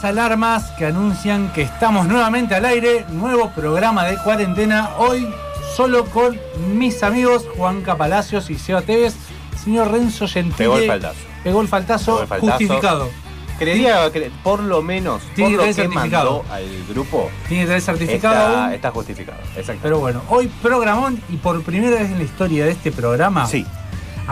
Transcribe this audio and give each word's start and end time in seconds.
Las 0.00 0.04
alarmas 0.04 0.70
que 0.78 0.86
anuncian 0.86 1.52
que 1.52 1.60
estamos 1.60 2.06
nuevamente 2.06 2.54
al 2.54 2.64
aire, 2.64 3.04
nuevo 3.10 3.50
programa 3.50 4.06
de 4.06 4.16
cuarentena, 4.16 4.90
hoy 4.96 5.28
solo 5.76 6.06
con 6.06 6.38
mis 6.74 7.02
amigos 7.02 7.44
Juanca 7.54 7.96
Palacios 7.98 8.48
y 8.48 8.56
Seba 8.58 8.80
Tevez, 8.80 9.14
señor 9.62 9.90
Renzo 9.90 10.26
Gentile. 10.26 10.56
Pegó 10.56 10.78
el 10.78 10.86
faltazo. 10.86 11.18
Pegó 11.44 11.60
el 11.60 11.68
faltazo, 11.68 12.04
Pegó 12.12 12.22
el 12.22 12.28
faltazo. 12.28 12.50
justificado. 12.58 13.08
Creería 13.58 14.10
que 14.10 14.30
por 14.42 14.60
lo 14.62 14.80
menos, 14.80 15.20
Tiene 15.34 15.56
por 15.56 15.66
que 15.66 15.66
lo 15.68 15.74
tener 15.74 15.74
que 15.76 15.82
certificado. 15.82 16.44
mandó 16.44 16.54
al 16.54 16.84
grupo, 16.88 17.30
Tiene 17.46 17.64
que 17.64 17.66
tener 17.66 17.82
certificado 17.82 18.70
está 18.70 18.90
justificado. 18.90 19.38
Exacto. 19.54 19.80
pero 19.82 19.98
bueno, 19.98 20.22
hoy 20.30 20.50
programón 20.62 21.20
y 21.28 21.36
por 21.36 21.62
primera 21.62 21.96
vez 21.96 22.10
en 22.10 22.16
la 22.18 22.24
historia 22.24 22.64
de 22.64 22.70
este 22.70 22.90
programa, 22.90 23.46
sí, 23.46 23.66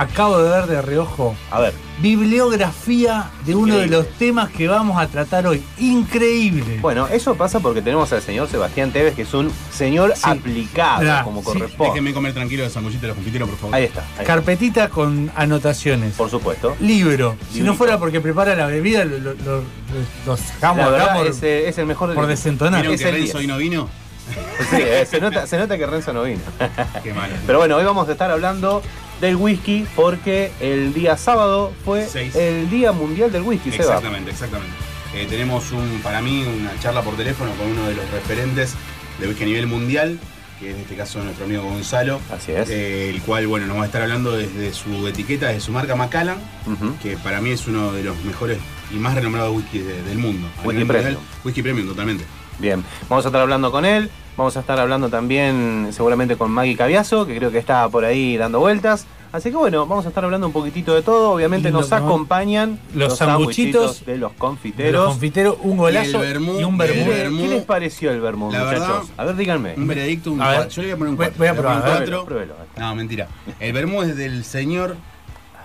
acabo 0.00 0.38
de 0.42 0.50
ver 0.50 0.66
de 0.66 0.82
reojo 0.82 1.34
a 1.50 1.60
ver. 1.60 1.74
bibliografía 2.00 3.30
de 3.44 3.54
uno 3.56 3.76
de 3.76 3.86
los 3.88 4.08
temas 4.10 4.48
que 4.50 4.68
vamos 4.68 5.00
a 5.00 5.06
tratar 5.08 5.46
hoy. 5.46 5.62
Increíble. 5.78 6.78
Bueno, 6.80 7.08
eso 7.08 7.34
pasa 7.34 7.60
porque 7.60 7.82
tenemos 7.82 8.12
al 8.12 8.22
señor 8.22 8.48
Sebastián 8.48 8.92
Tevez, 8.92 9.14
que 9.14 9.22
es 9.22 9.34
un 9.34 9.50
señor 9.72 10.12
Sí. 10.14 10.22
aplicado, 10.24 11.00
Mirá, 11.00 11.24
como 11.24 11.40
sí. 11.40 11.46
corresponde. 11.46 11.84
Déjenme 11.92 12.12
comer 12.14 12.32
tranquilo 12.34 12.62
de 12.62 12.70
sanguchito 12.70 13.02
de 13.02 13.08
los 13.08 13.16
confiteros, 13.16 13.48
por 13.48 13.58
favor. 13.58 13.74
Ahí 13.74 13.84
está. 13.84 14.00
ahí 14.02 14.06
está. 14.12 14.24
Carpetita 14.24 14.88
con 14.88 15.30
anotaciones. 15.34 16.14
Por 16.14 16.30
supuesto. 16.30 16.76
Libro. 16.80 17.36
Si 17.52 17.60
no 17.60 17.74
fuera 17.74 17.98
porque 17.98 18.20
prepara 18.20 18.54
la 18.54 18.66
bebida, 18.66 19.04
lo, 19.04 19.18
lo- 19.18 19.34
lo- 19.34 19.62
lo 20.26 20.36
sacamos 20.36 20.78
La 20.84 20.88
verdad 20.90 21.16
por, 21.16 21.26
es, 21.26 21.42
eh, 21.42 21.68
es 21.68 21.78
el 21.78 21.86
mejor 21.86 22.14
por 22.14 22.26
desentonar. 22.26 22.80
¿Vieron 22.82 22.94
es 22.94 23.00
que 23.02 23.08
el 23.08 23.14
Renzo 23.14 23.38
10. 23.38 23.40
hoy 23.40 23.46
no 23.46 23.56
vino? 23.58 23.88
Sí, 24.70 24.76
eh, 24.78 25.06
se, 25.10 25.20
nota, 25.20 25.46
se 25.46 25.56
nota 25.56 25.78
que 25.78 25.86
Renzo 25.86 26.12
no 26.12 26.22
vino. 26.24 26.40
Qué 27.02 27.14
malo. 27.14 27.32
Pero 27.46 27.58
bueno, 27.58 27.76
hoy 27.76 27.84
vamos 27.84 28.08
a 28.08 28.12
estar 28.12 28.30
hablando 28.30 28.82
del 29.20 29.36
whisky 29.36 29.86
porque 29.96 30.50
el 30.60 30.92
día 30.94 31.16
sábado 31.16 31.72
fue 31.84 32.06
Seis. 32.06 32.34
el 32.36 32.68
Día 32.70 32.92
Mundial 32.92 33.32
del 33.32 33.42
Whisky, 33.42 33.70
Seba. 33.70 33.84
Exactamente, 33.84 34.30
exactamente. 34.30 34.74
Eh, 35.14 35.26
tenemos 35.28 35.72
un, 35.72 36.00
para 36.02 36.20
mí 36.20 36.44
una 36.44 36.78
charla 36.80 37.02
por 37.02 37.16
teléfono 37.16 37.50
con 37.52 37.66
uno 37.68 37.88
de 37.88 37.94
los 37.94 38.10
referentes 38.10 38.74
de 39.18 39.26
whisky 39.26 39.42
a 39.44 39.46
nivel 39.46 39.66
mundial, 39.66 40.18
que 40.60 40.70
en 40.70 40.76
este 40.76 40.96
caso 40.96 41.22
nuestro 41.22 41.44
amigo 41.46 41.62
Gonzalo, 41.62 42.20
Así 42.30 42.52
es. 42.52 42.68
eh, 42.68 43.10
el 43.10 43.22
cual 43.22 43.46
bueno, 43.46 43.66
nos 43.66 43.78
va 43.78 43.82
a 43.84 43.86
estar 43.86 44.02
hablando 44.02 44.32
desde 44.36 44.72
su 44.72 45.06
etiqueta, 45.08 45.46
desde 45.48 45.60
su 45.60 45.72
marca 45.72 45.96
Macallan, 45.96 46.38
que 47.02 47.16
para 47.16 47.40
mí 47.40 47.50
es 47.50 47.66
uno 47.66 47.92
de 47.92 48.04
los 48.04 48.22
mejores 48.24 48.58
y 48.92 48.96
más 48.96 49.14
renombrados 49.14 49.54
whisky 49.56 49.78
de- 49.78 50.02
del 50.02 50.18
mundo. 50.18 50.46
Whisky 50.64 50.84
mundial, 50.84 50.86
premium. 51.02 51.22
Whisky 51.44 51.62
premium, 51.62 51.88
totalmente. 51.88 52.24
Bien, 52.58 52.84
vamos 53.08 53.24
a 53.24 53.28
estar 53.28 53.40
hablando 53.40 53.70
con 53.70 53.84
él, 53.84 54.10
vamos 54.36 54.56
a 54.56 54.60
estar 54.60 54.78
hablando 54.80 55.08
también 55.08 55.88
seguramente 55.92 56.36
con 56.36 56.50
Maggie 56.50 56.76
Caviazo, 56.76 57.26
que 57.26 57.36
creo 57.36 57.50
que 57.52 57.58
está 57.58 57.88
por 57.88 58.04
ahí 58.04 58.36
dando 58.36 58.58
vueltas. 58.60 59.06
Así 59.30 59.50
que 59.50 59.56
bueno, 59.56 59.86
vamos 59.86 60.06
a 60.06 60.08
estar 60.08 60.24
hablando 60.24 60.46
un 60.46 60.54
poquitito 60.54 60.94
de 60.94 61.02
todo. 61.02 61.32
Obviamente 61.32 61.70
nos 61.70 61.92
acompañan 61.92 62.78
los 62.94 63.18
sanguchitos 63.18 64.06
de 64.06 64.16
los 64.16 64.32
De 64.32 64.38
confiteros. 64.38 64.92
los 65.04 65.08
confiteros, 65.12 65.56
un 65.62 65.76
golazo 65.76 66.10
Y 66.10 66.14
el 66.14 66.20
vermú, 66.32 66.58
y 66.60 66.64
un 66.64 66.78
vermú. 66.78 67.04
¿Qué, 67.04 67.10
vermú. 67.10 67.42
qué 67.42 67.48
les 67.48 67.64
pareció 67.64 68.10
el 68.10 68.20
vermú, 68.22 68.50
La 68.50 68.60
muchachos? 68.60 68.80
verdad, 68.88 69.02
a 69.18 69.24
ver, 69.26 69.36
díganme. 69.36 69.74
Un 69.76 69.86
veredicto, 69.86 70.32
un 70.32 70.40
A 70.40 70.48
ver, 70.48 70.56
cuatro. 70.60 70.72
Yo 70.74 70.82
le 70.82 70.88
voy 70.88 70.92
a 70.94 70.96
poner 70.98 71.10
un 71.10 71.16
voy- 71.18 71.26
4. 71.26 71.38
voy 71.38 71.46
a 71.46 71.54
probar. 71.54 71.82
Pruébelo, 71.82 72.24
pruébelo. 72.24 72.54
No, 72.78 72.94
mentira. 72.94 73.28
El 73.60 73.72
vermú 73.74 74.02
es 74.02 74.16
del 74.16 74.44
señor 74.44 74.96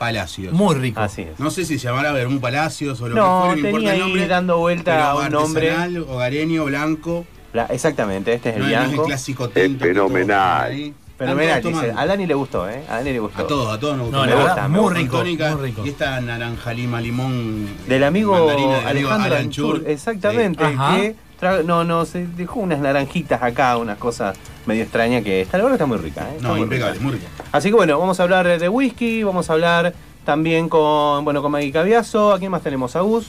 Palacios. 0.03 0.51
Muy 0.53 0.75
rico. 0.75 0.99
Así 0.99 1.21
es. 1.21 1.39
No 1.39 1.49
sé 1.49 1.63
si 1.63 1.79
se 1.79 1.87
llamará 1.87 2.11
Vermú 2.11 2.41
Palacios 2.41 2.99
o 2.99 3.07
lo 3.07 3.15
No, 3.15 3.21
que 3.21 3.27
fuera, 3.29 3.47
no 3.47 3.55
importa 3.55 3.71
tenía 3.77 3.89
el 3.89 3.95
ahí 3.95 3.99
nombre. 4.09 4.27
dando 4.27 4.57
vuelta 4.57 4.91
pero 4.91 5.03
a 5.05 5.15
un 5.15 5.31
nombre. 5.31 5.73
hogareño, 6.01 6.65
blanco. 6.65 7.25
La- 7.53 7.65
exactamente, 7.67 8.33
este 8.33 8.49
es 8.49 8.55
el 8.57 8.61
No, 8.63 8.67
es- 8.67 8.73
no 8.73 8.77
es 8.79 8.83
el 8.83 8.89
blanco. 8.91 9.05
clásico 9.05 9.49
tinto. 9.49 9.85
fenomenal. 9.85 10.93
Fenomenal, 11.17 11.61
dice. 11.63 11.93
A. 11.95 12.05
Dani 12.05 12.25
le 12.25 12.33
gustó, 12.33 12.67
¿eh? 12.69 12.83
A 12.89 12.95
Dani 12.97 13.13
le 13.13 13.19
gustó. 13.19 13.41
A 13.43 13.47
todos, 13.47 13.73
a 13.73 13.79
todos 13.79 13.95
nos 13.97 14.09
No, 14.11 14.17
gusta. 14.19 14.35
la 14.35 14.43
verdad, 14.43 14.63
me 14.63 14.69
muy 14.69 14.79
gusta. 14.81 14.99
rico, 14.99 15.17
Tónica, 15.19 15.55
muy 15.55 15.61
rico. 15.69 15.85
Y 15.85 15.89
esta 15.89 16.19
naranja 16.19 16.73
lima 16.73 16.99
limón. 16.99 17.67
Del 17.87 18.03
amigo 18.03 18.35
amigo 18.35 18.73
Alejandro 18.85 19.27
Alan 19.35 19.43
Anchur, 19.45 19.79
Chur. 19.81 19.89
exactamente. 19.89 20.63
Ajá. 20.63 20.95
que 20.97 21.15
no, 21.63 21.83
no, 21.83 22.05
se 22.05 22.25
dejó 22.27 22.59
unas 22.61 22.79
naranjitas 22.79 23.41
acá, 23.43 23.77
unas 23.77 23.97
cosas 23.97 24.37
medio 24.65 24.83
extrañas 24.83 25.23
que 25.23 25.41
está, 25.41 25.57
la 25.57 25.63
verdad 25.65 25.75
está 25.75 25.85
muy 25.85 25.97
rica, 25.97 26.21
¿eh? 26.29 26.35
Está 26.37 26.47
No, 26.47 26.53
muy 26.55 26.63
impecable, 26.63 26.93
rica. 26.93 27.03
muy 27.03 27.13
rico. 27.13 27.25
Así 27.51 27.69
que 27.69 27.75
bueno, 27.75 27.99
vamos 27.99 28.19
a 28.19 28.23
hablar 28.23 28.59
de 28.59 28.69
whisky, 28.69 29.23
vamos 29.23 29.49
a 29.49 29.53
hablar 29.53 29.93
también 30.25 30.69
con, 30.69 31.23
bueno, 31.25 31.41
con 31.41 31.51
Maggie 31.51 31.71
Caviazo, 31.71 32.33
¿a 32.33 32.39
quién 32.39 32.49
más 32.51 32.61
tenemos? 32.63 32.95
A 32.95 33.01
Gus. 33.01 33.27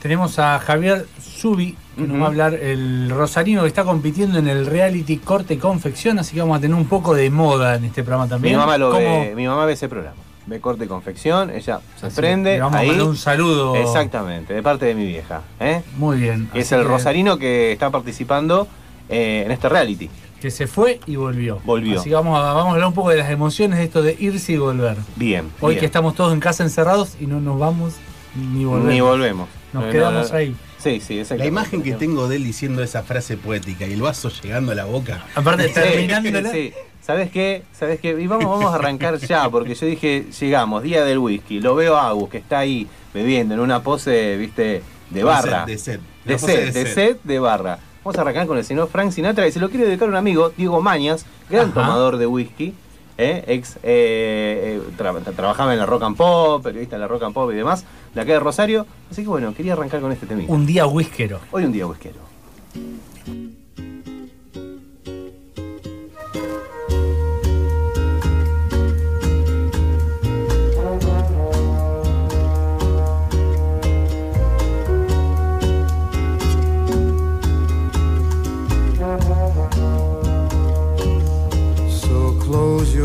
Tenemos 0.00 0.38
a 0.40 0.58
Javier 0.58 1.06
Subi, 1.22 1.76
que 1.94 2.02
nos 2.02 2.20
va 2.20 2.24
a 2.24 2.26
hablar 2.28 2.54
el 2.54 3.08
rosarino 3.10 3.62
que 3.62 3.68
está 3.68 3.84
compitiendo 3.84 4.36
en 4.38 4.48
el 4.48 4.66
reality 4.66 5.18
corte 5.18 5.58
confección, 5.58 6.18
así 6.18 6.34
que 6.34 6.40
vamos 6.40 6.58
a 6.58 6.60
tener 6.60 6.76
un 6.76 6.86
poco 6.86 7.14
de 7.14 7.30
moda 7.30 7.76
en 7.76 7.84
este 7.84 8.02
programa 8.02 8.24
Mi 8.24 8.30
también. 8.30 8.56
mamá 8.56 8.78
lo 8.78 8.90
¿Cómo? 8.90 8.98
ve, 9.20 9.34
mi 9.36 9.46
mamá 9.46 9.64
ve 9.64 9.74
ese 9.74 9.88
programa. 9.88 10.16
Ve 10.46 10.60
corte 10.60 10.84
y 10.86 10.88
confección, 10.88 11.50
ella 11.50 11.80
se 12.00 12.06
Así 12.06 12.16
prende. 12.16 12.54
Le 12.54 12.60
vamos 12.60 12.76
ahí. 12.80 12.86
a 12.88 12.92
mandar 12.92 13.06
un 13.08 13.16
saludo. 13.16 13.76
Exactamente, 13.76 14.52
de 14.54 14.62
parte 14.62 14.86
de 14.86 14.94
mi 14.94 15.06
vieja. 15.06 15.42
¿eh? 15.60 15.82
Muy 15.96 16.18
bien. 16.18 16.48
Que 16.52 16.60
es 16.60 16.72
el 16.72 16.82
que- 16.82 16.88
rosarino 16.88 17.38
que 17.38 17.70
está 17.72 17.90
participando 17.90 18.66
eh, 19.08 19.42
en 19.46 19.52
este 19.52 19.68
reality. 19.68 20.10
Que 20.40 20.50
se 20.50 20.66
fue 20.66 20.98
y 21.06 21.14
volvió. 21.14 21.60
Volvió. 21.64 22.00
Así 22.00 22.08
que 22.08 22.16
vamos 22.16 22.36
a, 22.36 22.42
vamos 22.54 22.70
a 22.70 22.70
hablar 22.72 22.88
un 22.88 22.94
poco 22.94 23.10
de 23.10 23.16
las 23.18 23.30
emociones 23.30 23.78
de 23.78 23.84
esto 23.84 24.02
de 24.02 24.16
irse 24.18 24.52
y 24.52 24.56
volver. 24.56 24.96
Bien. 25.14 25.48
Hoy 25.60 25.74
bien. 25.74 25.80
que 25.80 25.86
estamos 25.86 26.16
todos 26.16 26.32
en 26.32 26.40
casa 26.40 26.64
encerrados 26.64 27.16
y 27.20 27.26
no 27.26 27.40
nos 27.40 27.60
vamos 27.60 27.94
ni 28.34 28.64
volvemos. 28.64 28.92
Ni 28.92 29.00
volvemos. 29.00 29.48
Nos 29.72 29.84
No, 29.84 29.90
quedamos 29.92 30.26
no, 30.26 30.32
no. 30.32 30.38
ahí. 30.38 30.56
Sí, 30.78 31.00
sí. 31.00 31.22
La 31.36 31.46
imagen 31.46 31.80
que 31.84 31.92
tengo 31.92 32.26
de 32.26 32.36
él 32.36 32.44
diciendo 32.44 32.82
esa 32.82 33.04
frase 33.04 33.36
poética 33.36 33.86
y 33.86 33.92
el 33.92 34.02
vaso 34.02 34.30
llegando 34.42 34.72
a 34.72 34.74
la 34.74 34.84
boca. 34.86 35.24
Aparte, 35.36 35.68
Sí, 35.68 35.74
terminándola. 35.74 36.50
sí. 36.50 36.72
¿Sabes 37.02 37.30
qué? 37.32 37.64
¿Sabes 37.72 37.98
qué? 38.00 38.10
Y 38.18 38.26
vamos, 38.28 38.46
vamos 38.46 38.72
a 38.72 38.76
arrancar 38.76 39.18
ya, 39.18 39.50
porque 39.50 39.74
yo 39.74 39.86
dije, 39.86 40.26
llegamos, 40.40 40.82
día 40.84 41.04
del 41.04 41.18
whisky, 41.18 41.58
lo 41.60 41.74
veo 41.74 41.96
a 41.96 42.06
Agus, 42.08 42.30
que 42.30 42.38
está 42.38 42.60
ahí 42.60 42.86
bebiendo 43.12 43.54
en 43.54 43.60
una 43.60 43.82
pose, 43.82 44.36
viste, 44.36 44.82
de 45.10 45.24
barra. 45.24 45.66
De 45.66 45.76
sed. 45.78 45.98
De 46.24 46.34
La 46.34 46.38
pose 46.38 46.72
set, 46.72 46.74
de 46.74 46.86
set, 46.94 47.20
de 47.24 47.38
barra. 47.40 47.78
Vamos 48.04 48.16
a 48.18 48.20
arrancar 48.20 48.46
con 48.46 48.56
el 48.56 48.64
señor 48.64 48.88
Frank 48.88 49.10
Sinatra, 49.10 49.46
y 49.48 49.52
se 49.52 49.58
lo 49.58 49.68
quiere 49.68 49.84
dedicar 49.86 50.06
a 50.06 50.10
un 50.12 50.16
amigo, 50.16 50.50
Diego 50.56 50.80
Mañas, 50.80 51.26
gran 51.50 51.66
Ajá. 51.70 51.74
tomador 51.74 52.18
de 52.18 52.26
whisky, 52.28 52.72
¿eh? 53.18 53.42
ex, 53.48 53.76
eh, 53.82 53.82
eh, 53.82 54.80
tra- 54.96 55.12
tra- 55.24 55.34
trabajaba 55.34 55.72
en 55.72 55.80
la 55.80 55.86
Rock 55.86 56.04
and 56.04 56.16
Pop, 56.16 56.62
periodista 56.62 56.94
en 56.96 57.00
la 57.02 57.08
Rock 57.08 57.24
and 57.24 57.34
Pop 57.34 57.50
y 57.50 57.56
demás, 57.56 57.84
de 58.14 58.20
acá 58.20 58.32
de 58.32 58.40
Rosario. 58.40 58.86
Así 59.10 59.22
que 59.22 59.28
bueno, 59.28 59.52
quería 59.54 59.72
arrancar 59.72 60.00
con 60.00 60.12
este 60.12 60.26
temita. 60.26 60.52
Un 60.52 60.66
día 60.66 60.86
whiskero. 60.86 61.40
Hoy 61.50 61.64
un 61.64 61.72
día 61.72 61.86
whiskero. 61.86 62.20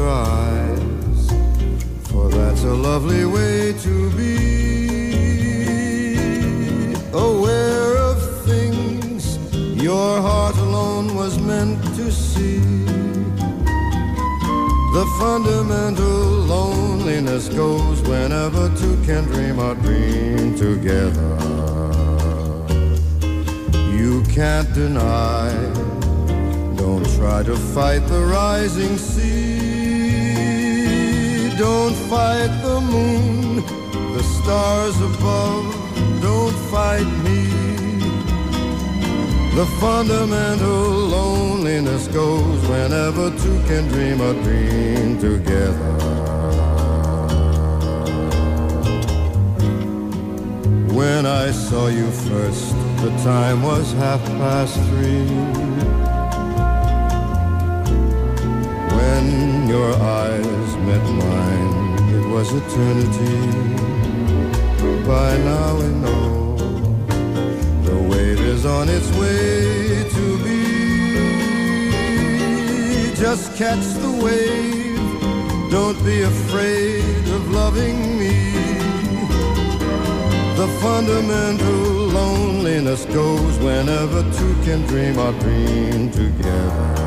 Eyes, 0.07 1.31
for 2.09 2.29
that's 2.29 2.63
a 2.63 2.73
lovely 2.73 3.25
way 3.25 3.73
to 3.73 4.09
be. 4.11 4.37
Aware 7.13 7.97
of 7.97 8.45
things 8.45 9.37
your 9.81 10.21
heart 10.21 10.55
alone 10.57 11.15
was 11.15 11.37
meant 11.39 11.83
to 11.95 12.11
see. 12.11 12.59
The 14.97 15.05
fundamental 15.19 16.23
loneliness 16.55 17.49
goes 17.49 18.01
whenever 18.01 18.69
two 18.77 18.97
can 19.05 19.25
dream 19.25 19.59
a 19.59 19.75
dream 19.75 20.55
together. 20.55 21.37
You 23.95 24.23
can't 24.23 24.73
deny, 24.73 25.53
don't 26.77 27.05
try 27.17 27.43
to 27.43 27.55
fight 27.55 28.07
the 28.07 28.21
rising 28.25 28.97
sea. 28.97 29.56
Don't 31.87 32.09
fight 32.09 32.51
the 32.63 32.81
moon, 32.81 33.63
the 34.13 34.21
stars 34.21 34.99
above, 34.99 35.63
don't 36.21 36.57
fight 36.69 37.07
me. 37.23 37.45
The 39.55 39.65
fundamental 39.79 40.89
loneliness 41.15 42.09
goes 42.09 42.67
whenever 42.67 43.29
two 43.37 43.57
can 43.69 43.87
dream 43.87 44.19
a 44.19 44.33
dream 44.43 45.17
together. 45.17 45.93
When 50.93 51.25
I 51.25 51.51
saw 51.51 51.87
you 51.87 52.11
first, 52.11 52.75
the 53.01 53.11
time 53.23 53.63
was 53.63 53.93
half 53.93 54.21
past 54.41 54.75
three. 54.89 55.29
When 58.97 59.69
your 59.69 59.93
eyes 59.93 60.26
met 60.87 61.05
mine, 61.25 61.73
it 62.17 62.25
was 62.33 62.47
eternity. 62.53 63.37
By 65.05 65.31
now 65.51 65.69
we 65.81 65.89
know 66.03 66.55
the 67.87 67.97
wave 68.09 68.39
is 68.39 68.65
on 68.65 68.87
its 68.87 69.09
way 69.19 70.07
to 70.15 70.25
be. 70.45 70.61
Just 73.15 73.45
catch 73.57 73.85
the 74.03 74.11
wave. 74.25 74.95
Don't 75.69 75.99
be 76.05 76.21
afraid 76.21 77.23
of 77.37 77.51
loving 77.51 78.17
me. 78.21 78.37
The 80.61 80.67
fundamental 80.85 81.83
loneliness 82.19 83.03
goes 83.05 83.57
whenever 83.59 84.21
two 84.37 84.53
can 84.63 84.81
dream 84.87 85.19
a 85.19 85.31
dream 85.41 86.11
together. 86.11 87.06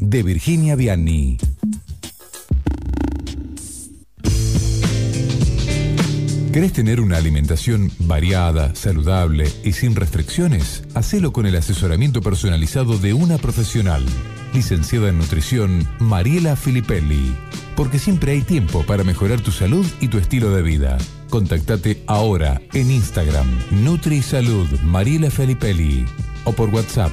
de 0.00 0.22
Virginia 0.22 0.76
Vianney. 0.76 1.38
¿Querés 6.56 6.72
tener 6.72 7.02
una 7.02 7.18
alimentación 7.18 7.92
variada, 7.98 8.74
saludable 8.74 9.46
y 9.62 9.72
sin 9.72 9.94
restricciones? 9.94 10.84
Hacelo 10.94 11.30
con 11.30 11.44
el 11.44 11.54
asesoramiento 11.54 12.22
personalizado 12.22 12.96
de 12.96 13.12
una 13.12 13.36
profesional. 13.36 14.02
Licenciada 14.54 15.10
en 15.10 15.18
nutrición, 15.18 15.86
Mariela 15.98 16.56
Filippelli. 16.56 17.36
Porque 17.76 17.98
siempre 17.98 18.32
hay 18.32 18.40
tiempo 18.40 18.86
para 18.86 19.04
mejorar 19.04 19.42
tu 19.42 19.52
salud 19.52 19.84
y 20.00 20.08
tu 20.08 20.16
estilo 20.16 20.50
de 20.50 20.62
vida. 20.62 20.96
Contactate 21.28 22.02
ahora 22.06 22.62
en 22.72 22.90
Instagram, 22.90 23.46
NutriSalud 23.70 24.80
Mariela 24.80 25.30
Filippelli. 25.30 26.06
O 26.44 26.52
por 26.52 26.70
WhatsApp 26.70 27.12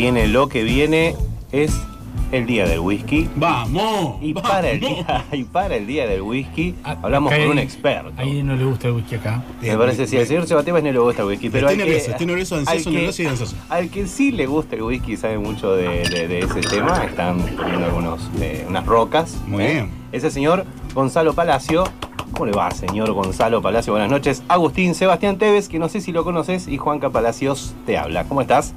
Viene, 0.00 0.28
lo 0.28 0.48
que 0.48 0.62
viene 0.62 1.14
es 1.52 1.78
el 2.32 2.46
día 2.46 2.66
del 2.66 2.80
whisky. 2.80 3.28
¡Vamos! 3.36 4.16
Y 4.22 4.32
¡Vamos! 4.32 4.50
para, 4.50 4.70
el 4.70 4.80
día, 4.80 5.24
y 5.32 5.44
para 5.44 5.76
el 5.76 5.86
día 5.86 6.06
del 6.06 6.22
whisky 6.22 6.74
Ah, 6.84 6.96
hablamos 7.02 7.30
con 7.34 7.42
un 7.48 7.58
experto. 7.58 8.10
Ahí 8.16 8.42
no 8.42 8.56
le 8.56 8.64
gusta 8.64 8.88
el 8.88 8.94
whisky 8.94 9.16
acá. 9.16 9.42
Me 9.60 9.76
parece 9.76 10.06
sí, 10.06 10.16
al 10.16 10.26
señor 10.26 10.46
Sebastián 10.46 10.82
no 10.82 10.90
le 10.92 10.98
gusta 10.98 11.20
el 11.20 11.28
whisky, 11.28 11.50
pero 11.50 11.68
que- 11.68 11.76
nervioso, 11.76 12.12
estoy 12.12 12.26
nervioso, 12.26 12.56
ansioso, 12.56 12.90
nervioso 12.90 13.22
y 13.22 13.26
ansioso. 13.26 13.56
Al 13.68 13.90
que 13.90 14.06
sí 14.06 14.32
le 14.32 14.46
gusta 14.46 14.74
el 14.76 14.82
whisky 14.84 15.12
y 15.12 15.16
sabe 15.18 15.36
mucho 15.38 15.72
de, 15.74 16.08
de- 16.08 16.28
de 16.28 16.38
ese 16.38 16.60
tema, 16.62 17.04
están 17.04 17.38
poniendo 17.56 17.84
algunos, 17.84 18.30
eh, 18.40 18.64
unas 18.66 18.86
rocas. 18.86 19.36
Muy 19.46 19.64
¿eh? 19.64 19.72
bien. 19.72 19.90
Es 20.12 20.24
el 20.24 20.30
señor 20.30 20.64
Gonzalo 20.94 21.34
Palacio. 21.34 21.84
¿Cómo 22.32 22.46
le 22.46 22.52
va, 22.52 22.70
señor 22.70 23.12
Gonzalo 23.12 23.60
Palacio? 23.60 23.92
Buenas 23.92 24.10
noches. 24.10 24.42
Agustín 24.48 24.94
Sebastián 24.94 25.36
Tevez, 25.36 25.68
que 25.68 25.78
no 25.78 25.90
sé 25.90 26.00
si 26.00 26.10
lo 26.12 26.24
conoces, 26.24 26.68
y 26.68 26.78
Juanca 26.78 27.10
Palacios 27.10 27.74
te 27.84 27.98
habla. 27.98 28.24
¿Cómo 28.24 28.40
estás? 28.40 28.72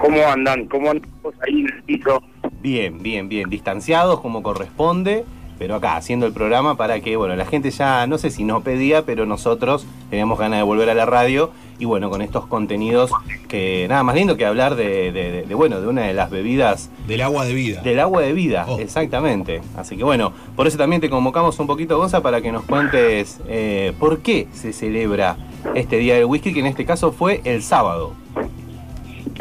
¿Cómo 0.00 0.26
andan? 0.26 0.66
¿Cómo 0.66 0.90
andan 0.90 1.08
ahí, 1.46 1.64
Tito? 1.86 2.22
Bien, 2.62 3.02
bien, 3.02 3.28
bien. 3.28 3.48
Distanciados 3.50 4.20
como 4.20 4.42
corresponde, 4.42 5.24
pero 5.58 5.74
acá 5.76 5.96
haciendo 5.96 6.26
el 6.26 6.32
programa 6.32 6.76
para 6.76 7.00
que, 7.00 7.16
bueno, 7.16 7.36
la 7.36 7.44
gente 7.44 7.70
ya, 7.70 8.06
no 8.06 8.16
sé 8.18 8.30
si 8.30 8.44
nos 8.44 8.62
pedía, 8.62 9.04
pero 9.04 9.26
nosotros 9.26 9.86
teníamos 10.08 10.38
ganas 10.38 10.58
de 10.58 10.62
volver 10.62 10.88
a 10.90 10.94
la 10.94 11.04
radio 11.06 11.50
y 11.78 11.84
bueno, 11.86 12.10
con 12.10 12.20
estos 12.20 12.46
contenidos 12.46 13.10
que 13.48 13.86
nada 13.88 14.02
más 14.02 14.14
lindo 14.14 14.36
que 14.36 14.44
hablar 14.44 14.74
de, 14.74 15.12
de- 15.12 15.30
de- 15.32 15.42
de, 15.44 15.54
bueno, 15.54 15.80
de 15.80 15.86
una 15.88 16.02
de 16.02 16.12
las 16.12 16.28
bebidas 16.30 16.90
Del 17.06 17.22
agua 17.22 17.46
de 17.46 17.54
vida. 17.54 17.80
del 17.80 18.00
agua 18.00 18.20
de 18.20 18.32
vida, 18.34 18.66
Oh. 18.68 18.78
exactamente. 18.78 19.62
Así 19.76 19.96
que 19.96 20.04
bueno, 20.04 20.32
por 20.56 20.66
eso 20.66 20.76
también 20.76 21.00
te 21.00 21.08
convocamos 21.08 21.58
un 21.58 21.66
poquito, 21.66 21.96
Gonza, 21.98 22.22
para 22.22 22.42
que 22.42 22.52
nos 22.52 22.64
cuentes 22.64 23.40
eh, 23.48 23.94
por 23.98 24.18
qué 24.20 24.46
se 24.52 24.72
celebra 24.74 25.36
este 25.74 25.96
Día 25.96 26.14
del 26.16 26.26
Whisky, 26.26 26.52
que 26.52 26.60
en 26.60 26.66
este 26.66 26.84
caso 26.84 27.12
fue 27.12 27.40
el 27.44 27.62
sábado. 27.62 28.12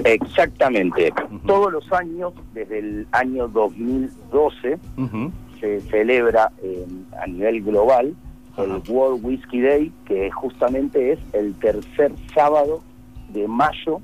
Exactamente. 0.06 1.14
Todos 1.46 1.72
los 1.72 1.92
años, 1.92 2.34
desde 2.54 2.80
el 2.80 3.08
año 3.12 3.48
2012, 3.48 4.78
Ujú, 4.98 5.32
se 5.60 5.82
celebra 5.82 6.52
eh, 6.64 6.86
a 7.22 7.28
nivel 7.28 7.62
global 7.64 8.16
el. 8.56 8.82
World 8.90 9.24
Whiskey 9.24 9.62
Day, 9.62 9.92
que 10.06 10.32
justamente 10.32 11.14
es 11.14 11.20
el 11.34 11.54
tercer 11.56 12.12
sábado 12.34 12.82
de 13.30 13.48
mayo 13.48 14.02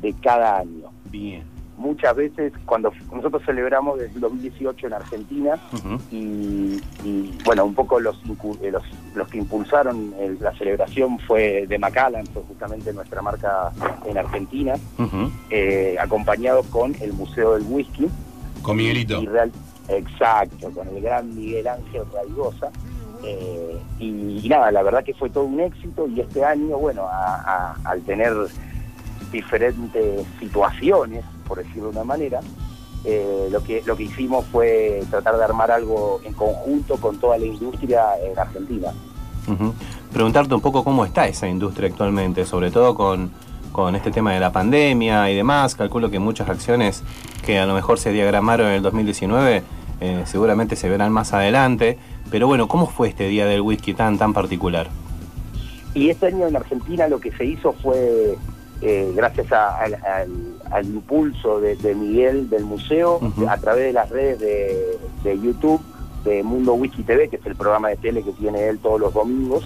de 0.00 0.12
cada 0.14 0.58
año. 0.58 0.90
Bien. 1.10 1.55
Muchas 1.78 2.16
veces, 2.16 2.52
cuando 2.64 2.90
nosotros 3.12 3.42
celebramos 3.44 3.98
desde 3.98 4.14
el 4.14 4.20
2018 4.20 4.86
en 4.86 4.92
Argentina, 4.94 5.58
y, 6.10 6.80
y, 7.04 7.38
bueno, 7.44 7.64
un 7.66 7.74
poco 7.74 8.00
los, 8.00 8.16
eh, 8.62 8.70
los, 8.70 8.82
los 9.14 9.28
que 9.28 9.38
impulsaron 9.38 10.14
el- 10.18 10.38
la 10.40 10.52
celebración 10.56 11.18
fue 11.18 11.66
de 11.66 11.78
Macallan, 11.78 12.26
fue 12.28 12.42
justamente 12.48 12.92
nuestra 12.94 13.20
marca 13.20 13.70
en 14.06 14.16
Argentina, 14.16 14.74
eh, 15.50 15.96
acompañado 16.00 16.62
con 16.64 16.94
el 17.00 17.12
Museo 17.12 17.54
del 17.54 17.64
Whisky. 17.68 18.08
Con 18.62 18.76
Miguelito. 18.78 19.20
Y 19.22 19.26
real- 19.26 19.52
exacto, 19.88 20.70
con 20.70 20.88
el 20.88 21.00
gran 21.02 21.34
Miguel 21.36 21.68
Ángel 21.68 22.02
Raigosa. 22.12 22.70
Eh, 23.22 23.76
y, 23.98 24.40
y 24.44 24.48
nada, 24.48 24.70
la 24.72 24.82
verdad 24.82 25.04
que 25.04 25.14
fue 25.14 25.28
todo 25.30 25.44
un 25.44 25.60
éxito 25.60 26.06
y 26.08 26.20
este 26.20 26.44
año, 26.44 26.78
bueno, 26.78 27.02
a- 27.06 27.36
a- 27.36 27.76
al 27.90 28.00
tener 28.02 28.32
diferentes 29.32 30.24
situaciones, 30.38 31.24
por 31.46 31.58
decirlo 31.58 31.84
de 31.84 31.90
una 31.90 32.04
manera, 32.04 32.40
eh, 33.04 33.48
lo, 33.50 33.62
que, 33.62 33.82
lo 33.86 33.96
que 33.96 34.04
hicimos 34.04 34.44
fue 34.46 35.02
tratar 35.10 35.36
de 35.36 35.44
armar 35.44 35.70
algo 35.70 36.20
en 36.24 36.32
conjunto 36.32 36.96
con 36.96 37.18
toda 37.18 37.38
la 37.38 37.46
industria 37.46 38.04
en 38.22 38.38
Argentina. 38.38 38.92
Preguntarte 40.12 40.54
un 40.54 40.60
poco 40.60 40.82
cómo 40.82 41.04
está 41.04 41.28
esa 41.28 41.46
industria 41.46 41.88
actualmente, 41.88 42.44
sobre 42.44 42.70
todo 42.70 42.94
con, 42.94 43.30
con 43.70 43.94
este 43.94 44.10
tema 44.10 44.32
de 44.32 44.40
la 44.40 44.50
pandemia 44.50 45.30
y 45.30 45.36
demás. 45.36 45.74
Calculo 45.76 46.10
que 46.10 46.18
muchas 46.18 46.48
acciones 46.48 47.04
que 47.44 47.58
a 47.58 47.66
lo 47.66 47.74
mejor 47.74 47.98
se 47.98 48.10
diagramaron 48.10 48.68
en 48.68 48.74
el 48.74 48.82
2019 48.82 49.62
eh, 50.00 50.22
seguramente 50.26 50.76
se 50.76 50.88
verán 50.88 51.12
más 51.12 51.32
adelante. 51.32 51.98
Pero 52.30 52.46
bueno, 52.46 52.68
¿cómo 52.68 52.86
fue 52.86 53.08
este 53.08 53.28
día 53.28 53.46
del 53.46 53.60
whisky 53.60 53.94
tan, 53.94 54.18
tan 54.18 54.32
particular? 54.32 54.88
Y 55.94 56.10
este 56.10 56.26
año 56.26 56.46
en 56.46 56.56
Argentina 56.56 57.08
lo 57.08 57.20
que 57.20 57.32
se 57.32 57.44
hizo 57.44 57.72
fue, 57.72 58.36
eh, 58.82 59.12
gracias 59.14 59.50
a- 59.52 59.78
al, 59.78 59.94
al- 59.94 60.56
al 60.70 60.84
impulso 60.86 61.60
de, 61.60 61.76
de 61.76 61.94
Miguel 61.94 62.50
del 62.50 62.64
museo, 62.64 63.20
a 63.48 63.56
través 63.58 63.84
de 63.84 63.92
las 63.92 64.10
redes 64.10 64.38
de, 64.40 64.98
de 65.24 65.40
YouTube, 65.40 65.80
de 66.24 66.42
Mundo 66.42 66.74
Whisky 66.74 67.02
TV, 67.04 67.28
que 67.28 67.36
es 67.36 67.46
el 67.46 67.54
programa 67.56 67.88
de 67.88 67.96
tele 67.96 68.22
que 68.22 68.32
tiene 68.32 68.68
él 68.68 68.78
todos 68.78 69.00
los 69.00 69.14
domingos. 69.14 69.64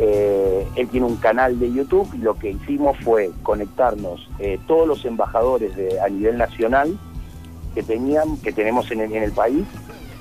Eh, 0.00 0.66
él 0.76 0.88
tiene 0.88 1.06
un 1.06 1.16
canal 1.16 1.58
de 1.58 1.72
YouTube 1.72 2.08
y 2.14 2.18
lo 2.18 2.34
que 2.34 2.50
hicimos 2.50 2.96
fue 2.98 3.30
conectarnos 3.42 4.28
eh, 4.38 4.60
todos 4.68 4.86
los 4.86 5.04
embajadores 5.04 5.74
de, 5.74 6.00
a 6.00 6.08
nivel 6.08 6.38
nacional 6.38 6.96
que 7.74 7.82
tenían, 7.82 8.36
que 8.38 8.52
tenemos 8.52 8.90
en 8.92 9.00
el, 9.00 9.12
en 9.12 9.22
el 9.24 9.32
país, 9.32 9.64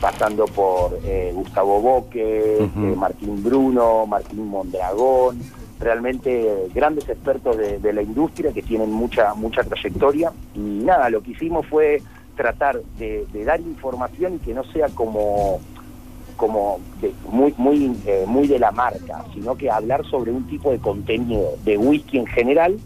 pasando 0.01 0.45
por 0.45 0.97
eh, 1.03 1.31
Gustavo 1.35 1.79
Boque, 1.81 2.57
eh, 2.59 2.95
Martín 2.97 3.43
Bruno, 3.43 4.05
Martín 4.07 4.47
Mondragón, 4.47 5.37
realmente 5.79 6.67
grandes 6.73 7.07
expertos 7.07 7.57
de, 7.57 7.93
la 7.93 8.01
industria 8.01 8.51
que 8.51 8.61
tienen 8.61 8.91
mucha 8.91 9.33
mucha 9.33 9.63
trayectoria 9.63 10.31
y 10.55 10.59
nada, 10.59 11.09
lo 11.09 11.21
que 11.21 11.31
hicimos 11.31 11.65
fue 11.67 12.01
tratar 12.35 12.79
de, 12.97 13.25
dar 13.45 13.59
información 13.61 14.35
y 14.35 14.39
que 14.39 14.53
no 14.53 14.63
sea 14.65 14.87
como 14.89 15.59
como 16.35 16.79
muy 17.31 17.53
muy 17.57 17.97
eh, 18.05 18.25
muy 18.27 18.47
de 18.47 18.59
la 18.59 18.71
marca, 18.71 19.25
sino 19.33 19.55
que 19.55 19.71
hablar 19.71 20.05
sobre 20.05 20.31
un 20.31 20.47
tipo 20.47 20.71
de 20.71 20.79
contenido 20.79 21.55
de 21.63 21.77
whisky 21.77 22.19
en 22.19 22.27
general 22.27 22.77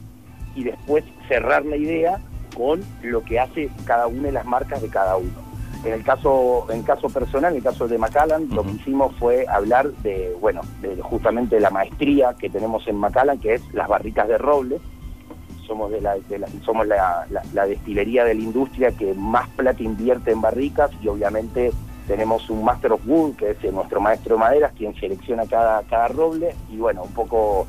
y 0.56 0.64
después 0.64 1.04
cerrar 1.28 1.66
la 1.66 1.76
idea 1.76 2.22
con 2.56 2.82
lo 3.02 3.24
que 3.24 3.40
hace 3.40 3.70
cada 3.86 4.08
una 4.08 4.24
de 4.24 4.32
las 4.34 4.46
marcas 4.46 4.82
de 4.82 4.90
cada 4.90 5.18
uno. 5.18 5.51
En 5.84 5.94
el 5.94 6.04
caso 6.04 6.68
en 6.70 6.80
el 6.80 6.86
caso 6.86 7.10
personal, 7.10 7.52
en 7.54 7.58
el 7.58 7.64
caso 7.64 7.88
de 7.88 7.98
Macallan, 7.98 8.48
lo 8.52 8.64
que 8.64 8.72
hicimos 8.72 9.16
fue 9.16 9.46
hablar 9.48 9.90
de 10.04 10.36
bueno, 10.40 10.62
de 10.82 10.96
justamente 11.02 11.60
la 11.60 11.72
maestría 11.72 12.36
que 12.40 12.50
tenemos 12.52 12.88
en 12.88 12.98
Macallan, 12.98 13.40
que 13.40 13.56
es 13.56 13.62
las 13.74 13.88
barricas 13.88 14.28
de 14.28 14.38
roble. 14.38 14.80
Somos 15.66 15.90
de 15.90 16.02
la, 16.02 16.18
de 16.20 16.38
la- 16.38 16.48
somos 16.64 16.86
la, 16.86 17.26
la- 17.32 17.42
la 17.54 17.66
destilería 17.66 18.26
de 18.26 18.36
la 18.36 18.42
industria 18.42 18.92
que 18.92 19.14
más 19.16 19.48
plata 19.50 19.82
invierte 19.82 20.32
en 20.32 20.42
barricas 20.42 20.92
y 21.02 21.08
obviamente 21.08 21.72
tenemos 22.08 22.50
un 22.50 22.64
Master 22.64 22.92
of 22.92 23.02
Wood, 23.08 23.36
que 23.38 23.52
es 23.52 23.74
nuestro 23.74 24.02
maestro 24.02 24.36
de 24.36 24.40
maderas, 24.42 24.74
quien 24.78 24.94
selecciona 24.96 25.46
cada, 25.46 25.82
cada 25.84 26.10
roble, 26.10 26.54
y 26.70 26.78
bueno, 26.78 27.04
un 27.04 27.14
poco 27.14 27.68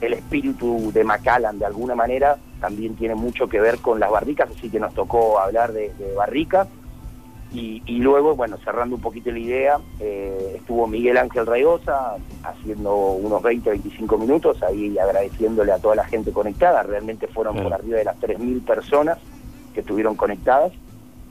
el 0.00 0.14
espíritu 0.14 0.90
de 0.92 1.04
Macallan, 1.04 1.58
de 1.58 1.66
alguna 1.66 1.94
manera, 1.94 2.36
también 2.60 2.96
tiene 2.96 3.14
mucho 3.14 3.46
que 3.48 3.60
ver 3.60 3.78
con 3.78 4.00
las 4.00 4.10
barricas, 4.10 4.50
así 4.50 4.68
que 4.68 4.80
nos 4.80 4.92
tocó 4.94 5.38
hablar 5.38 5.72
de, 5.72 5.94
de 5.94 6.12
barricas. 6.14 6.66
Y, 7.54 7.82
y 7.86 7.98
luego, 7.98 8.34
bueno, 8.34 8.56
cerrando 8.64 8.96
un 8.96 9.00
poquito 9.00 9.30
la 9.30 9.38
idea, 9.38 9.78
eh, 10.00 10.54
estuvo 10.56 10.88
Miguel 10.88 11.16
Ángel 11.16 11.46
Raigosa 11.46 12.16
haciendo 12.42 12.92
unos 12.94 13.42
20, 13.42 13.70
25 13.70 14.18
minutos, 14.18 14.60
ahí 14.62 14.98
agradeciéndole 14.98 15.70
a 15.70 15.78
toda 15.78 15.94
la 15.94 16.04
gente 16.04 16.32
conectada, 16.32 16.82
realmente 16.82 17.28
fueron 17.28 17.56
por 17.62 17.72
arriba 17.72 17.98
de 17.98 18.04
las 18.04 18.18
3.000 18.20 18.60
personas 18.64 19.18
que 19.72 19.80
estuvieron 19.80 20.16
conectadas, 20.16 20.72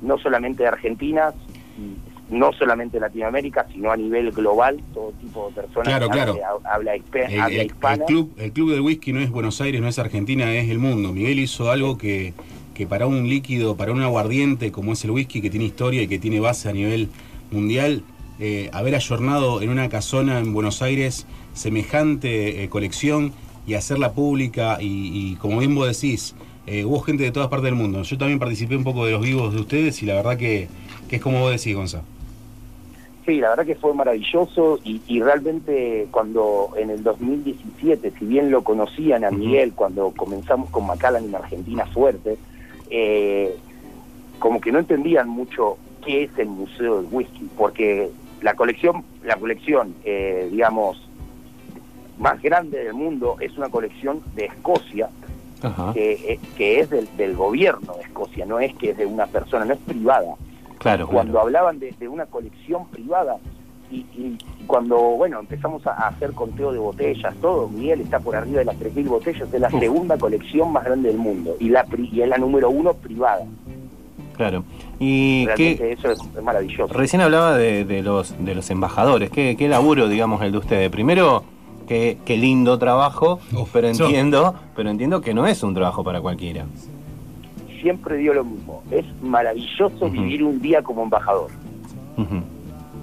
no 0.01 0.17
solamente 0.17 0.63
de 0.63 0.69
Argentina, 0.69 1.33
y 1.77 1.97
no 2.33 2.53
solamente 2.53 2.99
Latinoamérica, 2.99 3.67
sino 3.71 3.91
a 3.91 3.97
nivel 3.97 4.31
global, 4.31 4.79
todo 4.93 5.11
tipo 5.21 5.49
de 5.49 5.61
personas 5.61 5.89
Claro, 5.89 6.07
que 6.07 6.13
claro. 6.13 6.37
habla, 6.63 6.95
El, 6.95 7.39
habla 7.39 7.61
el 7.61 7.73
club, 8.05 8.33
el 8.37 8.51
club 8.53 8.71
del 8.71 8.81
whisky 8.81 9.11
no 9.11 9.19
es 9.19 9.29
Buenos 9.29 9.59
Aires, 9.61 9.81
no 9.81 9.87
es 9.87 9.99
Argentina, 9.99 10.53
es 10.53 10.69
el 10.69 10.79
mundo. 10.79 11.11
Miguel 11.11 11.39
hizo 11.39 11.69
algo 11.69 11.97
que, 11.97 12.33
que 12.73 12.87
para 12.87 13.07
un 13.07 13.29
líquido, 13.29 13.75
para 13.75 13.91
un 13.91 14.01
aguardiente 14.01 14.71
como 14.71 14.93
es 14.93 15.03
el 15.03 15.11
whisky, 15.11 15.41
que 15.41 15.49
tiene 15.49 15.65
historia 15.65 16.01
y 16.01 16.07
que 16.07 16.19
tiene 16.19 16.39
base 16.39 16.69
a 16.69 16.73
nivel 16.73 17.09
mundial, 17.51 18.03
eh, 18.39 18.69
haber 18.73 18.95
ayornado 18.95 19.61
en 19.61 19.69
una 19.69 19.89
casona 19.89 20.39
en 20.39 20.53
Buenos 20.53 20.81
Aires 20.81 21.27
semejante 21.53 22.63
eh, 22.63 22.69
colección 22.69 23.31
y 23.67 23.75
hacerla 23.75 24.13
pública 24.13 24.77
y, 24.81 25.11
y 25.13 25.35
como 25.35 25.59
bien 25.59 25.75
vos 25.75 25.87
decís, 25.87 26.35
eh, 26.65 26.85
hubo 26.85 26.99
gente 27.01 27.23
de 27.23 27.31
todas 27.31 27.49
partes 27.49 27.65
del 27.65 27.75
mundo. 27.75 28.01
Yo 28.03 28.17
también 28.17 28.39
participé 28.39 28.75
un 28.75 28.83
poco 28.83 29.05
de 29.05 29.11
los 29.11 29.21
vivos 29.21 29.53
de 29.53 29.61
ustedes 29.61 30.01
y 30.01 30.05
la 30.05 30.15
verdad 30.15 30.37
que, 30.37 30.67
que 31.09 31.17
es 31.17 31.21
como 31.21 31.41
vos 31.41 31.51
decís, 31.51 31.75
Gonzalo. 31.75 32.03
Sí, 33.25 33.39
la 33.39 33.49
verdad 33.51 33.65
que 33.65 33.75
fue 33.75 33.93
maravilloso 33.93 34.79
y, 34.83 35.01
y 35.07 35.21
realmente 35.21 36.07
cuando 36.11 36.71
en 36.77 36.89
el 36.89 37.03
2017, 37.03 38.11
si 38.19 38.25
bien 38.25 38.51
lo 38.51 38.63
conocían 38.63 39.23
a. 39.23 39.31
Miguel 39.31 39.73
cuando 39.73 40.11
comenzamos 40.11 40.69
con 40.69 40.85
Macallan 40.85 41.23
en 41.23 41.35
Argentina 41.35 41.85
fuerte, 41.85 42.37
eh, 42.95 43.55
como 44.37 44.61
que 44.61 44.71
no 44.71 44.77
entendían 44.77 45.27
mucho 45.27 45.77
qué 46.05 46.25
es 46.25 46.37
el 46.37 46.47
Museo 46.47 47.01
del 47.01 47.07
Whisky, 47.11 47.49
porque 47.57 48.11
la 48.41 48.53
colección, 48.53 49.03
la 49.23 49.35
colección, 49.37 49.95
eh, 50.05 50.47
digamos, 50.51 51.01
más 52.19 52.39
grande 52.39 52.83
del 52.83 52.93
mundo 52.93 53.37
es 53.39 53.57
una 53.57 53.69
colección 53.69 54.21
de 54.35 54.45
Escocia, 54.45 55.09
Ajá. 55.63 55.91
que, 55.93 56.11
eh, 56.33 56.39
que 56.55 56.81
es 56.81 56.89
del, 56.91 57.07
del 57.17 57.35
gobierno 57.35 57.93
de 57.95 58.03
Escocia, 58.03 58.45
no 58.45 58.59
es 58.59 58.75
que 58.75 58.91
es 58.91 58.97
de 58.97 59.07
una 59.07 59.25
persona, 59.25 59.65
no 59.65 59.73
es 59.73 59.79
privada 59.79 60.35
Claro, 60.77 61.07
cuando 61.07 61.31
claro. 61.33 61.47
hablaban 61.47 61.79
de, 61.79 61.95
de 61.97 62.07
una 62.07 62.25
colección 62.27 62.87
privada 62.89 63.37
y, 63.93 64.05
y 64.19 64.37
cuando 64.67 64.97
bueno 64.97 65.39
empezamos 65.39 65.85
a, 65.87 65.91
hacer 66.07 66.31
conteo 66.33 66.71
de 66.71 66.79
botellas, 66.79 67.35
todo, 67.41 67.67
Miguel 67.69 68.01
está 68.01 68.19
por 68.19 68.35
arriba 68.35 68.59
de 68.59 68.65
las 68.65 68.75
3.000 68.79 69.07
botellas, 69.07 69.53
es 69.53 69.59
la 69.61 69.67
Uf. 69.71 69.79
segunda 69.79 70.17
colección 70.17 70.71
más 70.71 70.83
grande 70.85 71.09
del 71.09 71.17
mundo 71.17 71.55
y, 71.59 71.69
la, 71.69 71.83
pri- 71.83 72.09
y 72.11 72.21
es 72.21 72.27
la 72.29 72.37
número 72.37 72.69
uno 72.69 72.93
privada. 72.93 73.45
Claro. 74.35 74.63
Y 74.99 75.45
Realmente 75.45 75.91
eso 75.91 76.11
es, 76.11 76.19
maravilloso. 76.43 76.91
recién 76.93 77.21
hablaba 77.21 77.55
de, 77.55 77.85
de 77.85 78.01
los 78.01 78.33
de 78.43 78.55
los 78.55 78.69
embajadores. 78.71 79.29
¿Qué, 79.29 79.55
qué 79.57 79.67
laburo, 79.67 80.07
digamos, 80.07 80.41
el 80.41 80.51
de 80.53 80.57
ustedes? 80.57 80.89
Primero, 80.89 81.43
qué, 81.87 82.17
qué 82.25 82.37
lindo 82.37 82.79
trabajo, 82.79 83.39
Uf, 83.55 83.69
pero 83.71 83.87
entiendo, 83.89 84.55
pero 84.75 84.89
entiendo 84.89 85.21
que 85.21 85.33
no 85.35 85.45
es 85.45 85.61
un 85.61 85.73
trabajo 85.75 86.03
para 86.03 86.19
cualquiera. 86.21 86.65
Siempre 87.81 88.17
digo 88.17 88.33
lo 88.33 88.45
mismo, 88.45 88.81
es 88.91 89.05
maravilloso 89.21 90.09
vivir 90.09 90.41
un 90.43 90.61
día 90.61 90.81
como 90.81 91.03
embajador, 91.03 91.49
Ujú. 92.17 92.41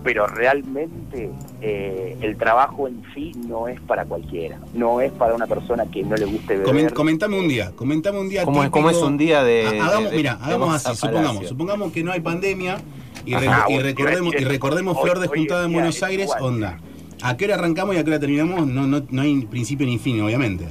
Pero 0.02 0.26
realmente 0.26 1.30
eh, 1.60 2.16
el 2.20 2.36
trabajo 2.36 2.88
en 2.88 3.02
sí 3.14 3.32
no 3.46 3.68
es 3.68 3.80
para 3.82 4.04
cualquiera, 4.06 4.58
no 4.74 5.00
es 5.00 5.12
para 5.12 5.34
una 5.34 5.46
persona 5.46 5.84
que 5.86 6.02
no 6.02 6.16
le 6.16 6.24
guste 6.24 6.56
beber. 6.56 6.66
Comen- 6.66 6.92
comentame 6.92 7.38
un 7.38 7.48
día, 7.48 7.72
comentame 7.76 8.18
un 8.18 8.28
día. 8.28 8.44
¿Cómo 8.44 8.64
es- 8.64 8.70
cómo 8.70 8.90
es 8.90 8.96
un 8.98 9.18
día 9.18 9.42
de- 9.44 9.66
Ha- 9.80 9.86
Hagamos, 9.86 10.10
de- 10.10 10.16
mira, 10.16 10.36
de 10.36 10.44
hagamos 10.44 10.74
así, 10.86 10.96
supongamos, 10.96 11.46
supongamos 11.48 11.92
que 11.92 12.02
no 12.02 12.12
hay 12.12 12.20
pandemia 12.20 12.78
y, 13.26 13.34
Ajá. 13.34 13.44
reco- 13.44 13.50
Ah, 13.52 13.64
y 13.68 13.72
bueno, 13.74 13.88
recordemos, 13.88 14.34
y 14.34 14.44
recordemos 14.44 14.96
hoy- 14.96 15.02
Flor 15.02 15.18
de 15.20 15.26
Juntada 15.28 15.64
en 15.66 15.72
Buenos 15.72 15.96
es 15.96 16.02
Aires, 16.02 16.24
igual. 16.26 16.42
onda. 16.42 16.78
¿A 17.22 17.36
qué 17.36 17.44
hora 17.44 17.56
arrancamos 17.56 17.94
y 17.94 17.98
a 17.98 18.04
qué 18.04 18.10
hora 18.10 18.20
terminamos? 18.20 18.66
No, 18.66 18.86
no, 18.86 19.02
no 19.10 19.22
hay 19.22 19.42
principio 19.44 19.86
ni 19.86 19.98
fin, 19.98 20.22
obviamente. 20.22 20.64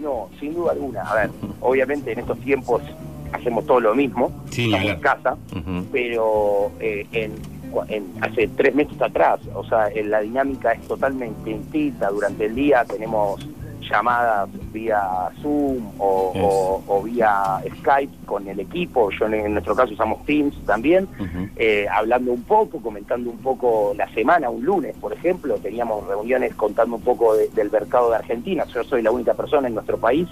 No, 0.00 0.28
sin 0.38 0.54
duda 0.54 0.70
alguna. 0.72 1.02
A 1.02 1.14
ver, 1.16 1.30
obviamente 1.60 2.12
en 2.12 2.20
estos 2.20 2.38
tiempos 2.38 2.82
hacemos 3.32 3.66
todo 3.66 3.80
lo 3.80 3.94
mismo, 3.96 4.30
Sí, 4.50 4.66
estamos 4.66 4.90
en 4.92 5.00
casa, 5.00 5.36
pero 5.90 6.70
eh, 6.80 7.06
en, 7.12 7.32
en- 7.88 8.12
hace 8.20 8.48
tres 8.48 8.74
meses 8.74 9.00
atrás, 9.00 9.40
o 9.54 9.64
sea, 9.64 9.88
en 9.88 10.10
la 10.10 10.20
dinámica 10.20 10.72
es 10.72 10.82
totalmente 10.88 11.50
distinta. 11.50 12.10
Durante 12.10 12.46
el 12.46 12.54
día 12.54 12.84
tenemos 12.84 13.46
llamadas 13.80 14.48
vía 14.72 15.00
Zoom 15.40 15.78
o, 15.98 16.32
Yes. 16.34 16.42
o- 16.44 16.82
o 16.88 17.02
vía 17.02 17.62
Skype 17.80 18.12
con 18.26 18.46
el 18.48 18.60
equipo. 18.60 19.10
Yo 19.18 19.26
en, 19.26 19.34
en 19.34 19.52
nuestro 19.52 19.74
caso 19.74 19.94
usamos 19.94 20.24
Teams 20.26 20.54
también. 20.66 21.08
Eh, 21.56 21.86
hablando 21.90 22.32
un 22.32 22.42
poco, 22.42 22.80
comentando 22.80 23.30
un 23.30 23.38
poco 23.38 23.94
la 23.96 24.08
semana, 24.12 24.50
un 24.50 24.64
lunes, 24.64 24.94
por 25.00 25.12
ejemplo, 25.12 25.54
teníamos 25.56 26.06
reuniones 26.06 26.54
contando 26.54 26.96
un 26.96 27.02
poco 27.02 27.34
de- 27.34 27.48
del 27.50 27.70
mercado 27.70 28.10
de 28.10 28.16
Argentina. 28.16 28.64
Yo 28.74 28.84
soy 28.84 29.00
la 29.02 29.10
única 29.10 29.32
persona 29.34 29.68
en 29.68 29.74
nuestro 29.74 29.96
país 29.96 30.28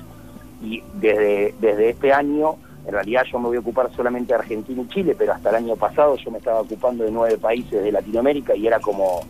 y 0.62 0.82
desde, 0.94 1.54
desde 1.60 1.90
este 1.90 2.12
año, 2.12 2.56
en 2.86 2.92
realidad 2.92 3.22
yo 3.30 3.38
me 3.38 3.48
voy 3.48 3.56
a 3.56 3.60
ocupar 3.60 3.90
solamente 3.94 4.28
de 4.32 4.38
Argentina 4.38 4.80
y 4.82 4.88
Chile, 4.88 5.14
pero 5.18 5.32
hasta 5.32 5.50
el 5.50 5.56
año 5.56 5.76
pasado 5.76 6.16
yo 6.16 6.30
me 6.30 6.38
estaba 6.38 6.60
ocupando 6.60 7.04
de 7.04 7.10
nueve 7.10 7.36
países 7.36 7.82
de 7.82 7.90
Latinoamérica 7.92 8.54
y 8.54 8.66
era 8.66 8.78
como 8.80 9.20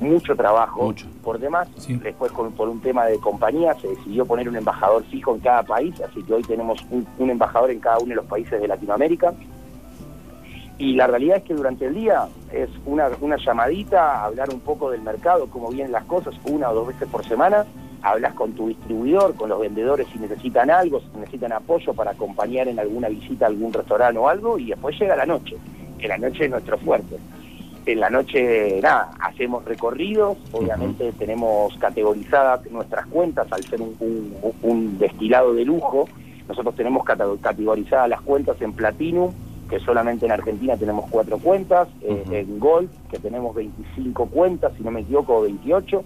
mucho 0.00 0.34
trabajo 0.34 0.82
Mucho. 0.84 1.06
por 1.22 1.38
demás. 1.38 1.68
Sí. 1.78 1.94
Después 1.94 2.32
con- 2.32 2.52
por 2.52 2.68
un 2.68 2.80
tema 2.80 3.06
de 3.06 3.18
compañía 3.18 3.74
se 3.80 3.88
decidió 3.88 4.26
poner 4.26 4.48
un 4.48 4.56
embajador 4.56 5.04
fijo 5.04 5.34
en 5.34 5.40
cada 5.40 5.62
país, 5.62 5.94
así 6.00 6.22
que 6.24 6.34
hoy 6.34 6.42
tenemos 6.42 6.84
un, 6.90 7.06
un 7.18 7.30
embajador 7.30 7.70
en 7.70 7.78
cada 7.80 7.98
uno 7.98 8.08
de 8.08 8.16
los 8.16 8.26
países 8.26 8.60
de 8.60 8.66
Latinoamérica. 8.68 9.32
Y 10.82 10.94
la 10.94 11.06
realidad 11.06 11.36
es 11.36 11.42
que 11.44 11.54
durante 11.54 11.86
el 11.86 11.94
día 11.94 12.26
es 12.52 12.68
una, 12.86 13.08
una 13.20 13.36
llamadita, 13.36 14.24
hablar 14.24 14.50
un 14.50 14.58
poco 14.58 14.90
del 14.90 15.00
mercado, 15.02 15.46
cómo 15.48 15.68
vienen 15.70 15.92
las 15.92 16.02
cosas, 16.06 16.34
una 16.44 16.70
o 16.70 16.74
dos 16.74 16.88
veces 16.88 17.06
por 17.08 17.24
semana. 17.24 17.64
Hablas 18.02 18.34
con 18.34 18.50
tu 18.54 18.66
distribuidor, 18.66 19.36
con 19.36 19.48
los 19.48 19.60
vendedores 19.60 20.08
si 20.12 20.18
necesitan 20.18 20.70
algo, 20.70 20.98
si 20.98 21.06
necesitan 21.20 21.52
apoyo 21.52 21.94
para 21.94 22.10
acompañar 22.10 22.66
en 22.66 22.80
alguna 22.80 23.08
visita 23.08 23.44
a 23.44 23.48
algún 23.48 23.72
restaurante 23.72 24.18
o 24.18 24.28
algo, 24.28 24.58
y 24.58 24.70
después 24.70 24.98
llega 24.98 25.14
la 25.14 25.24
noche. 25.24 25.56
En 26.00 26.08
la 26.08 26.18
noche 26.18 26.46
es 26.46 26.50
nuestro 26.50 26.76
fuerte. 26.78 27.16
En 27.86 28.00
la 28.00 28.10
noche, 28.10 28.80
nada, 28.82 29.12
hacemos 29.20 29.64
recorridos, 29.64 30.36
obviamente 30.50 31.12
tenemos 31.12 31.76
categorizadas 31.78 32.68
nuestras 32.72 33.06
cuentas 33.06 33.46
al 33.52 33.62
ser 33.62 33.80
un, 33.80 33.94
un- 34.00 34.34
un 34.62 34.98
destilado 34.98 35.54
de 35.54 35.64
lujo. 35.64 36.08
Nosotros 36.48 36.74
tenemos 36.74 37.04
categorizadas 37.40 38.08
las 38.08 38.20
cuentas 38.22 38.60
en 38.60 38.72
Platinum, 38.72 39.30
que 39.72 39.80
solamente 39.80 40.26
en 40.26 40.32
Argentina 40.32 40.76
tenemos 40.76 41.06
cuatro 41.08 41.38
cuentas, 41.38 41.88
eh, 42.02 42.24
en 42.30 42.58
Gold, 42.60 42.90
que 43.10 43.18
tenemos 43.18 43.54
25 43.54 44.26
cuentas, 44.26 44.70
si 44.76 44.82
no 44.82 44.90
me 44.90 45.00
equivoco, 45.00 45.40
28. 45.40 46.04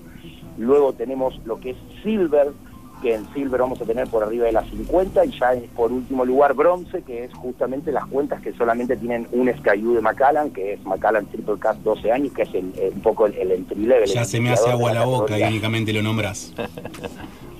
Luego 0.56 0.92
tenemos 0.92 1.34
lo 1.44 1.58
que 1.58 1.70
es 1.70 1.76
Silver, 2.04 2.52
que 3.02 3.14
en 3.16 3.26
Silver 3.34 3.60
vamos 3.62 3.80
a 3.80 3.84
tener 3.84 4.06
por 4.06 4.22
arriba 4.22 4.46
de 4.46 4.52
las 4.52 4.68
50, 4.70 5.24
y 5.24 5.30
ya 5.36 5.50
por 5.74 5.90
último 5.90 6.24
lugar 6.24 6.54
Bronce, 6.54 7.02
que 7.02 7.24
es 7.24 7.34
justamente 7.34 7.90
las 7.90 8.06
cuentas 8.06 8.40
que 8.40 8.52
solamente 8.52 8.96
tienen 8.96 9.26
un 9.32 9.48
SKU 9.52 9.94
de 9.94 10.00
Macallan, 10.00 10.50
que 10.52 10.74
es 10.74 10.84
Macallan 10.84 11.26
Triple 11.26 11.58
Cast 11.58 11.80
12 11.80 12.12
años, 12.12 12.32
que 12.34 12.42
es 12.42 12.54
el- 12.54 12.72
el- 12.78 12.92
un 12.94 13.00
poco 13.00 13.26
el, 13.26 13.34
el 13.34 13.50
entry 13.50 13.84
level. 13.84 14.08
Ya 14.08 14.20
el 14.20 14.26
se 14.26 14.40
me 14.40 14.50
hace 14.50 14.70
agua 14.70 14.94
la 14.94 15.04
boca 15.04 15.36
y 15.36 15.42
únicamente 15.42 15.92
lo 15.92 16.02
nombras. 16.04 16.54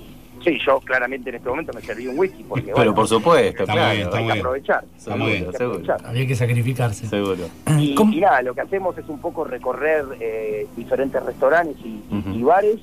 Sí, 0.47 0.59
yo 0.65 0.79
claramente 0.79 1.29
en 1.31 1.35
este 1.37 1.49
momento 1.49 1.73
me 1.75 1.81
serví 1.83 2.07
un 2.07 2.17
whisky, 2.17 2.45
porque 2.45 2.67
Pero 2.67 2.77
bueno, 2.77 2.95
por 2.95 3.09
supuesto, 3.09 3.65
Está 3.65 3.73
claro. 3.73 3.91
bien, 3.95 4.07
está 4.07 4.19
hay 4.19 4.27
que 4.27 4.33
aprovechar. 4.39 4.85
Hay 5.11 5.41
que 5.43 5.47
aprovechar. 5.49 6.07
Había 6.07 6.27
que 6.29 6.37
sacrificarse. 6.37 7.07
Seguro. 7.09 7.49
Y, 7.79 7.95
¿Cómo- 7.97 8.13
y 8.13 8.21
nada, 8.21 8.43
lo 8.43 8.55
que 8.55 8.61
hacemos 8.61 8.97
es 8.97 9.09
un 9.09 9.19
poco 9.19 9.43
recorrer 9.43 10.05
eh, 10.21 10.69
diferentes 10.77 11.21
restaurantes 11.21 11.77
y 11.85 12.43
bares, 12.45 12.79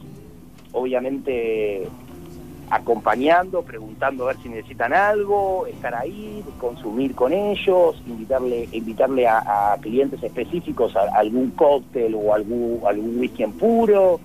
obviamente 0.73 1.87
acompañando, 2.73 3.61
preguntando 3.61 4.23
a 4.23 4.27
ver 4.27 4.37
si 4.41 4.49
necesitan 4.49 4.93
algo, 4.93 5.67
estar 5.67 5.93
ahí, 5.93 6.43
consumir 6.59 7.13
con 7.13 7.31
ellos, 7.31 8.01
invitarle, 8.07 8.67
invitarle 8.71 9.27
a, 9.27 9.73
a 9.73 9.77
clientes 9.77 10.23
específicos 10.23 10.95
a, 10.95 11.01
a 11.01 11.19
algún 11.19 11.51
cóctel 11.51 12.15
o 12.15 12.33
algún, 12.33 12.81
algún 12.87 13.19
whisky 13.19 13.43
en 13.43 13.53
puro, 13.53 14.19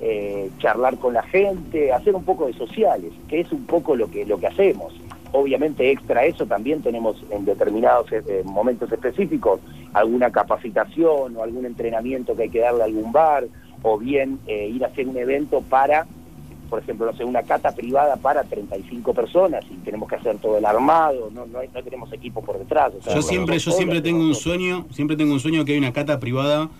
eh, 0.00 0.50
charlar 0.58 0.98
con 0.98 1.14
la 1.14 1.22
gente, 1.22 1.92
hacer 1.92 2.16
un 2.16 2.24
poco 2.24 2.46
de 2.46 2.54
sociales, 2.54 3.12
que 3.28 3.38
es 3.40 3.52
un 3.52 3.66
poco 3.66 3.94
lo 3.94 4.10
que 4.10 4.26
lo 4.26 4.38
que 4.38 4.48
hacemos. 4.48 4.92
Obviamente 5.30 5.90
extra 5.90 6.24
eso 6.24 6.44
también 6.44 6.82
tenemos 6.82 7.24
en 7.30 7.44
determinados 7.44 8.10
eh, 8.10 8.42
momentos 8.44 8.90
específicos 8.90 9.60
alguna 9.94 10.30
capacitación 10.30 11.36
o 11.36 11.42
algún 11.42 11.66
entrenamiento 11.66 12.34
que 12.34 12.42
hay 12.42 12.50
que 12.50 12.60
darle 12.60 12.82
a 12.82 12.86
algún 12.86 13.12
bar 13.12 13.44
o 13.82 13.96
bien 13.96 14.40
eh, 14.48 14.68
ir 14.68 14.84
a 14.84 14.88
hacer 14.88 15.06
un 15.06 15.16
evento 15.16 15.60
para 15.62 16.06
por 16.72 16.80
ejemplo, 16.82 17.04
no 17.04 17.14
sé, 17.14 17.22
una 17.22 17.42
cata 17.42 17.70
privada 17.74 18.16
para 18.16 18.44
35 18.44 19.12
personas 19.12 19.62
y 19.70 19.74
tenemos 19.84 20.08
que 20.08 20.14
hacer 20.16 20.38
todo 20.38 20.56
el 20.56 20.64
armado, 20.64 21.28
no, 21.30 21.44
no, 21.44 21.58
hay- 21.58 21.68
no 21.68 21.82
tenemos 21.82 22.10
equipo 22.14 22.42
por 22.42 22.58
detrás. 22.58 22.94
o 22.98 23.02
sea, 23.02 23.14
Yo 23.14 23.20
siempre, 23.20 23.58
yo 23.58 23.70
siempre 23.72 24.00
tengo 24.00 24.20
un 24.24 24.34
sueño, 24.34 24.86
siempre 24.90 25.14
tengo 25.18 25.34
un 25.34 25.40
sueño 25.40 25.66
que 25.66 25.72
hay 25.72 25.78
una 25.78 25.92
cata 25.92 26.18
privada, 26.18 26.70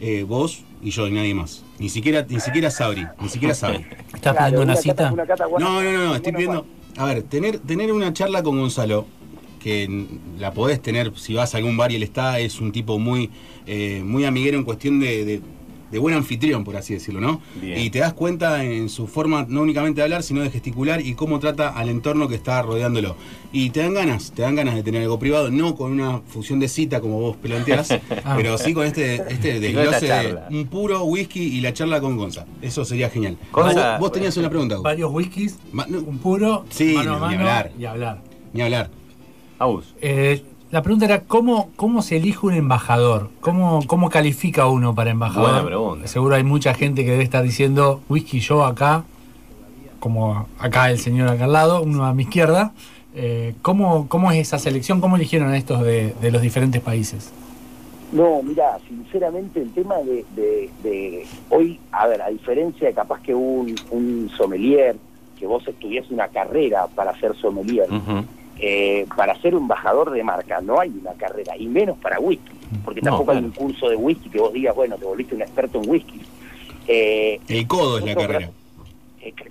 eh, 0.00 0.24
vos 0.26 0.64
y 0.82 0.88
yo 0.88 1.06
y 1.06 1.10
nadie 1.10 1.34
más. 1.34 1.62
Ni 1.78 1.90
siquiera, 1.90 2.24
ni 2.26 2.40
siquiera 2.40 2.70
Sabri, 2.70 3.06
ni 3.20 3.28
siquiera 3.28 3.54
Sabri. 3.54 3.84
¿Estás 4.14 4.32
Claro, 4.34 4.38
pidiendo 4.38 4.62
una 4.62 4.76
cita? 4.76 5.12
una 5.12 5.26
cata 5.26 5.44
buena- 5.46 5.66
No, 5.68 5.82
no, 5.82 5.92
no, 5.92 6.04
no, 6.06 6.14
estoy 6.16 6.32
pidiendo. 6.32 6.64
A 6.96 7.04
ver, 7.04 7.22
tener, 7.24 7.58
tener 7.58 7.92
una 7.92 8.10
charla 8.14 8.42
con 8.42 8.58
Gonzalo, 8.58 9.04
que 9.62 10.06
la 10.38 10.52
podés 10.52 10.80
tener 10.80 11.12
si 11.18 11.34
vas 11.34 11.54
a 11.54 11.58
algún 11.58 11.76
bar 11.76 11.92
y 11.92 11.96
él 11.96 12.02
está, 12.02 12.38
es 12.38 12.58
un 12.58 12.72
tipo 12.72 12.98
muy, 12.98 13.28
eh, 13.66 14.00
muy 14.02 14.24
amiguero 14.24 14.56
en 14.56 14.64
cuestión 14.64 14.98
de, 14.98 15.26
de- 15.26 15.40
de 15.92 15.98
buen 15.98 16.14
anfitrión, 16.14 16.64
por 16.64 16.74
así 16.76 16.94
decirlo, 16.94 17.20
¿no? 17.20 17.40
Bien. 17.60 17.78
Y 17.78 17.90
te 17.90 17.98
das 18.00 18.14
cuenta 18.14 18.64
en 18.64 18.88
su 18.88 19.06
forma 19.06 19.44
no 19.48 19.60
únicamente 19.60 20.00
de 20.00 20.04
hablar, 20.04 20.22
sino 20.22 20.40
de 20.40 20.50
gesticular 20.50 21.00
y 21.04 21.14
cómo 21.14 21.38
trata 21.38 21.68
al 21.68 21.88
entorno 21.90 22.26
que 22.28 22.34
está 22.34 22.62
rodeándolo. 22.62 23.14
Y 23.52 23.68
te 23.70 23.80
dan 23.80 23.92
ganas, 23.92 24.32
te 24.32 24.40
dan 24.42 24.54
ganas 24.56 24.74
de 24.74 24.82
tener 24.82 25.02
algo 25.02 25.18
privado, 25.18 25.50
no 25.50 25.74
con 25.76 25.92
una 25.92 26.20
fusión 26.20 26.58
de 26.58 26.68
cita 26.68 27.00
como 27.02 27.20
vos 27.20 27.36
planteás, 27.36 27.90
Ah. 28.24 28.34
pero 28.36 28.56
sí 28.56 28.72
con 28.72 28.86
este, 28.86 29.16
este 29.30 29.60
desglose 29.60 30.06
de 30.06 30.38
un 30.50 30.66
puro 30.66 31.04
whisky 31.04 31.42
y 31.42 31.60
la 31.60 31.72
charla 31.74 32.00
con 32.00 32.16
Gonza. 32.16 32.46
Eso 32.62 32.84
sería 32.86 33.10
genial. 33.10 33.36
Gonza- 33.52 33.92
vos, 33.92 34.00
vos 34.00 34.12
tenías 34.12 34.34
una 34.38 34.48
pregunta. 34.48 34.78
Varios 34.78 35.12
whiskies, 35.12 35.58
Ma- 35.72 35.86
no, 35.86 36.00
un 36.00 36.18
puro, 36.18 36.64
Sí, 36.70 36.94
mano 36.94 37.22
a 37.22 37.28
ni 37.28 37.34
hablar. 37.36 37.72
y 37.78 37.84
hablar. 37.84 38.22
ni 38.54 38.62
hablar. 38.62 38.90
Aus. 39.58 39.94
Eh, 40.00 40.42
la 40.72 40.82
pregunta 40.82 41.04
era 41.04 41.20
cómo, 41.20 41.68
cómo 41.76 42.02
se 42.02 42.16
elige 42.16 42.44
un 42.46 42.54
embajador, 42.54 43.28
cómo, 43.40 43.80
cómo 43.86 44.08
califica 44.10 44.66
uno 44.66 44.94
para 44.94 45.10
embajador. 45.10 45.50
Buena 45.50 45.64
pregunta. 45.66 46.08
Seguro 46.08 46.34
hay 46.34 46.42
mucha 46.44 46.72
gente 46.74 47.04
que 47.04 47.10
debe 47.12 47.22
estar 47.22 47.44
diciendo 47.44 48.00
whisky 48.08 48.40
yo 48.40 48.64
acá, 48.64 49.04
como 50.00 50.48
acá 50.58 50.90
el 50.90 50.98
señor 50.98 51.28
acá 51.28 51.44
al 51.44 51.52
lado, 51.52 51.82
uno 51.82 52.04
a 52.06 52.14
mi 52.14 52.22
izquierda. 52.24 52.72
Eh, 53.14 53.54
¿cómo, 53.60 54.08
¿Cómo 54.08 54.32
es 54.32 54.38
esa 54.38 54.58
selección? 54.58 55.00
¿Cómo 55.02 55.16
eligieron 55.16 55.50
a 55.50 55.58
estos 55.58 55.82
de, 55.82 56.14
de 56.22 56.30
los 56.30 56.40
diferentes 56.40 56.80
países? 56.80 57.30
No, 58.10 58.42
mira, 58.42 58.78
sinceramente 58.88 59.60
el 59.60 59.70
tema 59.72 59.96
de, 59.98 60.24
de- 60.34 60.70
de 60.82 61.26
hoy, 61.50 61.78
a 61.92 62.06
ver, 62.06 62.22
a 62.22 62.28
diferencia 62.30 62.88
de 62.88 62.94
capaz 62.94 63.20
que 63.20 63.34
un, 63.34 63.74
un 63.90 64.30
sommelier, 64.36 64.96
que 65.38 65.46
vos 65.46 65.66
estudias 65.68 66.10
una 66.10 66.28
carrera 66.28 66.86
para 66.94 67.14
ser 67.20 67.36
sommelier, 67.36 67.90
Ujú. 67.92 68.24
Eh, 68.64 69.06
para 69.16 69.34
ser 69.42 69.54
embajador 69.54 70.12
de 70.12 70.22
marca 70.22 70.60
no 70.60 70.78
hay 70.78 70.90
una 70.90 71.12
carrera, 71.14 71.56
y 71.58 71.66
menos 71.66 71.98
para 71.98 72.18
whisky, 72.20 72.52
porque 72.84 73.00
No, 73.02 73.10
tampoco 73.10 73.32
hay 73.32 73.38
un 73.38 73.50
curso 73.50 73.88
de 73.88 73.96
whisky 73.96 74.30
que 74.30 74.38
vos 74.38 74.52
digas, 74.52 74.74
bueno, 74.76 74.96
te 74.96 75.04
volviste 75.04 75.34
un 75.34 75.42
experto 75.42 75.82
en 75.82 75.90
whisky. 75.90 76.20
Eh, 76.86 77.40
El 77.48 77.66
codo 77.66 77.98
es 77.98 78.04
la 78.04 78.14
carrera. 78.14 78.50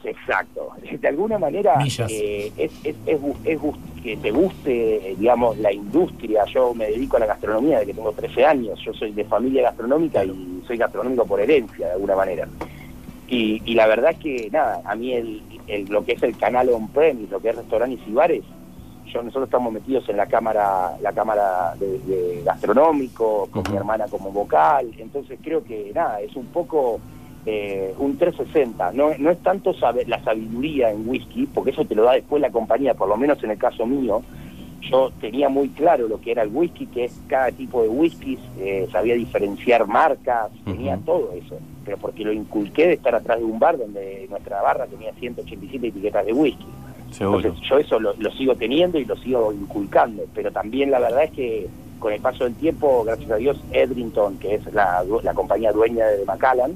Exacto. 0.03 0.69
De 0.99 1.07
alguna 1.07 1.37
manera 1.37 1.75
eh, 2.09 2.51
es, 2.57 2.71
es, 2.83 2.95
es 3.05 3.17
es 3.45 3.59
que 4.03 4.17
te 4.17 4.31
guste, 4.31 4.95
eh, 5.11 5.15
digamos, 5.17 5.57
la 5.59 5.71
industria. 5.71 6.43
Yo 6.45 6.73
me 6.73 6.87
dedico 6.87 7.17
a 7.17 7.19
la 7.21 7.25
gastronomía 7.27 7.79
desde 7.79 7.91
que 7.91 7.97
tengo 7.97 8.11
13 8.11 8.45
años. 8.45 8.79
Yo 8.83 8.93
soy 8.93 9.11
de 9.11 9.23
familia 9.25 9.63
gastronómica 9.63 10.25
y 10.25 10.61
soy 10.67 10.77
gastronómico 10.77 11.25
por 11.25 11.39
herencia, 11.39 11.87
de 11.87 11.93
alguna 11.93 12.15
manera. 12.15 12.47
Y, 13.27 13.61
y 13.65 13.75
la 13.75 13.87
verdad 13.87 14.11
es 14.11 14.17
que, 14.17 14.49
nada, 14.51 14.81
a 14.83 14.95
mí 14.95 15.13
el, 15.13 15.41
el- 15.67 15.85
lo 15.85 16.03
que 16.03 16.13
es 16.13 16.23
el 16.23 16.35
canal 16.37 16.67
on-premise, 16.69 17.31
lo 17.31 17.39
que 17.39 17.49
es 17.49 17.55
restaurantes 17.55 17.99
y 18.07 18.11
bares, 18.11 18.43
yo 19.11 19.21
nosotros 19.21 19.45
estamos 19.45 19.73
metidos 19.73 20.07
en 20.09 20.17
la 20.17 20.25
cámara 20.25 20.97
la 21.01 21.11
cámara 21.11 21.75
de, 21.79 21.99
de 21.99 22.41
gastronómico 22.43 23.47
con 23.51 23.63
mi 23.69 23.77
hermana 23.77 24.05
como 24.09 24.31
vocal. 24.31 24.91
Entonces 24.97 25.39
creo 25.41 25.63
que 25.63 25.91
nada 25.93 26.21
es 26.21 26.35
un 26.35 26.45
poco 26.47 26.99
eh, 27.45 27.93
un 27.97 28.17
360 28.17 28.91
no, 28.91 29.09
no 29.17 29.31
es 29.31 29.39
tanto 29.39 29.73
saber 29.73 30.07
la 30.07 30.23
sabiduría 30.23 30.91
en 30.91 31.09
whisky 31.09 31.47
porque 31.47 31.71
eso 31.71 31.83
te 31.85 31.95
lo 31.95 32.03
da 32.03 32.13
después 32.13 32.39
la 32.39 32.51
compañía 32.51 32.93
por 32.93 33.09
lo 33.09 33.17
menos 33.17 33.43
en 33.43 33.51
el 33.51 33.57
caso 33.57 33.85
mío. 33.85 34.21
Yo 34.81 35.11
tenía 35.21 35.47
muy 35.47 35.69
claro 35.69 36.07
lo 36.07 36.19
que 36.19 36.31
era 36.31 36.41
el 36.43 36.49
whisky 36.49 36.87
que 36.87 37.05
es 37.05 37.19
cada 37.27 37.51
tipo 37.51 37.83
de 37.83 37.89
whiskies 37.89 38.39
eh, 38.59 38.87
sabía 38.91 39.15
diferenciar 39.15 39.87
marcas 39.87 40.51
tenía 40.65 40.97
todo 40.97 41.31
eso. 41.33 41.57
Pero 41.83 41.97
porque 41.97 42.23
lo 42.23 42.31
inculqué 42.31 42.87
de 42.87 42.93
estar 42.93 43.15
atrás 43.15 43.39
de 43.39 43.45
un 43.45 43.57
bar 43.57 43.77
donde 43.77 44.27
nuestra 44.29 44.61
barra 44.61 44.85
tenía 44.85 45.11
187 45.13 45.87
etiquetas 45.87 46.25
de 46.25 46.33
whisky. 46.33 46.65
Entonces 47.35 47.61
yo 47.69 47.77
eso 47.77 47.99
lo, 47.99 48.13
lo 48.17 48.31
sigo 48.31 48.55
teniendo 48.55 48.97
y 48.99 49.05
lo 49.05 49.15
sigo 49.17 49.51
inculcando, 49.53 50.23
pero 50.33 50.51
también 50.51 50.91
la 50.91 50.99
verdad 50.99 51.23
es 51.25 51.31
que 51.31 51.67
con 51.99 52.13
el 52.13 52.19
paso 52.21 52.45
del 52.45 52.55
tiempo, 52.55 53.03
gracias 53.03 53.29
a 53.31 53.35
Dios, 53.35 53.59
Edrington, 53.71 54.37
que 54.39 54.55
es 54.55 54.73
la, 54.73 55.03
la 55.23 55.33
compañía 55.33 55.71
dueña 55.71 56.05
de 56.07 56.25
Macallan, 56.25 56.75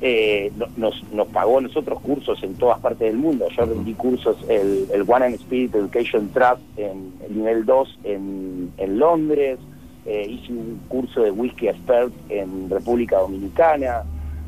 eh, 0.00 0.52
no- 0.56 0.66
nos, 0.76 1.02
nos 1.12 1.26
pagó 1.28 1.58
a 1.58 1.62
nosotros 1.62 2.00
cursos 2.00 2.40
en 2.42 2.54
todas 2.54 2.78
partes 2.78 3.00
del 3.08 3.16
mundo. 3.16 3.46
Yo 3.56 3.64
rendí 3.64 3.94
cursos, 3.94 4.36
el, 4.48 4.86
el 4.92 5.02
One 5.08 5.24
and 5.26 5.34
Spirit 5.36 5.74
Education 5.74 6.28
Trust 6.28 6.60
en 6.76 7.12
el 7.26 7.36
nivel 7.38 7.64
2 7.64 7.98
en, 8.04 8.70
en 8.76 8.98
Londres, 8.98 9.58
eh, 10.06 10.26
hice 10.28 10.52
un 10.52 10.80
curso 10.88 11.22
de 11.22 11.30
Whisky 11.30 11.68
Expert 11.68 12.12
en 12.28 12.68
República 12.70 13.18
Dominicana, 13.18 14.02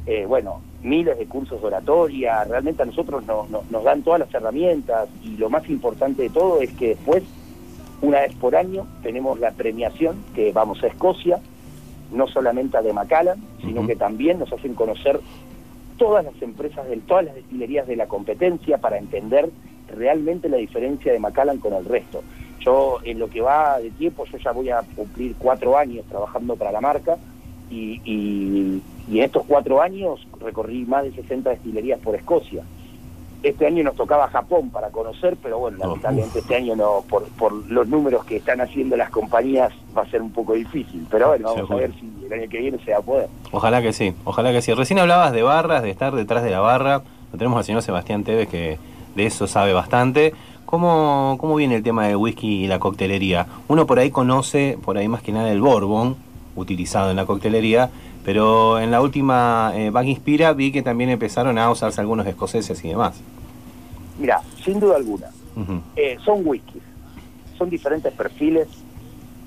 eh, 0.06 0.24
bueno, 0.26 0.60
miles 0.82 1.18
de 1.18 1.26
cursos 1.26 1.60
de 1.60 1.66
oratoria, 1.66 2.44
realmente 2.44 2.82
a 2.82 2.86
nosotros 2.86 3.24
no- 3.26 3.46
no- 3.50 3.62
nos 3.70 3.84
dan 3.84 4.02
todas 4.02 4.20
las 4.20 4.32
herramientas 4.34 5.08
y 5.22 5.36
lo 5.36 5.50
más 5.50 5.68
importante 5.68 6.22
de 6.22 6.30
todo 6.30 6.60
es 6.60 6.72
que 6.72 6.88
después, 6.88 7.22
una 8.00 8.20
vez 8.20 8.34
por 8.36 8.56
año, 8.56 8.86
tenemos 9.02 9.38
la 9.38 9.50
premiación 9.52 10.24
que 10.34 10.52
vamos 10.52 10.82
a 10.82 10.86
Escocia, 10.86 11.40
no 12.10 12.26
solamente 12.26 12.76
a 12.76 12.82
de 12.82 12.92
Macallan, 12.92 13.38
sino 13.60 13.86
que 13.86 13.94
también 13.94 14.38
nos 14.38 14.52
hacen 14.52 14.74
conocer 14.74 15.20
todas 15.96 16.24
las 16.24 16.40
empresas, 16.40 16.88
de 16.88 16.96
todas 16.96 17.26
las 17.26 17.34
destilerías 17.34 17.86
de 17.86 17.96
la 17.96 18.06
competencia 18.06 18.78
para 18.78 18.96
entender 18.98 19.50
realmente 19.94 20.48
la 20.48 20.56
diferencia 20.56 21.12
de 21.12 21.18
Macallan 21.18 21.58
con 21.58 21.74
el 21.74 21.84
resto. 21.84 22.22
Yo, 22.64 22.98
en 23.04 23.18
lo 23.18 23.28
que 23.28 23.40
va 23.42 23.78
de 23.78 23.90
tiempo, 23.90 24.24
yo 24.26 24.38
ya 24.38 24.52
voy 24.52 24.70
a 24.70 24.80
cumplir 24.94 25.34
cuatro 25.38 25.76
años 25.76 26.04
trabajando 26.06 26.56
para 26.56 26.72
la 26.72 26.80
marca 26.80 27.16
y, 27.70 28.00
y- 28.04 28.82
y 29.10 29.18
en 29.18 29.24
estos 29.24 29.44
cuatro 29.46 29.82
años 29.82 30.26
recorrí 30.40 30.84
más 30.86 31.04
de 31.04 31.12
60 31.12 31.50
destilerías 31.50 31.98
por 32.00 32.14
Escocia. 32.14 32.62
Este 33.42 33.66
año 33.66 33.82
nos 33.82 33.96
tocaba 33.96 34.28
Japón 34.28 34.68
para 34.70 34.90
conocer, 34.90 35.36
pero 35.42 35.58
bueno, 35.58 35.78
Oh, 35.80 35.86
lamentablemente 35.88 36.40
este 36.40 36.56
año 36.56 36.76
no, 36.76 37.02
por, 37.08 37.24
por 37.30 37.52
los 37.70 37.88
números 37.88 38.24
que 38.26 38.36
están 38.36 38.60
haciendo 38.60 38.96
las 38.98 39.08
compañías 39.08 39.72
va 39.96 40.02
a 40.02 40.10
ser 40.10 40.20
un 40.20 40.30
poco 40.30 40.52
difícil. 40.52 41.06
Pero 41.10 41.28
bueno, 41.28 41.44
vamos 41.48 41.60
Seguro. 41.62 41.76
a 41.78 41.80
ver 41.80 41.92
si 41.94 42.26
el 42.26 42.32
año 42.32 42.48
que 42.50 42.58
viene 42.58 42.78
se 42.84 42.92
va 42.92 42.98
a 42.98 43.02
poder. 43.02 43.28
Ojalá 43.50 43.80
que 43.80 43.94
sí, 43.94 44.12
ojalá 44.24 44.52
que 44.52 44.60
sí. 44.60 44.74
Recién 44.74 44.98
hablabas 44.98 45.32
de 45.32 45.42
barras, 45.42 45.82
de 45.82 45.88
estar 45.90 46.14
detrás 46.14 46.42
de 46.44 46.50
la 46.50 46.60
barra. 46.60 47.02
Lo 47.32 47.38
tenemos 47.38 47.56
al 47.56 47.64
señor 47.64 47.82
Sebastián 47.82 48.24
Tevez 48.24 48.46
que 48.48 48.78
de 49.14 49.26
eso 49.26 49.46
sabe 49.46 49.72
bastante. 49.72 50.34
¿Cómo, 50.66 51.36
¿Cómo 51.40 51.56
viene 51.56 51.76
el 51.76 51.82
tema 51.82 52.06
del 52.06 52.16
whisky 52.16 52.64
y 52.64 52.66
la 52.66 52.78
coctelería? 52.78 53.46
Uno 53.68 53.86
por 53.86 53.98
ahí 53.98 54.10
conoce, 54.10 54.78
por 54.84 54.98
ahí 54.98 55.08
más 55.08 55.22
que 55.22 55.32
nada, 55.32 55.50
el 55.50 55.62
bourbon 55.62 56.14
utilizado 56.56 57.10
en 57.10 57.16
la 57.16 57.24
coctelería, 57.26 57.90
pero 58.24 58.78
en 58.78 58.90
la 58.90 59.00
última 59.00 59.72
eh, 59.74 59.90
Back 59.90 60.06
Inspira 60.06 60.52
vi 60.52 60.72
que 60.72 60.82
también 60.82 61.10
empezaron 61.10 61.58
a 61.58 61.70
usarse 61.70 62.00
algunos 62.00 62.26
escoceses 62.26 62.84
y 62.84 62.88
demás. 62.88 63.20
Mira, 64.18 64.42
sin 64.64 64.78
duda 64.78 64.96
alguna, 64.96 65.28
eh, 65.96 66.18
son 66.24 66.42
whiskies, 66.44 66.82
son 67.56 67.70
diferentes 67.70 68.12
perfiles. 68.12 68.68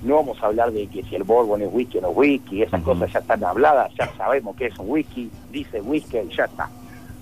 No 0.02 0.16
vamos 0.16 0.42
a 0.42 0.46
hablar 0.46 0.70
de 0.70 0.86
que 0.88 1.02
si 1.04 1.14
el 1.14 1.22
bourbon 1.22 1.62
es 1.62 1.68
whisky 1.72 1.98
o 1.98 2.02
no 2.02 2.10
whisky, 2.10 2.62
esas 2.62 2.82
cosas 2.82 3.10
ya 3.10 3.20
están 3.20 3.42
habladas, 3.42 3.90
ya 3.98 4.12
sabemos 4.16 4.54
que 4.54 4.66
es 4.66 4.78
un 4.78 4.90
whisky, 4.90 5.30
dice 5.50 5.80
whisky 5.80 6.18
y 6.18 6.36
ya 6.36 6.44
está. 6.44 6.68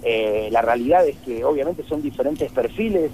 Eh, 0.02 0.48
la 0.50 0.62
realidad 0.62 1.06
es 1.06 1.16
que 1.18 1.44
obviamente 1.44 1.84
son 1.84 2.02
diferentes 2.02 2.50
perfiles. 2.50 3.12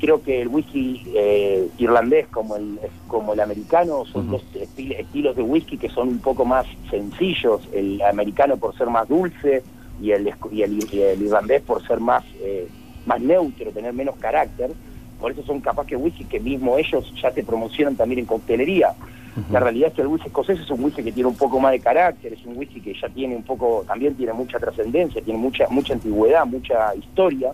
Creo 0.00 0.22
que 0.22 0.40
el 0.40 0.48
whisky 0.48 1.02
eh, 1.14 1.68
irlandés 1.78 2.26
como 2.28 2.56
el 2.56 2.78
como 3.06 3.34
el 3.34 3.40
americano 3.40 4.04
son 4.06 4.22
Ujú. 4.28 4.32
dos 4.38 4.42
estil- 4.54 4.96
estilos 4.98 5.36
de 5.36 5.42
whisky 5.42 5.76
que 5.76 5.90
son 5.90 6.08
un 6.08 6.18
poco 6.20 6.44
más 6.46 6.66
sencillos. 6.90 7.60
El 7.72 8.00
americano 8.02 8.56
por 8.56 8.74
ser 8.76 8.88
más 8.88 9.06
dulce 9.08 9.62
y 10.00 10.12
el, 10.12 10.32
y 10.50 10.62
el, 10.62 10.78
y 10.94 11.02
el 11.02 11.20
irlandés 11.22 11.60
por 11.62 11.86
ser 11.86 12.00
más 12.00 12.24
eh, 12.40 12.66
más 13.04 13.20
neutro, 13.20 13.70
tener 13.72 13.92
menos 13.92 14.16
carácter. 14.16 14.70
Por 15.20 15.32
eso 15.32 15.42
son 15.42 15.60
capaz 15.60 15.86
que 15.86 15.96
whisky 15.96 16.24
que 16.24 16.40
mismo 16.40 16.78
ellos 16.78 17.12
ya 17.20 17.30
se 17.30 17.44
promocionan 17.44 17.94
también 17.96 18.20
en 18.20 18.26
coctelería. 18.26 18.94
La 19.50 19.60
realidad 19.60 19.88
es 19.88 19.94
que 19.94 20.00
el 20.02 20.08
whisky 20.08 20.26
escocés 20.28 20.58
es 20.60 20.70
un 20.70 20.82
whisky 20.82 21.02
que 21.04 21.12
tiene 21.12 21.28
un 21.28 21.36
poco 21.36 21.60
más 21.60 21.72
de 21.72 21.80
carácter, 21.80 22.32
es 22.32 22.44
un 22.46 22.56
whisky 22.56 22.80
que 22.80 22.94
ya 22.94 23.08
tiene 23.10 23.36
un 23.36 23.42
poco, 23.44 23.84
también 23.86 24.14
tiene 24.16 24.32
mucha 24.32 24.58
trascendencia, 24.58 25.22
tiene 25.22 25.38
mucha 25.38 25.66
mucha 25.70 25.92
antigüedad, 25.94 26.44
mucha 26.46 26.94
historia, 26.96 27.52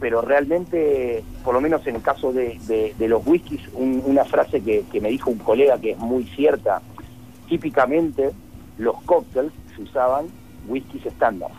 pero 0.00 0.20
realmente, 0.20 1.24
por 1.44 1.54
lo 1.54 1.60
menos 1.60 1.86
en 1.86 1.96
el 1.96 2.02
caso 2.02 2.32
de, 2.32 2.58
de- 2.66 2.94
de 2.98 3.08
los 3.08 3.26
whiskies, 3.26 3.62
un- 3.74 4.02
una 4.04 4.24
frase 4.24 4.60
que, 4.60 4.84
que 4.92 5.00
me 5.00 5.08
dijo 5.10 5.30
un 5.30 5.38
colega 5.38 5.78
que 5.78 5.92
es 5.92 5.98
muy 5.98 6.24
cierta, 6.24 6.82
típicamente 7.48 8.30
los 8.78 9.00
cócteles 9.04 9.52
se 9.74 9.82
usaban 9.82 10.26
whiskies 10.68 11.06
estándar 11.06 11.50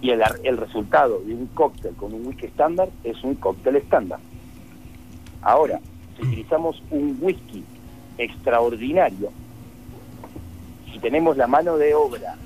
y 0.00 0.10
el, 0.10 0.22
el 0.44 0.56
resultado 0.56 1.20
de 1.20 1.34
un 1.34 1.46
cóctel 1.46 1.94
con 1.94 2.12
un 2.12 2.26
whisky 2.26 2.46
estándar 2.46 2.88
es 3.04 3.22
un 3.24 3.34
cóctel 3.36 3.76
estándar. 3.76 4.18
Ahora, 5.42 5.80
si 6.16 6.26
utilizamos 6.26 6.82
un 6.90 7.16
whisky 7.20 7.64
extraordinario, 8.18 9.30
si 10.92 10.98
tenemos 10.98 11.36
la 11.36 11.46
mano 11.46 11.76
de 11.76 11.94
obra 11.94 12.36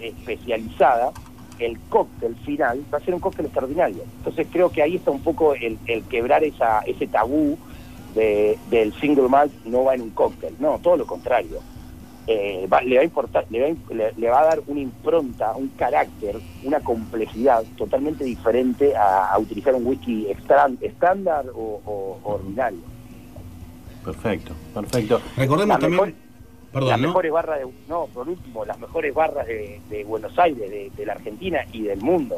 especializada, 0.00 1.12
el 1.60 1.78
cóctel 1.88 2.34
final 2.36 2.82
va 2.92 2.98
a 2.98 3.00
ser 3.02 3.14
un 3.14 3.20
cóctel 3.20 3.46
extraordinario. 3.46 4.02
Entonces 4.18 4.46
creo 4.50 4.70
que 4.70 4.82
ahí 4.82 4.96
está 4.96 5.10
un 5.10 5.22
poco 5.22 5.54
el, 5.54 5.78
el 5.86 6.02
quebrar 6.04 6.42
esa, 6.42 6.80
ese 6.80 7.06
tabú 7.06 7.56
de- 8.14 8.58
del 8.70 8.92
single 8.94 9.28
malt 9.28 9.52
no 9.64 9.84
va 9.84 9.94
en 9.94 10.02
un 10.02 10.10
cóctel, 10.10 10.54
no, 10.58 10.78
todo 10.82 10.96
lo 10.96 11.06
contrario. 11.06 11.58
Eh, 12.26 12.66
va- 12.72 12.82
le, 12.82 12.96
va 12.96 13.00
a 13.02 13.04
importar, 13.04 13.44
le, 13.50 13.60
va 13.60 13.94
le- 13.94 14.12
le 14.16 14.28
va 14.28 14.40
a 14.40 14.44
dar 14.44 14.60
una 14.66 14.80
impronta, 14.80 15.52
un 15.56 15.68
carácter, 15.68 16.36
una 16.64 16.80
complejidad 16.80 17.64
totalmente 17.76 18.24
diferente 18.24 18.94
a, 18.96 19.26
a 19.32 19.38
utilizar 19.38 19.74
un 19.74 19.86
whisky 19.86 20.28
estándar 20.80 21.46
o, 21.54 21.80
o- 21.84 22.18
o 22.22 22.34
ordinario. 22.34 22.78
Perfecto, 24.04 24.54
perfecto. 24.72 25.20
Recordemos 25.36 25.76
La 25.76 25.80
también. 25.80 26.02
mejor- 26.04 26.29
Perdón, 26.72 26.88
las 26.90 27.00
¿no? 27.00 27.08
mejores 27.08 27.32
barras 27.32 27.58
de, 27.60 27.66
no, 27.88 28.06
por 28.06 28.28
último, 28.28 28.64
las 28.64 28.78
mejores 28.78 29.12
barras 29.14 29.46
de, 29.46 29.80
de 29.90 30.04
Buenos 30.04 30.38
Aires, 30.38 30.70
de, 30.70 30.90
de 30.96 31.06
la 31.06 31.14
Argentina 31.14 31.60
y 31.72 31.82
del 31.82 32.00
mundo. 32.00 32.36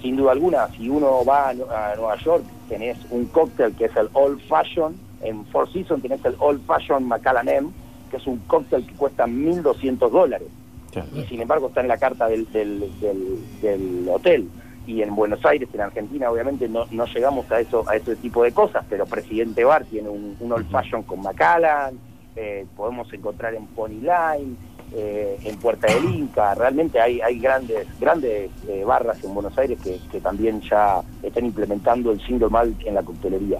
Sin 0.00 0.16
duda 0.16 0.32
alguna, 0.32 0.68
si 0.76 0.88
uno 0.88 1.24
va 1.24 1.48
a, 1.48 1.50
a 1.50 1.96
Nueva 1.96 2.16
York, 2.16 2.44
tenés 2.68 2.98
un 3.10 3.26
cóctel 3.26 3.74
que 3.74 3.86
es 3.86 3.96
el 3.96 4.08
Old 4.12 4.40
Fashion, 4.48 4.94
en 5.22 5.44
Four 5.46 5.70
Seasons 5.72 6.02
tenés 6.02 6.24
el 6.24 6.36
Old 6.38 6.64
Fashion 6.66 7.04
Macallan 7.06 7.48
M, 7.48 7.68
que 8.10 8.18
es 8.18 8.26
un 8.26 8.38
cóctel 8.46 8.86
que 8.86 8.94
cuesta 8.94 9.26
1.200 9.26 10.10
dólares 10.10 10.48
Claro. 10.92 11.08
y 11.14 11.22
sin 11.24 11.40
embargo 11.40 11.68
está 11.68 11.80
en 11.80 11.88
la 11.88 11.96
carta 11.98 12.28
del, 12.28 12.50
del, 12.52 12.80
del- 13.00 13.60
del 13.60 14.08
hotel. 14.08 14.48
Y 14.86 15.00
en 15.00 15.14
Buenos 15.16 15.42
Aires, 15.46 15.68
en 15.72 15.80
Argentina, 15.80 16.30
obviamente 16.30 16.68
no, 16.68 16.84
no 16.90 17.06
llegamos 17.06 17.50
a 17.50 17.58
eso 17.60 17.82
a 17.88 17.96
ese 17.96 18.14
tipo 18.16 18.42
de 18.44 18.52
cosas, 18.52 18.84
pero 18.88 19.06
Presidente 19.06 19.64
Bar 19.64 19.84
tiene 19.86 20.10
un, 20.10 20.36
un 20.38 20.52
old 20.52 20.70
fashion 20.70 21.02
con 21.02 21.22
Macallan, 21.22 21.98
eh, 22.36 22.66
podemos 22.76 23.12
encontrar 23.12 23.54
en 23.54 23.66
Pony 23.66 24.00
Line, 24.00 24.56
eh, 24.96 25.38
en 25.44 25.56
Puerta 25.56 25.92
del 25.92 26.04
Inca, 26.04 26.54
realmente 26.54 27.00
hay, 27.00 27.38
grandes 27.40 27.86
grandes 27.98 28.50
eh, 28.68 28.84
barras 28.84 29.22
en 29.24 29.34
Buenos 29.34 29.56
Aires 29.58 29.78
que, 29.82 29.98
que 30.10 30.20
también 30.20 30.60
ya 30.60 31.02
están 31.22 31.46
implementando 31.46 32.12
el 32.12 32.24
single 32.24 32.48
malt 32.48 32.80
en 32.86 32.94
la 32.94 33.02
coctelería. 33.02 33.58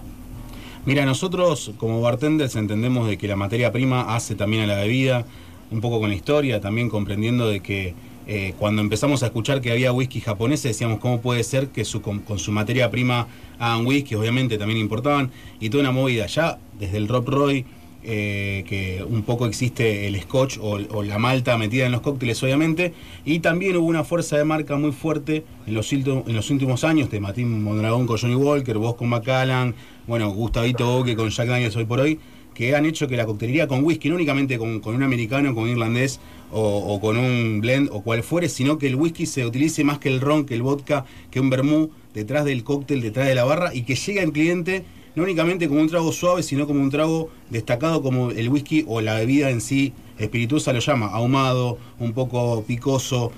Mira, 0.87 1.05
nosotros 1.07 1.73
como 1.79 2.01
bartenders 2.03 2.57
entendemos 2.57 3.09
de 3.09 3.17
que 3.17 3.27
la 3.27 3.37
materia 3.37 3.73
prima 3.73 4.15
hace 4.15 4.35
también 4.35 4.65
a 4.65 4.67
la 4.67 4.77
bebida, 4.77 5.25
un 5.71 5.81
poco 5.81 5.99
con 5.99 6.11
la 6.11 6.15
historia, 6.15 6.61
también 6.61 6.89
comprendiendo 6.89 7.49
de 7.49 7.61
que 7.61 7.95
eh, 8.27 8.55
cuando 8.59 8.81
empezamos 8.81 9.23
a 9.23 9.27
escuchar 9.27 9.61
que 9.61 9.71
había 9.71 9.93
whisky 9.93 10.21
japonés, 10.21 10.63
decíamos 10.63 10.99
cómo 10.99 11.21
puede 11.21 11.43
ser 11.43 11.69
que 11.69 11.85
su, 11.85 12.01
con, 12.01 12.21
con 12.21 12.39
su 12.39 12.53
materia 12.53 12.91
prima 12.91 13.27
hagan 13.59 13.87
whisky, 13.87 14.15
obviamente 14.15 14.57
también 14.57 14.79
importaban, 14.79 15.31
y 15.59 15.71
toda 15.71 15.83
una 15.83 15.93
movida. 15.93 16.27
Ya 16.27 16.59
desde 16.79 16.99
el 16.99 17.09
Rob 17.09 17.29
Roy, 17.29 17.65
eh, 18.07 18.65
que 18.69 19.03
un 19.03 19.23
poco 19.23 19.47
existe 19.47 20.07
el 20.07 20.21
scotch 20.21 20.59
o, 20.61 21.03
la 21.03 21.19
malta 21.19 21.57
metida 21.57 21.87
en 21.87 21.93
los 21.93 22.03
cócteles, 22.03 22.43
obviamente, 22.43 22.93
y 23.25 23.39
también 23.39 23.77
hubo 23.77 23.87
una 23.87 24.05
fuerza 24.05 24.37
de 24.37 24.45
marca 24.45 24.77
muy 24.77 24.93
fuerte 24.93 25.45
en 25.67 25.75
los, 25.75 25.91
en 25.93 26.35
los 26.35 26.51
últimos 26.51 26.85
años, 26.85 27.11
de 27.11 27.21
Martín 27.21 27.63
Mondragón 27.63 28.07
con 28.07 28.19
Johnny 28.19 28.35
Walker, 28.35 28.77
vos 28.77 28.97
con 28.97 29.09
Macallan, 29.09 29.75
bueno, 30.07 30.29
Gustavito 30.31 30.85
Boque 30.87 31.17
con 31.17 31.31
Jack 31.31 31.49
Daniels 31.49 31.77
hoy 31.77 31.87
por 31.87 32.01
hoy, 32.01 32.19
que 32.53 32.77
han 32.77 32.85
hecho 32.85 33.09
que 33.09 33.17
la 33.17 33.25
coctelería 33.25 33.67
con 33.67 33.83
whisky, 33.83 34.11
no 34.11 34.17
únicamente 34.17 34.59
con, 34.59 34.81
con 34.81 34.95
un 34.95 35.03
americano, 35.03 35.55
con 35.55 35.65
un 35.65 35.71
irlandés 35.71 36.21
o, 36.53 36.61
o 36.61 37.01
con 37.01 37.17
un 37.17 37.61
blend 37.63 37.89
o 37.91 38.03
cual 38.03 38.23
fuere, 38.23 38.51
sino 38.51 38.77
que 38.77 38.87
el 38.87 38.97
whisky 38.97 39.25
se 39.25 39.47
utilice 39.47 39.83
más 39.83 39.99
que 39.99 40.11
el 40.11 40.21
ron, 40.21 40.45
que 40.45 40.55
el 40.55 40.63
vodka, 40.63 41.07
que 41.31 41.41
un 41.41 41.49
vermú 41.49 41.91
detrás 42.13 42.45
del 42.45 42.65
cóctel, 42.65 43.01
detrás 43.01 43.27
de 43.27 43.35
la 43.35 43.45
barra 43.45 43.75
y 43.75 43.83
que 43.83 43.97
llegue 43.97 44.21
al 44.21 44.33
cliente 44.33 44.85
no 45.15 45.23
únicamente 45.23 45.69
como 45.69 45.81
un 45.81 45.89
trago 45.89 46.13
suave, 46.13 46.43
sino 46.43 46.67
como 46.67 46.81
un 46.81 46.91
trago 46.91 47.31
destacado 47.51 48.03
como 48.03 48.31
el 48.31 48.49
whisky 48.49 48.85
o 48.89 49.01
la 49.01 49.15
bebida 49.15 49.51
en 49.51 49.61
sí 49.61 49.93
espirituosa 50.19 50.73
lo 50.73 50.79
llama, 50.79 51.07
ahumado, 51.07 51.79
un 51.99 52.13
poco 52.13 52.65
picoso, 52.67 53.33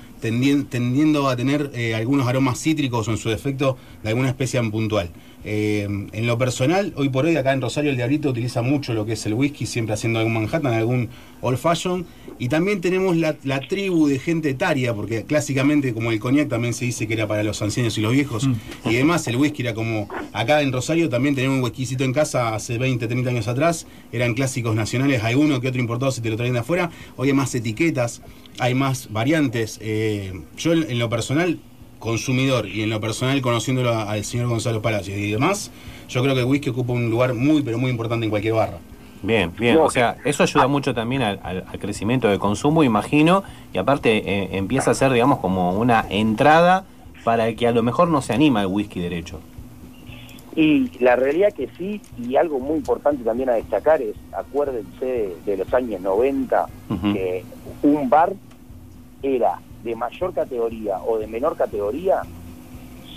tendiendo 0.69 1.29
a 1.29 1.37
tener 1.37 1.71
eh, 1.75 1.95
algunos 1.95 2.27
aromas 2.27 2.61
cítricos 2.61 3.09
o 3.09 3.11
en 3.11 3.19
su 3.19 3.29
defecto 3.29 3.77
de 4.03 4.11
alguna 4.11 4.29
especie 4.29 4.61
en 4.61 4.71
puntual. 4.71 5.11
Eh, 5.49 5.85
en 5.85 6.27
lo 6.27 6.37
personal, 6.39 6.93
hoy 6.97 7.09
por 7.09 7.25
hoy 7.25 7.37
acá 7.37 7.53
en 7.53 7.61
Rosario 7.61 7.91
el 7.93 7.97
Diablito 7.97 8.31
utiliza 8.31 8.63
mucho 8.63 8.95
lo 8.95 9.07
que 9.07 9.13
es 9.13 9.27
el 9.27 9.35
whisky, 9.35 9.65
siempre 9.65 9.95
haciendo 9.95 10.19
algún 10.19 10.35
Manhattan, 10.35 10.75
algún 10.75 11.09
old 11.41 11.57
fashion. 11.57 12.05
Y 12.41 12.49
también 12.49 12.81
tenemos 12.81 13.17
la, 13.17 13.37
la 13.45 13.61
tribu 13.61 14.09
de 14.09 14.19
gente 14.19 14.51
etaria, 14.51 14.93
porque 14.93 15.25
clásicamente 15.25 15.95
como 15.95 16.11
el 16.11 16.19
coñac 16.19 16.49
también 16.49 16.75
se 16.75 16.85
dice 16.85 17.07
que 17.07 17.15
era 17.15 17.29
para 17.29 17.45
los 17.45 17.63
ancianos 17.63 17.97
y 17.97 18.01
los 18.01 18.13
viejos. 18.13 18.49
Y 18.85 18.97
además 18.97 19.27
el 19.29 19.37
whisky 19.37 19.63
era 19.63 19.73
como, 19.73 20.09
acá 20.33 20.63
en 20.63 20.73
Rosario 20.73 21.09
también 21.09 21.37
teníamos 21.37 21.59
un 21.59 21.65
whiskycito 21.65 22.03
en 22.03 22.13
casa 22.13 22.57
hace 22.57 22.77
20, 22.77 23.07
30 23.07 23.31
años 23.31 23.47
atrás. 23.47 23.87
Eran 24.11 24.35
clásicos 24.35 24.75
nacionales, 24.75 25.23
hay 25.23 25.37
uno 25.37 25.61
que 25.61 25.69
otro 25.69 25.81
importado 25.81 26.11
si 26.11 26.21
te 26.21 26.29
lo 26.29 26.37
traen 26.37 26.55
de 26.55 26.59
afuera. 26.59 26.91
Hoy 27.15 27.29
hay 27.29 27.35
más 27.35 27.55
etiquetas, 27.55 28.21
hay 28.59 28.75
más 28.75 29.13
variantes. 29.13 29.79
Eh, 29.83 30.33
yo 30.57 30.73
en, 30.73 30.91
en 30.91 30.99
lo 30.99 31.09
personal 31.09 31.59
consumidor 31.99 32.67
y 32.69 32.83
en 32.83 32.91
lo 32.91 33.01
personal 33.01 33.41
conociéndolo 33.41 33.91
a- 33.91 34.11
al 34.11 34.25
señor 34.25 34.49
Gonzalo 34.49 34.83
Palacios 34.83 35.17
y 35.17 35.31
demás, 35.31 35.71
yo 36.09 36.23
creo 36.23 36.35
que 36.35 36.41
el 36.41 36.47
whisky 36.47 36.71
ocupa 36.71 36.93
un 36.93 37.11
lugar 37.11 37.35
muy, 37.35 37.63
pero 37.63 37.79
muy 37.79 37.91
importante 37.91 38.25
en 38.25 38.31
cualquier 38.31 38.55
barra. 38.55 38.79
Bien, 39.23 39.51
bien. 39.59 39.79
O 39.79 39.91
sea, 39.91 40.19
eso 40.25 40.43
ayuda 40.43 40.69
mucho 40.69 40.95
también 40.95 41.23
al, 41.23 41.41
al- 41.43 41.65
al 41.67 41.79
crecimiento 41.79 42.29
de 42.29 42.39
consumo, 42.39 42.85
imagino, 42.85 43.43
y 43.73 43.79
aparte 43.79 44.19
eh, 44.19 44.49
empieza 44.53 44.91
a 44.91 44.95
ser, 44.95 45.11
digamos, 45.13 45.39
como 45.41 45.73
una 45.73 46.05
entrada 46.11 46.85
para 47.25 47.49
el 47.49 47.57
que 47.57 47.67
a 47.67 47.73
lo 47.73 47.83
mejor 47.83 48.09
no 48.09 48.23
se 48.23 48.35
anima 48.35 48.61
al 48.61 48.67
whisky 48.67 49.01
derecho. 49.01 49.41
Y 50.55 50.91
la 51.01 51.17
realidad 51.17 51.53
que 51.53 51.69
sí, 51.77 52.01
y 52.23 52.37
algo 52.37 52.59
muy 52.61 52.77
importante 52.79 53.23
también 53.25 53.51
a 53.51 53.55
destacar 53.55 54.01
es, 54.01 54.15
acuérdense 54.33 55.05
de, 55.05 55.37
de 55.45 55.57
los 55.59 55.75
años 55.75 56.01
90, 56.01 56.67
Ujú. 56.91 57.13
que 57.13 57.45
un 57.83 58.09
bar 58.09 58.33
era 59.23 59.59
de 59.83 59.95
mayor 59.95 60.33
categoría 60.35 60.99
o 61.07 61.19
de 61.19 61.27
menor 61.27 61.57
categoría 61.57 62.23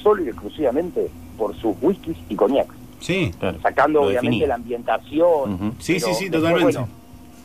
solo 0.04 0.24
y 0.24 0.30
exclusivamente 0.30 1.10
por 1.38 1.56
sus 1.56 1.76
whiskies 1.82 2.18
y 2.30 2.36
coñacs, 2.36 2.74
Sí, 3.00 3.32
Claro. 3.40 3.60
sacando 3.62 4.02
obviamente 4.02 4.46
la 4.46 4.56
ambientación. 4.56 5.74
Sí, 5.80 6.00
sí, 6.00 6.14
sí, 6.14 6.30
después, 6.30 6.32
totalmente. 6.32 6.64
bueno, 6.78 6.88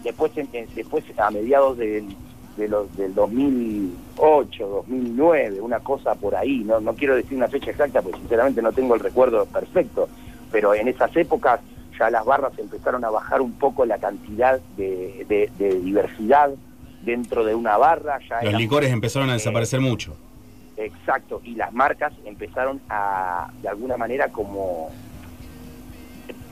después, 0.03 0.37
en- 0.37 0.49
en- 0.53 0.69
después 0.75 1.05
a 1.17 1.31
mediados 1.31 1.79
del, 1.79 2.09
de 2.57 2.69
los, 2.69 2.95
del 2.97 3.15
2008, 3.15 4.67
2009, 4.69 5.61
una 5.61 5.81
cosa 5.81 6.15
por 6.17 6.35
ahí, 6.35 6.59
no, 6.65 6.81
no 6.81 6.95
quiero 6.95 7.15
decir 7.17 7.37
una 7.37 7.49
fecha 7.49 7.71
exacta 7.71 8.03
porque 8.03 8.19
sinceramente 8.19 8.63
no 8.63 8.73
tengo 8.73 8.95
el 8.95 9.01
recuerdo 9.01 9.47
perfecto, 9.47 10.09
pero 10.51 10.75
en 10.75 10.89
esas 10.89 11.15
épocas 11.17 11.61
ya 11.99 12.11
las 12.11 12.25
barras 12.25 12.53
empezaron 12.59 13.05
a 13.05 13.11
bajar 13.11 13.41
un 13.41 13.53
poco 13.53 13.85
la 13.87 13.99
cantidad 13.99 14.61
de, 14.77 15.25
de- 15.29 15.51
de 15.59 15.79
diversidad 15.81 16.51
dentro 17.05 17.45
de 17.45 17.55
una 17.55 17.77
barra. 17.77 18.19
Ya 18.29 18.37
Los 18.37 18.45
eran- 18.51 18.61
licores 18.61 18.91
empezaron 18.93 19.29
a 19.31 19.33
eh, 19.33 19.37
desaparecer 19.37 19.81
mucho. 19.81 20.17
Exacto, 20.77 21.41
y 21.45 21.55
las 21.55 21.73
marcas 21.73 22.13
empezaron 22.25 22.81
a, 22.89 23.49
de 23.63 23.69
alguna 23.69 23.97
manera, 23.97 24.29
como, 24.29 24.91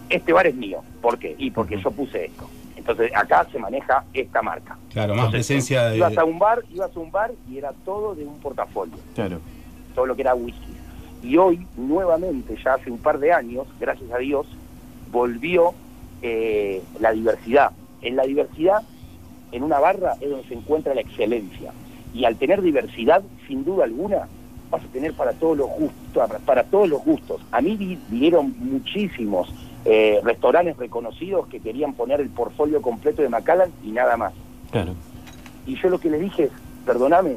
este 0.09 0.33
bar 0.33 0.47
es 0.47 0.55
mío, 0.55 0.83
¿por 1.01 1.19
qué? 1.19 1.35
Y 1.39 1.51
porque 1.51 1.81
yo 1.81 1.91
puse 1.91 2.27
esto. 2.27 2.49
Entonces 2.77 3.11
acá 3.15 3.47
se 3.51 3.59
maneja 3.59 4.05
esta 4.13 4.43
marca. 4.43 4.77
Claro, 4.93 5.15
más 5.15 5.27
Entonces, 5.27 5.47
presencia 5.47 5.85
de... 5.91 5.97
Ibas 5.99 6.19
a 6.19 6.25
un 6.25 6.39
bar, 6.39 6.63
ibas 6.73 6.95
a 6.95 7.01
un 7.01 7.11
bar 7.11 7.33
y 7.51 7.59
era 7.59 7.73
todo 7.85 8.15
de 8.15 8.25
un 8.25 8.39
portafolio, 8.41 8.97
Claro. 9.15 9.39
todo 9.95 10.07
lo 10.07 10.15
que 10.17 10.23
era 10.23 10.35
whisky. 10.35 10.73
Y 11.23 11.37
hoy, 11.37 11.65
nuevamente, 11.77 12.57
ya 12.65 12.75
hace 12.75 12.91
un 12.91 12.99
par 12.99 13.19
de 13.21 13.33
años, 13.33 13.67
gracias 13.79 14.11
a 14.11 14.19
Dios, 14.19 14.47
volvió 15.13 15.73
eh, 16.23 16.83
la 17.01 17.13
diversidad. 17.13 17.71
En 18.03 18.17
la 18.17 18.25
diversidad, 18.25 18.83
en 19.53 19.63
una 19.63 19.79
barra, 19.79 20.15
es 20.21 20.29
donde 20.31 20.49
se 20.49 20.55
encuentra 20.55 20.95
la 20.95 21.01
excelencia. 21.03 21.73
Y 22.15 22.25
al 22.25 22.37
tener 22.37 22.61
diversidad, 22.63 23.23
sin 23.47 23.65
duda 23.65 23.85
alguna, 23.85 24.29
vas 24.71 24.83
a 24.83 24.87
tener 24.89 25.13
para 25.15 25.33
todos 25.33 25.57
los 25.57 25.69
gustos. 25.69 26.31
Para, 26.45 26.65
todos 26.65 26.89
los 26.89 27.05
gustos. 27.05 27.41
A 27.53 27.61
mí 27.61 27.77
vi- 27.77 27.99
vinieron 28.09 28.55
muchísimos 28.59 29.53
eh, 29.85 30.21
restaurantes 30.23 30.77
reconocidos 30.77 31.47
que 31.49 31.61
querían 31.61 31.95
poner 31.95 32.21
el 32.21 32.29
portfolio 32.29 32.81
completo 32.83 33.23
de 33.23 33.29
Macallan 33.29 33.71
y 33.85 33.91
nada 33.93 34.17
más. 34.17 34.33
Claro. 34.71 34.95
Y 35.67 35.77
yo 35.77 35.89
lo 35.89 35.99
que 35.99 36.11
le 36.11 36.19
dije 36.19 36.45
es, 36.45 36.51
perdóname, 36.87 37.37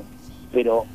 pero 0.51 0.86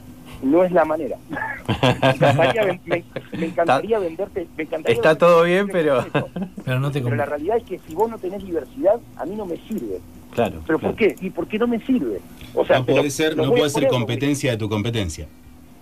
no 0.43 0.63
es 0.65 0.73
la 0.73 0.85
manera. 0.85 1.17
me, 2.03 2.09
encantaría, 2.11 2.65
ven- 2.65 2.81
me- 2.87 3.05
me 3.39 3.47
encantaría 3.47 3.99
venderte... 3.99 4.47
Me 4.57 4.63
encantaría 4.65 4.95
Está 4.97 5.11
venderte 5.11 5.27
todo 5.27 5.43
bien, 5.45 5.69
portfolio 5.69 6.05
pero- 6.13 6.29
Pero 6.65 6.81
no 6.81 6.91
te 6.91 7.01
Pero 7.03 7.17
la 7.17 7.25
realidad 7.27 7.57
es 7.59 7.65
que 7.65 7.79
si 7.81 7.95
vos 7.95 8.11
no 8.11 8.19
tenés 8.19 8.45
diversidad, 8.45 9.01
a 9.17 9.25
mí 9.27 9.35
no 9.37 9.45
me 9.47 9.57
sirve. 9.69 10.01
Claro. 10.31 10.61
¿Pero 10.67 10.79
claro. 10.79 10.95
por 10.95 10.97
qué? 10.97 11.17
¿Y 11.21 11.31
por 11.31 11.47
qué 11.49 11.59
no 11.59 11.67
me 11.67 11.81
sirve? 11.81 12.21
O 12.55 12.65
sea, 12.65 12.79
no 12.79 12.87
puede 12.87 13.11
ser, 13.11 13.37
no 13.37 13.51
puede 13.51 13.71
ser 13.71 13.89
competencia 13.89 14.53
de 14.53 14.57
tu 14.57 14.69
competencia. 14.69 15.27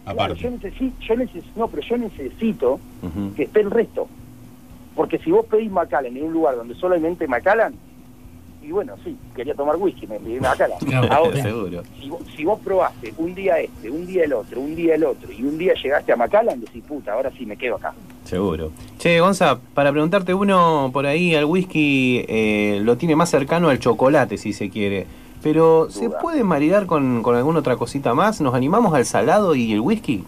Claro, 0.05 0.23
Aparte. 0.23 0.43
yo 0.43 0.51
necesito, 0.51 1.01
yo 1.01 1.17
necesito, 1.17 1.53
no, 1.57 1.69
pero 1.69 1.83
yo 1.83 1.99
necesito 1.99 2.81
que 3.37 3.43
esté 3.43 3.61
el 3.61 3.71
resto. 3.71 4.09
Porque 4.95 5.19
si 5.19 5.31
vos 5.31 5.47
pedís 5.47 5.71
Macallan 5.71 6.17
en 6.17 6.25
un 6.25 6.33
lugar 6.33 6.57
donde 6.57 6.75
solamente 6.75 7.29
Macallan, 7.29 7.75
y 8.69 8.71
bueno, 8.71 8.93
sí, 9.03 9.17
quería 9.35 9.55
tomar 9.55 9.77
whisky, 9.77 10.07
me 10.07 10.19
pedí 10.21 10.39
Macallan. 10.41 10.79
Claro, 10.87 11.11
Ahora, 11.11 11.43
Seguro. 11.43 11.83
si 11.99 12.11
vos, 12.11 12.21
si 12.37 12.45
vos 12.45 12.61
probaste 12.63 13.15
un 13.17 13.35
día 13.35 13.59
este, 13.61 13.89
un 13.91 14.07
día 14.07 14.25
el 14.25 14.35
otro, 14.35 14.61
un 14.61 14.77
día 14.77 14.95
el 14.95 15.05
otro, 15.05 15.33
y 15.33 15.43
un 15.43 15.57
día 15.57 15.73
llegaste 15.73 16.13
a 16.13 16.17
Macallan, 16.17 16.61
decís, 16.61 16.85
puta, 16.87 17.15
ahora 17.15 17.31
sí 17.39 17.47
me 17.47 17.57
quedo 17.57 17.77
acá. 17.77 17.95
Seguro. 18.25 18.71
Che, 18.99 19.21
Gonza, 19.21 19.59
para 19.73 19.91
preguntarte 19.91 20.35
uno 20.35 20.91
por 20.93 21.07
ahí, 21.07 21.35
al 21.35 21.47
whisky 21.47 22.27
eh, 22.29 22.79
lo 22.83 22.99
tiene 22.99 23.17
más 23.17 23.31
cercano 23.31 23.71
al 23.71 23.79
chocolate, 23.79 24.37
si 24.37 24.53
se 24.53 24.69
quiere. 24.69 25.07
Pero, 25.43 25.89
¿se 25.89 26.11
puede 26.11 26.45
maridar 26.45 26.85
con, 26.85 27.23
con 27.23 27.37
alguna 27.37 27.61
otra 27.61 27.77
cosita 27.77 28.13
más? 28.13 28.43
¿Nos 28.43 28.53
animamos 28.55 28.93
al 28.93 29.07
salado 29.07 29.55
y 29.55 29.73
el 29.73 29.81
whisky? 29.81 30.25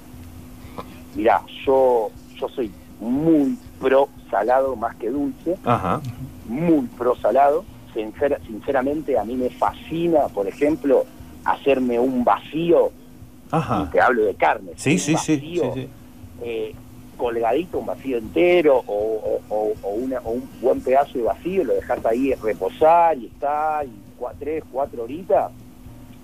Mirá, 1.14 1.42
yo, 1.66 2.10
yo 2.40 2.48
soy 2.48 2.70
muy 3.00 3.58
pro 3.80 4.08
salado 4.30 4.76
más 4.76 4.96
que 4.96 5.10
dulce, 5.10 5.56
Ajá. 5.64 6.00
muy 6.48 6.86
pro 6.96 7.14
salado. 7.16 7.64
Sincera- 7.94 8.38
sinceramente, 8.46 9.18
a 9.18 9.24
mí 9.24 9.34
me 9.34 9.50
fascina, 9.50 10.28
por 10.28 10.46
ejemplo, 10.46 11.04
hacerme 11.44 11.98
un 11.98 12.22
vacío, 12.24 12.92
y 13.52 13.56
Ajá. 13.56 13.88
te 13.90 14.00
hablo 14.00 14.24
de 14.24 14.34
carne, 14.34 14.72
Sí, 14.76 14.98
sí, 14.98 15.16
sí, 15.16 15.34
vacío, 15.36 15.62
sí, 15.74 15.80
sí. 15.82 15.88
eh, 16.42 16.74
colgadito, 17.16 17.78
un 17.78 17.86
vacío 17.86 18.16
entero, 18.18 18.78
o, 18.86 18.94
o- 18.94 19.40
o- 19.54 19.74
o 19.82 19.90
una- 19.90 20.20
o 20.20 20.30
un 20.32 20.48
buen 20.60 20.80
pedazo 20.80 21.18
de 21.18 21.24
vacío, 21.24 21.64
lo 21.64 21.74
dejas 21.74 22.04
ahí 22.06 22.32
reposar 22.34 23.18
y 23.18 23.26
está, 23.26 23.82
y 23.84 23.90
cua- 24.18 24.32
tres, 24.38 24.62
cuatro 24.70 25.02
horitas, 25.02 25.50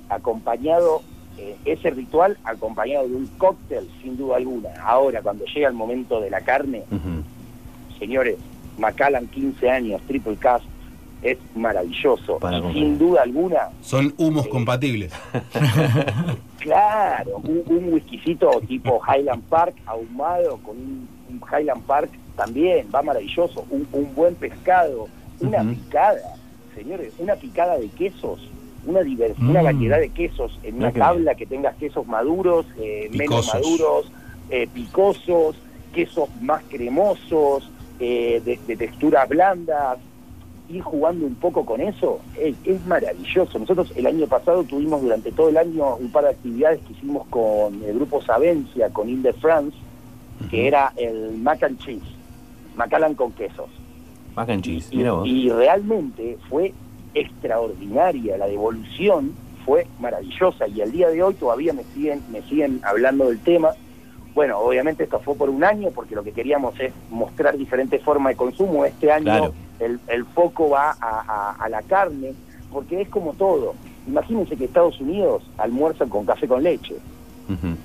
acompañado, 0.08 1.02
eh, 1.38 1.56
ese 1.64 1.90
ritual 1.90 2.38
acompañado 2.44 3.08
de 3.08 3.14
un 3.16 3.26
cóctel, 3.38 3.88
sin 4.00 4.16
duda 4.16 4.36
alguna. 4.36 4.70
Ahora, 4.84 5.20
cuando 5.20 5.44
llega 5.46 5.68
el 5.68 5.74
momento 5.74 6.20
de 6.20 6.30
la 6.30 6.40
carne, 6.42 6.84
señores, 7.98 8.36
Macallan 8.78 9.26
15 9.28 9.68
años, 9.70 10.00
Triple 10.06 10.36
Cast, 10.36 10.64
es 11.22 11.38
maravilloso. 11.54 12.38
Para 12.38 12.58
y 12.58 12.60
comer. 12.60 12.74
sin 12.76 12.98
duda 12.98 13.22
alguna, 13.22 13.68
Son 13.80 14.14
humos 14.18 14.46
compatibles. 14.48 15.12
claro, 16.58 17.36
un, 17.44 17.62
un 17.66 17.92
whiskycito 17.94 18.60
tipo 18.66 19.00
Highland 19.06 19.42
Park 19.44 19.74
ahumado 19.86 20.58
con 20.58 20.76
un, 20.76 21.08
un 21.30 21.40
Highland 21.50 21.82
Park 21.84 22.10
también, 22.36 22.86
va 22.94 23.02
maravilloso. 23.02 23.64
Un, 23.70 23.86
un 23.92 24.14
buen 24.14 24.34
pescado, 24.34 25.08
una 25.40 25.62
picada, 25.62 26.34
señores, 26.74 27.12
una 27.18 27.34
picada 27.36 27.78
de 27.78 27.88
quesos. 27.88 28.40
Una, 28.86 29.00
divers- 29.00 29.36
una 29.40 29.62
Mm. 29.62 29.64
variedad 29.64 29.98
de 29.98 30.10
quesos 30.10 30.60
en 30.62 30.76
una 30.76 30.92
tabla 30.92 31.34
que 31.34 31.44
tengas 31.44 31.74
quesos 31.74 32.06
maduros, 32.06 32.66
eh, 32.78 33.08
menos 33.12 33.52
maduros, 33.52 34.12
eh, 34.48 34.68
picosos, 34.72 35.56
quesos 35.92 36.28
más 36.40 36.62
cremosos, 36.68 37.68
eh, 37.98 38.40
de, 38.44 38.60
de 38.64 38.76
texturas 38.76 39.28
blandas, 39.28 39.98
ir 40.68 40.82
jugando 40.82 41.26
un 41.26 41.34
poco 41.36 41.64
con 41.64 41.80
eso 41.80 42.20
es, 42.38 42.56
es 42.64 42.84
maravilloso. 42.86 43.58
Nosotros 43.58 43.92
el 43.96 44.06
año 44.06 44.26
pasado 44.26 44.64
tuvimos 44.64 45.02
durante 45.02 45.30
todo 45.32 45.48
el 45.48 45.56
año 45.56 45.96
un 45.96 46.10
par 46.10 46.24
de 46.24 46.30
actividades 46.30 46.80
que 46.80 46.92
hicimos 46.92 47.26
con 47.28 47.82
el 47.84 47.94
grupo 47.94 48.22
Savencia, 48.22 48.90
con 48.90 49.08
Ile 49.08 49.22
de 49.22 49.32
France, 49.34 49.76
que 50.50 50.66
era 50.68 50.92
el 50.96 51.38
mac 51.38 51.62
and 51.62 51.78
cheese, 51.78 52.02
Macallan 52.76 53.14
con 53.14 53.32
quesos. 53.32 53.70
Mac 54.34 54.50
and 54.50 54.62
cheese, 54.62 54.88
Y, 54.90 54.98
mira 54.98 55.12
vos. 55.12 55.26
y 55.26 55.48
realmente 55.50 56.36
fue 56.48 56.74
extraordinaria, 57.14 58.36
la 58.36 58.46
devolución 58.46 59.32
fue 59.64 59.86
maravillosa 59.98 60.68
y 60.68 60.80
al 60.82 60.92
día 60.92 61.08
de 61.08 61.22
hoy 61.22 61.34
todavía 61.34 61.72
me 61.72 61.82
siguen, 61.94 62.22
me 62.30 62.42
siguen 62.42 62.80
hablando 62.84 63.28
del 63.28 63.40
tema. 63.40 63.70
Bueno, 64.36 64.58
obviamente 64.58 65.02
esto 65.04 65.18
fue 65.18 65.34
por 65.34 65.48
un 65.50 65.64
año 65.64 65.88
porque 65.92 66.14
lo 66.14 66.22
que 66.22 66.30
queríamos 66.32 66.78
es 66.78 66.92
mostrar 67.10 67.56
diferentes 67.56 68.00
formas 68.02 68.34
de 68.34 68.36
consumo. 68.36 68.84
Este 68.84 69.10
año 69.10 69.24
Claro. 69.24 69.54
el, 69.80 69.98
el 70.08 70.24
foco 70.26 70.68
va 70.70 70.90
a, 70.90 70.96
a- 71.00 71.56
a 71.58 71.68
la 71.68 71.80
carne 71.82 72.34
porque 72.70 73.00
es 73.00 73.08
como 73.08 73.32
todo. 73.32 73.74
Imagínense 74.06 74.54
que 74.56 74.66
Estados 74.66 75.00
Unidos 75.00 75.42
almuerzan 75.58 76.08
con 76.10 76.24
café 76.26 76.46
con 76.46 76.62
leche 76.62 76.94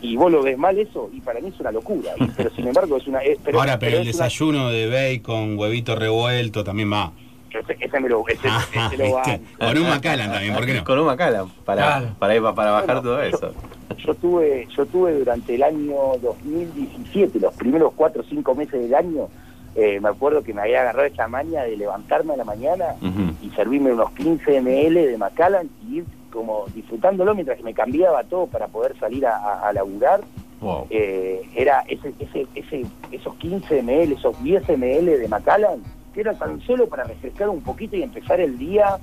y 0.02 0.16
vos 0.18 0.32
lo 0.32 0.42
ves 0.42 0.58
mal 0.58 0.78
eso 0.80 1.10
y 1.14 1.22
para 1.22 1.40
mí 1.40 1.50
es 1.50 1.60
una 1.60 1.72
locura. 1.72 2.12
Pero 2.36 2.50
sin 2.52 2.68
embargo 2.72 2.98
es 2.98 3.08
una... 3.08 3.20
es- 3.20 3.38
pero- 3.44 3.58
Ahora, 3.60 3.80
pero 3.80 3.98
el 4.02 4.08
es 4.08 4.16
una- 4.16 4.26
desayuno 4.26 4.70
de 4.72 4.90
bacon, 5.18 5.58
huevito 5.58 5.96
revuelto 5.96 6.64
también 6.66 6.92
va. 6.92 7.14
Ese, 7.60 7.78
ese 7.80 8.00
me 8.00 8.10
lo, 8.10 8.28
ese, 8.28 8.48
Ajá, 8.48 8.88
ese 8.94 8.98
lo 9.10 9.14
banco. 9.16 9.44
Con 9.60 9.78
un 9.78 9.90
Macallan 9.90 10.32
también, 10.32 10.54
¿por 10.54 10.66
qué 10.66 10.74
no? 10.74 10.84
Con 10.84 11.00
un 11.00 11.06
Macallan, 11.06 11.50
para, 11.66 11.82
Claro. 11.82 12.16
para, 12.20 12.54
para 12.56 12.72
bajar 12.72 12.86
Bueno, 12.88 13.02
todo 13.02 13.22
eso. 13.22 13.54
Yo 13.98 14.16
tuve, 14.16 14.68
yo 14.76 14.86
tuve 14.86 15.14
durante 15.20 15.56
el 15.56 15.64
año 15.64 15.96
2017, 16.22 17.40
los 17.40 17.54
primeros 17.56 17.94
cuatro 17.96 18.22
o 18.22 18.26
cinco 18.26 18.56
meses 18.56 18.82
del 18.82 18.96
año, 18.96 19.28
eh, 19.76 20.00
me 20.00 20.10
acuerdo 20.10 20.44
que 20.44 20.54
me 20.54 20.62
había 20.62 20.82
agarrado 20.82 21.06
esa 21.08 21.28
maña 21.28 21.64
de 21.64 21.78
levantarme 21.78 22.34
a 22.34 22.38
la 22.38 22.44
mañana 22.44 22.96
y 23.42 23.50
servirme 23.52 23.94
unos 23.94 24.12
15 24.12 24.60
ml 24.62 24.94
de 25.08 25.18
Macallan 25.18 25.70
y 25.88 25.98
ir 25.98 26.06
como 26.32 26.66
disfrutándolo 26.74 27.34
mientras 27.36 27.58
que 27.58 27.64
me 27.64 27.74
cambiaba 27.74 28.24
todo 28.24 28.48
para 28.48 28.68
poder 28.68 28.98
salir 29.00 29.26
a, 29.26 29.36
a- 29.38 29.70
a 29.70 29.74
laburar. 29.74 30.22
Wow. 30.62 30.88
Eh, 30.90 31.42
era 31.56 31.84
ese, 31.88 32.14
ese, 32.20 32.46
ese, 32.54 32.86
esos 33.12 33.34
15 33.36 33.82
ml, 33.82 34.14
esos 34.14 34.42
10 34.44 34.70
ml 34.78 35.20
de 35.20 35.28
Macallan, 35.28 35.82
que 36.14 36.22
era 36.22 36.34
tan 36.34 36.62
solo 36.62 36.88
para 36.88 37.04
refrescar 37.04 37.50
un 37.50 37.62
poquito 37.62 37.96
y 37.96 38.04
empezar 38.04 38.40
el 38.40 38.58
día, 38.58 38.98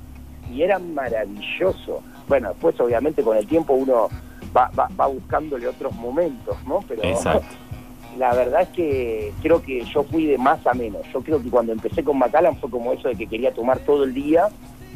y 0.52 0.62
era 0.62 0.78
maravilloso. 0.78 2.02
Bueno, 2.26 2.50
después 2.50 2.78
obviamente 2.80 3.22
con 3.22 3.36
el 3.36 3.46
tiempo 3.46 3.74
uno 3.74 4.08
va, 4.56 4.70
va, 4.78 4.88
va 4.98 5.06
buscándole 5.06 5.66
otros 5.66 5.94
momentos, 5.94 6.56
¿no? 6.66 6.84
Pero 6.86 7.02
Exacto. 7.04 7.46
la 8.18 8.34
verdad 8.34 8.62
es 8.62 8.68
que 8.68 9.32
creo 9.42 9.62
que 9.62 9.84
yo 9.84 10.02
fui 10.04 10.26
de 10.26 10.38
más 10.38 10.66
a 10.66 10.74
menos. 10.74 11.02
Yo 11.12 11.20
creo 11.22 11.42
que 11.42 11.50
cuando 11.50 11.72
empecé 11.72 12.02
con 12.02 12.18
Macallan 12.18 12.56
fue 12.56 12.70
como 12.70 12.92
eso 12.92 13.08
de 13.08 13.16
que 13.16 13.26
quería 13.26 13.52
tomar 13.52 13.78
todo 13.80 14.04
el 14.04 14.14
día, 14.14 14.48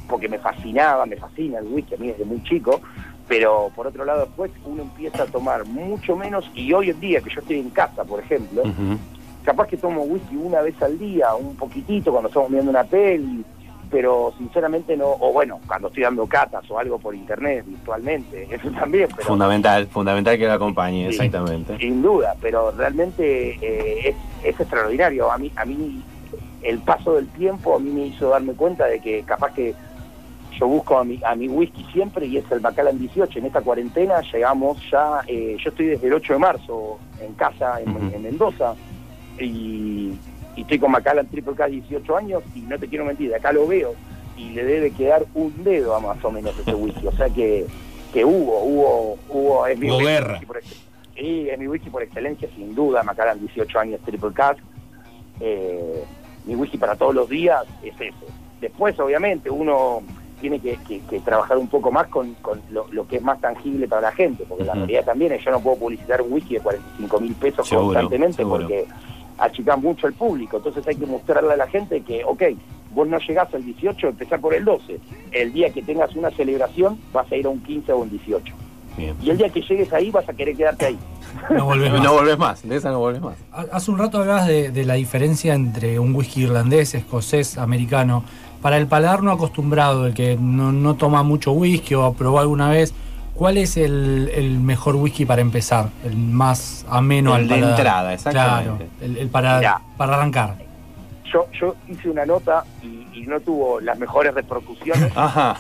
porque 0.08 0.28
me 0.28 0.38
fascinaba, 0.38 1.06
me 1.06 1.16
fascina 1.16 1.58
el 1.58 1.66
whisky 1.66 1.94
a 1.94 1.98
mí 1.98 2.08
desde 2.08 2.24
muy 2.24 2.42
chico, 2.42 2.80
pero 3.28 3.70
por 3.74 3.86
otro 3.86 4.04
lado 4.04 4.26
después 4.26 4.50
uno 4.64 4.82
empieza 4.82 5.22
a 5.22 5.26
tomar 5.26 5.64
mucho 5.64 6.16
menos 6.16 6.50
y 6.54 6.72
hoy 6.72 6.90
en 6.90 7.00
día 7.00 7.20
que 7.20 7.30
yo 7.30 7.40
estoy 7.40 7.60
en 7.60 7.70
casa, 7.70 8.04
por 8.04 8.20
ejemplo, 8.20 8.62
Ujú. 8.62 8.98
Capaz 9.44 9.66
que 9.66 9.76
tomo 9.76 10.02
whisky 10.02 10.36
una 10.36 10.60
vez 10.62 10.80
al 10.82 10.98
día, 10.98 11.34
un 11.34 11.56
poquitito 11.56 12.10
cuando 12.10 12.28
estamos 12.28 12.50
viendo 12.50 12.70
una 12.70 12.84
peli, 12.84 13.44
pero 13.90 14.32
sinceramente 14.38 14.96
no, 14.96 15.06
o 15.20 15.32
bueno, 15.32 15.60
cuando 15.66 15.88
estoy 15.88 16.04
dando 16.04 16.26
catas 16.26 16.68
o 16.70 16.78
algo 16.78 16.98
por 16.98 17.14
internet 17.14 17.64
virtualmente, 17.66 18.48
eso 18.54 18.70
también, 18.70 19.08
pero 19.14 19.28
Fundamental, 19.28 19.86
fundamental 19.88 20.38
que 20.38 20.46
lo 20.46 20.52
acompañe, 20.52 21.04
Sí. 21.10 21.16
exactamente. 21.16 21.76
sin 21.78 22.00
duda, 22.02 22.34
pero 22.40 22.70
realmente 22.70 23.50
eh, 23.60 24.08
es, 24.08 24.16
es 24.44 24.60
extraordinario. 24.60 25.30
A 25.30 25.36
mí, 25.38 25.50
a 25.56 25.64
mí 25.64 26.02
el 26.62 26.78
paso 26.78 27.14
del 27.16 27.26
tiempo 27.28 27.76
a 27.76 27.78
mí 27.80 27.90
me 27.90 28.06
hizo 28.06 28.30
darme 28.30 28.52
cuenta 28.54 28.86
de 28.86 29.00
que 29.00 29.22
capaz 29.24 29.52
que 29.52 29.74
yo 30.58 30.66
busco 30.68 30.98
a 30.98 31.04
mi, 31.04 31.18
a 31.24 31.34
mi 31.34 31.48
whisky 31.48 31.84
siempre 31.92 32.26
y 32.26 32.36
es 32.36 32.50
el 32.52 32.60
Macallan 32.60 32.98
18. 32.98 33.38
En 33.40 33.46
esta 33.46 33.60
cuarentena 33.62 34.20
llegamos 34.32 34.78
ya, 34.90 35.20
eh, 35.26 35.56
yo 35.62 35.70
estoy 35.70 35.86
desde 35.86 36.06
el 36.06 36.12
8 36.14 36.34
de 36.34 36.38
marzo 36.38 36.98
en 37.20 37.32
casa 37.34 37.80
en 37.80 38.22
Mendoza 38.22 38.74
y, 39.38 40.12
y 40.56 40.60
estoy 40.62 40.78
con 40.78 40.90
Macallan 40.90 41.26
Triple 41.26 41.54
K 41.54 41.66
18 41.66 42.16
años 42.16 42.42
y 42.54 42.60
no 42.60 42.78
te 42.78 42.88
quiero 42.88 43.04
mentir, 43.04 43.30
de 43.30 43.36
acá 43.36 43.52
lo 43.52 43.66
veo 43.66 43.94
y 44.36 44.50
le 44.50 44.64
debe 44.64 44.90
quedar 44.92 45.24
un 45.34 45.62
dedo 45.64 45.94
a 45.94 46.00
más 46.00 46.24
o 46.24 46.30
menos 46.30 46.58
ese 46.58 46.74
whisky. 46.74 47.06
O 47.06 47.12
sea 47.12 47.28
que, 47.28 47.66
que 48.12 48.24
hubo, 48.24 48.62
hubo, 48.62 49.18
hubo, 49.28 49.66
es 49.66 49.78
mi 49.78 49.88
Hubo 49.88 49.98
whisky 49.98 50.10
guerra. 50.12 50.40
por 50.46 50.60
Sí, 51.14 51.48
es 51.50 51.58
mi 51.58 51.68
whisky 51.68 51.90
por 51.90 52.02
excelencia, 52.02 52.48
sin 52.56 52.74
duda. 52.74 53.02
Macallan 53.02 53.38
18 53.38 53.78
años 53.78 54.00
Triple 54.04 54.32
Cask. 54.32 54.58
Eh, 55.40 56.02
mi 56.46 56.54
whisky 56.56 56.78
para 56.78 56.96
todos 56.96 57.14
los 57.14 57.28
días 57.28 57.62
es 57.82 57.94
ese. 57.94 58.14
Después, 58.60 58.98
obviamente, 58.98 59.50
uno 59.50 60.02
tiene 60.40 60.58
que, 60.58 60.76
que- 60.88 61.00
que 61.00 61.20
trabajar 61.20 61.58
un 61.58 61.68
poco 61.68 61.92
más 61.92 62.08
con, 62.08 62.34
con 62.34 62.60
lo, 62.70 62.86
lo 62.90 63.06
que 63.06 63.16
es 63.16 63.22
más 63.22 63.40
tangible 63.40 63.86
para 63.86 64.02
la 64.02 64.12
gente, 64.12 64.44
porque 64.48 64.64
la 64.64 64.74
realidad 64.74 65.04
también 65.04 65.32
es 65.32 65.44
yo 65.44 65.50
no 65.52 65.60
puedo 65.60 65.76
publicitar 65.76 66.20
un 66.22 66.32
whisky 66.32 66.54
de 66.54 66.60
45 66.60 67.20
mil 67.20 67.34
pesos 67.34 67.68
Seguro, 67.68 67.86
constantemente 67.86 68.38
seguro. 68.38 68.58
porque 68.66 68.86
achican 69.42 69.80
mucho 69.80 70.06
el 70.06 70.14
público. 70.14 70.56
Entonces 70.58 70.86
hay 70.86 70.96
que 70.96 71.06
mostrarle 71.06 71.52
a 71.52 71.56
la 71.56 71.66
gente 71.66 72.00
que, 72.02 72.24
ok, 72.24 72.42
vos 72.94 73.08
no 73.08 73.18
llegás 73.18 73.52
al 73.54 73.64
18, 73.64 74.08
empezar 74.08 74.40
por 74.40 74.54
el 74.54 74.64
12. 74.64 74.98
El 75.32 75.52
día 75.52 75.70
que 75.70 75.82
tengas 75.82 76.14
una 76.16 76.30
celebración 76.30 76.98
vas 77.12 77.30
a 77.30 77.36
ir 77.36 77.46
a 77.46 77.48
un 77.50 77.60
15 77.60 77.92
o 77.92 77.98
un 77.98 78.10
18. 78.10 78.54
Bien. 78.96 79.16
Y 79.22 79.30
el 79.30 79.38
día 79.38 79.48
que 79.48 79.62
llegues 79.62 79.90
ahí 79.94 80.10
vas 80.10 80.28
a 80.28 80.34
querer 80.34 80.54
quedarte 80.54 80.84
ahí. 80.86 80.98
No 81.50 81.64
volvés 81.64 81.90
más. 81.92 82.02
No 82.02 82.12
volvés 82.12 82.38
más, 82.38 82.68
de 82.68 82.76
esa 82.76 82.90
no 82.90 82.98
volvés 82.98 83.22
más. 83.22 83.36
Ha- 83.52 83.66
Hace 83.76 83.90
un 83.90 83.98
rato 83.98 84.18
hablabas 84.18 84.46
de, 84.46 84.70
de 84.70 84.84
la 84.84 84.94
diferencia 84.94 85.54
entre 85.54 85.98
un 85.98 86.14
whisky 86.14 86.42
irlandés, 86.42 86.94
escocés, 86.94 87.56
americano. 87.56 88.22
Para 88.60 88.76
el 88.76 88.86
paladar 88.86 89.22
no 89.22 89.32
acostumbrado, 89.32 90.06
el 90.06 90.14
que 90.14 90.36
no, 90.38 90.70
no 90.72 90.94
toma 90.94 91.22
mucho 91.22 91.52
whisky 91.52 91.94
o 91.94 92.12
probó 92.12 92.38
alguna 92.38 92.68
vez, 92.68 92.94
¿cuál 93.34 93.58
es 93.58 93.76
el, 93.76 94.30
el 94.34 94.58
mejor 94.60 94.96
whisky 94.96 95.24
para 95.24 95.42
empezar? 95.42 95.88
El 96.04 96.16
más 96.16 96.84
ameno 96.88 97.34
El 97.34 97.42
al 97.42 97.48
de 97.48 97.54
paladar. 97.54 97.70
entrada, 97.78 98.14
exactamente. 98.14 98.86
Claro, 98.86 98.90
el, 99.00 99.16
el 99.18 99.28
para, 99.28 99.58
Mirá. 99.58 99.80
para 99.96 100.14
arrancar. 100.16 100.56
Yo, 101.32 101.46
yo 101.58 101.74
hice 101.88 102.10
una 102.10 102.26
nota 102.26 102.64
y, 102.82 103.06
y 103.18 103.26
no 103.26 103.40
tuvo 103.40 103.80
las 103.80 103.98
mejores 103.98 104.34
repercusiones 104.34 105.10
Ajá. 105.16 105.56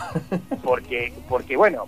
porque, 0.62 1.12
porque 1.28 1.56
bueno, 1.56 1.84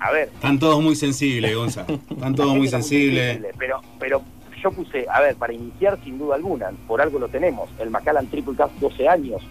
a 0.00 0.10
ver, 0.12 0.30
Están 0.32 0.58
todos 0.58 0.80
muy 0.82 0.96
sensibles, 0.96 1.54
Gonza. 1.54 1.84
Están 2.10 2.34
todos 2.34 2.54
muy 2.56 2.66
es 2.66 2.70
sensibles. 2.70 3.32
sensible, 3.34 3.54
Pero, 3.58 3.80
pero 3.98 4.22
yo 4.62 4.72
puse, 4.72 5.06
a 5.12 5.20
ver, 5.20 5.36
para 5.36 5.52
iniciar 5.52 5.98
sin 6.04 6.18
duda 6.18 6.36
alguna, 6.36 6.70
por 6.86 7.00
algo 7.00 7.18
lo 7.18 7.28
tenemos, 7.28 7.68
el 7.78 7.90
Macallan 7.90 8.26
Triple 8.28 8.56
Cup 8.56 8.70
12 8.80 9.08
años, 9.08 9.42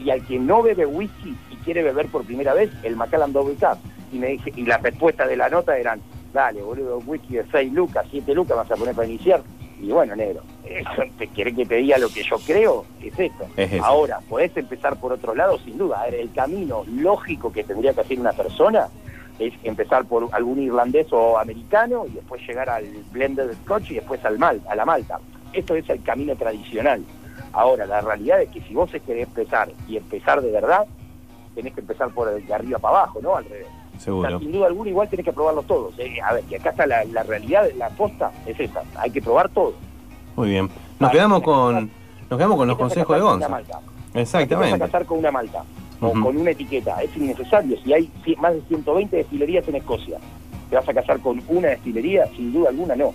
y 0.00 0.10
al 0.10 0.24
que 0.26 0.38
no 0.38 0.62
bebe 0.62 0.86
whisky 0.86 1.36
y 1.50 1.56
quiere 1.64 1.82
beber 1.82 2.06
por 2.06 2.24
primera 2.24 2.54
vez, 2.54 2.70
el 2.82 2.96
Macallan 2.96 3.32
Double 3.32 3.54
Cup. 3.56 3.78
Y 4.12 4.18
me 4.18 4.28
dije, 4.28 4.52
y 4.56 4.64
las 4.64 4.82
respuestas 4.82 5.28
de 5.28 5.36
la 5.36 5.48
nota 5.48 5.76
eran, 5.76 6.00
dale, 6.32 6.62
boludo, 6.62 6.98
whisky 6.98 7.36
de 7.36 7.44
6 7.50 7.72
lucas, 7.72 8.06
7 8.10 8.34
lucas 8.34 8.56
vas 8.56 8.70
a 8.70 8.76
poner 8.76 8.94
para 8.94 9.08
iniciar. 9.08 9.42
Y 9.80 9.92
bueno, 9.92 10.16
negro, 10.16 10.42
eso, 10.64 11.02
¿te 11.18 11.28
querés 11.28 11.54
que 11.54 11.64
te 11.64 11.76
diga 11.76 11.98
lo 11.98 12.08
que 12.08 12.24
yo 12.24 12.36
creo? 12.44 12.84
Es 13.00 13.18
esto. 13.18 13.46
Es 13.56 13.72
eso. 13.72 13.84
Ahora, 13.84 14.18
podés 14.28 14.56
empezar 14.56 14.98
por 14.98 15.12
otro 15.12 15.34
lado, 15.34 15.58
sin 15.58 15.78
duda. 15.78 16.00
A 16.00 16.04
ver, 16.06 16.16
el 16.16 16.32
camino 16.32 16.82
lógico 16.88 17.52
que 17.52 17.62
tendría 17.62 17.92
que 17.92 18.00
hacer 18.00 18.18
una 18.18 18.32
persona 18.32 18.88
es 19.38 19.54
empezar 19.62 20.04
por 20.04 20.28
algún 20.32 20.60
irlandés 20.60 21.06
o 21.12 21.38
americano 21.38 22.06
y 22.06 22.10
después 22.10 22.42
llegar 22.46 22.68
al 22.68 22.86
blended 23.12 23.52
scotch 23.62 23.92
y 23.92 23.94
después 23.94 24.24
al 24.24 24.38
mal, 24.38 24.60
a 24.68 24.74
la 24.74 24.84
malta. 24.84 25.20
Esto 25.52 25.76
es 25.76 25.88
el 25.88 26.02
camino 26.02 26.34
tradicional. 26.34 27.04
Ahora, 27.52 27.86
la 27.86 28.00
realidad 28.00 28.42
es 28.42 28.48
que 28.50 28.60
si 28.62 28.74
vos 28.74 28.90
querés 28.90 29.28
empezar 29.28 29.70
y 29.86 29.96
empezar 29.96 30.42
de 30.42 30.50
verdad, 30.50 30.86
tenés 31.54 31.72
que 31.72 31.80
empezar 31.80 32.10
por 32.10 32.28
el 32.28 32.44
de 32.44 32.52
arriba 32.54 32.78
para 32.78 32.98
abajo, 32.98 33.20
¿no? 33.22 33.36
Al 33.36 33.44
revés. 33.44 33.68
O 33.98 34.00
sea, 34.00 34.04
Seguro. 34.04 34.38
sin 34.38 34.52
duda 34.52 34.66
alguna 34.68 34.90
igual 34.90 35.08
tenés 35.08 35.24
que 35.24 35.32
probarlos 35.32 35.66
todos. 35.66 35.98
¿eh? 35.98 36.20
A 36.22 36.34
ver, 36.34 36.44
que 36.44 36.56
acá 36.56 36.70
está 36.70 36.86
la, 36.86 37.04
la 37.04 37.22
realidad, 37.24 37.68
la 37.76 37.88
posta 37.90 38.30
es 38.46 38.58
esa. 38.60 38.82
Hay 38.96 39.10
que 39.10 39.20
probar 39.20 39.48
todo. 39.50 39.74
Muy 40.36 40.50
bien. 40.50 40.70
Nos 41.00 41.10
quedamos 41.10 41.42
con, 41.42 41.90
nos 42.30 42.38
quedamos 42.38 42.56
con 42.56 42.68
los 42.68 42.78
consejos 42.78 43.16
de 43.16 43.22
Gonza. 43.22 43.48
malta. 43.48 43.72
Te 43.72 43.80
vas 43.80 44.14
a 44.14 44.20
Exactamente. 44.20 44.78
casar 44.78 45.04
con 45.04 45.18
una 45.18 45.30
malta. 45.30 45.64
o 46.00 46.12
con 46.12 46.36
una 46.36 46.50
etiqueta. 46.52 47.02
Es 47.02 47.16
innecesario. 47.16 47.76
Si 47.82 47.92
hay 47.92 48.08
más 48.38 48.54
de 48.54 48.62
120 48.68 49.16
destilerías 49.16 49.66
en 49.68 49.74
Escocia, 49.76 50.18
¿te 50.70 50.76
vas 50.76 50.88
a 50.88 50.94
casar 50.94 51.18
con 51.18 51.42
una 51.48 51.68
destilería? 51.68 52.26
Sin 52.36 52.52
duda 52.52 52.70
alguna 52.70 52.94
no. 52.94 53.12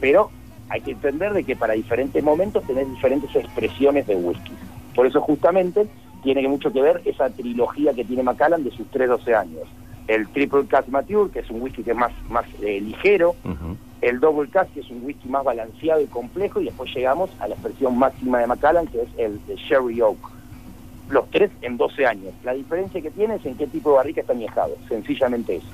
Pero 0.00 0.30
hay 0.68 0.80
que 0.80 0.92
entender 0.92 1.32
de 1.32 1.42
que 1.42 1.56
para 1.56 1.74
diferentes 1.74 2.22
momentos 2.22 2.62
tenés 2.68 2.88
diferentes 2.88 3.34
expresiones 3.34 4.06
de 4.06 4.14
whisky. 4.14 4.52
Por 4.94 5.06
eso 5.08 5.20
justamente 5.20 5.86
tiene 6.22 6.46
mucho 6.48 6.72
que 6.72 6.80
ver 6.80 7.02
esa 7.04 7.28
trilogía 7.30 7.92
que 7.92 8.04
tiene 8.04 8.22
Macallan 8.22 8.62
de 8.62 8.70
sus 8.70 8.86
3-12 8.92 9.34
años. 9.36 9.62
El 10.08 10.28
Triple 10.28 10.66
Cask 10.66 10.88
Mature, 10.88 11.30
que 11.30 11.38
es 11.40 11.50
un 11.50 11.62
whisky 11.62 11.82
que 11.82 11.92
es 11.92 11.96
más, 11.96 12.12
más 12.28 12.44
eh, 12.62 12.80
ligero, 12.80 13.34
el 14.02 14.20
Double 14.20 14.50
Cask, 14.50 14.70
que 14.74 14.80
es 14.80 14.90
un 14.90 15.02
whisky 15.04 15.28
más 15.28 15.44
balanceado 15.44 16.00
y 16.02 16.06
complejo, 16.06 16.60
y 16.60 16.64
después 16.66 16.94
llegamos 16.94 17.30
a 17.40 17.48
la 17.48 17.54
expresión 17.54 17.98
máxima 17.98 18.38
de 18.38 18.46
Macallan, 18.46 18.86
que 18.86 19.00
es 19.02 19.08
el 19.16 19.40
de 19.46 19.56
Sherry 19.56 20.00
Oak. 20.02 20.18
Los 21.10 21.30
tres 21.30 21.50
en 21.62 21.76
12 21.76 22.06
años. 22.06 22.32
La 22.44 22.52
diferencia 22.54 23.00
que 23.00 23.10
tiene 23.10 23.34
es 23.36 23.44
en 23.46 23.54
qué 23.56 23.66
tipo 23.66 23.90
de 23.90 23.96
barrica 23.96 24.20
está 24.22 24.32
añejado. 24.32 24.74
Sencillamente 24.88 25.56
eso. 25.56 25.66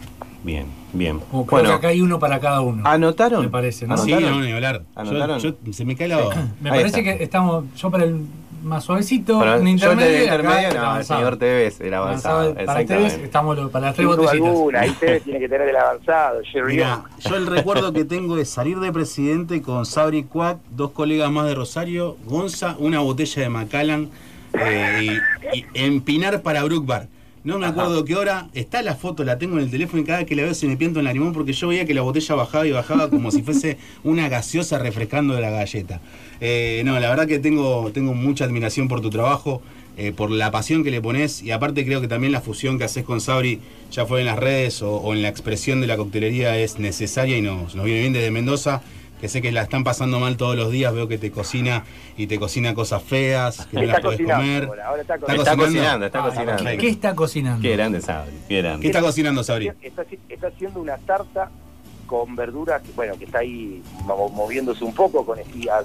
Bien, 0.43 0.66
bien. 0.93 1.20
Como 1.31 1.47
creo 1.47 1.61
que 1.61 1.66
Bueno, 1.66 1.74
acá 1.78 1.89
hay 1.89 2.01
uno 2.01 2.18
para 2.18 2.41
cada 2.41 2.61
uno. 2.62 2.83
¿anotaron? 2.85 3.43
Me 3.45 3.49
parece, 3.49 3.87
¿no? 3.87 3.97
Sí, 3.97 4.12
¿Anotaron? 4.12 4.41
no, 4.41 4.45
ni 4.47 4.53
hablar. 4.53 4.81
Yo, 4.81 5.01
¿Anotaron? 5.01 5.39
yo- 5.39 5.55
se 5.72 5.85
me 5.85 5.95
cae 5.97 6.09
la 6.09 6.16
baba. 6.18 6.35
Me 6.61 6.70
Ahí 6.70 6.78
parece 6.78 7.01
está. 7.01 7.16
que 7.18 7.22
estamos, 7.24 7.64
yo 7.76 7.91
para 7.93 8.05
el 8.05 8.24
más 8.63 8.85
suavecito, 8.85 9.39
un 9.39 9.45
yo 9.45 9.69
intermedio, 9.69 10.07
de 10.11 10.25
y 10.25 10.29
acá 10.29 10.35
intermedio, 10.37 10.69
el 10.69 10.75
no, 10.75 10.81
el 10.81 10.87
avanzado. 10.87 11.19
señor 11.21 11.37
Tevez 11.39 11.81
era 11.81 11.99
avanzado. 11.99 12.41
Avanzado, 12.41 12.55
Para 12.67 12.81
ustedes 12.81 12.91
Exactamente. 13.01 13.25
estamos 13.25 13.57
lo- 13.59 13.71
para 13.71 13.87
las 13.87 13.95
tres 13.95 14.07
botellitas. 14.07 14.33
alguna, 14.51 14.81
ahí 14.81 14.91
ustedes 14.91 15.23
tiene 15.25 15.39
que 15.41 15.49
tener 15.49 15.69
el 15.69 15.77
avanzado, 15.77 16.41
Mirá, 16.67 17.03
yo 17.19 17.37
el 17.37 17.47
recuerdo 17.47 17.93
que 17.93 18.05
tengo 18.05 18.37
es 18.39 18.49
salir 18.51 18.79
de 18.81 18.93
presidente 18.93 19.63
con 19.63 19.87
Sabri 19.87 20.25
Quack, 20.25 20.59
dos 20.71 20.91
colegas 20.93 21.31
más 21.31 21.47
de 21.47 21.55
Rosario, 21.55 22.17
Gonza, 22.25 22.77
una 22.79 23.01
botella 23.01 23.43
de 23.43 23.49
Macallan 23.49 24.09
eh, 24.55 25.19
y, 25.53 25.59
y 25.59 25.65
empinar 25.75 26.43
para 26.43 26.63
Brook 26.65 26.87
Bar. 26.87 27.07
No 27.43 27.59
me 27.59 27.64
acuerdo 27.64 28.05
qué 28.05 28.16
hora, 28.16 28.49
está 28.53 28.82
la 28.82 28.97
foto, 28.97 29.24
la 29.24 29.38
tengo 29.38 29.57
en 29.57 29.64
el 29.64 29.70
teléfono 29.70 30.03
y 30.03 30.05
cada 30.05 30.18
vez 30.18 30.28
que 30.28 30.36
la 30.36 30.43
veo 30.43 30.53
se 30.53 30.66
me 30.66 30.76
piento 30.76 30.99
en 30.99 31.07
la 31.07 31.12
limón 31.14 31.32
porque 31.32 31.55
yo 31.55 31.68
veía 31.68 31.86
que 31.86 31.95
la 31.95 32.03
botella 32.03 32.34
bajaba 32.34 32.66
y 32.66 32.70
bajaba 32.70 33.09
como 33.09 33.30
si 33.30 33.41
fuese 33.43 33.78
una 34.05 34.28
gaseosa 34.28 34.78
refrescando 34.78 35.34
de 35.34 35.41
la 35.41 35.49
galleta. 35.49 36.03
Eh, 36.43 36.82
no, 36.84 37.01
la 37.01 37.09
verdad 37.09 37.26
que 37.26 37.38
tengo, 37.38 37.91
tengo 37.95 38.12
mucha 38.12 38.45
admiración 38.45 38.88
por 38.88 39.01
tu 39.01 39.09
trabajo, 39.09 39.62
eh, 39.97 40.12
por 40.12 40.30
la 40.30 40.51
pasión 40.51 40.84
que 40.84 40.91
le 40.91 41.01
pones 41.01 41.43
y 41.43 41.51
aparte 41.51 41.86
creo 41.86 42.03
que 42.03 42.09
también 42.09 42.30
la 42.30 42.43
fusión 42.43 42.76
que 42.76 42.84
haces 42.84 43.05
con 43.05 43.22
Sabri, 43.22 43.61
ya 43.91 44.05
fue 44.05 44.20
en 44.20 44.26
las 44.26 44.38
redes 44.38 44.82
o, 44.82 44.97
o 44.97 45.14
en 45.14 45.22
la 45.22 45.28
expresión 45.28 45.80
de 45.80 45.86
la 45.86 45.97
coctelería, 45.97 46.59
es 46.59 46.78
necesaria 46.78 47.38
y 47.38 47.41
nos, 47.41 47.74
nos 47.74 47.86
viene 47.86 48.01
bien 48.01 48.12
desde 48.12 48.30
Mendoza. 48.30 48.82
Que 49.21 49.29
sé 49.29 49.43
que 49.43 49.53
la 49.53 49.62
están 49.62 49.85
pasando 49.85 50.18
mal 50.18 50.37
todos 50.39 50.57
los 50.57 50.71
días, 50.71 50.95
veo 50.95 51.07
que 51.07 51.18
te 51.18 51.31
cocina 51.31 51.85
y 52.16 52.27
te 52.27 52.39
cocina 52.39 52.73
cosas 52.75 53.03
feas, 53.03 53.66
que 53.66 53.77
no 53.77 53.83
las 53.83 54.01
cocinando 54.01 54.43
comer. 54.43 54.64
ahora, 54.64 54.87
ahora 54.89 55.03
está 55.03 55.14
Está 55.14 55.27
cocinando. 55.27 55.43
Está 55.43 55.57
cocinando? 55.57 55.66
cocinando, 55.66 56.07
está 56.07 56.18
Ah, 56.18 56.23
cocinando. 56.57 56.81
¿Qué 56.81 56.89
está 56.89 57.14
cocinando? 57.14 57.62
Qué 57.62 57.73
grande 57.77 58.01
Sabri, 58.01 58.33
qué 58.33 58.39
¿Qué 58.49 58.62
grande. 58.62 58.87
está 58.87 59.01
cocinando 59.03 59.45
Sabri? 59.45 59.68
Está, 59.83 60.03
haci- 60.05 60.18
está 60.29 60.47
haciendo 60.47 60.81
una 60.81 60.97
tarta 60.97 61.51
con 62.07 62.35
verduras, 62.35 62.83
bueno, 62.97 63.16
que 63.18 63.27
está 63.27 63.39
ahí 63.41 63.83
mo- 64.05 64.31
moviéndose 64.31 64.83
un 64.85 64.95
poco 64.95 65.25
con. 65.25 65.39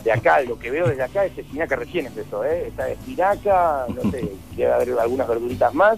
De 0.04 0.12
acá, 0.12 0.40
lo 0.42 0.58
que 0.58 0.72
veo 0.72 0.88
desde 0.88 1.04
acá 1.04 1.26
es 1.26 1.38
espinaca 1.38 1.76
recién 1.76 2.06
empezó, 2.08 2.44
¿eh? 2.46 2.68
Está 2.70 2.90
espinaca, 2.90 3.86
no 3.94 4.10
sé, 4.12 4.32
debe 4.56 4.74
haber 4.74 4.90
algunas 5.00 5.28
verduritas 5.28 5.74
más 5.74 5.98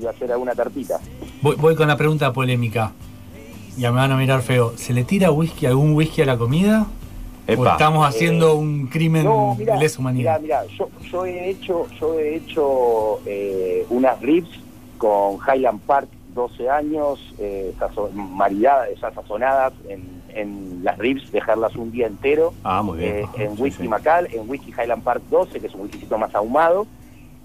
y 0.00 0.04
va 0.04 0.10
a 0.10 0.14
hacer 0.14 0.30
alguna 0.30 0.54
tartita. 0.54 0.98
Voy, 1.42 1.56
voy 1.56 1.74
con 1.74 1.88
la 1.88 1.96
pregunta 1.96 2.32
polémica. 2.32 2.92
Ya 3.76 3.90
me 3.92 3.98
van 3.98 4.12
a 4.12 4.16
mirar 4.16 4.40
feo. 4.42 4.72
¿Se 4.76 4.92
le 4.92 5.04
tira 5.04 5.30
whisky, 5.30 5.66
algún 5.66 5.94
whisky 5.94 6.22
a 6.22 6.26
la 6.26 6.38
comida? 6.38 6.86
¿O 7.48 7.52
Epa. 7.52 7.72
estamos 7.72 8.06
haciendo 8.06 8.56
un 8.56 8.86
crimen 8.86 9.24
No, 9.24 9.54
de 9.54 9.58
mira, 9.58 9.76
lesa 9.76 10.00
humanidad? 10.00 10.40
mira, 10.40 10.64
yo, 10.78 10.88
yo 11.12 11.26
he 11.26 11.50
hecho, 11.50 11.86
yo 12.00 12.18
he 12.18 12.36
hecho 12.36 13.20
eh, 13.26 13.84
unas 13.90 14.18
ribs 14.20 14.48
con 14.98 15.38
Highland 15.46 15.82
Park 15.82 16.08
12 16.34 16.68
años, 16.70 17.18
eh, 17.38 17.74
sazo- 17.78 18.10
maridadas, 18.12 18.88
esas 18.90 19.14
sazonadas 19.14 19.74
en, 19.88 20.22
en 20.34 20.80
las 20.82 20.96
ribs, 20.98 21.30
dejarlas 21.30 21.76
un 21.76 21.90
día 21.92 22.06
entero. 22.06 22.54
Ah, 22.64 22.82
muy 22.82 22.98
bien. 22.98 23.10
eh, 23.16 23.26
en 23.38 23.56
Sí, 23.56 23.62
whisky 23.62 23.82
sí. 23.82 23.88
Macal, 23.88 24.28
en 24.32 24.48
whisky 24.48 24.72
Highland 24.72 25.02
Park 25.02 25.22
12, 25.28 25.60
que 25.60 25.66
es 25.66 25.74
un 25.74 25.82
whiskycito 25.82 26.16
más 26.18 26.34
ahumado, 26.34 26.86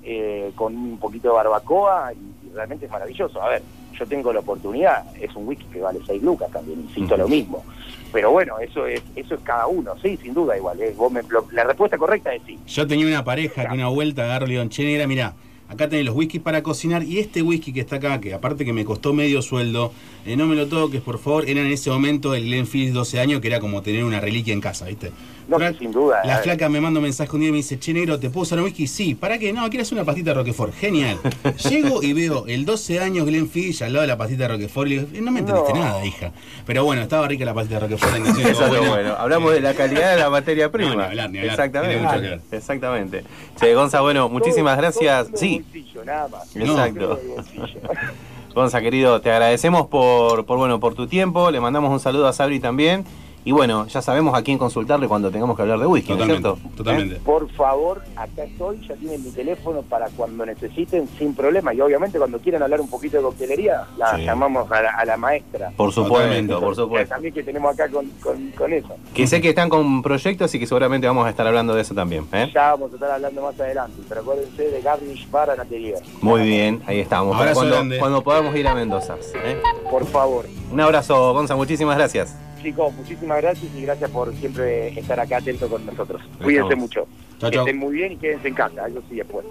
eh, 0.02 0.52
con 0.56 0.76
un 0.76 0.98
poquito 0.98 1.28
de 1.28 1.34
barbacoa 1.36 2.14
y, 2.14 2.48
y 2.48 2.50
realmente 2.56 2.86
es 2.86 2.92
maravilloso. 2.92 3.42
A 3.42 3.50
ver, 3.50 3.64
yo 4.02 4.08
tengo 4.08 4.34
la 4.34 4.40
oportunidad, 4.40 5.06
es 5.22 5.34
un 5.36 5.48
whisky 5.48 5.66
que 5.66 5.80
vale 5.80 6.00
6 6.08 6.24
lucas 6.24 6.50
también, 6.52 6.82
insisto 6.82 7.16
lo 7.16 7.28
mismo. 7.28 7.64
Pero 8.12 8.32
bueno, 8.32 8.58
eso 8.60 8.88
es 8.88 9.00
eso 9.16 9.36
es 9.36 9.42
cada 9.42 9.68
uno, 9.68 9.92
sí, 10.02 10.18
sin 10.22 10.34
duda 10.34 10.58
igual. 10.58 10.82
eh, 10.82 10.94
vos 10.98 11.12
me- 11.12 11.22
lo- 11.30 11.46
la 11.52 11.64
respuesta 11.64 11.98
correcta 12.00 12.34
es 12.34 12.42
sí. 12.48 12.58
Yo 12.68 12.88
tenía 12.88 13.06
una 13.06 13.24
pareja 13.24 13.68
que 13.68 13.74
una 13.76 13.90
vuelta 13.90 14.24
agarró 14.24 14.46
y 14.48 14.50
le 14.50 14.58
digo, 14.58 14.70
che, 14.70 14.84
negra, 14.84 15.06
mirá, 15.06 15.34
acá 15.70 15.88
tenés 15.88 16.06
los 16.06 16.16
whiskies 16.16 16.42
para 16.42 16.64
cocinar 16.64 17.04
y 17.04 17.20
este 17.20 17.44
whisky 17.44 17.72
que 17.72 17.80
está 17.82 17.98
acá, 17.98 18.20
que 18.20 18.34
aparte 18.34 18.66
que 18.66 18.74
me 18.74 18.84
costó 18.86 19.14
medio 19.14 19.42
sueldo, 19.44 19.94
eh, 20.26 20.36
no 20.36 20.48
me 20.48 20.56
lo 20.56 20.68
toques, 20.68 21.00
por 21.02 21.20
favor, 21.20 21.48
era 21.48 21.62
en 21.62 21.68
ese 21.68 21.90
momento 21.92 22.34
el 22.34 22.46
Glenfiddich 22.46 22.92
12 22.92 23.20
años, 23.20 23.40
que 23.40 23.48
era 23.48 23.60
como 23.60 23.82
tener 23.84 24.04
una 24.04 24.20
reliquia 24.20 24.54
en 24.54 24.62
casa, 24.62 24.88
¿viste? 24.88 25.12
No, 25.52 25.58
Fra- 25.58 25.74
sin 25.78 25.92
duda. 25.92 26.22
La 26.24 26.40
eh. 26.40 26.44
flaca 26.44 26.70
me 26.70 26.80
manda 26.80 27.00
un 27.00 27.04
mensaje 27.04 27.30
un 27.34 27.40
día 27.42 27.50
y 27.50 27.52
me 27.52 27.58
dice, 27.58 27.78
che, 27.78 27.94
negro, 27.94 28.20
¿te 28.20 28.30
puedo 28.30 28.44
usar 28.44 28.58
un 28.60 28.66
whisky? 28.66 28.88
Sí, 28.88 29.16
¿para 29.16 29.38
qué? 29.38 29.52
No, 29.54 29.68
quiero 29.70 29.84
hacer 29.84 29.96
una 29.98 30.06
pastita 30.06 30.32
de 30.32 30.36
Roquefort. 30.36 30.74
Genial. 30.74 31.18
Llego 31.70 32.02
y 32.02 32.14
veo 32.14 32.46
el 32.48 32.66
12 32.66 33.00
años 33.00 33.26
Glenfiddich 33.26 33.82
al 33.82 33.94
lado 33.94 34.02
de 34.02 34.08
la 34.08 34.18
pastita 34.18 34.44
de 34.44 34.48
Roquefort 34.50 34.88
y 34.88 34.96
le 34.96 35.02
digo, 35.06 35.18
"Eh, 35.18 35.22
no 35.22 35.32
me 35.32 35.40
entendiste 35.42 35.74
No. 35.74 35.80
nada, 35.80 36.06
hija. 36.06 36.32
Pero 36.66 36.86
bueno, 36.86 37.02
estaba 37.02 37.28
rica 37.28 37.44
la 37.46 37.54
pastita 37.54 37.76
de 37.76 37.88
Roquefort. 37.88 38.18
la 38.18 38.50
Eso 38.50 38.66
es 38.76 38.90
bueno. 38.90 39.14
Hablamos 39.18 39.52
Eh, 39.52 39.56
de 39.56 39.62
la 39.62 39.74
calidad 39.74 40.16
de 40.16 40.20
la 40.22 40.30
materia 40.30 40.72
prima. 40.72 40.92
No, 40.92 40.96
ni 40.98 41.04
hablar, 41.04 41.30
ni 41.30 41.38
hablar. 41.40 41.54
Exactamente. 41.54 42.00
Mucho. 42.38 42.56
Exactamente. 42.56 43.24
Che, 43.60 43.74
Gonza, 43.76 44.02
bueno, 44.02 44.30
muchísimas 44.30 44.76
Todo- 44.76 44.82
gracias. 44.84 45.28
todo 45.28 45.38
Sí, 45.38 45.50
del 45.58 45.64
bolsillo, 45.64 46.06
nada 46.06 46.28
más. 46.30 46.56
Exacto. 46.56 47.20
Gonza, 48.54 48.82
querido, 48.82 49.22
te 49.22 49.32
agradecemos 49.32 49.88
por, 49.88 50.46
por, 50.46 50.58
bueno, 50.58 50.80
por 50.80 50.94
tu 50.94 51.08
tiempo. 51.08 51.52
Le 51.52 51.60
mandamos 51.62 51.90
un 51.92 52.00
saludo 52.00 52.28
a 52.28 52.34
Sabri 52.34 52.60
también. 52.60 53.06
Y 53.44 53.52
bueno, 53.54 53.88
ya 53.88 54.02
sabemos 54.04 54.36
a 54.38 54.44
quién 54.44 54.58
consultarle 54.60 55.08
cuando 55.08 55.32
tengamos 55.32 55.56
que 55.56 55.64
hablar 55.64 55.80
de 55.80 55.88
whisky, 55.88 56.14
¿no 56.14 56.24
es 56.24 56.28
Totalmente, 56.42 56.60
cierto? 56.60 56.76
totalmente. 56.78 57.16
Por 57.26 57.50
favor, 57.52 58.02
acá 58.16 58.44
estoy, 58.44 58.80
ya 58.88 58.96
tienen 58.96 59.24
mi 59.24 59.32
teléfono 59.32 59.82
para 59.82 60.10
cuando 60.10 60.46
necesiten, 60.46 61.08
sin 61.18 61.34
problema. 61.34 61.74
Y 61.74 61.82
obviamente 61.82 62.20
cuando 62.20 62.38
quieran 62.40 62.62
hablar 62.62 62.82
un 62.82 62.90
poquito 62.90 63.18
de 63.18 63.24
coctelería, 63.24 63.86
la 63.98 64.16
Sí. 64.16 64.24
llamamos 64.26 64.72
a 64.72 64.82
la, 64.84 64.90
a 64.92 65.06
la 65.06 65.18
maestra. 65.18 65.72
Por 65.76 65.92
Totalmente, 65.92 66.54
supuesto, 66.54 66.60
por 66.60 66.70
Que 66.76 66.82
supuesto. 66.82 67.10
También 67.16 67.34
que 67.34 67.44
tenemos 67.44 67.74
acá 67.74 67.90
con, 67.90 68.06
con, 68.22 68.52
con 68.52 68.74
eso. 68.74 68.96
Que 69.14 69.26
sé 69.26 69.42
que 69.42 69.50
están 69.50 69.70
con 69.70 70.04
proyectos 70.04 70.54
y 70.54 70.60
que 70.60 70.68
seguramente 70.68 71.08
vamos 71.08 71.26
a 71.26 71.30
estar 71.32 71.48
hablando 71.48 71.74
de 71.74 71.82
eso 71.82 71.96
también. 71.96 72.28
¿eh? 72.34 72.52
Ya 72.54 72.72
vamos 72.72 72.92
a 72.92 72.96
estar 72.96 73.10
hablando 73.12 73.42
más 73.42 73.60
adelante, 73.60 74.02
pero 74.08 74.22
acuérdense 74.22 74.70
de 74.70 74.82
Garnish 74.82 75.28
Bar 75.32 75.50
and 75.50 75.62
Atelier. 75.62 75.98
Muy 76.22 76.42
bien, 76.44 76.84
ahí 76.86 77.00
estamos. 77.00 77.32
Para 77.32 77.42
Abrazo 77.52 77.60
cuando, 77.62 77.76
grande. 77.76 77.98
cuando 77.98 78.22
podamos 78.22 78.56
ir 78.56 78.68
a 78.68 78.76
Mendoza. 78.76 79.16
¿eh? 79.44 79.58
Por 79.90 80.06
favor. 80.06 80.46
Un 80.72 80.80
abrazo, 80.80 81.34
Gonza, 81.34 81.56
muchísimas 81.56 81.98
gracias. 81.98 82.36
Chicos, 82.62 82.94
muchísimas 82.96 83.42
gracias 83.42 83.72
y 83.76 83.82
gracias 83.82 84.10
por 84.12 84.34
siempre 84.36 84.90
estar 85.00 85.20
acá 85.20 85.38
atento 85.38 85.68
con 85.68 85.86
nosotros. 85.86 86.22
Cuídense 86.44 86.76
mucho. 86.76 87.08
Que 87.40 87.50
chao. 87.52 87.62
estén 87.66 87.78
muy 87.80 87.94
bien 87.96 88.12
y 88.12 88.18
quédense 88.18 88.48
en 88.50 88.54
casa, 88.54 88.88
eso 88.88 89.02
sí 89.10 89.16
después. 89.16 89.44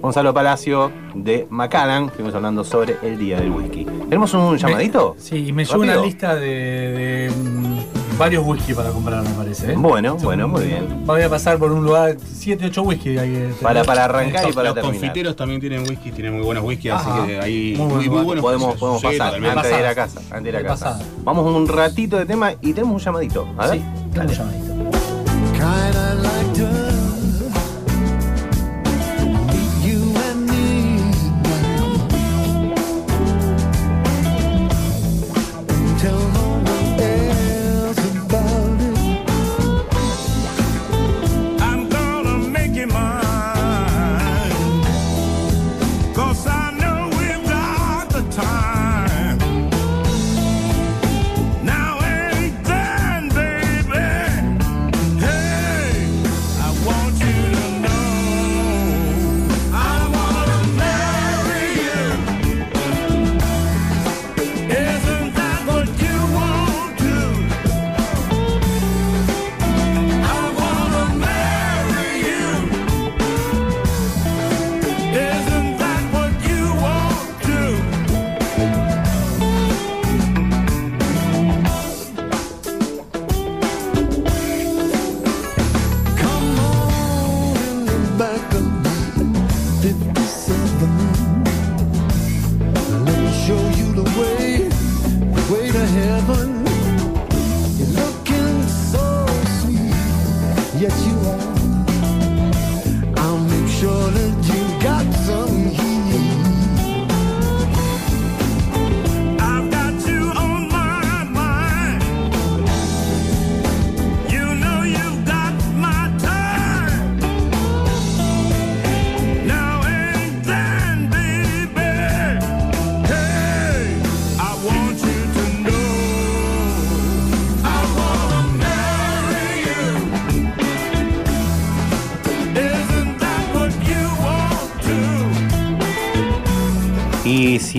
Gonzalo 0.00 0.34
Palacio 0.34 0.90
de 1.14 1.46
Macallan, 1.48 2.06
estuvimos 2.06 2.34
hablando 2.34 2.64
sobre 2.64 2.96
el 3.02 3.18
Día 3.18 3.38
del 3.40 3.50
Whisky. 3.52 3.84
¿Tenemos 3.84 4.34
un 4.34 4.56
llamadito? 4.58 5.14
Me- 5.14 5.20
sí, 5.20 5.46
y 5.48 5.52
me 5.52 5.64
llegó 5.64 5.80
una 5.80 5.96
lista 5.96 6.34
de, 6.34 6.40
de, 6.48 7.30
mm, 7.30 7.78
varios 8.20 8.46
whisky 8.46 8.74
para 8.74 8.90
comprar, 8.90 9.22
me 9.24 9.30
parece. 9.30 9.72
¿eh? 9.72 9.76
Bueno, 9.76 10.14
bueno, 10.16 10.46
muy 10.46 10.64
bien. 10.66 11.04
Voy 11.06 11.22
a 11.22 11.30
pasar 11.30 11.58
por 11.58 11.72
un 11.72 11.82
lugar, 11.84 12.16
7, 12.34 12.66
8 12.66 12.82
whisky. 12.82 13.16
hay 13.18 13.32
que. 13.32 13.54
Para, 13.62 13.82
para 13.82 14.04
arrancar 14.04 14.42
y 14.42 14.46
Los, 14.48 14.54
para 14.54 14.68
los 14.68 14.74
terminar. 14.74 15.00
confiteros 15.00 15.34
también 15.36 15.60
tienen 15.60 15.80
whisky, 15.88 16.12
tienen 16.12 16.34
muy 16.34 16.42
buenos 16.44 16.62
whisky, 16.62 16.90
Ajá. 16.90 17.14
así 17.22 17.26
que 17.28 17.40
ahí 17.40 17.74
Muy 17.76 17.86
muy, 17.86 17.94
bueno. 18.08 18.12
muy 18.12 18.24
buenos 18.24 18.42
Podemos, 18.44 18.76
podemos 18.78 19.02
pasar 19.02 19.34
antes 19.34 19.72
de 19.72 19.78
ir 19.80 19.86
a 19.86 19.94
casa. 19.94 20.20
Antes 20.30 20.42
de 20.44 20.48
ir 20.50 20.56
a 20.56 20.62
casa. 20.62 20.84
pasada. 20.90 21.04
Vamos 21.24 21.46
un 21.46 21.66
ratito 21.66 22.18
de 22.18 22.26
tema 22.26 22.52
y 22.60 22.72
tenemos 22.74 22.94
un 22.94 23.00
llamadito. 23.00 23.48
A 23.56 23.66
ver. 23.68 23.78
Sí, 23.78 23.84
tengo 24.12 24.28
un 24.28 24.34
llamadito. 24.34 24.70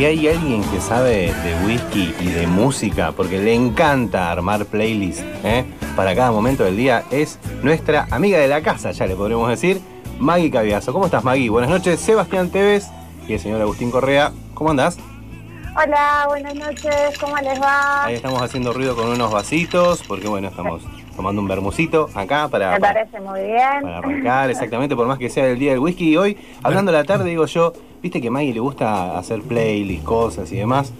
Si 0.01 0.05
hay 0.05 0.27
alguien 0.29 0.63
que 0.71 0.81
sabe 0.81 1.31
de 1.31 1.63
whisky 1.63 2.15
y 2.19 2.29
de 2.29 2.47
música, 2.47 3.11
porque 3.11 3.37
le 3.37 3.53
encanta 3.53 4.31
armar 4.31 4.65
playlists 4.65 5.23
¿eh? 5.43 5.63
para 5.95 6.15
cada 6.15 6.31
momento 6.31 6.63
del 6.63 6.75
día, 6.75 7.03
es 7.11 7.37
nuestra 7.61 8.07
amiga 8.09 8.39
de 8.39 8.47
la 8.47 8.63
casa, 8.63 8.89
ya 8.89 9.05
le 9.05 9.15
podremos 9.15 9.47
decir, 9.47 9.79
Maggie 10.17 10.49
Caviazo. 10.49 10.91
¿Cómo 10.91 11.05
estás, 11.05 11.23
Maggie? 11.23 11.51
Buenas 11.51 11.69
noches, 11.69 11.99
Sebastián 11.99 12.49
Tevez 12.49 12.87
y 13.27 13.33
el 13.33 13.39
señor 13.39 13.61
Agustín 13.61 13.91
Correa. 13.91 14.31
¿Cómo 14.55 14.71
andás? 14.71 14.97
Hola, 15.77 16.25
buenas 16.29 16.55
noches, 16.55 17.19
¿cómo 17.19 17.37
les 17.37 17.61
va? 17.61 18.05
Ahí 18.05 18.15
estamos 18.15 18.41
haciendo 18.41 18.73
ruido 18.73 18.95
con 18.95 19.07
unos 19.07 19.31
vasitos, 19.31 20.01
porque 20.07 20.27
bueno, 20.27 20.47
estamos 20.47 20.81
tomando 21.15 21.43
un 21.43 21.47
bermucito 21.47 22.09
acá 22.15 22.47
para, 22.47 22.71
Me 22.71 22.79
para, 22.79 22.93
parece 22.93 23.19
muy 23.19 23.41
bien. 23.41 23.83
para 23.83 23.99
arrancar, 23.99 24.49
exactamente, 24.49 24.95
por 24.95 25.05
más 25.05 25.19
que 25.19 25.29
sea 25.29 25.45
el 25.45 25.59
día 25.59 25.73
del 25.73 25.79
whisky. 25.79 26.13
Y 26.13 26.17
hoy, 26.17 26.37
hablando 26.63 26.89
a 26.89 26.95
la 26.95 27.03
tarde, 27.03 27.29
digo 27.29 27.45
yo, 27.45 27.73
viste 28.01 28.19
que 28.21 28.27
a 28.29 28.31
Maggie 28.31 28.53
le 28.53 28.59
gusta 28.59 29.17
hacer 29.17 29.41
playlists, 29.41 30.05
cosas 30.05 30.51
y 30.51 30.57
demás. 30.57 30.93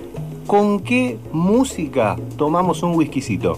¿Con 0.47 0.80
qué 0.82 1.18
música 1.32 2.16
tomamos 2.38 2.84
un 2.84 2.95
whiskycito? 2.95 3.58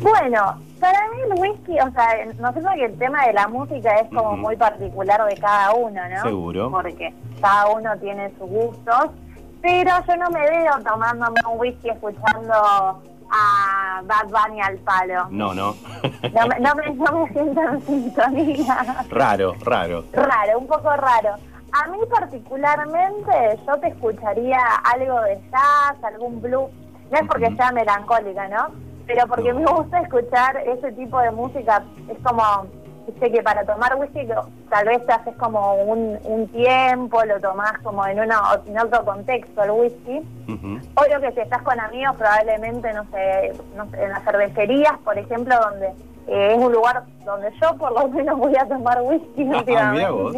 Bueno, 0.00 0.56
para 0.80 0.98
mí 1.08 1.16
el 1.24 1.40
whisky, 1.40 1.78
o 1.80 1.90
sea, 1.90 2.24
nosotros 2.38 2.74
que 2.76 2.84
el 2.84 2.98
tema 2.98 3.26
de 3.26 3.32
la 3.32 3.48
música 3.48 3.94
es 3.96 4.08
como 4.08 4.36
muy 4.36 4.56
particular 4.56 5.24
de 5.26 5.36
cada 5.36 5.72
uno, 5.74 6.00
¿no? 6.08 6.22
Seguro. 6.22 6.70
Porque 6.70 7.12
cada 7.40 7.68
uno 7.70 7.96
tiene 7.98 8.30
sus 8.38 8.48
gustos, 8.48 9.10
pero 9.60 9.90
yo 10.06 10.16
no 10.16 10.30
me 10.30 10.40
veo 10.40 10.72
tomándome 10.88 11.40
un 11.52 11.58
whisky 11.58 11.90
escuchando 11.90 12.54
a 13.30 14.02
Bad 14.04 14.26
Bunny 14.26 14.60
al 14.60 14.76
palo. 14.78 15.26
No, 15.30 15.52
no. 15.52 15.74
No 16.32 16.46
me, 16.46 16.60
no 16.60 16.74
me, 16.74 16.90
no 16.94 17.24
me 17.24 17.32
siento 17.32 17.60
en 17.60 17.82
sintonía. 17.82 19.04
raro, 19.10 19.54
raro. 19.60 20.04
Raro, 20.12 20.58
un 20.58 20.66
poco 20.66 20.90
raro. 20.96 21.36
A 21.72 21.88
mí 21.88 21.98
particularmente 22.10 23.60
yo 23.66 23.76
te 23.78 23.88
escucharía 23.88 24.58
algo 24.84 25.20
de 25.22 25.40
jazz, 25.50 26.02
algún 26.02 26.40
blues, 26.40 26.70
no 27.10 27.18
es 27.18 27.26
porque 27.26 27.54
sea 27.56 27.72
melancólica, 27.72 28.48
¿no? 28.48 28.68
Pero 29.06 29.26
porque 29.26 29.52
me 29.52 29.64
gusta 29.64 30.00
escuchar 30.00 30.56
ese 30.66 30.92
tipo 30.92 31.18
de 31.20 31.30
música, 31.30 31.82
es 32.08 32.18
como, 32.22 32.42
sé 33.18 33.30
que 33.32 33.42
para 33.42 33.64
tomar 33.64 33.96
whisky 33.96 34.28
tal 34.68 34.86
vez 34.86 35.04
te 35.06 35.12
haces 35.12 35.34
como 35.36 35.74
un, 35.76 36.18
un 36.24 36.48
tiempo, 36.48 37.24
lo 37.24 37.40
tomás 37.40 37.72
como 37.82 38.06
en, 38.06 38.20
una, 38.20 38.40
en 38.66 38.78
otro 38.78 39.04
contexto 39.04 39.62
el 39.62 39.70
whisky. 39.70 40.18
Ujú. 40.48 40.78
Obvio 40.94 41.20
que 41.20 41.32
si 41.32 41.40
estás 41.40 41.62
con 41.62 41.78
amigos, 41.80 42.16
probablemente, 42.16 42.92
no 42.92 43.04
sé, 43.10 43.52
no 43.76 43.88
sé, 43.90 44.02
en 44.04 44.10
las 44.10 44.24
cervecerías, 44.24 44.98
por 45.04 45.16
ejemplo, 45.16 45.54
donde 45.70 45.86
eh, 46.26 46.54
es 46.54 46.58
un 46.58 46.70
lugar 46.72 47.04
donde 47.24 47.50
yo 47.60 47.74
por 47.76 47.92
lo 47.92 48.08
menos 48.08 48.38
voy 48.38 48.54
a 48.56 48.66
tomar 48.66 49.00
whisky 49.02 49.48
Ah, 49.52 49.58
últimamente. 49.58 49.90
mirá 49.92 50.10
vos. 50.10 50.36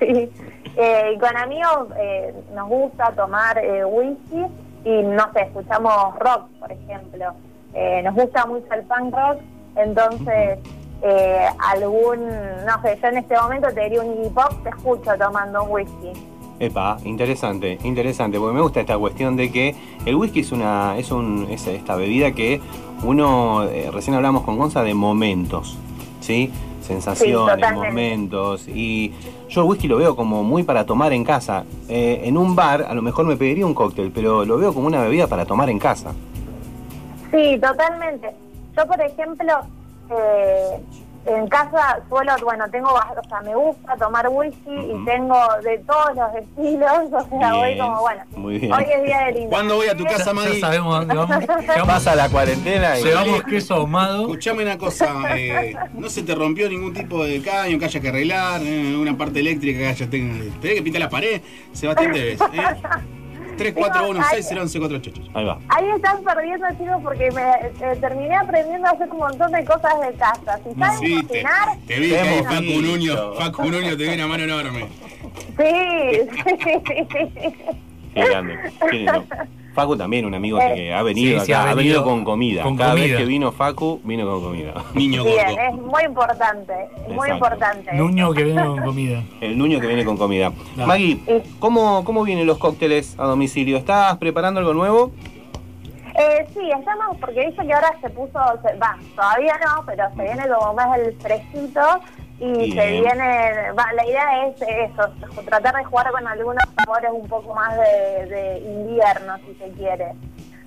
Sí. 0.00 0.30
Eh, 0.76 1.12
y 1.14 1.18
con 1.18 1.36
amigos 1.36 1.88
eh, 1.96 2.34
nos 2.52 2.68
gusta 2.68 3.12
tomar 3.12 3.58
eh, 3.58 3.84
whisky 3.84 4.44
y, 4.84 5.02
no 5.02 5.32
sé, 5.32 5.42
escuchamos 5.42 6.18
rock, 6.18 6.48
por 6.58 6.72
ejemplo. 6.72 7.26
Eh, 7.74 8.02
nos 8.02 8.14
gusta 8.14 8.44
mucho 8.46 8.66
el 8.72 8.82
punk 8.82 9.14
rock, 9.14 9.40
entonces 9.76 10.58
eh, 11.02 11.46
algún, 11.58 12.26
no 12.26 12.82
sé, 12.82 12.98
yo 13.00 13.08
en 13.08 13.18
este 13.18 13.36
momento 13.36 13.68
te 13.72 13.84
diría 13.84 14.02
un 14.02 14.18
Iggy 14.18 14.30
Pop, 14.30 14.52
te 14.64 14.70
escucho 14.70 15.12
tomando 15.16 15.62
un 15.62 15.70
whisky. 15.70 16.12
Epa, 16.58 16.98
interesante, 17.04 17.78
interesante, 17.84 18.38
porque 18.38 18.54
me 18.54 18.60
gusta 18.60 18.80
esta 18.80 18.98
cuestión 18.98 19.36
de 19.36 19.52
que 19.52 19.76
el 20.06 20.16
whisky 20.16 20.40
es 20.40 20.50
una, 20.50 20.96
es 20.98 21.12
un, 21.12 21.46
es 21.50 21.66
esta 21.68 21.94
bebida 21.94 22.32
que 22.32 22.60
uno, 23.04 23.64
recién 23.92 24.16
hablamos 24.16 24.42
con 24.42 24.56
Gonza 24.56 24.82
de 24.82 24.94
momentos, 24.94 25.76
¿sí? 26.20 26.52
Sensaciones, 26.84 27.72
momentos. 27.72 28.68
Y 28.68 29.12
yo 29.48 29.62
el 29.62 29.68
whisky 29.68 29.88
lo 29.88 29.96
veo 29.96 30.14
como 30.14 30.42
muy 30.42 30.62
para 30.62 30.84
tomar 30.84 31.12
en 31.12 31.24
casa. 31.24 31.64
Eh, 31.88 32.22
en 32.24 32.36
un 32.36 32.54
bar 32.54 32.82
a 32.82 32.94
lo 32.94 33.00
mejor 33.00 33.24
me 33.24 33.36
pediría 33.36 33.64
un 33.64 33.74
cóctel, 33.74 34.12
pero 34.14 34.44
lo 34.44 34.58
veo 34.58 34.74
como 34.74 34.86
una 34.86 35.02
bebida 35.02 35.26
para 35.26 35.46
tomar 35.46 35.70
en 35.70 35.78
casa. 35.78 36.12
Sí, 37.30 37.58
totalmente. 37.58 38.30
Yo, 38.76 38.86
por 38.86 39.00
ejemplo, 39.00 39.52
eh, 40.10 40.78
en 41.26 41.48
casa 41.48 41.98
suelo, 42.08 42.32
bueno, 42.42 42.64
tengo, 42.70 42.88
o 42.92 43.28
sea, 43.28 43.40
me 43.40 43.54
gusta 43.54 43.96
tomar 43.96 44.28
whisky 44.28 44.70
y 44.74 45.04
tengo 45.04 45.36
de 45.62 45.78
todos 45.78 46.14
los 46.16 46.34
estilos, 46.34 46.92
o 47.12 47.38
sea, 47.38 47.54
voy 47.54 47.74
Bien, 47.74 47.78
como, 47.78 48.00
bueno, 48.00 48.22
muy 48.36 48.58
bien. 48.58 48.72
hoy 48.72 48.84
es 48.94 49.02
día 49.04 49.18
del 49.26 49.36
indio. 49.36 49.50
¿Cuándo 49.50 49.76
voy 49.76 49.88
a 49.88 49.96
tu 49.96 50.04
casa, 50.04 50.24
Ya 50.26 50.32
Maggie? 50.34 50.60
sabemos 50.60 50.98
dónde 50.98 51.14
vamos. 51.14 51.44
Pasa 51.86 52.14
la 52.14 52.28
cuarentena 52.28 52.98
y... 52.98 53.04
llevamos 53.04 53.42
queso 53.44 53.74
ahumado. 53.74 54.22
Escuchame 54.22 54.62
una 54.64 54.78
cosa, 54.78 55.36
eh, 55.36 55.74
no 55.94 56.08
se 56.08 56.22
te 56.22 56.34
rompió 56.34 56.68
ningún 56.68 56.92
tipo 56.92 57.24
de 57.24 57.40
caño 57.42 57.78
que 57.78 57.84
haya 57.84 58.00
que 58.00 58.08
arreglar, 58.08 58.60
eh, 58.62 58.96
una 58.96 59.16
parte 59.16 59.40
eléctrica 59.40 59.78
que 59.78 59.86
haya 59.88 60.10
tenga, 60.10 60.44
tenés 60.60 60.76
que 60.76 60.82
pintar 60.82 61.00
la 61.02 61.08
pared, 61.10 61.40
Sebastián 61.72 62.12
Tevez, 62.12 62.40
¿eh? 62.40 62.62
3416 63.56 64.50
1148 64.52 65.22
Ahí 65.34 65.44
va. 65.44 65.58
Ahí 65.68 65.84
están 65.94 66.22
perdiendo, 66.24 66.66
chicos, 66.78 67.00
porque 67.02 67.30
me 67.32 67.42
eh, 67.42 67.96
terminé 68.00 68.36
aprendiendo 68.36 68.86
a 68.88 68.90
hacer 68.90 69.10
un 69.10 69.18
montón 69.18 69.52
de 69.52 69.64
cosas 69.64 69.92
de 70.00 70.14
casa. 70.14 70.58
Si 70.64 70.74
saben 70.78 70.98
Sí, 70.98 71.16
te, 71.22 71.26
cocinar, 71.28 71.68
te 71.86 71.98
vi 71.98 72.10
que 72.10 72.18
ahí 72.18 72.42
Facu. 72.44 72.82
Nuño, 72.82 73.34
Facu 73.34 73.62
Nuño 73.70 73.96
te 73.96 74.02
vi 74.04 74.08
una 74.14 74.26
mano 74.26 74.44
enorme. 74.44 74.86
sí, 75.56 76.20
sí, 76.34 77.04
sí. 77.12 77.54
Qué 78.14 78.24
grande, 78.24 78.58
qué 78.80 78.96
lindo. 78.96 79.24
Facu 79.74 79.96
también, 79.96 80.24
un 80.24 80.34
amigo 80.34 80.58
que 80.58 80.94
ha 80.94 81.02
venido 81.02 81.40
Sí, 81.40 81.46
sí, 81.46 81.52
acá, 81.52 81.64
ha 81.64 81.70
ha 81.72 81.74
venido 81.74 82.04
con 82.04 82.24
comida. 82.24 82.62
con 82.62 82.76
Cada 82.76 82.94
vez 82.94 83.16
que 83.16 83.24
vino 83.24 83.50
Facu, 83.52 84.00
vino 84.04 84.24
con 84.24 84.40
comida. 84.42 84.72
Niño 84.94 85.24
Bien, 85.24 85.46
gordo. 85.48 85.60
es 85.60 85.74
muy 85.74 86.02
importante, 86.04 86.72
es 87.08 87.14
muy 87.14 87.28
importante. 87.30 87.92
Nuño 87.92 88.32
que 88.32 88.44
viene 88.44 88.64
con 88.64 88.80
comida. 88.82 89.22
El 89.40 89.58
nuño 89.58 89.80
que 89.80 89.86
viene 89.88 90.04
con 90.04 90.16
comida. 90.16 90.52
No. 90.76 90.86
Maggie. 90.86 91.20
¿cómo, 91.58 92.04
¿cómo 92.04 92.22
vienen 92.24 92.46
los 92.46 92.58
cócteles 92.58 93.18
a 93.18 93.24
domicilio? 93.24 93.76
¿Estás 93.76 94.16
preparando 94.18 94.60
algo 94.60 94.72
nuevo? 94.74 95.10
Eh, 96.16 96.46
sí, 96.54 96.60
estamos, 96.70 97.16
porque 97.20 97.46
dice 97.48 97.66
que 97.66 97.72
ahora 97.72 97.92
se 98.00 98.08
puso, 98.10 98.38
se- 98.62 98.78
va, 98.78 98.96
todavía 99.16 99.54
no, 99.66 99.84
pero 99.84 100.04
se 100.16 100.22
viene 100.22 100.44
como 100.48 100.72
más 100.74 100.96
el 100.96 101.12
fresquito 101.16 101.80
y 102.40 102.72
se 102.72 102.90
viene, 102.90 103.70
va, 103.78 103.92
la 103.92 104.06
idea 104.06 104.46
es 104.46 104.56
eso, 104.60 105.08
tratar 105.44 105.76
de 105.76 105.84
jugar 105.84 106.10
con 106.10 106.26
algunos 106.26 106.62
sabores 106.76 107.10
un 107.12 107.28
poco 107.28 107.54
más 107.54 107.76
de, 107.76 108.26
de 108.26 108.58
invierno, 108.58 109.36
si 109.46 109.54
se 109.54 109.70
quiere. 109.72 110.12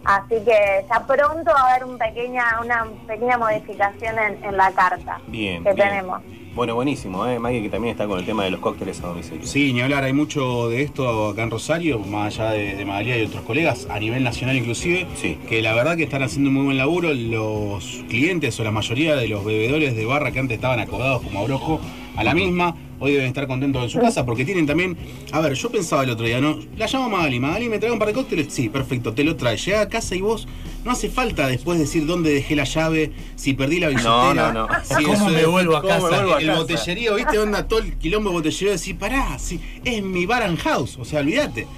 Así 0.05 0.35
que 0.45 0.85
ya 0.89 1.05
pronto 1.05 1.51
va 1.51 1.59
a 1.59 1.71
haber 1.71 1.83
un 1.83 1.97
pequeña, 1.97 2.61
una 2.63 2.85
pequeña 3.05 3.37
modificación 3.37 4.17
en, 4.17 4.43
en 4.43 4.55
la 4.55 4.71
carta 4.71 5.19
Bien. 5.27 5.63
que 5.63 5.73
bien. 5.73 5.89
tenemos. 5.89 6.21
Bueno, 6.57 6.73
buenísimo, 6.73 7.27
¿eh? 7.27 7.37
Maggie 7.37 7.61
que 7.61 7.69
también 7.69 7.91
está 7.91 8.07
con 8.07 8.17
el 8.17 8.25
tema 8.25 8.43
de 8.43 8.49
los 8.49 8.59
cócteles 8.59 8.99
a 9.03 9.07
domicilio. 9.09 9.45
Sí, 9.45 9.73
ni 9.73 9.81
hablar, 9.81 10.03
hay 10.03 10.11
mucho 10.13 10.69
de 10.69 10.81
esto 10.81 11.27
acá 11.27 11.43
en 11.43 11.51
Rosario, 11.51 11.99
más 11.99 12.39
allá 12.39 12.49
de, 12.53 12.75
de 12.75 12.83
Magalia 12.83 13.15
y 13.19 13.25
otros 13.25 13.43
colegas, 13.43 13.85
a 13.91 13.99
nivel 13.99 14.23
nacional 14.23 14.55
inclusive, 14.57 15.05
Sí. 15.13 15.37
que 15.47 15.61
la 15.61 15.75
verdad 15.75 15.95
que 15.95 16.01
están 16.03 16.23
haciendo 16.23 16.49
un 16.49 16.55
muy 16.55 16.65
buen 16.65 16.77
laburo. 16.79 17.13
Los 17.13 18.03
clientes 18.09 18.59
o 18.59 18.63
la 18.63 18.71
mayoría 18.71 19.15
de 19.15 19.27
los 19.27 19.45
bebedores 19.45 19.95
de 19.95 20.05
barra 20.05 20.31
que 20.31 20.39
antes 20.39 20.55
estaban 20.55 20.79
acodados 20.79 21.21
como 21.21 21.41
abrojo 21.41 21.79
a 22.17 22.23
la 22.23 22.33
misma, 22.33 22.75
hoy 22.99 23.11
deben 23.13 23.27
estar 23.27 23.47
contentos 23.47 23.81
en 23.83 23.89
su 23.89 23.99
casa 23.99 24.25
porque 24.25 24.43
tienen 24.43 24.65
también. 24.65 24.97
A 25.31 25.39
ver, 25.39 25.53
yo 25.53 25.69
pensaba 25.71 26.03
el 26.03 26.09
otro 26.09 26.25
día, 26.25 26.41
¿no? 26.41 26.57
La 26.75 26.87
llamo 26.87 27.05
a 27.05 27.09
Magali, 27.09 27.39
Magali 27.39 27.69
me 27.69 27.79
trae 27.79 27.91
un 27.91 27.99
par 27.99 28.07
de 28.09 28.13
cócteles, 28.15 28.47
sí, 28.51 28.67
perfecto, 28.69 29.13
te 29.13 29.23
lo 29.23 29.35
trae. 29.35 29.55
Llega 29.57 29.81
a 29.81 29.87
casa 29.87 30.15
y 30.15 30.21
vos 30.21 30.47
no 30.83 30.91
hace 30.91 31.09
falta 31.09 31.47
después 31.47 31.77
decir 31.79 32.05
dónde 32.05 32.31
dejé 32.33 32.55
la 32.55 32.63
llave, 32.63 33.11
si 33.35 33.53
perdí 33.53 33.79
la 33.79 33.89
billetera. 33.89 34.33
No, 34.33 34.33
no, 34.33 34.53
no. 34.53 34.67
si 34.83 35.03
¿Cómo 35.03 35.13
eso 35.13 35.29
me 35.29 35.41
es- 35.41 35.47
vuelvo 35.47 35.77
a 35.77 35.81
¿Cómo 35.81 35.93
me 35.93 35.99
casa? 36.01 36.09
vuelvo 36.17 36.33
a 36.35 36.39
el 36.41 36.47
casa? 36.47 36.59
botellerío, 36.59 37.15
¿viste? 37.15 37.39
Onda 37.39 37.67
todo 37.67 37.79
el 37.79 37.93
quilombo 37.97 38.31
botellero 38.31 38.71
decir, 38.71 38.97
pará, 38.97 39.37
sí, 39.39 39.59
es 39.85 40.01
mi 40.03 40.25
bar 40.25 40.43
and 40.43 40.57
house, 40.59 40.97
o 40.99 41.05
sea, 41.05 41.19
olvídate. 41.21 41.67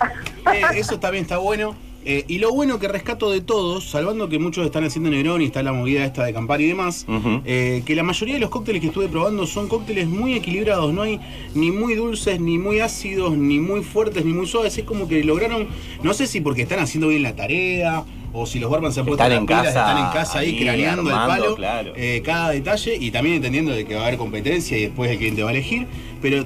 Eh, 0.52 0.62
eso 0.80 1.00
también 1.00 1.24
está 1.26 1.38
bueno. 1.38 1.76
Eh, 2.06 2.24
y 2.28 2.40
lo 2.40 2.54
bueno 2.54 2.80
que 2.80 2.88
rescato 2.88 3.30
de 3.30 3.42
todos, 3.42 3.90
salvando 3.90 4.30
que 4.30 4.40
muchos 4.40 4.66
están 4.66 4.86
haciendo 4.86 5.10
Negrón 5.10 5.42
y 5.42 5.46
está 5.46 5.62
la 5.62 5.74
movida 5.74 6.06
esta 6.06 6.24
de 6.24 6.34
Campari 6.34 6.64
y 6.64 6.68
demás, 6.68 7.06
eh, 7.46 7.84
que 7.86 7.94
la 7.94 8.04
mayoría 8.04 8.36
de 8.36 8.40
los 8.40 8.50
cócteles 8.50 8.82
que 8.82 8.88
estuve 8.88 9.10
probando 9.10 9.46
son 9.46 9.68
cócteles 9.68 10.08
muy 10.08 10.34
equilibrados, 10.34 10.94
no 10.94 11.02
hay 11.02 11.20
ni 11.56 11.72
muy 11.72 11.96
dulces, 11.96 12.40
ni 12.40 12.58
muy 12.58 12.80
ácidos, 12.80 13.38
ni 13.38 13.60
muy 13.60 13.84
fuertes, 13.84 14.24
ni 14.24 14.32
muy 14.32 14.48
suaves, 14.48 14.78
es 14.78 14.86
como 14.86 15.08
que 15.08 15.24
lograron, 15.24 15.68
no 16.02 16.14
sé 16.14 16.26
si 16.26 16.40
porque 16.40 16.62
están 16.62 16.80
haciendo 16.80 17.10
bien 17.10 17.22
la 17.22 17.36
tarea, 17.36 18.06
o 18.32 18.46
si 18.46 18.60
los 18.60 18.70
barman 18.70 18.94
se 18.94 19.02
han 19.02 19.06
puesto 19.06 19.24
Están 19.24 19.38
en 19.38 19.46
pilas, 19.46 19.66
casa, 19.66 19.80
están 19.80 20.06
en 20.06 20.14
casa 20.14 20.40
ahí, 20.40 20.50
ahí, 20.50 20.64
craneando 20.64 21.10
armando, 21.10 21.34
el 21.34 21.42
palo, 21.42 21.56
claro. 21.56 21.94
eh, 21.96 22.22
cada 22.24 22.52
detalle, 22.52 22.96
y 22.96 23.12
también 23.12 23.38
entendiendo 23.38 23.72
de 23.72 23.86
que 23.86 23.96
va 23.96 24.02
a 24.02 24.08
haber 24.08 24.18
competencia 24.18 24.78
y 24.78 24.84
después 24.84 25.12
el 25.12 25.18
cliente 25.18 25.44
va 25.44 25.50
a 25.50 25.54
elegir, 25.54 25.88
pero 26.22 26.46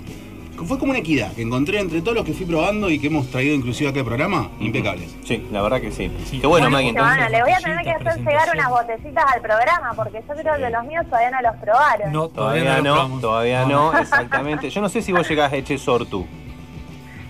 fue 0.65 0.77
como 0.79 0.91
una 0.91 0.99
equidad 0.99 1.33
que 1.33 1.41
encontré 1.41 1.79
entre 1.79 2.01
todos 2.01 2.15
los 2.15 2.25
que 2.25 2.33
fui 2.33 2.45
probando 2.45 2.89
y 2.89 2.99
que 2.99 3.07
hemos 3.07 3.27
traído 3.29 3.53
inclusive 3.55 3.89
acá 3.89 3.99
al 3.99 4.05
programa, 4.05 4.49
impecables. 4.59 5.15
Sí, 5.25 5.45
la 5.51 5.61
verdad 5.61 5.81
que 5.81 5.91
sí. 5.91 6.11
Sí. 6.25 6.39
Qué 6.39 6.47
bueno, 6.47 6.69
Bueno, 6.69 6.69
Maggie, 6.69 6.91
Bueno, 6.93 7.09
entonces. 7.11 7.31
le 7.31 7.41
voy 7.43 7.51
a 7.51 7.57
tener 7.57 7.83
que 7.83 7.91
hacer 7.91 8.17
llegar 8.19 8.49
unas 8.53 8.69
botecitas 8.69 9.25
al 9.33 9.41
programa, 9.41 9.93
porque 9.95 10.23
yo 10.27 10.33
creo 10.35 10.55
que 10.57 10.69
los 10.69 10.83
míos 10.85 11.05
todavía 11.09 11.31
no 11.31 11.41
los 11.41 11.55
probaron. 11.61 12.11
No, 12.11 12.27
Todavía 12.29 12.81
no, 12.81 13.19
todavía 13.19 13.65
no, 13.65 13.97
exactamente. 13.97 14.69
Yo 14.69 14.81
no 14.81 14.89
sé 14.89 15.01
si 15.01 15.11
vos 15.11 15.27
llegás 15.27 15.51
a 15.51 15.55
Echesor 15.55 16.05
tú. 16.05 16.25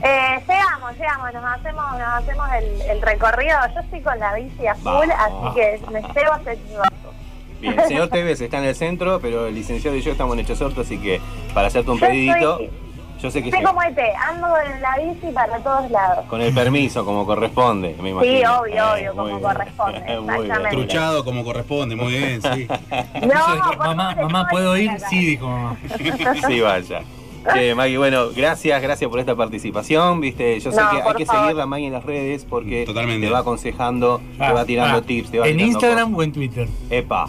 Eh, 0.06 0.40
llegamos, 0.48 0.98
llegamos, 0.98 1.34
nos 1.34 1.46
hacemos, 1.46 1.86
nos 1.94 2.02
hacemos 2.02 2.46
el, 2.58 2.82
el 2.92 3.02
recorrido. 3.02 3.56
Yo 3.74 3.80
estoy 3.80 4.02
con 4.02 4.20
la 4.20 4.34
bici 4.36 4.68
a 4.68 4.76
full, 4.76 5.10
así 5.10 5.56
que 5.56 5.80
me 5.92 6.02
llevo 6.02 6.34
hasta 6.34 6.54
Chivato. 6.56 7.14
Bien, 7.62 7.80
el 7.80 7.88
señor 7.88 8.10
Tevez 8.10 8.42
está 8.42 8.58
en 8.58 8.66
el 8.66 8.76
centro, 8.76 9.22
pero 9.22 9.48
el 9.48 9.56
licenciado 9.56 9.96
y 9.96 10.02
yo 10.02 10.12
estamos 10.12 10.34
en 10.34 10.42
Echesorto, 10.42 10.82
así 10.82 10.98
que 10.98 11.22
para 11.54 11.68
hacerte 11.68 11.90
un 11.92 11.98
Yo 12.00 12.06
pedidito, 12.08 12.60
Yo 13.24 13.32
sé 13.32 13.42
que 13.42 13.52
Sé 13.52 13.58
sí. 13.58 13.64
como 13.64 13.82
ET, 13.82 13.98
ando 14.28 14.48
en 14.60 14.82
la 14.82 14.98
bici 14.98 15.28
para 15.34 15.58
todos 15.60 15.90
lados. 15.90 16.26
Con 16.28 16.42
el 16.42 16.54
permiso, 16.54 17.06
como 17.06 17.26
corresponde, 17.26 17.96
me 18.02 18.10
imagino. 18.10 18.38
Sí, 18.38 18.44
obvio, 18.46 18.76
Eh, 18.76 18.82
obvio, 19.10 19.12
como 19.16 19.26
bien. 19.28 19.40
corresponde, 19.42 20.00
Muy 20.02 20.10
bien. 20.10 20.42
exactamente. 20.42 20.70
Truchado 20.76 21.24
como 21.24 21.44
corresponde, 21.46 21.96
muy 21.96 22.12
bien, 22.18 22.42
sí. 22.42 22.68
No, 23.26 23.78
mamá, 23.78 24.14
mamá, 24.16 24.48
¿puedo 24.52 24.76
ir? 24.78 24.90
acá. 24.92 25.08
Sí, 25.10 25.26
dijo 25.26 25.48
mamá. 25.48 25.78
Sí, 26.48 26.60
vaya. 26.60 27.02
Che, 27.54 27.76
Maggie, 27.76 27.98
bueno, 27.98 28.30
gracias, 28.36 28.82
gracias 28.82 29.10
por 29.10 29.20
esta 29.20 29.36
participación, 29.36 30.20
viste, 30.22 30.60
yo 30.60 30.72
sé 30.72 30.82
No, 30.82 30.90
que 30.92 31.02
hay 31.02 31.14
que 31.16 31.26
favor. 31.26 31.42
seguirla 31.44 31.66
Maggie 31.66 31.88
en 31.88 31.94
las 31.94 32.04
redes 32.06 32.46
porque 32.50 32.86
Totalmente. 32.86 33.28
te 33.28 33.32
va 33.34 33.40
aconsejando, 33.40 34.22
te 34.38 34.44
Ah, 34.44 34.54
va 34.54 34.66
tirando 34.66 34.98
ah, 34.98 35.02
tips, 35.02 35.32
te 35.32 35.40
va 35.40 35.48
¿En 35.48 35.60
Instagram 35.62 36.12
cosas. 36.12 36.20
o 36.20 36.24
en 36.24 36.32
Twitter? 36.34 36.68
Epa, 36.90 37.26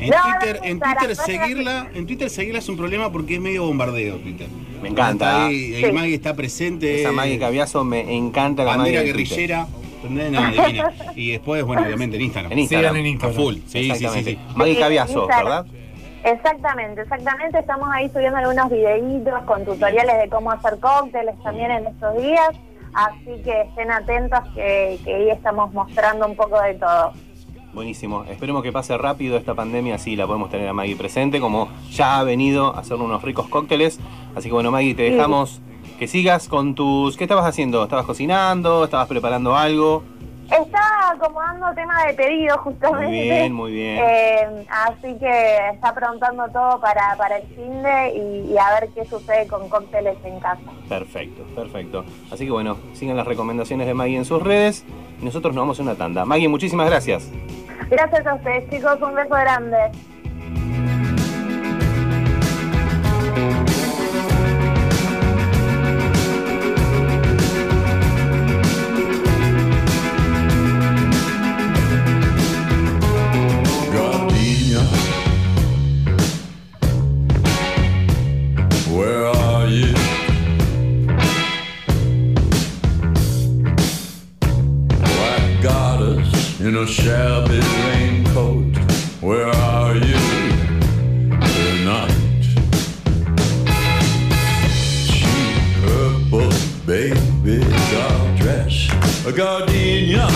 En 0.00 0.10
No, 0.10 0.16
Twitter, 0.22 0.60
no, 0.60 0.66
en 0.68 0.78
Twitter 0.80 1.02
no 1.02 1.08
te 1.08 1.14
seguirla, 1.16 1.86
en 1.94 2.06
Twitter 2.06 2.30
seguirla 2.30 2.58
es 2.60 2.68
un 2.68 2.76
problema 2.76 3.10
porque 3.10 3.34
es 3.36 3.40
medio 3.40 3.64
bombardeo 3.66 4.16
Twitter. 4.18 4.46
Me 4.82 4.88
encanta. 4.88 5.26
Está 5.26 5.46
ahí, 5.46 5.82
Sí. 5.84 5.92
Maggie 5.92 6.14
está 6.14 6.34
presente. 6.34 7.00
esa 7.00 7.12
Maggie 7.12 7.38
Caviazo 7.38 7.84
me 7.84 8.14
encanta 8.14 8.64
la 8.64 8.76
bandera 8.76 9.00
Maggie 9.00 9.12
guerrillera. 9.12 9.66
Y 11.16 11.32
después, 11.32 11.64
bueno, 11.64 11.82
obviamente 11.82 12.16
en 12.16 12.22
Instagram. 12.22 12.52
En 12.52 12.58
Instagram. 12.60 12.92
Sigan 12.92 13.00
en 13.00 13.06
A 13.06 13.08
Instagram. 13.08 13.36
full. 13.36 13.54
Sí, 13.66 13.90
sí, 13.94 14.08
sí, 14.08 14.24
sí. 14.24 14.38
Maggie 14.54 14.74
Sí. 14.74 15.14
¿verdad? 15.26 15.66
Exactamente, 16.24 17.02
exactamente. 17.02 17.58
Estamos 17.58 17.88
ahí 17.92 18.08
subiendo 18.10 18.38
algunos 18.38 18.70
videitos 18.70 19.42
con 19.44 19.64
tutoriales 19.64 20.18
de 20.18 20.28
cómo 20.28 20.50
hacer 20.52 20.78
cócteles 20.78 21.34
también 21.42 21.70
en 21.70 21.86
estos 21.86 22.20
días. 22.22 22.50
Así 22.94 23.42
que 23.44 23.60
estén 23.62 23.90
atentos 23.90 24.40
que, 24.54 24.98
que 25.04 25.14
ahí 25.14 25.30
estamos 25.30 25.72
mostrando 25.72 26.26
un 26.26 26.36
poco 26.36 26.60
de 26.60 26.74
todo. 26.74 27.12
Buenísimo. 27.72 28.24
Esperemos 28.24 28.62
que 28.62 28.72
pase 28.72 28.96
rápido 28.96 29.36
esta 29.36 29.54
pandemia, 29.54 29.96
así 29.96 30.16
la 30.16 30.26
podemos 30.26 30.50
tener 30.50 30.68
a 30.68 30.72
Maggie 30.72 30.96
presente, 30.96 31.38
como 31.40 31.68
ya 31.90 32.18
ha 32.18 32.24
venido 32.24 32.74
a 32.74 32.80
hacer 32.80 32.96
unos 32.96 33.22
ricos 33.22 33.48
cócteles. 33.48 34.00
Así 34.34 34.48
que 34.48 34.54
bueno, 34.54 34.70
Maggie, 34.70 34.94
te 34.94 35.02
dejamos 35.02 35.60
que 35.98 36.08
sigas 36.08 36.48
con 36.48 36.74
tus... 36.74 37.16
¿Qué 37.16 37.24
estabas 37.24 37.44
haciendo? 37.44 37.82
¿Estabas 37.84 38.06
cocinando? 38.06 38.84
¿Estabas 38.84 39.08
preparando 39.08 39.56
algo? 39.56 40.02
Está 40.50 41.10
acomodando 41.10 41.66
tema 41.74 42.06
de 42.06 42.14
pedido 42.14 42.56
justamente. 42.58 43.06
Muy 43.06 43.20
bien, 43.20 43.52
muy 43.52 43.72
bien. 43.72 43.98
Eh, 44.02 44.66
así 44.70 45.14
que 45.18 45.58
está 45.74 45.90
aprontando 45.90 46.48
todo 46.48 46.80
para, 46.80 47.14
para 47.18 47.36
el 47.36 47.46
fin 47.48 47.82
de 47.82 48.14
y, 48.16 48.52
y 48.54 48.56
a 48.56 48.80
ver 48.80 48.88
qué 48.94 49.04
sucede 49.04 49.46
con 49.46 49.68
cócteles 49.68 50.16
en 50.24 50.40
casa. 50.40 50.62
Perfecto, 50.88 51.42
perfecto. 51.54 52.04
Así 52.32 52.46
que 52.46 52.50
bueno, 52.50 52.78
sigan 52.94 53.18
las 53.18 53.26
recomendaciones 53.26 53.86
de 53.86 53.92
Maggie 53.92 54.16
en 54.16 54.24
sus 54.24 54.42
redes 54.42 54.86
y 55.20 55.24
nosotros 55.26 55.54
nos 55.54 55.62
vamos 55.62 55.80
a 55.80 55.82
una 55.82 55.96
tanda. 55.96 56.24
Maggie, 56.24 56.48
muchísimas 56.48 56.88
gracias. 56.88 57.30
Gracias 57.90 58.26
a 58.26 58.34
ustedes, 58.34 58.68
chicos. 58.70 59.00
Un 59.00 59.14
beso 59.14 59.30
grande. 59.30 59.90
In 86.68 86.76
a 86.76 86.86
shabby 86.86 87.60
raincoat. 87.86 88.76
Where 89.22 89.46
are 89.46 89.94
you 89.94 90.20
tonight? 91.56 92.44
Cheap 95.06 95.62
purple 95.82 96.52
baby 96.84 97.60
doll 97.90 98.36
dress, 98.36 98.74
a 99.26 99.32
gardenia 99.32 100.28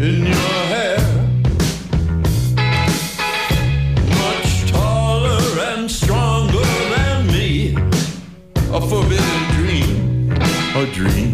in 0.00 0.24
your 0.32 0.60
hair. 0.72 1.04
much 4.24 4.70
taller 4.70 5.44
and 5.68 5.90
stronger 5.90 6.68
than 6.94 7.26
me. 7.26 7.76
A 8.72 8.80
forbidden 8.80 9.42
dream, 9.56 10.32
a 10.74 10.86
dream, 10.86 11.33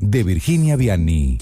de 0.00 0.22
Virginia 0.22 0.76
Vianney. 0.76 1.38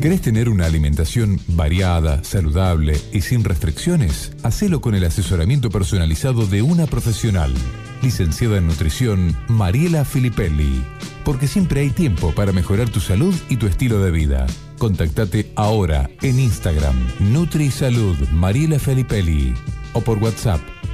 ¿Querés 0.00 0.22
tener 0.22 0.48
una 0.48 0.64
alimentación 0.64 1.38
variada, 1.48 2.24
saludable 2.24 2.98
y 3.12 3.20
sin 3.20 3.44
restricciones? 3.44 4.32
Hacelo 4.42 4.80
con 4.80 4.94
el 4.94 5.04
asesoramiento 5.04 5.68
personalizado 5.68 6.46
de 6.46 6.62
una 6.62 6.86
profesional. 6.86 7.52
Licenciada 8.00 8.56
en 8.56 8.66
nutrición, 8.66 9.36
Mariela 9.48 10.06
Filipelli. 10.06 10.82
Porque 11.22 11.46
siempre 11.46 11.82
hay 11.82 11.90
tiempo 11.90 12.32
para 12.32 12.52
mejorar 12.52 12.88
tu 12.88 13.00
salud 13.00 13.34
y 13.50 13.58
tu 13.58 13.66
estilo 13.66 14.02
de 14.02 14.10
vida. 14.10 14.46
Contactate 14.78 15.52
ahora 15.54 16.08
en 16.22 16.40
Instagram, 16.40 16.96
NutriSalud 17.18 18.16
Mariela 18.30 18.78
Filipelli. 18.78 19.52
O 19.92 20.00
por 20.00 20.16
WhatsApp 20.16 20.62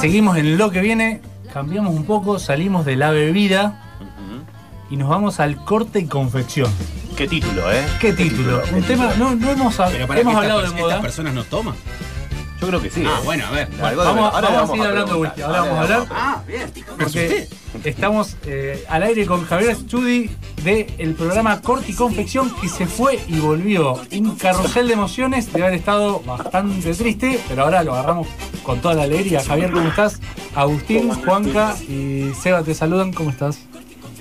Seguimos 0.00 0.36
en 0.36 0.56
lo 0.58 0.70
que 0.70 0.80
viene, 0.80 1.20
cambiamos 1.52 1.94
un 1.94 2.04
poco, 2.04 2.38
salimos 2.38 2.84
de 2.84 2.96
la 2.96 3.10
bebida 3.10 3.74
y 4.90 4.96
nos 4.96 5.08
vamos 5.08 5.40
al 5.40 5.64
corte 5.64 6.00
y 6.00 6.06
confección. 6.06 6.70
Qué 7.16 7.28
título, 7.28 7.70
¿eh? 7.70 7.84
¿Qué 8.00 8.12
título? 8.12 8.62
Un 8.72 8.82
tema, 8.82 9.12
no, 9.18 9.34
no 9.34 9.50
hemos, 9.50 9.76
Pero 9.76 10.06
para 10.06 10.20
hemos 10.20 10.34
que 10.34 10.38
hablado 10.40 10.60
de 10.60 10.66
estas, 10.66 10.80
moda. 10.80 10.94
estas 10.94 11.02
personas 11.02 11.34
no 11.34 11.44
toman. 11.44 11.74
Yo 12.60 12.66
creo 12.66 12.80
que 12.82 12.90
sí. 12.90 13.04
Ah, 13.06 13.18
¿eh? 13.18 13.22
bueno, 13.24 13.46
a 13.46 13.50
ver. 13.50 13.68
Vamos, 13.78 14.32
vamos 14.32 14.62
a 14.62 14.66
seguir 14.66 14.84
a 14.84 14.88
hablando 14.88 15.00
de 15.00 15.04
preguntar. 15.06 15.20
whisky. 15.20 15.42
Ahora 15.42 15.60
vamos 15.60 15.78
a 15.78 15.82
hablar. 15.82 16.06
Ah, 16.10 16.42
bien. 16.46 16.72
Me 16.96 17.04
asusté. 17.04 17.48
Estamos 17.84 18.36
eh, 18.46 18.84
al 18.88 19.02
aire 19.02 19.26
con 19.26 19.44
Javier 19.44 19.74
Studi 19.76 20.30
del 20.64 21.14
programa 21.14 21.60
Corte 21.62 21.92
y 21.92 21.94
Confección 21.94 22.50
que 22.60 22.68
se 22.68 22.86
fue 22.86 23.18
y 23.28 23.38
volvió. 23.38 23.98
Un 24.12 24.36
carrusel 24.36 24.88
de 24.88 24.94
emociones 24.94 25.52
de 25.52 25.62
haber 25.62 25.74
estado 25.74 26.20
bastante 26.20 26.92
triste, 26.94 27.40
pero 27.48 27.62
ahora 27.64 27.82
lo 27.82 27.94
agarramos 27.94 28.28
con 28.62 28.80
toda 28.80 28.94
la 28.94 29.02
alegría. 29.04 29.42
Javier, 29.42 29.70
¿cómo 29.72 29.88
estás? 29.88 30.20
Agustín, 30.54 31.10
Juanca 31.10 31.74
y 31.88 32.30
Seba 32.40 32.62
te 32.62 32.74
saludan. 32.74 33.12
¿Cómo 33.12 33.30
estás? 33.30 33.60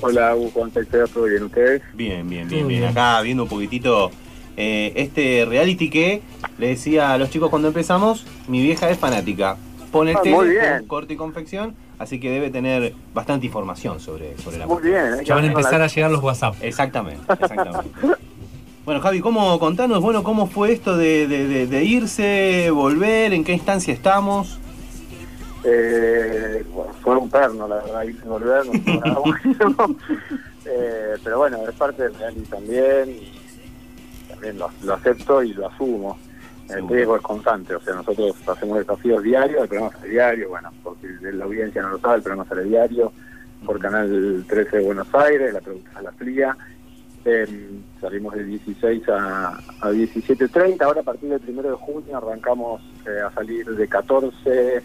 Hola, 0.02 0.34
Hugo, 0.36 0.52
¿cómo 0.54 0.68
estás? 0.68 1.10
¿Todo 1.12 1.26
bien 1.26 1.44
ustedes? 1.44 1.82
Bien, 1.94 2.28
bien, 2.30 2.48
bien, 2.48 2.68
bien. 2.68 2.82
bien. 2.82 2.84
Acá 2.86 3.20
viendo 3.22 3.44
un 3.44 3.50
poquitito 3.50 4.12
eh, 4.56 4.94
este 4.96 5.46
reality 5.46 5.90
que 5.90 6.22
le 6.58 6.68
decía 6.68 7.12
a 7.14 7.18
los 7.18 7.30
chicos 7.30 7.50
cuando 7.50 7.68
empezamos, 7.68 8.26
mi 8.48 8.62
vieja 8.62 8.90
es 8.90 8.98
fanática. 8.98 9.58
Pone 9.92 10.14
Ah, 10.16 10.22
bien. 10.22 10.36
con 10.80 10.88
corte 10.88 11.14
y 11.16 11.18
confección, 11.18 11.76
así 12.00 12.20
que 12.20 12.30
debe 12.32 12.50
tener 12.50 12.94
bastante 13.14 13.46
información 13.46 14.00
sobre, 14.00 14.38
sobre 14.40 14.58
la 14.58 14.66
Muy 14.66 14.78
cuestión. 14.78 15.14
bien. 15.14 15.26
Ya 15.26 15.36
van 15.36 15.44
a 15.44 15.48
empezar 15.48 15.80
la- 15.80 15.86
a 15.86 15.88
llegar 15.88 16.10
los 16.12 16.24
WhatsApp. 16.24 16.56
Exactamente, 16.62 17.22
exactamente. 17.32 17.90
bueno, 18.86 19.02
Javi, 19.02 19.20
¿cómo 19.20 19.60
contanos, 19.60 20.02
bueno, 20.02 20.24
cómo 20.24 20.48
fue 20.48 20.72
esto 20.72 20.98
de, 20.98 21.28
de- 21.28 21.48
de- 21.48 21.68
de 21.68 21.84
irse, 21.84 22.72
volver, 22.72 23.34
en 23.34 23.44
qué 23.44 23.54
instancia 23.54 23.94
estamos? 23.94 24.58
Eh, 25.64 26.64
bueno, 26.74 26.94
fue 27.02 27.18
un 27.18 27.30
perno, 27.30 27.68
la 27.68 27.76
verdad, 27.76 28.04
irse 28.04 28.22
y 28.26 28.28
volver, 28.30 28.66
no 28.66 29.22
bueno. 29.24 29.98
Eh, 30.66 31.16
pero 31.24 31.38
bueno, 31.40 31.58
es 31.68 31.76
parte 31.76 32.04
del 32.04 32.16
reality 32.16 32.42
también 32.44 33.10
y 33.10 33.32
también 34.30 34.58
lo, 34.58 34.70
lo 34.84 34.94
acepto 34.94 35.44
y 35.44 35.54
lo 35.54 35.68
asumo. 35.68 36.18
El 36.70 36.88
riesgo 36.88 37.16
es 37.16 37.22
constante, 37.22 37.74
o 37.74 37.82
sea, 37.82 37.96
nosotros 37.96 38.36
hacemos 38.48 38.78
desafíos 38.78 39.24
diarios, 39.24 39.64
el 39.64 39.68
programa 39.68 39.92
sale 39.92 40.10
diario, 40.10 40.50
bueno, 40.50 40.70
porque 40.84 41.08
la 41.22 41.46
audiencia 41.46 41.82
no 41.82 41.90
lo 41.90 42.00
sabe, 42.00 42.18
el 42.18 42.22
programa 42.22 42.48
sale 42.48 42.64
diario, 42.64 43.12
por 43.66 43.80
Canal 43.80 44.46
13 44.48 44.78
de 44.78 44.84
Buenos 44.84 45.14
Aires, 45.16 45.54
la 45.54 45.62
productora 45.62 46.02
La 46.02 46.12
Fría. 46.12 46.58
Eh, 47.26 47.70
salimos 48.00 48.34
de 48.34 48.46
16 48.46 49.10
a, 49.10 49.50
a 49.82 49.92
17.30, 49.92 50.82
ahora 50.82 51.02
a 51.02 51.04
partir 51.04 51.30
del 51.30 51.42
1 51.46 51.62
de 51.64 51.72
junio 51.72 52.18
arrancamos 52.18 52.82
eh, 53.06 53.20
a 53.26 53.32
salir 53.32 53.66
de 53.66 53.88
14 53.88 54.82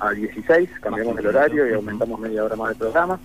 a 0.00 0.10
16, 0.10 0.70
cambiamos 0.80 1.18
el 1.18 1.26
horario 1.28 1.68
y 1.68 1.74
aumentamos 1.74 2.18
media 2.18 2.44
hora 2.44 2.56
más 2.56 2.70
de 2.70 2.74
programa. 2.74 3.20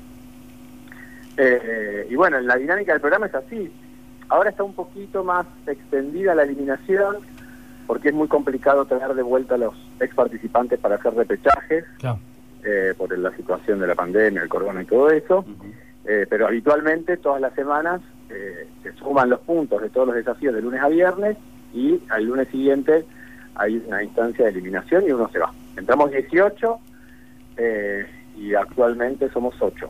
Eh, 1.37 2.07
y 2.09 2.15
bueno, 2.15 2.39
la 2.41 2.55
dinámica 2.55 2.91
del 2.91 3.01
programa 3.01 3.25
es 3.25 3.35
así. 3.35 3.71
Ahora 4.29 4.51
está 4.51 4.63
un 4.63 4.73
poquito 4.73 5.23
más 5.23 5.45
extendida 5.65 6.35
la 6.35 6.43
eliminación 6.43 7.17
porque 7.87 8.09
es 8.09 8.13
muy 8.15 8.27
complicado 8.27 8.85
traer 8.85 9.13
de 9.15 9.23
vuelta 9.23 9.55
a 9.55 9.57
los 9.57 9.73
ex 9.99 10.13
participantes 10.15 10.79
para 10.79 10.95
hacer 10.95 11.13
repechajes 11.13 11.85
Claro. 11.99 12.19
eh, 12.63 12.93
por 12.97 13.17
la 13.17 13.35
situación 13.35 13.79
de 13.79 13.87
la 13.87 13.95
pandemia, 13.95 14.41
el 14.43 14.49
corona 14.49 14.81
y 14.81 14.85
todo 14.85 15.09
eso. 15.09 15.45
Eh, 16.05 16.25
pero 16.29 16.47
habitualmente 16.47 17.17
todas 17.17 17.39
las 17.41 17.53
semanas 17.53 18.01
eh, 18.29 18.67
se 18.81 18.93
suman 18.93 19.29
los 19.29 19.39
puntos 19.41 19.81
de 19.81 19.89
todos 19.89 20.07
los 20.07 20.15
desafíos 20.15 20.53
de 20.55 20.61
lunes 20.61 20.81
a 20.81 20.87
viernes 20.87 21.37
y 21.73 21.99
al 22.09 22.25
lunes 22.25 22.47
siguiente 22.49 23.05
hay 23.55 23.83
una 23.87 24.01
instancia 24.03 24.45
de 24.45 24.51
eliminación 24.51 25.03
y 25.07 25.11
uno 25.11 25.29
se 25.31 25.39
va. 25.39 25.51
Entramos 25.77 26.11
18 26.11 26.79
eh, 27.57 28.05
y 28.37 28.53
actualmente 28.55 29.29
somos 29.29 29.53
8. 29.59 29.89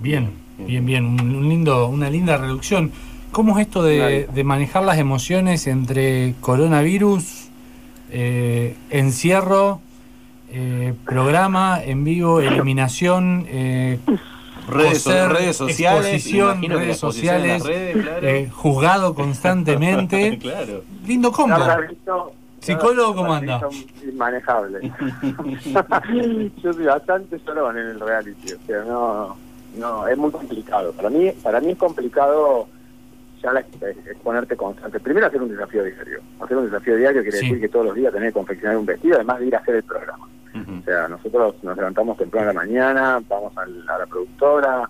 Bien, 0.00 0.30
bien, 0.58 0.84
bien. 0.84 1.04
Un 1.06 1.48
lindo, 1.48 1.86
una 1.88 2.10
linda 2.10 2.36
reducción. 2.36 2.90
¿Cómo 3.36 3.58
es 3.58 3.66
esto 3.66 3.82
de, 3.82 4.30
de 4.32 4.44
manejar 4.44 4.82
las 4.82 4.96
emociones 4.96 5.66
entre 5.66 6.32
coronavirus, 6.40 7.50
eh, 8.10 8.74
encierro, 8.88 9.82
eh, 10.50 10.94
programa 11.04 11.78
en 11.84 12.02
vivo, 12.02 12.40
eliminación, 12.40 13.44
eh, 13.50 13.98
Redes, 14.66 15.04
redes 15.04 15.54
sociales, 15.54 16.24
redes 16.66 16.96
sociales, 16.98 17.62
redes, 17.62 18.02
claro. 18.02 18.26
eh, 18.26 18.48
juzgado 18.50 19.14
constantemente? 19.14 20.38
claro. 20.42 20.82
Lindo 21.06 21.30
combo. 21.30 21.56
Psicólogo, 22.58 23.16
¿cómo 23.16 23.34
anda? 23.34 23.60
Inmanejable. 24.02 24.80
Yo 26.62 26.72
soy 26.72 26.86
bastante 26.86 27.38
llorón 27.46 27.76
en 27.76 27.86
el 27.86 28.00
reality, 28.00 28.54
o 28.54 28.66
sea, 28.66 28.82
no, 28.84 29.36
no, 29.76 30.08
es 30.08 30.16
muy 30.16 30.30
complicado. 30.30 30.92
Para 30.92 31.10
mí, 31.10 31.30
para 31.42 31.60
mí 31.60 31.72
es 31.72 31.76
complicado 31.76 32.68
ya 33.42 33.52
la, 33.52 33.60
exponerte 33.60 34.56
constante. 34.56 35.00
Primero 35.00 35.26
hacer 35.26 35.42
un 35.42 35.50
desafío 35.50 35.84
diario. 35.84 36.20
Hacer 36.40 36.56
un 36.56 36.64
desafío 36.66 36.96
diario 36.96 37.22
quiere 37.22 37.38
Sí. 37.38 37.46
decir 37.46 37.60
que 37.60 37.68
todos 37.68 37.86
los 37.86 37.94
días 37.94 38.12
tenés 38.12 38.30
que 38.30 38.34
confeccionar 38.34 38.76
un 38.78 38.86
vestido, 38.86 39.16
además 39.16 39.40
de 39.40 39.46
ir 39.46 39.54
a 39.56 39.58
hacer 39.58 39.76
el 39.76 39.82
programa. 39.82 40.26
O 40.56 40.82
sea, 40.84 41.06
nosotros 41.06 41.54
nos 41.62 41.76
levantamos 41.76 42.16
temprano 42.16 42.48
a 42.50 42.52
la 42.54 42.60
mañana, 42.60 43.20
vamos 43.28 43.52
a 43.58 43.66
la 43.66 44.06
productora, 44.06 44.88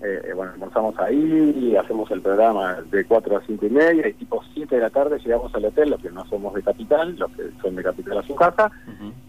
eh, 0.00 0.20
eh, 0.24 0.32
bueno, 0.34 0.52
almorzamos 0.52 0.98
ahí 0.98 1.54
y 1.54 1.76
hacemos 1.76 2.10
el 2.10 2.22
programa 2.22 2.78
de 2.90 3.04
4 3.04 3.36
a 3.36 3.42
5 3.46 3.66
y 3.66 3.70
media 3.70 4.08
y 4.08 4.14
tipo 4.14 4.42
7 4.54 4.74
de 4.74 4.80
la 4.80 4.90
tarde 4.90 5.18
llegamos 5.18 5.54
al 5.54 5.66
hotel, 5.66 5.90
los 5.90 6.00
que 6.00 6.10
no 6.10 6.24
somos 6.26 6.54
de 6.54 6.62
capital, 6.62 7.14
los 7.18 7.30
que 7.32 7.42
son 7.60 7.76
de 7.76 7.82
capital 7.84 8.18
a 8.18 8.22
su 8.22 8.34
casa, 8.34 8.70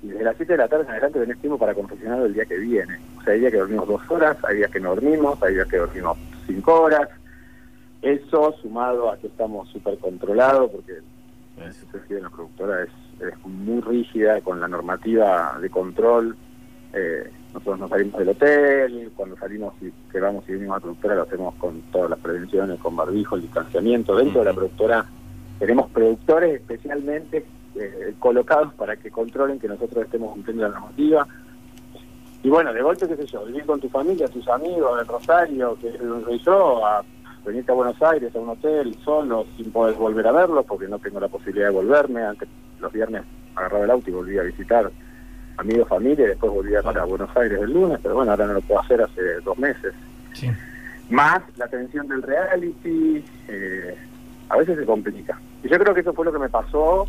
y 0.02 0.08
desde 0.08 0.24
las 0.24 0.38
7 0.38 0.54
de 0.54 0.58
la 0.58 0.68
tarde 0.70 0.86
en 0.86 0.92
adelante 0.92 1.20
tenés 1.20 1.38
tiempo 1.40 1.60
para 1.60 1.74
confeccionar 1.76 2.22
el 2.22 2.34
día 2.34 2.46
que 2.46 2.58
viene. 2.58 2.98
O 3.20 3.24
sea, 3.24 3.34
hay 3.34 3.42
días 3.42 3.52
que 3.52 3.58
dormimos 3.60 3.88
dos 3.88 4.02
horas, 4.10 4.38
hay 4.48 4.58
días 4.58 4.72
que 4.72 4.80
no 4.80 4.96
dormimos, 4.96 5.44
hay 5.44 5.54
días 5.56 5.68
que 5.68 5.78
dormimos 5.78 6.18
5 6.48 6.82
horas. 6.82 7.10
Eso 8.04 8.54
sumado 8.62 9.10
a 9.10 9.18
que 9.18 9.28
estamos 9.28 9.70
súper 9.70 9.98
controlados, 9.98 10.70
porque 10.70 11.00
la 11.58 12.20
la 12.20 12.30
productora 12.30 12.84
es, 12.84 12.90
es 13.22 13.46
muy 13.46 13.80
rígida 13.80 14.42
con 14.42 14.60
la 14.60 14.68
normativa 14.68 15.58
de 15.62 15.70
control. 15.70 16.36
Eh, 16.92 17.32
nosotros 17.54 17.80
no 17.80 17.88
salimos 17.88 18.20
del 18.20 18.30
hotel, 18.30 19.12
cuando 19.16 19.38
salimos 19.38 19.74
y 19.82 19.90
que 20.12 20.20
vamos 20.20 20.44
y 20.50 20.52
venimos 20.52 20.74
a 20.74 20.78
la 20.80 20.82
productora 20.82 21.16
lo 21.16 21.22
hacemos 21.24 21.56
con 21.56 21.82
todas 21.94 22.10
las 22.10 22.20
prevenciones, 22.20 22.78
con 22.82 22.98
barbijo, 22.98 23.36
el 23.36 23.44
distanciamiento. 23.44 24.18
Dentro 24.18 24.42
de 24.42 24.46
la 24.48 24.54
productora 24.54 25.06
tenemos 25.58 25.90
productores 25.92 26.60
especialmente 26.60 27.46
eh, 27.76 28.16
colocados 28.20 28.74
para 28.74 28.98
que 28.98 29.12
controlen 29.12 29.60
que 29.60 29.70
nosotros 29.70 30.04
estemos 30.04 30.34
cumpliendo 30.34 30.64
la 30.64 30.78
normativa. 30.78 31.26
Y 32.44 32.50
bueno, 32.50 32.74
de 32.74 32.82
golpe, 32.82 33.08
qué 33.08 33.16
sé 33.16 33.26
yo, 33.28 33.46
vivir 33.46 33.66
con 33.66 33.80
tu 33.80 33.88
familia, 33.88 34.28
tus 34.28 34.46
amigos, 34.50 35.00
en 35.02 35.08
Rosario, 35.08 35.78
que 35.80 35.98
soy 35.98 36.40
yo, 36.40 36.86
a 36.86 37.02
venirte 37.46 37.72
a 37.72 37.76
Buenos 37.76 38.02
Aires, 38.02 38.36
a 38.36 38.40
un 38.40 38.50
hotel, 38.50 38.96
solo, 39.04 39.46
sin 39.58 39.72
poder 39.72 39.96
volver 39.96 40.28
a 40.28 40.32
verlo, 40.32 40.64
porque 40.64 40.88
no 40.88 41.00
tengo 41.00 41.20
la 41.20 41.28
posibilidad 41.28 41.68
de 41.68 41.74
volverme. 41.74 42.24
Antes, 42.24 42.48
los 42.80 42.92
viernes 42.92 43.24
agarraba 43.56 43.86
el 43.86 43.92
auto 43.92 44.10
y 44.10 44.14
volvía 44.14 44.42
a 44.42 44.46
visitar 44.46 44.90
amigos, 45.58 45.88
familia, 45.88 46.26
y 46.26 46.30
después 46.30 46.52
volví 46.52 46.74
para 46.84 47.06
Buenos 47.06 47.36
Aires 47.36 47.60
el 47.62 47.74
lunes, 47.74 48.00
pero 48.02 48.16
bueno, 48.16 48.32
ahora 48.32 48.48
no 48.48 48.54
lo 48.54 48.62
puedo 48.62 48.80
hacer 48.80 49.02
hace 49.02 49.22
dos 49.44 49.58
meses. 49.58 49.94
Sí. 50.34 50.50
Más 51.10 51.42
la 51.58 51.68
tensión 51.68 52.08
del 52.08 52.22
reality, 52.24 53.24
eh, 53.48 53.96
a 54.50 54.58
veces 54.58 54.78
se 54.80 54.86
complica. 54.86 55.40
Y 55.64 55.70
yo 55.70 55.78
creo 55.78 55.94
que 55.94 56.02
eso 56.02 56.14
fue 56.14 56.26
lo 56.26 56.34
que 56.34 56.40
me 56.40 56.50
pasó 56.50 57.08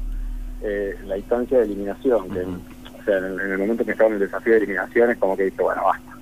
eh, 0.62 0.96
en 1.00 1.08
la 1.08 1.16
instancia 1.16 1.58
de 1.58 1.64
eliminación. 1.64 2.28
que, 2.30 2.40
o 2.40 3.04
sea, 3.04 3.18
en, 3.18 3.40
en 3.40 3.52
el 3.52 3.58
momento 3.58 3.84
que 3.84 3.92
estaba 3.92 4.08
en 4.08 4.14
el 4.14 4.20
desafío 4.20 4.52
de 4.52 4.58
eliminación 4.58 5.10
es 5.10 5.18
como 5.18 5.36
que 5.36 5.44
dije, 5.44 5.62
bueno, 5.62 5.82
basta, 5.84 6.16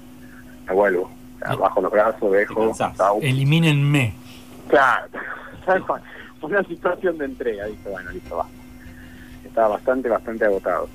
me 0.68 0.74
vuelvo. 0.74 1.10
O 1.42 1.46
sea, 1.46 1.56
bajo 1.56 1.80
los 1.80 1.92
brazos, 1.92 2.32
dejo, 2.32 2.72
chau. 2.96 3.18
Elimínenme. 3.20 4.14
Claro, 4.68 5.08
una 6.42 6.62
situación 6.64 7.18
de 7.18 7.24
entrega, 7.26 7.66
dije, 7.66 7.88
bueno, 7.88 8.10
listo, 8.10 8.36
va. 8.36 8.46
Estaba 9.44 9.68
bastante, 9.68 10.08
bastante 10.08 10.44
agotado. 10.44 10.88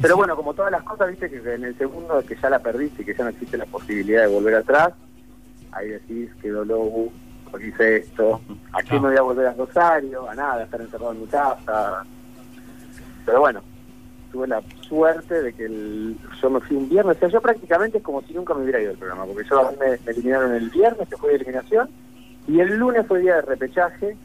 Pero 0.00 0.16
bueno, 0.16 0.36
como 0.36 0.54
todas 0.54 0.72
las 0.72 0.82
cosas, 0.82 1.10
viste 1.10 1.30
que 1.30 1.54
en 1.54 1.64
el 1.64 1.76
segundo 1.76 2.22
que 2.26 2.36
ya 2.36 2.50
la 2.50 2.58
perdiste 2.58 3.02
y 3.02 3.04
que 3.04 3.14
ya 3.14 3.24
no 3.24 3.30
existe 3.30 3.56
la 3.56 3.66
posibilidad 3.66 4.22
de 4.22 4.28
volver 4.28 4.56
atrás, 4.56 4.92
ahí 5.72 5.88
decís, 5.88 6.30
quedó 6.40 6.64
lobo, 6.64 7.12
hice 7.60 7.96
esto, 7.96 8.40
¿a 8.72 8.82
qué 8.82 8.94
me 8.94 9.08
voy 9.08 9.16
a 9.16 9.22
volver 9.22 9.46
a 9.46 9.52
Rosario? 9.52 10.28
A 10.28 10.34
nada, 10.34 10.54
a 10.54 10.64
estar 10.64 10.80
encerrado 10.80 11.12
en 11.12 11.20
mi 11.20 11.26
casa. 11.26 12.04
Pero 13.24 13.40
bueno, 13.40 13.62
tuve 14.32 14.48
la 14.48 14.62
suerte 14.88 15.42
de 15.42 15.52
que 15.52 15.66
el- 15.66 16.16
yo 16.40 16.50
me 16.50 16.60
fui 16.60 16.76
un 16.76 16.88
viernes, 16.88 17.16
o 17.16 17.20
sea, 17.20 17.28
yo 17.28 17.40
prácticamente 17.40 17.98
es 17.98 18.04
como 18.04 18.22
si 18.22 18.32
nunca 18.32 18.54
me 18.54 18.62
hubiera 18.62 18.80
ido 18.80 18.88
del 18.90 18.98
programa, 18.98 19.26
porque 19.26 19.46
yo 19.48 19.70
me 19.78 20.10
eliminaron 20.10 20.54
el 20.54 20.70
viernes, 20.70 21.08
que 21.08 21.16
fue 21.16 21.30
de 21.30 21.36
eliminación, 21.36 21.88
y 22.48 22.58
el 22.60 22.76
lunes 22.76 23.06
fue 23.06 23.20
día 23.20 23.36
de 23.36 23.42
repechaje 23.42 24.16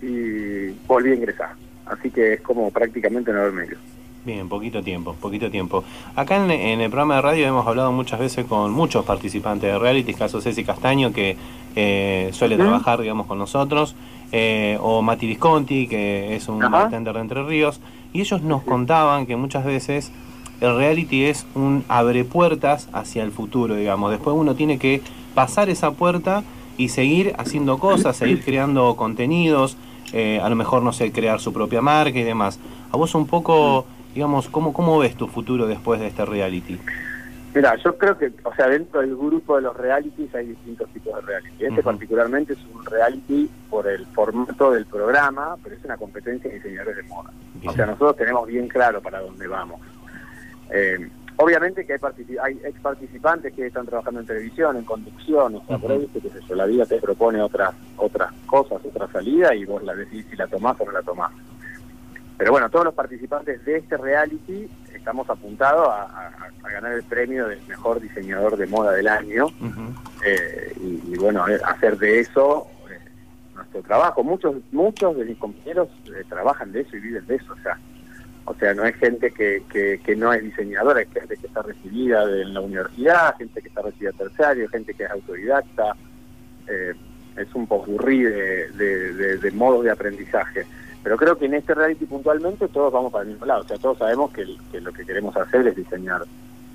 y 0.00 0.70
volví 0.86 1.10
a 1.10 1.14
ingresar. 1.14 1.50
Así 1.86 2.10
que 2.10 2.34
es 2.34 2.40
como 2.40 2.70
prácticamente 2.70 3.32
no 3.32 3.40
haberme 3.40 3.66
ido. 3.66 3.76
Bien, 4.24 4.48
poquito 4.48 4.82
tiempo, 4.82 5.14
poquito 5.18 5.50
tiempo. 5.50 5.82
Acá 6.14 6.36
en, 6.36 6.50
en 6.50 6.80
el 6.80 6.90
programa 6.90 7.16
de 7.16 7.22
radio 7.22 7.46
hemos 7.46 7.66
hablado 7.66 7.90
muchas 7.90 8.20
veces 8.20 8.44
con 8.44 8.70
muchos 8.70 9.04
participantes 9.04 9.72
de 9.72 9.78
reality, 9.78 10.12
caso 10.14 10.40
Ceci 10.40 10.62
Castaño, 10.62 11.12
que 11.12 11.36
eh, 11.76 12.30
suele 12.32 12.56
trabajar, 12.56 13.00
digamos, 13.00 13.26
con 13.26 13.38
nosotros, 13.38 13.94
eh, 14.32 14.78
o 14.80 15.02
Mati 15.02 15.26
Visconti, 15.26 15.86
que 15.86 16.36
es 16.36 16.48
un 16.48 16.58
bartender 16.58 17.14
de 17.14 17.20
Entre 17.20 17.42
Ríos, 17.42 17.80
y 18.12 18.20
ellos 18.20 18.42
nos 18.42 18.62
contaban 18.62 19.26
que 19.26 19.36
muchas 19.36 19.64
veces 19.64 20.12
el 20.60 20.76
reality 20.76 21.24
es 21.24 21.46
un 21.54 21.84
abre 21.88 22.24
puertas 22.24 22.88
hacia 22.92 23.22
el 23.22 23.32
futuro, 23.32 23.74
digamos. 23.74 24.10
Después 24.10 24.36
uno 24.36 24.54
tiene 24.54 24.78
que 24.78 25.00
pasar 25.34 25.70
esa 25.70 25.92
puerta 25.92 26.44
y 26.76 26.88
seguir 26.88 27.34
haciendo 27.38 27.78
cosas, 27.78 28.16
seguir 28.16 28.40
creando 28.44 28.94
contenidos, 28.96 29.76
eh, 30.12 30.40
a 30.42 30.48
lo 30.48 30.56
mejor, 30.56 30.82
no 30.82 30.92
sé, 30.92 31.12
crear 31.12 31.40
su 31.40 31.52
propia 31.52 31.80
marca 31.80 32.18
y 32.18 32.22
demás. 32.22 32.58
A 32.92 32.96
vos 32.96 33.14
un 33.14 33.26
poco, 33.26 33.86
digamos, 34.14 34.48
¿cómo, 34.48 34.72
cómo 34.72 34.98
ves 34.98 35.16
tu 35.16 35.28
futuro 35.28 35.66
después 35.66 36.00
de 36.00 36.08
este 36.08 36.24
reality? 36.24 36.78
Mira, 37.52 37.74
yo 37.76 37.98
creo 37.98 38.16
que, 38.16 38.32
o 38.44 38.54
sea, 38.54 38.68
dentro 38.68 39.00
del 39.00 39.16
grupo 39.16 39.56
de 39.56 39.62
los 39.62 39.76
realities 39.76 40.32
hay 40.34 40.46
distintos 40.46 40.88
tipos 40.90 41.16
de 41.16 41.20
reality. 41.22 41.64
Este 41.64 41.82
particularmente 41.82 42.52
es 42.52 42.58
un 42.72 42.84
reality 42.84 43.50
por 43.68 43.88
el 43.88 44.06
formato 44.06 44.70
del 44.70 44.86
programa, 44.86 45.56
pero 45.62 45.74
es 45.74 45.84
una 45.84 45.96
competencia 45.96 46.48
de 46.48 46.56
diseñadores 46.56 46.96
de 46.96 47.02
moda. 47.04 47.30
O 47.66 47.72
sea, 47.72 47.86
nosotros 47.86 48.16
tenemos 48.16 48.46
bien 48.46 48.68
claro 48.68 49.00
para 49.00 49.20
dónde 49.20 49.48
vamos. 49.48 49.80
Eh, 50.70 51.10
obviamente 51.36 51.84
que 51.84 51.94
hay, 51.94 52.38
hay 52.40 52.60
ex 52.64 52.80
participantes 52.80 53.52
que 53.52 53.66
están 53.66 53.86
trabajando 53.86 54.20
en 54.20 54.26
televisión, 54.26 54.76
en 54.76 54.84
conducción, 54.84 55.56
o 55.56 55.64
sea, 55.66 55.78
por 55.78 55.90
ahí, 55.90 56.08
qué 56.12 56.20
sé 56.20 56.40
yo, 56.48 56.54
la 56.54 56.66
vida 56.66 56.86
te 56.86 57.00
propone 57.00 57.42
otras 57.42 57.74
otras 57.96 58.32
cosas, 58.46 58.80
otra 58.84 59.08
salida 59.08 59.52
y 59.56 59.64
vos 59.64 59.82
la 59.82 59.96
decidís 59.96 60.26
si 60.30 60.36
la 60.36 60.46
tomás 60.46 60.80
o 60.80 60.84
no 60.84 60.92
la 60.92 61.02
tomás. 61.02 61.32
Pero 62.38 62.52
bueno, 62.52 62.70
todos 62.70 62.84
los 62.84 62.94
participantes 62.94 63.64
de 63.64 63.76
este 63.76 63.96
reality 63.96 64.68
estamos 65.00 65.28
apuntados 65.28 65.88
a, 65.88 66.02
a- 66.02 66.50
a 66.62 66.70
ganar 66.70 66.92
el 66.92 67.02
premio 67.02 67.48
del 67.48 67.60
mejor 67.66 68.00
diseñador 68.00 68.56
de 68.56 68.66
moda 68.66 68.92
del 68.92 69.08
año 69.08 69.46
eh, 70.24 70.72
y, 70.80 71.12
y 71.12 71.16
bueno, 71.18 71.48
eh, 71.48 71.58
hacer 71.64 71.96
de 71.98 72.20
eso 72.20 72.68
eh, 72.90 72.98
nuestro 73.54 73.82
trabajo. 73.82 74.22
Muchos 74.22 74.56
muchos 74.72 75.16
de 75.16 75.24
mis 75.24 75.38
compañeros 75.38 75.88
eh, 76.06 76.22
trabajan 76.28 76.70
de 76.72 76.82
eso 76.82 76.96
y 76.96 77.00
viven 77.00 77.26
de 77.26 77.36
eso, 77.36 77.52
o 77.52 77.62
sea, 77.62 77.78
o 78.44 78.54
sea, 78.54 78.74
no 78.74 78.84
es 78.84 78.94
gente 78.96 79.30
que, 79.32 79.62
que, 79.72 80.00
que 80.04 80.16
no 80.16 80.32
es 80.32 80.42
diseñadora, 80.42 81.00
es 81.02 81.08
gente 81.12 81.36
que 81.36 81.46
está 81.46 81.62
recibida 81.62 82.26
de- 82.26 82.42
en 82.42 82.54
la 82.54 82.60
universidad, 82.60 83.36
gente 83.36 83.62
que 83.62 83.68
está 83.68 83.82
recibida 83.82 84.12
terciario, 84.12 84.68
gente 84.68 84.94
que 84.94 85.04
es 85.04 85.10
autodidacta. 85.10 85.94
es 87.36 87.54
un 87.54 87.66
popurrí 87.66 88.22
de, 88.22 88.68
de, 88.72 89.12
de- 89.14 89.36
de 89.38 89.50
modos 89.52 89.84
de 89.84 89.90
aprendizaje. 89.90 90.66
Pero 91.02 91.16
creo 91.16 91.36
que 91.38 91.46
en 91.46 91.54
este 91.54 91.74
reality 91.74 92.04
puntualmente 92.04 92.68
todos 92.68 92.92
vamos 92.92 93.10
para 93.12 93.24
el 93.24 93.30
mismo 93.30 93.46
lado. 93.46 93.62
O 93.62 93.66
sea, 93.68 93.78
todos 93.78 93.98
sabemos 93.98 94.30
que, 94.32 94.42
el- 94.42 94.58
que 94.70 94.80
lo 94.80 94.92
que 94.92 95.04
queremos 95.06 95.36
hacer 95.36 95.66
es 95.66 95.76
diseñar 95.76 96.24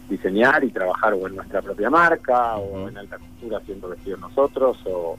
diseñar 0.08 0.64
y 0.64 0.70
trabajar 0.70 1.14
o 1.16 1.26
en 1.28 1.36
nuestra 1.36 1.64
propia 1.64 1.90
marca 1.90 2.58
o 2.58 2.88
en 2.88 2.96
alta 2.96 3.18
costura 3.18 3.58
haciendo 3.58 3.90
vestidos 3.90 4.20
nosotros 4.20 4.78
o, 4.86 5.18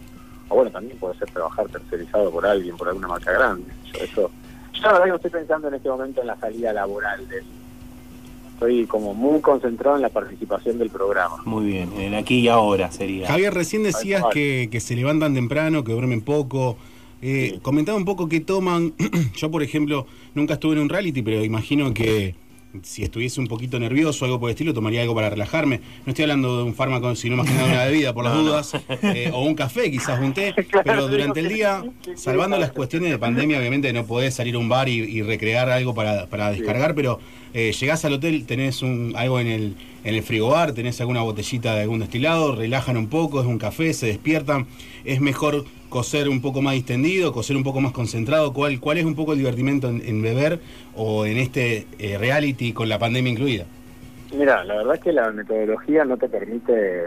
o 0.48 0.54
bueno, 0.54 0.70
también 0.70 0.96
puede 0.98 1.18
ser 1.18 1.28
trabajar 1.28 1.66
tercerizado 1.66 2.30
por 2.30 2.46
alguien, 2.46 2.76
por 2.76 2.86
alguna 2.86 3.08
marca 3.08 3.32
grande. 3.32 3.64
Yo, 3.92 3.98
eso, 4.04 4.30
yo 4.74 4.82
la 4.82 4.92
verdad 4.92 5.02
que 5.06 5.10
no 5.10 5.16
estoy 5.16 5.30
pensando 5.32 5.66
en 5.66 5.74
este 5.74 5.88
momento 5.88 6.20
en 6.20 6.28
la 6.28 6.36
salida 6.36 6.72
laboral 6.72 7.26
del... 7.28 7.42
Estoy 8.54 8.86
como 8.86 9.12
muy 9.12 9.40
concentrado 9.40 9.96
en 9.96 10.02
la 10.02 10.08
participación 10.08 10.78
del 10.78 10.88
programa. 10.88 11.36
Muy 11.44 11.66
bien, 11.66 11.92
en 12.00 12.14
aquí 12.14 12.38
y 12.38 12.48
ahora 12.48 12.90
sería. 12.92 13.26
Javier, 13.26 13.52
recién 13.52 13.82
decías 13.82 14.22
que, 14.32 14.68
que 14.70 14.78
se 14.80 14.94
levantan 14.94 15.34
temprano, 15.34 15.82
que 15.82 15.92
duermen 15.92 16.22
poco. 16.22 16.78
Eh, 17.28 17.58
Comentaba 17.62 17.98
un 17.98 18.04
poco 18.04 18.28
qué 18.28 18.38
toman. 18.40 18.94
Yo, 19.36 19.50
por 19.50 19.62
ejemplo, 19.62 20.06
nunca 20.34 20.54
estuve 20.54 20.76
en 20.76 20.82
un 20.82 20.88
reality, 20.88 21.22
pero 21.22 21.42
imagino 21.44 21.92
que 21.92 22.34
si 22.82 23.02
estuviese 23.02 23.40
un 23.40 23.46
poquito 23.46 23.80
nervioso 23.80 24.24
o 24.24 24.26
algo 24.26 24.38
por 24.38 24.50
el 24.50 24.54
estilo, 24.54 24.74
tomaría 24.74 25.00
algo 25.00 25.14
para 25.14 25.30
relajarme. 25.30 25.80
No 26.04 26.10
estoy 26.10 26.24
hablando 26.24 26.58
de 26.58 26.62
un 26.64 26.74
fármaco, 26.74 27.14
sino 27.16 27.34
más 27.36 27.46
que 27.48 27.54
nada 27.54 27.66
de 27.68 27.72
una 27.72 27.84
bebida, 27.86 28.12
por 28.14 28.22
las 28.24 28.34
No, 28.36 28.42
no. 28.42 28.48
dudas. 28.50 28.72
Eh, 29.02 29.30
o 29.32 29.42
un 29.44 29.54
café, 29.54 29.90
quizás 29.90 30.20
un 30.20 30.34
té. 30.34 30.54
Pero 30.84 31.08
durante 31.08 31.40
el 31.40 31.48
día, 31.48 31.82
salvando 32.14 32.58
las 32.58 32.72
cuestiones 32.72 33.10
de 33.10 33.18
pandemia, 33.18 33.58
obviamente 33.58 33.92
no 33.92 34.04
podés 34.06 34.34
salir 34.34 34.54
a 34.54 34.58
un 34.58 34.68
bar 34.68 34.88
y, 34.88 34.98
y 35.00 35.22
recrear 35.22 35.68
algo 35.70 35.94
para, 35.94 36.26
para 36.26 36.52
descargar, 36.52 36.94
pero 36.94 37.18
eh, 37.54 37.72
llegás 37.72 38.04
al 38.04 38.12
hotel, 38.12 38.44
tenés 38.44 38.82
un, 38.82 39.14
algo 39.16 39.40
en 39.40 39.46
el, 39.46 39.74
en 40.06 40.14
el 40.14 40.22
frigobar, 40.22 40.72
tenés 40.72 41.00
alguna 41.00 41.22
botellita 41.22 41.74
de 41.74 41.82
algún 41.82 41.98
destilado, 41.98 42.54
relajan 42.54 42.96
un 42.96 43.08
poco, 43.08 43.40
es 43.40 43.46
un 43.46 43.58
café, 43.58 43.92
se 43.92 44.06
despiertan. 44.06 44.68
Es 45.04 45.20
mejor 45.20 45.64
coser 45.88 46.28
un 46.28 46.40
poco 46.40 46.62
más 46.62 46.74
distendido, 46.74 47.32
coser 47.32 47.56
un 47.56 47.64
poco 47.64 47.80
más 47.80 47.90
concentrado. 47.90 48.52
¿Cuál, 48.52 48.78
cuál 48.78 48.98
es 48.98 49.04
un 49.04 49.16
poco 49.16 49.32
el 49.32 49.38
divertimento 49.38 49.88
en, 49.88 50.00
en 50.06 50.22
beber 50.22 50.60
o 50.94 51.26
en 51.26 51.38
este 51.38 51.88
eh, 51.98 52.18
reality 52.18 52.72
con 52.72 52.88
la 52.88 53.00
pandemia 53.00 53.32
incluida? 53.32 53.64
Mira, 54.32 54.62
la 54.62 54.76
verdad 54.76 54.94
es 54.94 55.00
que 55.00 55.12
la 55.12 55.28
metodología 55.32 56.04
no 56.04 56.16
te 56.16 56.28
permite, 56.28 57.00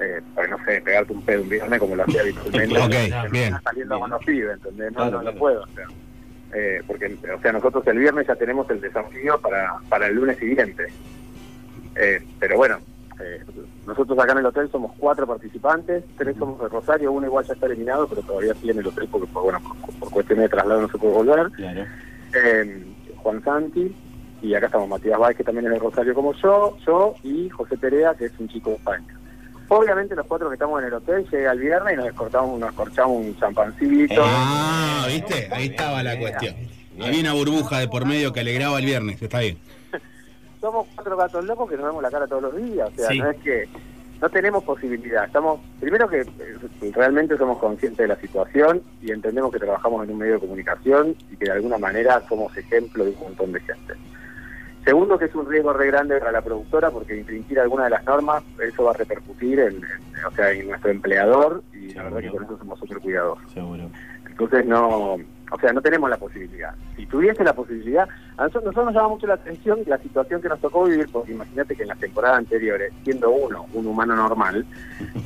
eh, 0.00 0.20
pues, 0.34 0.48
no 0.48 0.56
sé, 0.64 0.80
pegarte 0.80 1.12
un 1.12 1.20
pedo 1.20 1.42
un 1.42 1.50
viernes 1.50 1.78
como 1.78 1.96
lo 1.96 2.04
hacía 2.04 2.22
habitualmente. 2.22 3.28
Bien. 3.30 3.44
está 3.44 3.60
saliendo 3.62 4.00
con 4.00 4.08
los 4.08 4.24
pibes, 4.24 4.54
¿entendés? 4.54 4.90
No, 4.92 4.96
Claro, 4.96 5.10
no, 5.10 5.20
claro. 5.20 5.34
no 5.34 5.38
puedo. 5.38 5.62
O 5.64 5.66
sea, 5.74 5.84
eh, 6.54 6.80
porque, 6.86 7.14
o 7.34 7.42
sea, 7.42 7.52
nosotros 7.52 7.86
el 7.88 7.98
viernes 7.98 8.26
ya 8.26 8.36
tenemos 8.36 8.70
el 8.70 8.80
desafío 8.80 9.38
para, 9.38 9.74
para 9.90 10.06
el 10.06 10.14
lunes 10.14 10.38
siguiente. 10.38 10.86
Eh, 11.96 12.24
pero 12.38 12.56
bueno, 12.56 12.78
eh, 13.20 13.42
nosotros 13.86 14.18
acá 14.18 14.32
en 14.32 14.38
el 14.38 14.46
hotel 14.46 14.70
somos 14.70 14.92
cuatro 14.98 15.26
participantes, 15.26 16.04
tres 16.16 16.36
somos 16.36 16.60
de 16.60 16.68
Rosario, 16.68 17.12
uno 17.12 17.26
igual 17.26 17.44
ya 17.44 17.54
está 17.54 17.66
eliminado, 17.66 18.06
pero 18.08 18.22
todavía 18.22 18.54
sigue 18.54 18.72
en 18.72 18.78
el 18.78 18.86
hotel 18.86 19.08
porque, 19.10 19.26
por, 19.26 19.44
bueno, 19.44 19.60
por, 19.60 19.94
por 19.96 20.10
cuestiones 20.10 20.44
de 20.44 20.48
traslado 20.48 20.82
no 20.82 20.88
se 20.88 20.98
puede 20.98 21.14
volver. 21.14 21.50
Claro. 21.52 21.84
Eh, 22.34 22.86
Juan 23.16 23.44
Santi, 23.44 23.94
y 24.42 24.54
acá 24.54 24.66
estamos 24.66 24.88
Matías 24.88 25.18
Báez, 25.18 25.36
que 25.36 25.44
también 25.44 25.66
es 25.66 25.72
de 25.72 25.78
Rosario 25.78 26.14
como 26.14 26.32
yo, 26.34 26.76
yo 26.84 27.14
y 27.22 27.48
José 27.50 27.76
Perea, 27.76 28.14
que 28.14 28.26
es 28.26 28.32
un 28.38 28.48
chico 28.48 28.70
de 28.70 28.76
España. 28.76 29.18
Obviamente 29.68 30.14
los 30.14 30.26
cuatro 30.26 30.48
que 30.48 30.54
estamos 30.54 30.80
en 30.82 30.88
el 30.88 30.94
hotel 30.94 31.26
llega 31.30 31.52
el 31.52 31.60
viernes 31.60 31.94
y 31.94 31.96
nos 31.96 32.12
cortamos, 32.12 32.58
nos 32.58 32.72
corchamos 32.74 33.16
un 33.24 33.38
champancito. 33.38 34.22
Ah, 34.22 35.06
¿viste? 35.08 35.48
Ahí 35.52 35.66
estaba 35.66 36.02
la 36.02 36.18
cuestión. 36.18 36.54
Había 37.00 37.20
una 37.20 37.32
burbuja 37.32 37.78
de 37.78 37.88
por 37.88 38.04
medio 38.04 38.32
que 38.32 38.40
alegraba 38.40 38.78
el 38.80 38.84
viernes, 38.84 39.22
está 39.22 39.38
bien. 39.38 39.56
Somos 40.62 40.86
cuatro 40.94 41.16
gatos 41.16 41.44
locos 41.44 41.68
que 41.68 41.76
nos 41.76 41.86
vemos 41.86 42.02
la 42.02 42.10
cara 42.10 42.26
todos 42.26 42.42
los 42.44 42.56
días, 42.56 42.88
o 42.88 42.94
sea, 42.96 43.08
Sí. 43.08 43.18
no 43.18 43.30
es 43.30 43.36
que 43.42 43.68
no 44.20 44.30
tenemos 44.30 44.62
posibilidad. 44.62 45.24
Estamos, 45.24 45.60
primero 45.80 46.08
que 46.08 46.20
eh, 46.20 46.92
realmente 46.94 47.36
somos 47.36 47.58
conscientes 47.58 47.98
de 47.98 48.06
la 48.06 48.16
situación 48.16 48.80
y 49.02 49.10
entendemos 49.10 49.52
que 49.52 49.58
trabajamos 49.58 50.04
en 50.04 50.12
un 50.12 50.18
medio 50.18 50.34
de 50.34 50.38
comunicación 50.40 51.16
y 51.32 51.36
que 51.36 51.46
de 51.46 51.50
alguna 51.50 51.76
manera 51.78 52.22
somos 52.28 52.56
ejemplo 52.56 53.04
de 53.04 53.10
un 53.10 53.18
montón 53.20 53.50
de 53.52 53.58
gente. 53.60 53.94
Segundo, 54.84 55.18
que 55.18 55.24
es 55.26 55.34
un 55.34 55.48
riesgo 55.50 55.72
re 55.72 55.88
grande 55.88 56.18
para 56.20 56.30
la 56.32 56.40
productora 56.42 56.90
porque 56.92 57.16
infringir 57.16 57.58
alguna 57.58 57.84
de 57.84 57.90
las 57.90 58.04
normas, 58.04 58.44
eso 58.64 58.84
va 58.84 58.92
a 58.92 58.94
repercutir 58.94 59.58
en, 59.58 59.74
en- 59.76 60.24
o 60.24 60.30
sea, 60.36 60.52
en 60.52 60.68
nuestro 60.68 60.90
empleador 60.92 61.62
y 61.72 61.92
la 61.94 62.04
verdad 62.04 62.20
que 62.20 62.30
con 62.30 62.44
eso 62.44 62.56
somos 62.58 62.78
súper 62.78 62.98
cuidadosos. 63.00 63.50
Seguro. 63.52 63.90
Entonces 64.28 64.64
no, 64.66 65.16
o 65.52 65.58
sea, 65.58 65.72
no 65.72 65.82
tenemos 65.82 66.08
la 66.08 66.16
posibilidad. 66.16 66.74
Si 66.96 67.06
tuviese 67.06 67.44
la 67.44 67.52
posibilidad, 67.52 68.08
a 68.36 68.44
nosotros, 68.44 68.64
nosotros 68.64 68.86
nos 68.86 68.94
llama 68.94 69.08
mucho 69.08 69.26
la 69.26 69.34
atención 69.34 69.80
la 69.86 69.98
situación 69.98 70.40
que 70.40 70.48
nos 70.48 70.60
tocó 70.60 70.84
vivir, 70.84 71.08
porque 71.12 71.32
imagínate 71.32 71.76
que 71.76 71.82
en 71.82 71.88
las 71.88 71.98
temporadas 71.98 72.38
anteriores, 72.38 72.92
siendo 73.04 73.30
uno 73.30 73.66
un 73.74 73.86
humano 73.86 74.16
normal, 74.16 74.64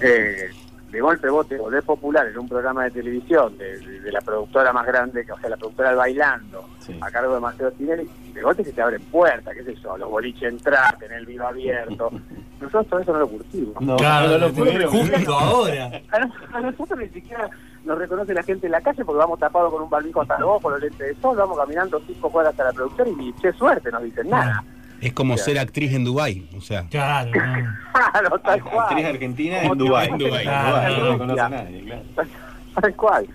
eh, 0.01 0.51
de 0.97 1.03
golpe 1.03 1.29
vos 1.29 1.47
te 1.47 1.59
volvés 1.59 1.85
popular 1.85 2.27
en 2.27 2.39
un 2.39 2.49
programa 2.49 2.85
de 2.85 2.91
televisión 2.91 3.57
de, 3.59 3.79
de- 3.79 4.01
de 4.01 4.13
la 4.13 4.21
productora 4.23 4.73
más 4.73 4.87
grande, 4.87 5.25
que, 5.27 5.33
o 5.33 5.39
sea, 5.39 5.51
la 5.51 5.57
productora 5.57 5.91
del 5.91 5.99
Bailando, 5.99 6.65
a 7.01 7.11
cargo 7.11 7.35
de 7.35 7.41
Marcelo 7.41 7.71
Tinelli, 7.73 8.09
de 8.33 8.41
golpe 8.43 8.65
se 8.65 8.73
te 8.73 8.81
abren 8.83 9.03
puertas, 9.03 9.55
qué 9.55 9.63
sé 9.65 9.75
yo, 9.75 9.97
los 9.99 10.09
boliches 10.11 10.45
entrar, 10.53 10.97
tener 10.99 11.19
el 11.19 11.27
vivo 11.27 11.47
abierto. 11.47 12.11
Nosotros 12.61 12.87
todo 12.89 13.01
eso 13.01 13.13
no 13.13 13.19
lo 13.19 13.29
curtimos. 13.29 13.81
No, 13.83 13.97
Claro, 13.97 14.29
no 14.31 14.39
lo 14.39 14.53
pudieron. 14.53 14.91
justo 14.91 15.33
ahora. 15.39 15.91
A 16.11 16.19
nos- 16.21 16.55
a 16.55 16.61
nosotros 16.61 16.99
ni 16.99 17.09
siquiera 17.11 17.51
nos 17.85 17.99
reconoce 17.99 18.33
la 18.33 18.43
gente 18.43 18.67
en 18.67 18.73
la 18.73 18.81
calle 18.81 19.05
porque 19.05 19.19
vamos 19.19 19.39
tapados 19.39 19.71
con 19.73 19.83
un 19.83 19.91
barbijo 19.91 20.23
hasta 20.23 20.39
los 20.39 20.49
ojos, 20.49 20.63
con 20.63 20.73
los 20.73 20.81
lentes 20.81 20.99
de 20.99 21.15
sol, 21.21 21.37
vamos 21.37 21.59
caminando 21.59 22.01
cinco 22.07 22.31
cuadras 22.31 22.53
hasta 22.53 22.65
la 22.65 22.73
producción 22.73 23.09
y 23.09 23.15
ni 23.17 23.33
qué 23.35 23.53
suerte 23.53 23.91
nos 23.93 24.03
dicen 24.03 24.31
nada. 24.31 24.65
Es 25.01 25.13
como 25.13 25.37
ser 25.37 25.59
actriz 25.59 25.93
en 25.93 26.05
Dubai, 26.05 26.49
o 26.57 26.61
sea. 26.61 26.87
Claro, 26.89 27.31
Claro, 27.93 28.39
tal 28.41 28.63
cual. 28.63 28.79
Actriz 28.89 29.05
argentina 29.07 29.63
en 29.63 29.71
te 29.73 29.77
Dubái. 29.77 30.09
vas 30.11 30.15
a 30.21 30.25
Dubái, 30.25 30.47
hacer 30.47 30.67
Dubái, 30.67 30.93
en 30.93 30.99
no 30.99 31.05
lo 31.07 31.19
conoce 31.19 31.43
Rusia. 31.43 31.49
nadie, 31.49 31.85
claro. 31.85 32.03
Tal 32.81 32.97
cual. 32.97 33.27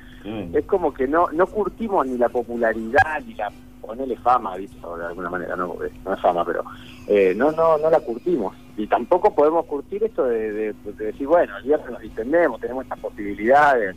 Es 0.54 0.66
como 0.66 0.94
que 0.94 1.08
no 1.08 1.28
no 1.32 1.48
curtimos 1.48 2.06
ni 2.06 2.18
la 2.18 2.30
popularidad 2.30 3.22
ni 3.26 3.34
la 3.34 3.52
ponerle 3.82 4.16
fama, 4.18 4.56
¿viste? 4.56 4.78
O 4.84 4.96
de 4.96 5.06
alguna 5.08 5.30
manera, 5.32 5.56
no, 5.56 5.70
Porque 5.74 5.92
no 6.06 6.14
es 6.14 6.20
fama, 6.20 6.46
pero 6.46 6.64
eh, 7.08 7.34
no 7.36 7.52
no 7.52 7.78
no 7.80 7.90
la 7.90 8.00
curtimos. 8.00 8.56
Y 8.78 8.86
tampoco 8.88 9.34
podemos 9.34 9.66
curtir 9.66 10.04
esto 10.04 10.26
de, 10.26 10.52
de- 10.52 10.74
de 10.94 11.06
decir, 11.06 11.26
bueno, 11.28 11.58
el 11.58 11.64
viernes 11.64 11.90
nos 11.90 12.02
distendemos, 12.02 12.60
tenemos 12.62 12.84
estas 12.84 13.00
posibilidades. 13.00 13.96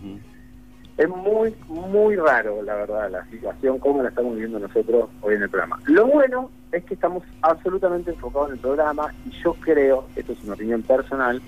Es 0.97 1.09
muy, 1.09 1.53
muy 1.69 2.15
raro, 2.15 2.63
la 2.63 2.77
verdad, 2.77 3.11
la 3.11 3.25
situación, 3.27 3.81
como 3.81 4.03
la 4.03 4.11
estamos 4.11 4.35
viviendo 4.35 4.61
nosotros 4.61 5.11
hoy 5.23 5.35
en 5.35 5.43
el 5.43 5.51
programa. 5.51 5.81
Lo 5.87 6.07
bueno 6.07 6.51
es 6.71 6.85
que 6.85 6.95
estamos 6.95 7.25
absolutamente 7.43 8.13
enfocados 8.13 8.49
en 8.49 8.55
el 8.55 8.61
programa 8.61 9.13
y 9.27 9.31
yo 9.43 9.55
creo, 9.55 10.07
esto 10.15 10.33
es 10.33 10.45
una 10.45 10.55
opinión 10.55 10.83
personal, 10.83 11.43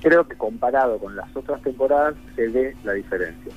creo 0.00 0.26
que 0.26 0.36
comparado 0.36 0.98
con 0.98 1.16
las 1.16 1.34
otras 1.36 1.60
temporadas 1.62 2.14
se 2.36 2.46
ve 2.48 2.76
la 2.84 2.92
diferencia, 2.92 3.52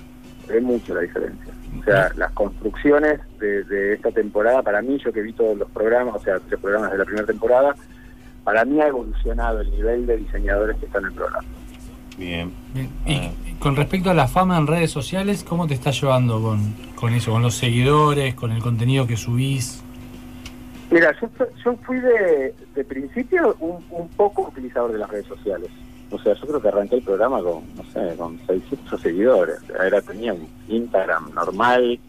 se 0.48 0.54
ve 0.54 0.62
mucho 0.62 0.96
la 0.96 1.02
diferencia. 1.02 1.54
O 1.80 1.84
sea, 1.84 2.12
las 2.16 2.32
construcciones 2.32 3.20
de, 3.40 3.64
de 3.66 3.94
esta 3.94 4.12
temporada, 4.12 4.64
para 4.64 4.82
mí, 4.82 4.98
yo 4.98 5.14
que 5.14 5.22
vi 5.22 5.34
todos 5.34 5.58
los 5.58 5.70
programas, 5.70 6.16
o 6.16 6.20
sea, 6.20 6.40
los 6.50 6.60
programas 6.60 6.92
de 6.92 6.98
la 6.98 7.06
primera 7.06 7.28
temporada, 7.28 7.76
para 8.44 8.66
mí 8.66 8.82
ha 8.82 8.88
evolucionado 8.88 9.62
el 9.62 9.70
nivel 9.70 10.08
de 10.08 10.18
diseñadores 10.18 10.78
que 10.78 10.88
están 10.88 11.04
en 11.04 11.10
el 11.10 11.16
programa. 11.16 11.48
Bien. 12.18 12.52
Bien. 12.74 12.90
Y 13.06 13.54
con 13.60 13.76
respecto 13.76 14.10
a 14.10 14.14
la 14.14 14.28
fama 14.28 14.58
en 14.58 14.68
redes 14.68 14.92
sociales, 14.92 15.44
¿cómo 15.44 15.68
te 15.68 15.74
estás 15.74 16.00
llevando 16.00 16.42
con, 16.42 16.74
con 16.96 17.14
eso? 17.14 17.32
¿Con 17.32 17.42
los 17.42 17.56
seguidores? 17.56 18.36
¿Con 18.36 18.52
el 18.52 18.62
contenido 18.62 19.08
que 19.08 19.18
subís? 19.18 19.84
Mira, 20.92 21.16
yo, 21.20 21.30
yo 21.64 21.76
fui 21.78 22.00
de, 22.00 22.54
de 22.76 22.84
principio 22.84 23.56
un, 23.60 23.84
un 23.90 24.08
poco 24.10 24.44
utilizador 24.44 24.92
de 24.92 25.00
las 25.00 25.10
redes 25.10 25.26
sociales. 25.26 25.70
O 26.12 26.20
sea, 26.20 26.36
yo 26.36 26.46
creo 26.46 26.62
que 26.62 26.68
arranqué 26.68 26.96
el 26.98 27.02
programa 27.02 27.42
con, 27.42 27.64
no 27.76 27.84
sé, 27.92 28.16
con 28.16 28.40
600 28.46 29.02
seguidores. 29.02 29.58
Era, 29.84 30.00
tenía 30.02 30.34
un 30.34 30.48
Instagram 30.68 31.34
normal, 31.34 32.00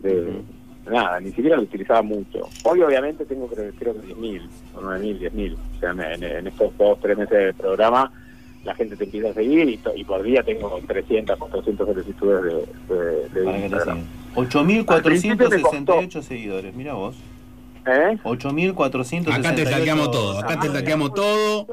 de 0.00 0.42
nada, 0.88 1.18
ni 1.18 1.32
siquiera 1.32 1.56
lo 1.56 1.62
utilizaba 1.62 2.02
mucho. 2.02 2.48
Hoy 2.64 2.82
obviamente 2.82 3.24
tengo 3.24 3.48
creo, 3.48 3.72
creo 3.76 3.94
que 3.94 4.14
10.000, 4.14 4.48
o 4.76 4.80
9.000, 4.80 5.30
10.000. 5.32 5.54
O 5.54 5.80
sea, 5.80 5.90
en, 5.90 6.22
en 6.22 6.46
estos 6.46 6.76
dos, 6.78 7.00
tres 7.00 7.18
meses 7.18 7.36
de 7.36 7.54
programa 7.54 8.12
la 8.64 8.74
gente 8.74 8.96
te 8.96 9.04
empieza 9.04 9.30
a 9.30 9.34
seguir 9.34 9.68
y, 9.68 9.80
y 9.96 10.04
por 10.04 10.22
día 10.22 10.42
tengo 10.42 10.78
300, 10.86 11.38
400 11.38 11.86
solicitudes 11.88 12.42
de, 12.88 12.94
de, 12.94 13.28
de 13.30 13.58
Instagram. 13.58 13.98
sigan. 14.34 14.84
Al 14.88 15.02
principio 15.02 15.48
me 15.48 15.60
costó. 15.62 15.78
8.468 16.00 16.22
seguidores, 16.22 16.74
mira 16.74 16.94
vos. 16.94 17.16
¿Eh? 17.86 18.18
8.468 18.24 19.32
Acá 19.38 19.54
te 19.54 19.64
saqueamos 19.66 20.10
todo, 20.10 20.38
acá 20.38 20.60
te 20.60 20.68
saqueamos 20.68 21.14
todo. 21.14 21.66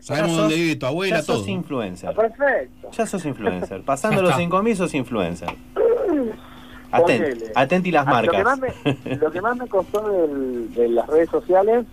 Sabemos 0.00 0.32
Ya 0.32 0.36
dónde 0.42 0.54
sos- 0.54 0.62
vive 0.62 0.76
tu 0.76 0.86
abuela, 0.86 1.16
ya 1.16 1.22
sos 1.22 1.38
todo. 1.40 1.48
influencer. 1.48 2.14
Perfecto. 2.14 2.90
Ya 2.92 3.06
sos 3.06 3.24
influencer. 3.24 3.82
Pasando 3.86 4.20
los 4.20 4.30
está. 4.32 4.42
5.000 4.42 4.74
sos 4.74 4.94
influencer. 4.94 5.48
Ponele. 6.90 7.50
atenti 7.56 7.90
las 7.90 8.06
Ah, 8.06 8.22
Lo 8.22 8.30
que 8.30 8.38
marcas. 8.42 8.58
más 8.60 8.74
me, 9.04 9.16
lo 9.16 9.30
que 9.32 9.40
más 9.40 9.56
me 9.56 9.66
costó 9.66 10.08
del- 10.08 10.72
de 10.74 10.88
las 10.90 11.06
redes 11.08 11.28
sociales 11.30 11.86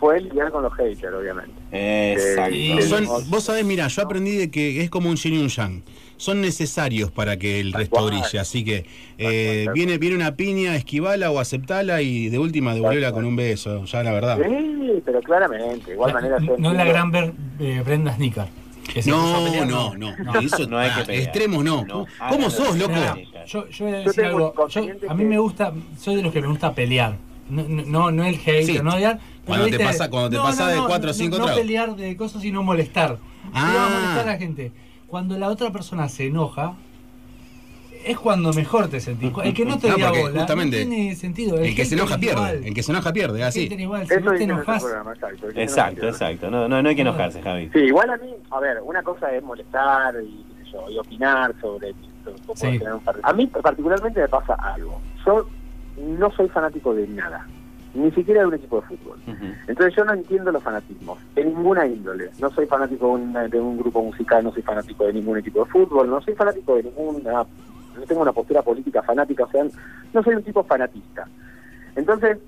fue 0.00 0.20
lidiar 0.20 0.50
con 0.50 0.62
los 0.62 0.72
haters, 0.74 1.14
obviamente. 1.14 1.52
Exacto. 1.70 2.54
Eh, 2.54 2.82
Son- 2.82 2.98
tenemos- 3.04 3.28
vos 3.28 3.44
sabés, 3.44 3.64
mira, 3.64 3.86
yo 3.86 4.02
aprendí 4.02 4.32
de 4.32 4.50
que 4.50 4.80
es 4.82 4.90
como 4.90 5.10
un 5.10 5.16
yin 5.16 5.34
y 5.34 5.38
un 5.38 5.48
yang. 5.48 5.82
Son 6.16 6.40
necesarios 6.40 7.10
para 7.10 7.38
que 7.38 7.60
el 7.60 7.72
resto 7.72 8.04
brille. 8.06 8.38
Así 8.38 8.64
que 8.64 8.84
eh, 9.18 9.66
viene, 9.74 9.96
viene 9.98 10.16
una 10.16 10.34
piña, 10.36 10.74
esquivala 10.76 11.30
o 11.30 11.38
aceptala 11.38 12.02
y 12.02 12.28
de 12.28 12.38
última 12.38 12.74
devolverla 12.74 13.12
con 13.12 13.24
un 13.24 13.36
beso. 13.36 13.84
Ya 13.84 14.02
la 14.02 14.12
verdad. 14.12 14.36
Sí, 14.38 15.02
pero 15.04 15.20
claramente. 15.22 15.86
De 15.86 15.92
igual 15.94 16.12
manera 16.12 16.38
No 16.40 16.46
la 16.74 16.82
entiendo- 16.82 16.84
gran 16.84 17.10
Ber- 17.10 17.32
eh, 17.60 17.82
Brenda 17.84 18.14
Snicker. 18.16 18.42
a 18.44 18.48
No, 19.06 19.44
pelear, 19.44 19.66
no, 19.68 19.94
no, 19.96 20.40
Eso, 20.40 20.66
No 20.66 20.78
hay 20.78 20.90
que 20.90 21.04
pelear. 21.04 21.22
extremos 21.22 21.64
no. 21.64 21.84
No, 21.84 22.06
¿Cómo 22.28 22.50
sos, 22.50 22.76
loco? 22.76 22.94
Yo, 23.46 23.68
yo 23.68 23.84
voy 23.86 23.94
a 23.94 23.98
decir 23.98 24.24
algo. 24.24 24.52
Yo- 24.68 24.80
a 25.08 25.14
mí 25.14 25.22
que- 25.22 25.28
me 25.28 25.38
gusta, 25.38 25.72
soy 25.96 26.16
de 26.16 26.22
los 26.22 26.32
que 26.32 26.40
me 26.42 26.48
gusta 26.48 26.74
pelear. 26.74 27.16
No, 27.50 27.62
no, 27.68 27.82
no, 27.86 28.10
no 28.10 28.24
el 28.24 28.34
hate, 28.36 28.64
Sí. 28.64 28.78
no 28.82 28.94
odiar. 28.94 29.18
Cuando 29.44 29.66
te 29.66 29.78
pasa- 29.78 30.08
cuando 30.10 30.30
te 30.30 30.36
no, 30.36 30.42
pasa 30.44 30.64
no, 30.64 30.70
de 30.70 30.76
no, 30.76 30.86
cuatro 30.86 31.10
o 31.10 31.12
no, 31.12 31.18
cinco 31.18 31.38
no, 31.38 31.44
tragos. 31.44 31.60
pelear 31.60 31.96
de 31.96 32.16
cosas, 32.16 32.42
sino 32.42 32.62
molestar. 32.62 33.18
Ah. 33.52 33.72
No 33.90 33.94
molestar 34.00 34.28
a 34.28 34.32
la 34.32 34.38
gente. 34.38 34.72
Cuando 35.06 35.36
la 35.38 35.48
otra 35.48 35.70
persona 35.72 36.08
se 36.08 36.26
enoja, 36.26 36.74
es 38.04 38.18
cuando 38.18 38.52
mejor 38.52 38.88
te 38.88 39.00
sentís. 39.00 39.30
El 39.44 39.52
que 39.52 39.64
no 39.64 39.78
te 39.78 39.88
No, 39.90 39.98
da 39.98 40.10
bola, 40.10 40.38
justamente 40.40 40.84
no 40.84 40.90
tiene 40.90 41.14
sentido. 41.16 41.58
El 41.58 41.74
que 41.74 41.84
se 41.84 41.94
enoja 41.96 42.16
pierde. 42.16 42.36
igual. 42.40 42.64
El 42.64 42.74
que 42.74 42.82
se 42.82 42.92
enoja 42.92 43.12
pierde, 43.12 43.44
así. 43.44 43.68
igual. 43.78 44.02
Si 44.02 44.08
te 44.08 44.20
programa, 44.20 45.12
exacto. 45.12 46.06
Exacto. 46.08 46.50
No, 46.50 46.66
no, 46.68 46.80
no 46.82 46.88
hay 46.88 46.94
que 46.94 47.02
enojarse, 47.02 47.42
Javi. 47.42 47.68
Sí, 47.72 47.80
igual 47.80 48.08
a 48.10 48.16
mí, 48.16 48.30
a 48.50 48.60
ver, 48.60 48.78
una 48.84 49.02
cosa 49.02 49.30
es 49.34 49.42
molestar 49.42 50.14
y, 50.22 50.44
qué 50.58 50.64
sé 50.64 50.70
yo, 50.72 50.90
y 50.90 50.98
opinar 50.98 51.54
sobre, 51.60 51.92
sobre 52.24 52.40
cómo 52.46 52.56
Sí. 52.56 52.78
tener 52.78 52.94
un 52.94 53.00
partido. 53.00 53.26
A 53.26 53.32
mí 53.34 53.46
particularmente 53.48 54.20
me 54.20 54.28
pasa 54.28 54.54
algo. 54.54 54.98
Yo 55.26 55.46
no 56.00 56.30
soy 56.32 56.48
fanático 56.48 56.94
de 56.94 57.06
nada, 57.08 57.46
ni 57.94 58.10
siquiera 58.12 58.40
de 58.40 58.46
un 58.46 58.54
equipo 58.54 58.80
de 58.80 58.86
fútbol. 58.88 59.18
Entonces 59.66 59.94
yo 59.94 60.04
no 60.04 60.12
entiendo 60.12 60.52
los 60.52 60.62
fanatismos, 60.62 61.18
de 61.34 61.44
ninguna 61.44 61.86
índole. 61.86 62.30
No 62.38 62.50
soy 62.50 62.66
fanático 62.66 63.06
de 63.06 63.12
un, 63.12 63.32
de 63.32 63.60
un 63.60 63.78
grupo 63.78 64.02
musical, 64.02 64.44
no 64.44 64.52
soy 64.52 64.62
fanático 64.62 65.04
de 65.06 65.12
ningún 65.12 65.38
equipo 65.38 65.64
de 65.64 65.70
fútbol, 65.70 66.08
no 66.08 66.20
soy 66.20 66.34
fanático 66.34 66.76
de 66.76 66.84
ninguna... 66.84 67.44
No 67.96 68.06
tengo 68.06 68.22
una 68.22 68.32
postura 68.32 68.62
política 68.62 69.02
fanática, 69.02 69.44
o 69.44 69.50
sea, 69.50 69.64
no 70.14 70.22
soy 70.22 70.34
un 70.36 70.44
tipo 70.44 70.62
fanatista. 70.62 71.26
Entonces, 71.96 72.38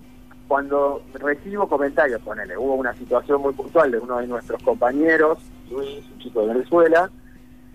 cuando 0.47 1.03
recibo 1.15 1.69
comentarios, 1.69 2.21
ponele, 2.23 2.57
hubo 2.57 2.75
una 2.75 2.95
situación 2.95 3.43
muy 3.43 3.53
puntual 3.53 3.91
de 3.91 3.99
uno 3.99 4.19
de 4.19 4.29
nuestros 4.29 4.63
compañeros, 4.63 5.39
Luis, 5.69 6.05
un 6.13 6.19
chico 6.21 6.43
de 6.43 6.55
Venezuela, 6.55 7.11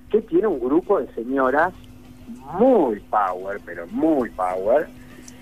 que 0.09 0.21
tiene 0.21 0.47
un 0.47 0.59
grupo 0.59 0.99
de 0.99 1.13
señoras 1.13 1.73
muy 2.57 3.01
power, 3.09 3.59
pero 3.65 3.85
muy 3.87 4.29
power, 4.29 4.87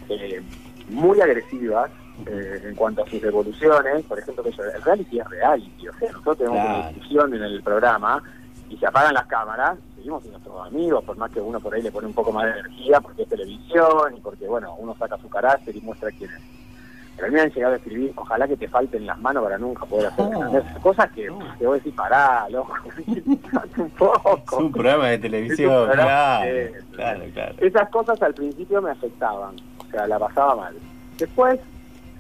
eh, 0.09 0.41
muy 0.89 1.19
agresivas 1.21 1.89
eh, 2.25 2.61
en 2.63 2.75
cuanto 2.75 3.03
a 3.03 3.09
sus 3.09 3.21
evoluciones. 3.23 4.03
Por 4.05 4.19
ejemplo, 4.19 4.43
que 4.43 4.49
el 4.49 4.83
reality 4.83 5.19
es 5.19 5.29
reality, 5.29 5.87
o 5.87 5.93
sea, 5.93 6.11
nosotros 6.11 6.37
tenemos 6.37 6.59
Claro. 6.59 6.79
una 6.79 6.89
discusión 6.89 7.33
en 7.33 7.43
el 7.43 7.63
programa 7.63 8.23
y 8.69 8.77
se 8.77 8.87
apagan 8.87 9.13
las 9.13 9.25
cámaras, 9.27 9.77
seguimos 9.95 10.23
siendo 10.23 10.39
nuestros 10.39 10.67
amigos, 10.67 11.03
por 11.03 11.17
más 11.17 11.31
que 11.31 11.39
uno 11.39 11.59
por 11.59 11.73
ahí 11.73 11.81
le 11.81 11.91
pone 11.91 12.07
un 12.07 12.13
poco 12.13 12.31
más 12.31 12.45
de 12.45 12.59
energía 12.59 12.99
porque 13.01 13.23
es 13.23 13.29
televisión 13.29 14.15
y 14.17 14.19
porque, 14.21 14.47
bueno, 14.47 14.75
uno 14.79 14.95
saca 14.97 15.17
su 15.17 15.29
carácter 15.29 15.75
y 15.75 15.81
muestra 15.81 16.09
quién 16.11 16.31
es. 16.31 16.41
Pero 17.15 17.27
a 17.27 17.29
mí 17.29 17.35
me 17.35 17.41
han 17.43 17.49
llegado 17.51 17.73
a 17.73 17.77
escribir, 17.77 18.11
ojalá 18.17 18.45
que 18.45 18.57
te 18.57 18.67
falten 18.67 19.05
las 19.05 19.17
manos 19.19 19.43
para 19.43 19.57
nunca 19.57 19.85
poder 19.85 20.07
hacer 20.07 20.25
esas 20.59 20.79
cosas 20.79 21.09
que 21.11 21.31
te 21.59 21.65
voy 21.65 21.75
a 21.75 21.77
decir, 21.77 21.95
pará, 21.95 22.49
loco, 22.49 22.73
un 23.77 23.89
poco. 23.91 24.41
Es 24.45 24.51
un 24.57 24.71
programa 24.71 25.07
de 25.07 25.17
televisión, 25.19 25.85
programa, 25.85 26.03
claro, 26.09 26.45
eh, 26.49 26.73
claro, 26.91 27.21
claro. 27.33 27.55
Esas 27.59 27.89
cosas 27.89 28.21
al 28.21 28.33
principio 28.33 28.81
me 28.81 28.91
afectaban, 28.91 29.55
o 29.87 29.91
sea, 29.91 30.07
la 30.07 30.19
pasaba 30.19 30.55
mal. 30.55 30.75
Después, 31.17 31.59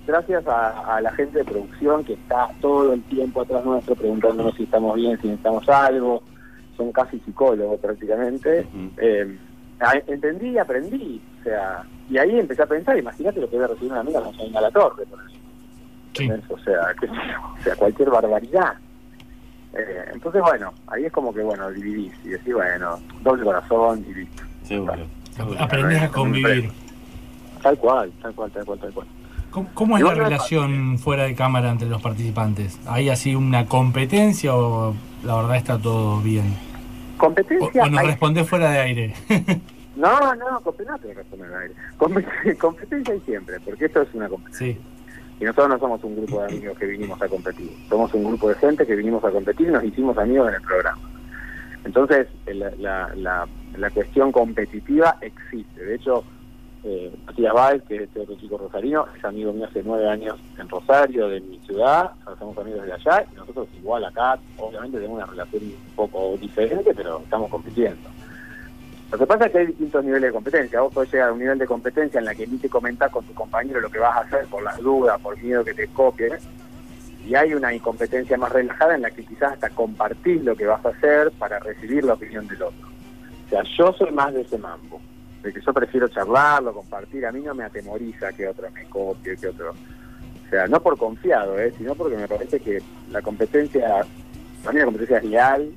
gracias 0.07 0.47
a, 0.47 0.95
a 0.95 1.01
la 1.01 1.11
gente 1.11 1.39
de 1.39 1.45
producción 1.45 2.03
que 2.03 2.13
está 2.13 2.49
todo 2.61 2.93
el 2.93 3.01
tiempo 3.03 3.41
atrás 3.41 3.65
nuestro 3.65 3.95
preguntándonos 3.95 4.55
si 4.55 4.63
estamos 4.63 4.95
bien, 4.95 5.19
si 5.21 5.27
necesitamos 5.27 5.67
algo, 5.69 6.21
son 6.77 6.91
casi 6.91 7.19
psicólogos 7.19 7.79
prácticamente, 7.79 8.67
eh, 8.97 9.37
a- 9.79 10.01
entendí 10.07 10.49
y 10.49 10.57
aprendí, 10.57 11.21
o 11.39 11.43
sea, 11.43 11.83
y 12.09 12.17
ahí 12.17 12.37
empecé 12.39 12.61
a 12.63 12.67
pensar, 12.67 12.97
imagínate 12.97 13.39
lo 13.41 13.49
que 13.49 13.55
debe 13.55 13.67
recibir 13.67 13.91
una 13.91 14.01
amiga 14.01 14.19
como 14.19 14.33
Janina 14.37 14.61
La 14.61 14.71
Torre, 14.71 15.05
por 15.05 15.19
ejemplo. 15.19 16.55
O 16.55 17.63
sea, 17.63 17.75
cualquier 17.75 18.09
barbaridad. 18.09 18.73
Eh, 19.73 20.05
entonces, 20.13 20.41
bueno, 20.41 20.71
ahí 20.87 21.03
es 21.05 21.11
como 21.11 21.33
que, 21.33 21.41
bueno, 21.41 21.69
dividís 21.71 22.13
y 22.23 22.29
decís, 22.29 22.53
bueno, 22.53 22.97
doble 23.21 23.43
corazón 23.43 24.05
y 24.07 24.13
listo. 24.13 24.43
Seguro. 24.63 24.93
aprendés 25.59 26.01
a 26.03 26.09
convivir. 26.09 26.71
Tal 27.65 27.79
cual, 27.79 28.11
tal 28.21 28.31
cual, 28.35 28.51
tal 28.51 28.63
cual, 28.63 28.79
tal 28.79 28.93
cual. 28.93 29.07
¿Cómo, 29.49 29.69
cómo 29.73 29.97
es 29.97 30.03
la 30.03 30.13
relación 30.13 30.99
fuera 30.99 31.23
de 31.23 31.33
cámara 31.33 31.71
entre 31.71 31.87
los 31.89 31.99
participantes? 31.99 32.79
¿Hay 32.85 33.09
así 33.09 33.33
una 33.33 33.65
competencia 33.65 34.55
o 34.55 34.93
la 35.23 35.35
verdad 35.37 35.55
está 35.55 35.79
todo 35.79 36.21
bien? 36.21 36.45
O, 37.15 37.17
Competencia. 37.17 37.81
o 37.83 37.87
nos 37.89 37.99
hay- 38.01 38.07
respondés 38.07 38.47
fuera 38.47 38.69
de 38.69 38.79
aire. 38.79 39.13
No, 39.95 40.35
no, 40.35 40.59
competencia 40.59 41.07
no 41.07 41.13
responder 41.13 41.53
al 41.53 41.61
aire. 41.63 41.73
Compet- 41.97 42.57
Competencia 42.59 43.13
hay 43.13 43.19
siempre, 43.21 43.59
porque 43.61 43.85
esto 43.85 44.01
es 44.03 44.09
una 44.13 44.27
competencia. 44.29 44.67
sí. 44.75 44.77
Y 45.39 45.43
nosotros 45.45 45.69
no 45.69 45.79
somos 45.79 46.03
un 46.03 46.17
grupo 46.17 46.41
de 46.41 46.47
amigos 46.57 46.77
que 46.77 46.85
vinimos 46.85 47.21
a 47.21 47.27
competir. 47.29 47.71
Somos 47.89 48.13
un 48.13 48.25
grupo 48.25 48.49
de 48.49 48.55
gente 48.55 48.85
que 48.85 48.95
vinimos 48.95 49.23
a 49.23 49.31
competir 49.31 49.69
y 49.69 49.71
nos 49.71 49.83
hicimos 49.85 50.17
amigos 50.17 50.49
en 50.49 50.55
el 50.55 50.61
programa. 50.61 50.99
Entonces, 51.85 52.27
la- 52.45 53.47
la 53.77 53.89
cuestión 53.89 54.31
competitiva 54.33 55.15
existe. 55.21 55.81
De 55.83 55.95
hecho, 55.95 56.23
eh, 56.85 57.11
Matías 57.25 57.53
Báez, 57.53 57.83
que 57.87 57.95
es 57.95 58.01
este 58.03 58.19
otro 58.19 58.35
chico 58.35 58.57
rosarino, 58.59 59.07
es 59.17 59.25
amigo 59.25 59.51
mío 59.51 59.65
hace 59.65 59.81
nueve 59.83 60.07
años 60.07 60.37
en 60.59 60.69
Rosario, 60.69 61.27
de 61.27 61.41
mi 61.41 61.59
ciudad, 61.59 62.11
somos 62.37 62.55
amigos 62.59 62.85
de 62.85 62.93
allá, 62.93 63.25
y 63.31 63.35
nosotros 63.35 63.67
igual 63.75 64.05
acá, 64.05 64.37
obviamente 64.57 64.97
tenemos 64.97 65.17
una 65.17 65.25
relación 65.25 65.63
un 65.63 65.95
poco 65.95 66.37
diferente, 66.37 66.93
pero 66.95 67.19
estamos 67.19 67.49
compitiendo. 67.49 68.09
Lo 69.11 69.17
que 69.17 69.25
pasa 69.25 69.45
es 69.45 69.51
que 69.51 69.57
hay 69.59 69.67
distintos 69.67 70.03
niveles 70.03 70.29
de 70.29 70.33
competencia. 70.33 70.81
Vos 70.81 70.93
podés 70.93 71.11
llegar 71.11 71.29
a 71.29 71.33
un 71.33 71.39
nivel 71.39 71.57
de 71.57 71.65
competencia 71.65 72.19
en 72.19 72.25
la 72.25 72.35
que 72.35 72.47
ni 72.47 72.57
te 72.57 72.69
comentás 72.69 73.11
con 73.11 73.23
tu 73.23 73.33
compañero 73.33 73.79
lo 73.79 73.89
que 73.89 73.99
vas 73.99 74.17
a 74.17 74.21
hacer 74.21 74.45
por 74.47 74.63
las 74.63 74.77
dudas, 74.77 75.19
por 75.21 75.41
miedo 75.41 75.63
que 75.63 75.73
te 75.73 75.87
copien. 75.87 76.33
Y 77.25 77.33
hay 77.33 77.53
una 77.53 77.73
incompetencia 77.73 78.37
más 78.37 78.51
relajada 78.51 78.95
en 78.95 79.03
la 79.03 79.11
que 79.11 79.23
quizás 79.23 79.53
hasta 79.53 79.69
compartís 79.69 80.43
lo 80.43 80.55
que 80.55 80.65
vas 80.65 80.83
a 80.85 80.89
hacer 80.89 81.31
para 81.39 81.59
recibir 81.59 82.03
la 82.03 82.13
opinión 82.13 82.47
del 82.47 82.63
otro. 82.63 82.87
O 83.45 83.49
sea, 83.49 83.63
yo 83.77 83.93
soy 83.93 84.11
más 84.11 84.33
de 84.33 84.41
ese 84.41 84.57
mambo, 84.57 84.99
de 85.45 85.53
que 85.53 85.61
yo 85.61 85.73
prefiero 85.73 86.07
charlarlo, 86.09 86.73
compartir. 86.73 87.25
A 87.25 87.31
mí 87.31 87.39
no 87.41 87.53
me 87.53 87.63
atemoriza 87.63 88.33
que 88.33 88.47
otro 88.47 88.69
me 88.71 88.83
copie, 88.85 89.37
que 89.37 89.47
otro... 89.49 89.71
O 89.71 90.49
sea, 90.49 90.67
no 90.67 90.81
por 90.81 90.97
confiado, 90.97 91.57
¿eh? 91.59 91.73
sino 91.77 91.95
porque 91.95 92.17
me 92.17 92.27
parece 92.27 92.59
que 92.59 92.81
la 93.11 93.21
competencia, 93.21 94.05
para 94.63 94.73
mí 94.73 94.79
la 94.79 94.85
competencia 94.85 95.17
es 95.17 95.23
leal 95.23 95.71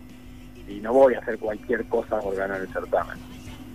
y 0.67 0.75
no 0.81 0.93
voy 0.93 1.15
a 1.15 1.19
hacer 1.21 1.39
cualquier 1.39 1.85
cosa 1.87 2.19
por 2.21 2.35
ganar 2.35 2.61
el 2.61 2.69
certamen. 2.69 3.17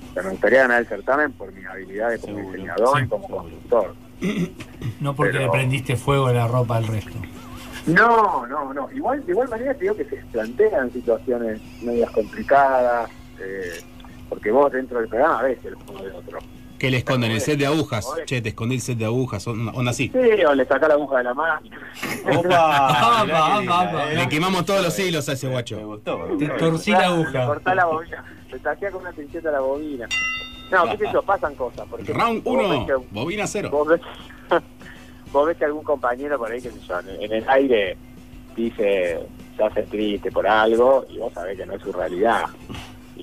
O 0.09 0.13
sea, 0.13 0.23
me 0.23 0.29
gustaría 0.31 0.61
ganar 0.61 0.81
el 0.81 0.87
certamen 0.87 1.31
por 1.33 1.51
mis 1.53 1.65
habilidades 1.65 2.21
como 2.21 2.39
diseñador 2.39 3.01
y 3.03 3.07
como 3.07 3.27
constructor. 3.27 3.95
No 4.99 5.13
porque 5.15 5.33
Pero- 5.33 5.45
le 5.45 5.51
prendiste 5.51 5.95
fuego 5.97 6.27
a 6.27 6.33
la 6.33 6.47
ropa 6.47 6.77
al 6.77 6.87
resto. 6.87 7.11
No, 7.87 8.45
no, 8.47 8.73
no. 8.73 8.89
Igual, 8.91 9.25
de 9.25 9.31
igual 9.33 9.49
manera 9.49 9.73
te 9.73 9.81
digo 9.81 9.95
que 9.97 10.05
se 10.05 10.15
plantean 10.31 10.91
situaciones 10.91 11.59
medias 11.81 12.09
complicadas, 12.11 13.09
eh, 13.39 13.81
porque 14.33 14.49
vos 14.49 14.71
dentro 14.71 14.99
del 14.99 15.07
programa 15.07 15.43
ves 15.43 15.59
el 15.63 15.75
juego 15.75 16.03
de 16.03 16.11
otro. 16.11 16.39
Que 16.79 16.89
le 16.89 16.97
esconden 16.97 17.31
el 17.31 17.39
set 17.39 17.59
de 17.59 17.67
agujas. 17.67 18.07
Che, 18.25 18.41
te 18.41 18.49
escondí 18.49 18.75
el 18.75 18.81
set 18.81 18.97
de 18.97 19.05
agujas. 19.05 19.45
Onda, 19.45 19.71
onda 19.73 19.91
así. 19.91 20.09
Sí, 20.11 20.43
o 20.43 20.55
le 20.55 20.65
sacás 20.65 20.89
la 20.89 20.95
aguja 20.95 21.19
de 21.19 21.23
la 21.25 21.33
máquina. 21.35 21.77
Opa, 22.35 23.23
mirá 23.25 23.43
qué 23.45 23.59
linda, 23.59 24.05
Le 24.13 24.29
quemamos 24.29 24.65
todos 24.65 24.83
los 24.83 24.97
hilos 24.97 25.29
a 25.29 25.33
ese 25.33 25.47
guacho. 25.47 25.99
Te 26.39 26.47
torcí 26.49 26.91
la 26.91 27.05
aguja. 27.05 27.59
Le 27.63 27.75
la 27.75 27.85
bobina, 27.85 28.25
le 28.51 28.59
saqué 28.59 28.89
con 28.89 29.01
una 29.01 29.11
pinceta 29.11 29.51
la 29.51 29.59
bobina. 29.59 30.09
No, 30.71 30.85
qué 30.89 30.97
sé 30.97 31.13
yo, 31.13 31.21
pasan 31.21 31.53
cosas. 31.53 31.85
Porque 31.87 32.11
Round 32.11 32.43
vos 32.43 32.57
ves 32.57 32.65
1, 32.67 32.85
que- 32.87 33.07
bobina 33.11 33.45
0. 33.45 33.69
Vos 33.71 33.87
ves, 33.87 34.01
vos 35.31 35.45
ves 35.47 35.57
que 35.57 35.65
algún 35.65 35.83
compañero 35.83 36.39
por 36.39 36.51
ahí, 36.51 36.59
qué 36.59 36.71
sé 36.71 36.79
yo, 36.87 36.99
en, 37.01 37.21
en 37.21 37.31
el 37.33 37.49
aire 37.49 37.97
dice, 38.55 39.19
se 39.55 39.63
hace 39.63 39.83
triste 39.83 40.31
por 40.31 40.47
algo 40.47 41.05
y 41.07 41.19
vos 41.19 41.31
sabés 41.33 41.55
que 41.55 41.67
no 41.67 41.75
es 41.75 41.81
su 41.83 41.91
realidad 41.93 42.45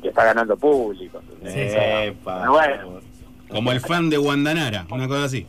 y 0.01 0.03
que 0.03 0.09
está 0.09 0.25
ganando 0.25 0.57
público. 0.57 1.21
Epa. 1.45 2.39
Pero 2.41 2.53
bueno, 2.53 3.01
Como 3.51 3.73
el 3.73 3.81
fan 3.81 4.09
de 4.11 4.17
Guandanara, 4.17 4.87
una 4.91 5.07
cosa 5.07 5.25
así. 5.25 5.47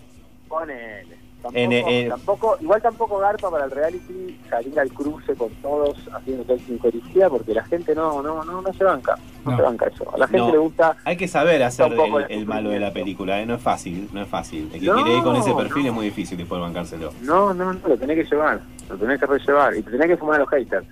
ponele. 0.48 1.22
Tampoco, 1.42 1.58
En- 1.60 1.72
en- 1.72 2.10
tampoco- 2.10 2.58
igual 2.62 2.82
tampoco 2.84 3.18
garpa 3.18 3.50
para 3.50 3.66
el 3.66 3.72
reality 3.72 4.38
salir 4.48 4.80
al 4.80 4.92
cruce 4.94 5.34
con 5.34 5.50
todos 5.56 5.98
haciendo 6.14 6.44
tal 6.44 6.60
sincericidad 6.60 7.30
porque 7.30 7.56
la 7.56 7.64
gente 7.66 7.96
no 7.96 8.22
no 8.22 8.44
no, 8.44 8.62
no 8.62 8.74
se 8.74 8.84
banca, 8.84 9.18
no, 9.44 9.50
No. 9.52 9.58
se 9.58 9.64
banca 9.64 9.88
eso. 9.88 10.14
A 10.14 10.20
la 10.20 10.28
gente 10.28 10.38
No, 10.38 10.52
le 10.52 10.58
gusta 10.60 10.98
Hay 11.04 11.18
que 11.18 11.28
saber 11.28 11.64
hacer 11.64 11.92
el, 11.94 12.26
el 12.30 12.46
malo 12.46 12.70
de 12.70 12.80
la 12.80 12.94
película, 12.94 13.42
¿eh? 13.42 13.48
no 13.48 13.56
es 13.56 13.62
fácil, 13.62 14.08
no 14.14 14.22
es 14.22 14.28
fácil. 14.28 14.70
El 14.72 14.82
que 14.82 14.86
No, 14.86 14.94
quiere 14.98 15.18
ir 15.18 15.24
con 15.24 15.36
ese 15.36 15.52
perfil 15.56 15.84
no. 15.86 15.90
es 15.90 15.96
muy 15.96 16.06
difícil 16.06 16.38
después 16.38 16.62
bancárselo. 16.62 17.12
No, 17.22 17.56
no, 17.56 17.74
no, 17.74 17.88
lo 17.88 17.98
tenés 17.98 18.18
que 18.18 18.36
llevar, 18.36 18.62
lo 18.88 18.96
tenés 18.98 19.20
que 19.20 19.26
rellevar 19.26 19.76
y 19.76 19.82
te 19.82 19.90
tenés 19.90 20.08
que 20.10 20.18
fumar 20.18 20.36
a 20.36 20.40
los 20.44 20.50
haters. 20.50 20.86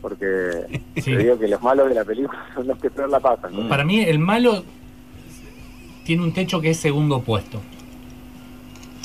Porque 0.00 0.80
te 0.94 1.16
digo 1.16 1.38
que 1.38 1.48
los 1.48 1.62
malos 1.62 1.88
de 1.88 1.94
la 1.94 2.04
película 2.04 2.38
son 2.54 2.66
los 2.66 2.78
que 2.78 2.90
peor 2.90 3.10
la 3.10 3.20
pasan. 3.20 3.68
Para 3.68 3.84
mí, 3.84 4.00
el 4.00 4.18
malo 4.18 4.64
tiene 6.04 6.22
un 6.22 6.32
techo 6.32 6.60
que 6.60 6.70
es 6.70 6.78
segundo 6.78 7.20
puesto 7.20 7.60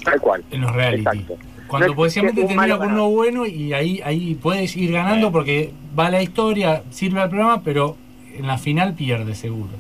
Tal 0.04 0.20
cual. 0.22 0.44
en 0.52 0.62
los 0.62 0.72
reality. 0.74 1.02
Exacto. 1.02 1.38
Cuando 1.68 1.88
No 1.90 1.96
potencialmente 1.96 2.54
gana. 2.56 2.78
uno 2.78 3.10
bueno 3.10 3.46
y 3.46 3.74
ahí 3.74 4.00
ahí 4.06 4.36
puedes 4.36 4.76
ir 4.78 4.92
ganando 4.92 5.32
porque 5.32 5.72
va 5.98 6.10
la 6.12 6.22
historia, 6.22 6.84
sirve 6.92 7.22
al 7.22 7.30
programa, 7.30 7.62
pero 7.64 7.98
en 8.38 8.46
la 8.48 8.58
final 8.60 8.94
pierde 8.94 9.34
seguro. 9.34 9.72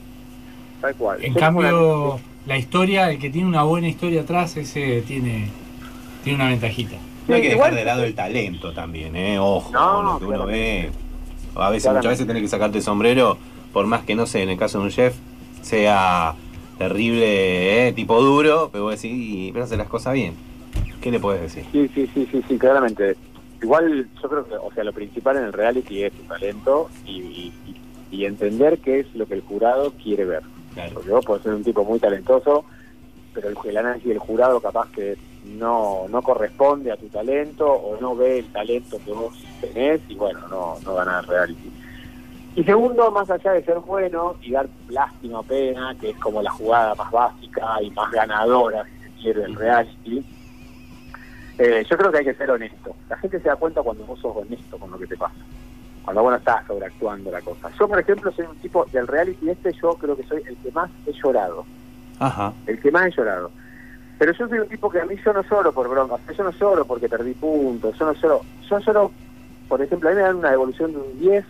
Tal 0.81 0.95
cual. 0.95 1.23
En 1.23 1.33
Yo 1.33 1.39
cambio, 1.39 2.13
una- 2.13 2.21
la 2.47 2.57
historia, 2.57 3.11
el 3.11 3.19
que 3.19 3.29
tiene 3.29 3.47
una 3.47 3.63
buena 3.63 3.87
historia 3.87 4.21
atrás, 4.21 4.57
ese 4.57 5.01
tiene, 5.03 5.49
tiene 6.23 6.37
una 6.41 6.49
ventajita. 6.49 6.95
No 7.27 7.35
hay 7.35 7.41
que 7.41 7.51
igual- 7.53 7.71
dejar 7.71 7.75
de 7.79 7.85
lado 7.85 8.03
el 8.03 8.15
talento 8.15 8.71
también, 8.73 9.15
¿eh? 9.15 9.37
Ojo, 9.39 9.71
No, 9.71 10.01
lo 10.03 10.19
que 10.19 10.25
uno 10.25 10.33
claramente. 10.45 10.89
ve. 10.89 11.04
A 11.55 11.69
veces, 11.69 11.83
Claramente. 11.83 12.07
muchas 12.07 12.09
veces 12.11 12.27
tenés 12.27 12.41
que 12.43 12.47
sacarte 12.49 12.77
el 12.79 12.83
sombrero, 12.83 13.37
por 13.73 13.85
más 13.87 14.03
que 14.03 14.15
no 14.15 14.25
sé, 14.25 14.43
en 14.43 14.49
el 14.49 14.57
caso 14.57 14.79
de 14.79 14.85
un 14.85 14.91
chef, 14.91 15.15
sea 15.61 16.35
terrible, 16.77 17.87
¿eh? 17.87 17.93
tipo 17.93 18.21
duro, 18.21 18.69
pero 18.71 18.85
vos 18.85 19.01
decís, 19.01 19.11
"Y, 19.17 19.51
pero 19.51 19.65
hace 19.65 19.77
las 19.77 19.87
cosas 19.87 20.13
bien. 20.13 20.33
¿Qué 21.01 21.11
le 21.11 21.19
podés 21.19 21.41
decir? 21.41 21.63
Sí, 21.71 21.89
sí, 21.93 22.09
sí, 22.13 22.27
sí, 22.31 22.43
sí, 22.47 22.57
claramente. 22.57 23.15
Igual 23.61 24.07
yo 24.21 24.29
creo 24.29 24.45
que, 24.47 24.55
o 24.55 24.71
sea, 24.73 24.83
lo 24.83 24.91
principal 24.93 25.37
en 25.37 25.43
el 25.45 25.53
reality 25.53 26.03
es 26.03 26.11
tu 26.13 26.23
talento 26.23 26.89
y, 27.05 27.11
y- 27.21 27.53
y- 28.11 28.25
entender 28.25 28.79
qué 28.79 28.99
es 29.01 29.07
lo 29.15 29.25
que 29.25 29.33
el 29.35 29.41
jurado 29.41 29.91
quiere 30.03 30.25
ver. 30.25 30.41
Porque 30.93 31.09
vos 31.09 31.25
podés 31.25 31.43
ser 31.43 31.53
un 31.53 31.63
tipo 31.63 31.83
muy 31.85 31.99
talentoso, 31.99 32.65
pero 33.35 33.49
el, 33.49 33.77
análisis 33.77 34.07
del 34.07 34.19
jurado 34.19 34.61
capaz 34.61 34.89
que 34.91 35.17
no, 35.43 36.07
no 36.09 36.21
corresponde 36.21 36.91
a 36.91 36.97
tu 36.97 37.07
talento 37.09 37.71
o 37.71 37.99
no 37.99 38.15
ve 38.15 38.39
el 38.39 38.51
talento 38.51 38.97
que 39.03 39.11
vos 39.11 39.35
tenés 39.61 40.01
y 40.07 40.15
bueno, 40.15 40.39
no, 40.47 40.77
no 40.83 40.95
gana 40.95 41.19
el 41.19 41.27
reality. 41.27 41.71
Y 42.55 42.63
segundo, 42.63 43.11
más 43.11 43.29
allá 43.29 43.51
de 43.51 43.65
ser 43.65 43.79
bueno 43.79 44.37
y 44.41 44.51
dar 44.51 44.69
lástima 44.87 45.43
pena, 45.43 45.93
que 45.99 46.11
es 46.11 46.17
como 46.17 46.41
la 46.41 46.51
jugada 46.51 46.95
más 46.95 47.11
básica 47.11 47.81
y 47.81 47.91
más 47.91 48.09
ganadora, 48.11 48.85
si 48.85 49.03
se 49.03 49.21
quiere, 49.21 49.41
del 49.41 49.55
reality, 49.55 50.25
eh, 51.57 51.85
yo 51.89 51.97
creo 51.97 52.11
que 52.11 52.19
hay 52.19 52.25
que 52.25 52.33
ser 52.33 52.49
honesto. 52.49 52.95
La 53.09 53.17
gente 53.17 53.41
se 53.41 53.49
da 53.49 53.57
cuenta 53.57 53.81
cuando 53.81 54.05
vos 54.05 54.19
sos 54.19 54.37
honesto 54.37 54.77
con 54.77 54.89
lo 54.89 54.97
que 54.97 55.07
te 55.07 55.17
pasa. 55.17 55.35
Cuando 56.05 56.21
vos 56.21 56.31
no 56.31 56.37
estás 56.37 56.65
sobreactuando 56.65 57.29
la 57.29 57.41
cosa. 57.41 57.69
Yo, 57.77 57.89
por 57.89 57.99
ejemplo, 57.99 58.31
soy 58.31 58.45
un 58.45 58.55
tipo 58.57 58.85
del 58.85 59.07
reality 59.07 59.49
este, 59.49 59.73
yo 59.73 59.93
creo 59.95 60.15
que 60.15 60.23
soy 60.23 60.41
el 60.47 60.55
que 60.57 60.71
más 60.71 60.89
he 61.05 61.11
llorado. 61.11 61.65
Ajá. 62.19 62.53
El 62.67 62.79
que 62.79 62.91
más 62.91 63.07
he 63.07 63.11
llorado. 63.11 63.51
Pero 64.17 64.31
yo 64.33 64.47
soy 64.47 64.59
un 64.59 64.67
tipo 64.69 64.89
que 64.89 65.01
a 65.01 65.05
mí 65.05 65.15
yo 65.25 65.33
no 65.33 65.41
lloro 65.43 65.73
por 65.73 65.89
broncas, 65.89 66.19
yo 66.37 66.43
no 66.45 66.51
lloro 66.51 66.85
porque 66.85 67.09
perdí 67.09 67.33
puntos, 67.33 67.97
yo 67.97 68.05
no 68.05 68.13
lloro, 68.13 68.41
yo 68.69 68.79
lloro, 68.79 69.11
por 69.67 69.81
ejemplo, 69.81 70.07
a 70.09 70.11
mí 70.13 70.15
me 70.17 70.21
dan 70.23 70.37
una 70.37 70.51
devolución 70.51 70.91
de 70.93 70.97
un 70.99 71.19
10 71.19 71.45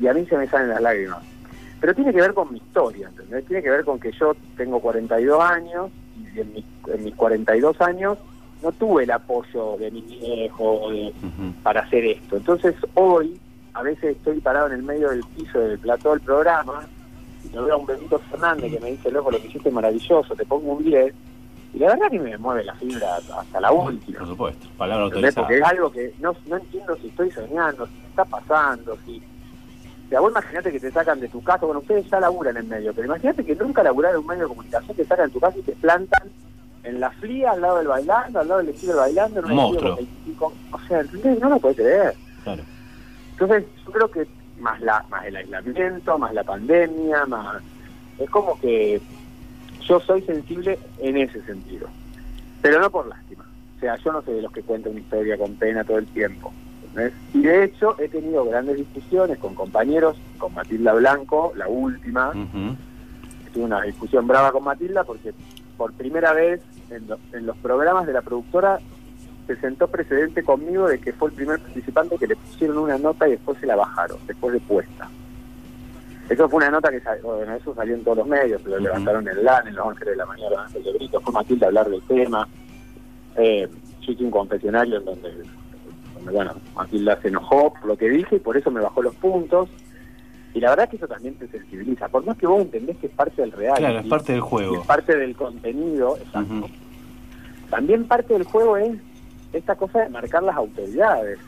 y 0.00 0.06
a 0.06 0.14
mí 0.14 0.24
se 0.26 0.36
me 0.36 0.46
salen 0.46 0.68
las 0.68 0.80
lágrimas. 0.80 1.18
Pero 1.80 1.94
tiene 1.94 2.12
que 2.12 2.20
ver 2.20 2.32
con 2.32 2.50
mi 2.52 2.58
historia, 2.58 3.08
¿entendés? 3.08 3.44
Tiene 3.46 3.62
que 3.62 3.70
ver 3.70 3.84
con 3.84 3.98
que 3.98 4.12
yo 4.12 4.34
tengo 4.56 4.80
42 4.80 5.40
años 5.42 5.90
y 6.34 6.40
en, 6.40 6.52
mis- 6.54 6.64
en 6.94 7.04
mis 7.04 7.14
42 7.16 7.80
años 7.80 8.18
no 8.62 8.70
tuve 8.72 9.02
el 9.02 9.10
apoyo 9.10 9.76
de 9.78 9.90
mi 9.90 10.00
viejo 10.02 10.88
para 11.64 11.80
hacer 11.82 12.04
esto. 12.04 12.36
Entonces 12.36 12.74
hoy, 12.94 13.38
a 13.74 13.82
veces 13.82 14.16
estoy 14.16 14.40
parado 14.40 14.68
en 14.68 14.74
el 14.74 14.82
medio 14.84 15.10
del 15.10 15.24
piso 15.36 15.58
del 15.58 15.78
plató 15.80 16.12
del 16.12 16.20
programa 16.20 16.86
y 17.44 17.54
lo 17.54 17.64
veo 17.64 17.74
a 17.74 17.78
un 17.78 17.86
Benito 17.86 18.18
Fernández 18.30 18.72
que 18.72 18.80
me 18.80 18.90
dice, 18.92 19.10
loco, 19.10 19.30
lo 19.30 19.40
que 19.40 19.48
hiciste 19.48 19.68
es 19.68 19.74
maravilloso, 19.74 20.34
te 20.34 20.44
pongo 20.44 20.72
un 20.72 20.84
10. 20.84 21.14
Y 21.74 21.78
la 21.78 21.88
verdad 21.88 22.10
que 22.10 22.20
me 22.20 22.38
mueve 22.38 22.64
la 22.64 22.74
fibra 22.74 23.16
hasta 23.16 23.60
la 23.60 23.72
última. 23.72 24.20
Por 24.20 24.28
supuesto, 24.28 24.68
palabra 24.78 25.06
¿entendés? 25.06 25.36
autorizada. 25.36 25.46
Porque 25.46 25.58
es 25.58 25.78
algo 25.78 25.92
que 25.92 26.14
no, 26.20 26.36
no 26.46 26.56
entiendo 26.56 26.96
si 26.96 27.08
estoy 27.08 27.30
soñando, 27.32 27.86
si 27.86 27.92
me 27.92 28.08
está 28.08 28.24
pasando, 28.24 28.96
si... 29.04 29.22
O 30.06 30.08
sea, 30.08 30.20
vos 30.20 30.30
imaginate 30.30 30.70
que 30.70 30.80
te 30.80 30.92
sacan 30.92 31.18
de 31.18 31.28
tu 31.28 31.42
casa, 31.42 31.64
bueno, 31.64 31.80
ustedes 31.80 32.08
ya 32.08 32.20
laburan 32.20 32.56
en 32.56 32.68
medio, 32.68 32.92
pero 32.92 33.06
imagínate 33.06 33.44
que 33.44 33.56
nunca 33.56 33.82
laburaron 33.82 34.16
en 34.16 34.20
un 34.20 34.26
medio 34.26 34.42
de 34.42 34.48
comunicación, 34.48 34.96
te 34.96 35.04
sacan 35.04 35.26
de 35.26 35.32
tu 35.32 35.40
casa 35.40 35.58
y 35.58 35.62
te 35.62 35.72
plantan 35.72 36.30
en 36.84 37.00
la 37.00 37.10
fría, 37.10 37.52
al 37.52 37.62
lado 37.62 37.78
del 37.78 37.88
bailando, 37.88 38.38
al 38.38 38.46
lado 38.48 38.60
del 38.60 38.68
estilo 38.68 38.96
bailando, 38.96 39.40
en 39.40 39.46
un 39.46 39.54
Monstruo. 39.54 39.96
con 39.96 40.04
25 40.04 40.52
O 40.72 40.78
sea, 40.86 41.00
¿entendés? 41.00 41.40
No 41.40 41.48
lo 41.48 41.58
puedes 41.58 41.78
creer. 41.78 42.14
Claro. 42.44 42.62
Entonces, 43.32 43.64
yo 43.84 43.92
creo 43.92 44.10
que 44.10 44.28
más 44.64 44.80
la 44.80 45.04
más 45.10 45.24
el 45.26 45.36
aislamiento, 45.36 46.18
más 46.18 46.34
la 46.34 46.42
pandemia, 46.42 47.26
más 47.26 47.62
es 48.18 48.28
como 48.30 48.58
que 48.60 49.00
yo 49.86 50.00
soy 50.00 50.22
sensible 50.22 50.78
en 50.98 51.16
ese 51.18 51.42
sentido, 51.42 51.88
pero 52.62 52.80
no 52.80 52.90
por 52.90 53.06
lástima. 53.06 53.44
O 53.76 53.80
sea, 53.80 53.96
yo 53.96 54.12
no 54.12 54.22
soy 54.22 54.34
de 54.36 54.42
los 54.42 54.52
que 54.52 54.62
cuentan 54.62 54.92
una 54.92 55.00
historia 55.02 55.36
con 55.36 55.54
pena 55.56 55.84
todo 55.84 55.98
el 55.98 56.06
tiempo. 56.06 56.52
¿entendés? 56.86 57.12
Y 57.34 57.42
de 57.42 57.64
hecho, 57.64 57.94
he 58.00 58.08
tenido 58.08 58.44
grandes 58.46 58.76
discusiones 58.78 59.36
con 59.38 59.54
compañeros, 59.54 60.16
con 60.38 60.54
Matilda 60.54 60.94
Blanco, 60.94 61.52
la 61.56 61.68
última. 61.68 62.30
Tuve 63.52 63.64
una 63.64 63.82
discusión 63.82 64.26
brava 64.26 64.50
con 64.52 64.64
Matilda 64.64 65.04
porque 65.04 65.32
por 65.76 65.92
primera 65.92 66.32
vez 66.32 66.60
en, 66.90 67.06
lo- 67.08 67.18
en 67.32 67.44
los 67.46 67.56
programas 67.58 68.06
de 68.06 68.12
la 68.14 68.22
productora 68.22 68.78
se 69.46 69.56
sentó 69.56 69.88
precedente 69.88 70.42
conmigo 70.42 70.88
de 70.88 70.98
que 70.98 71.12
fue 71.12 71.28
el 71.28 71.34
primer 71.34 71.60
participante 71.60 72.16
que 72.18 72.26
le 72.26 72.36
pusieron 72.36 72.78
una 72.78 72.98
nota 72.98 73.28
y 73.28 73.32
después 73.32 73.58
se 73.58 73.66
la 73.66 73.76
bajaron, 73.76 74.18
después 74.26 74.54
de 74.54 74.60
puesta. 74.60 75.08
Eso 76.28 76.48
fue 76.48 76.56
una 76.56 76.70
nota 76.70 76.90
que 76.90 77.00
salió, 77.00 77.34
bueno, 77.34 77.54
eso 77.54 77.74
salió 77.74 77.94
en 77.94 78.02
todos 78.02 78.18
los 78.18 78.26
medios, 78.26 78.64
lo 78.64 78.78
levantaron 78.78 79.28
en 79.28 79.44
LAN, 79.44 79.68
en 79.68 79.74
los 79.74 79.86
Ángeles 79.86 80.12
de 80.12 80.16
la 80.16 80.26
Mañana, 80.26 80.62
Ángel 80.62 80.82
de 80.82 80.92
Brito, 80.94 81.20
fue 81.20 81.32
Matilda 81.34 81.66
a 81.66 81.68
hablar 81.68 81.90
del 81.90 82.02
tema. 82.02 82.48
Eh, 83.36 83.68
yo 84.00 84.12
hice 84.12 84.24
un 84.24 84.30
confesionario 84.30 84.98
en 84.98 85.04
donde, 85.04 85.30
donde, 86.14 86.32
bueno, 86.32 86.54
Matilda 86.74 87.20
se 87.20 87.28
enojó 87.28 87.74
por 87.74 87.84
lo 87.84 87.96
que 87.98 88.08
dije 88.08 88.36
y 88.36 88.38
por 88.38 88.56
eso 88.56 88.70
me 88.70 88.80
bajó 88.80 89.02
los 89.02 89.14
puntos. 89.16 89.68
Y 90.54 90.60
la 90.60 90.70
verdad 90.70 90.88
que 90.88 90.96
eso 90.96 91.08
también 91.08 91.34
te 91.34 91.48
sensibiliza. 91.48 92.08
Por 92.08 92.24
más 92.24 92.38
que 92.38 92.46
vos 92.46 92.62
entendés 92.62 92.96
que 92.98 93.08
es 93.08 93.12
parte 93.12 93.42
del 93.42 93.52
real. 93.52 93.76
Claro, 93.76 93.98
es 93.98 94.06
parte 94.06 94.32
del 94.32 94.40
juego. 94.40 94.80
Es 94.80 94.86
parte 94.86 95.16
del 95.16 95.34
contenido, 95.34 96.16
exacto. 96.16 96.68
También 97.70 98.04
parte 98.06 98.34
del 98.34 98.44
juego 98.44 98.76
es 98.76 98.96
esta 99.54 99.76
cosa 99.76 100.00
de 100.00 100.08
marcar 100.08 100.42
las 100.42 100.56
autoridades. 100.56 101.38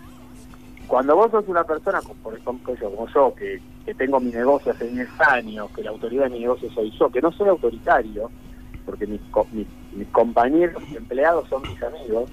Cuando 0.87 1.17
vos 1.17 1.31
sos 1.31 1.49
una 1.49 1.65
persona, 1.65 2.01
como 2.01 2.15
por 2.15 2.35
ejemplo 2.35 2.75
yo, 2.75 2.91
como 2.95 3.09
yo, 3.09 3.35
que, 3.35 3.61
que 3.85 3.95
tengo 3.95 4.21
mi 4.21 4.31
negocio 4.31 4.73
hace 4.73 4.89
10 4.89 5.09
años, 5.21 5.69
que 5.75 5.83
la 5.83 5.91
autoridad 5.91 6.25
de 6.25 6.31
mi 6.31 6.41
negocio 6.41 6.71
soy 6.71 6.93
yo, 6.99 7.11
que 7.11 7.21
no 7.21 7.33
soy 7.33 7.49
autoritario, 7.49 8.31
porque 8.85 9.07
mis, 9.07 9.21
mis, 9.53 9.67
mis 9.93 10.09
compañeros, 10.09 10.81
mis 10.83 10.97
empleados 10.97 11.49
son 11.49 11.63
mis 11.63 11.83
amigos, 11.83 12.31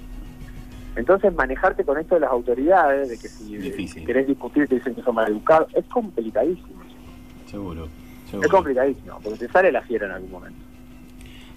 entonces 0.94 1.34
manejarte 1.34 1.84
con 1.84 1.98
esto 1.98 2.14
de 2.14 2.20
las 2.20 2.30
autoridades, 2.30 3.08
de 3.08 3.18
que 3.18 3.28
si 3.28 4.04
querés 4.04 4.28
discutir 4.28 4.68
te 4.68 4.76
dicen 4.76 4.94
que 4.94 5.02
son 5.02 5.16
maleducados, 5.16 5.68
es 5.74 5.84
complicadísimo. 5.86 6.82
Seguro. 7.46 7.88
Es 8.32 8.48
complicadísimo, 8.48 9.18
porque 9.22 9.38
te 9.38 9.48
sale 9.48 9.72
la 9.72 9.82
fiera 9.82 10.06
en 10.06 10.12
algún 10.12 10.30
momento. 10.30 10.73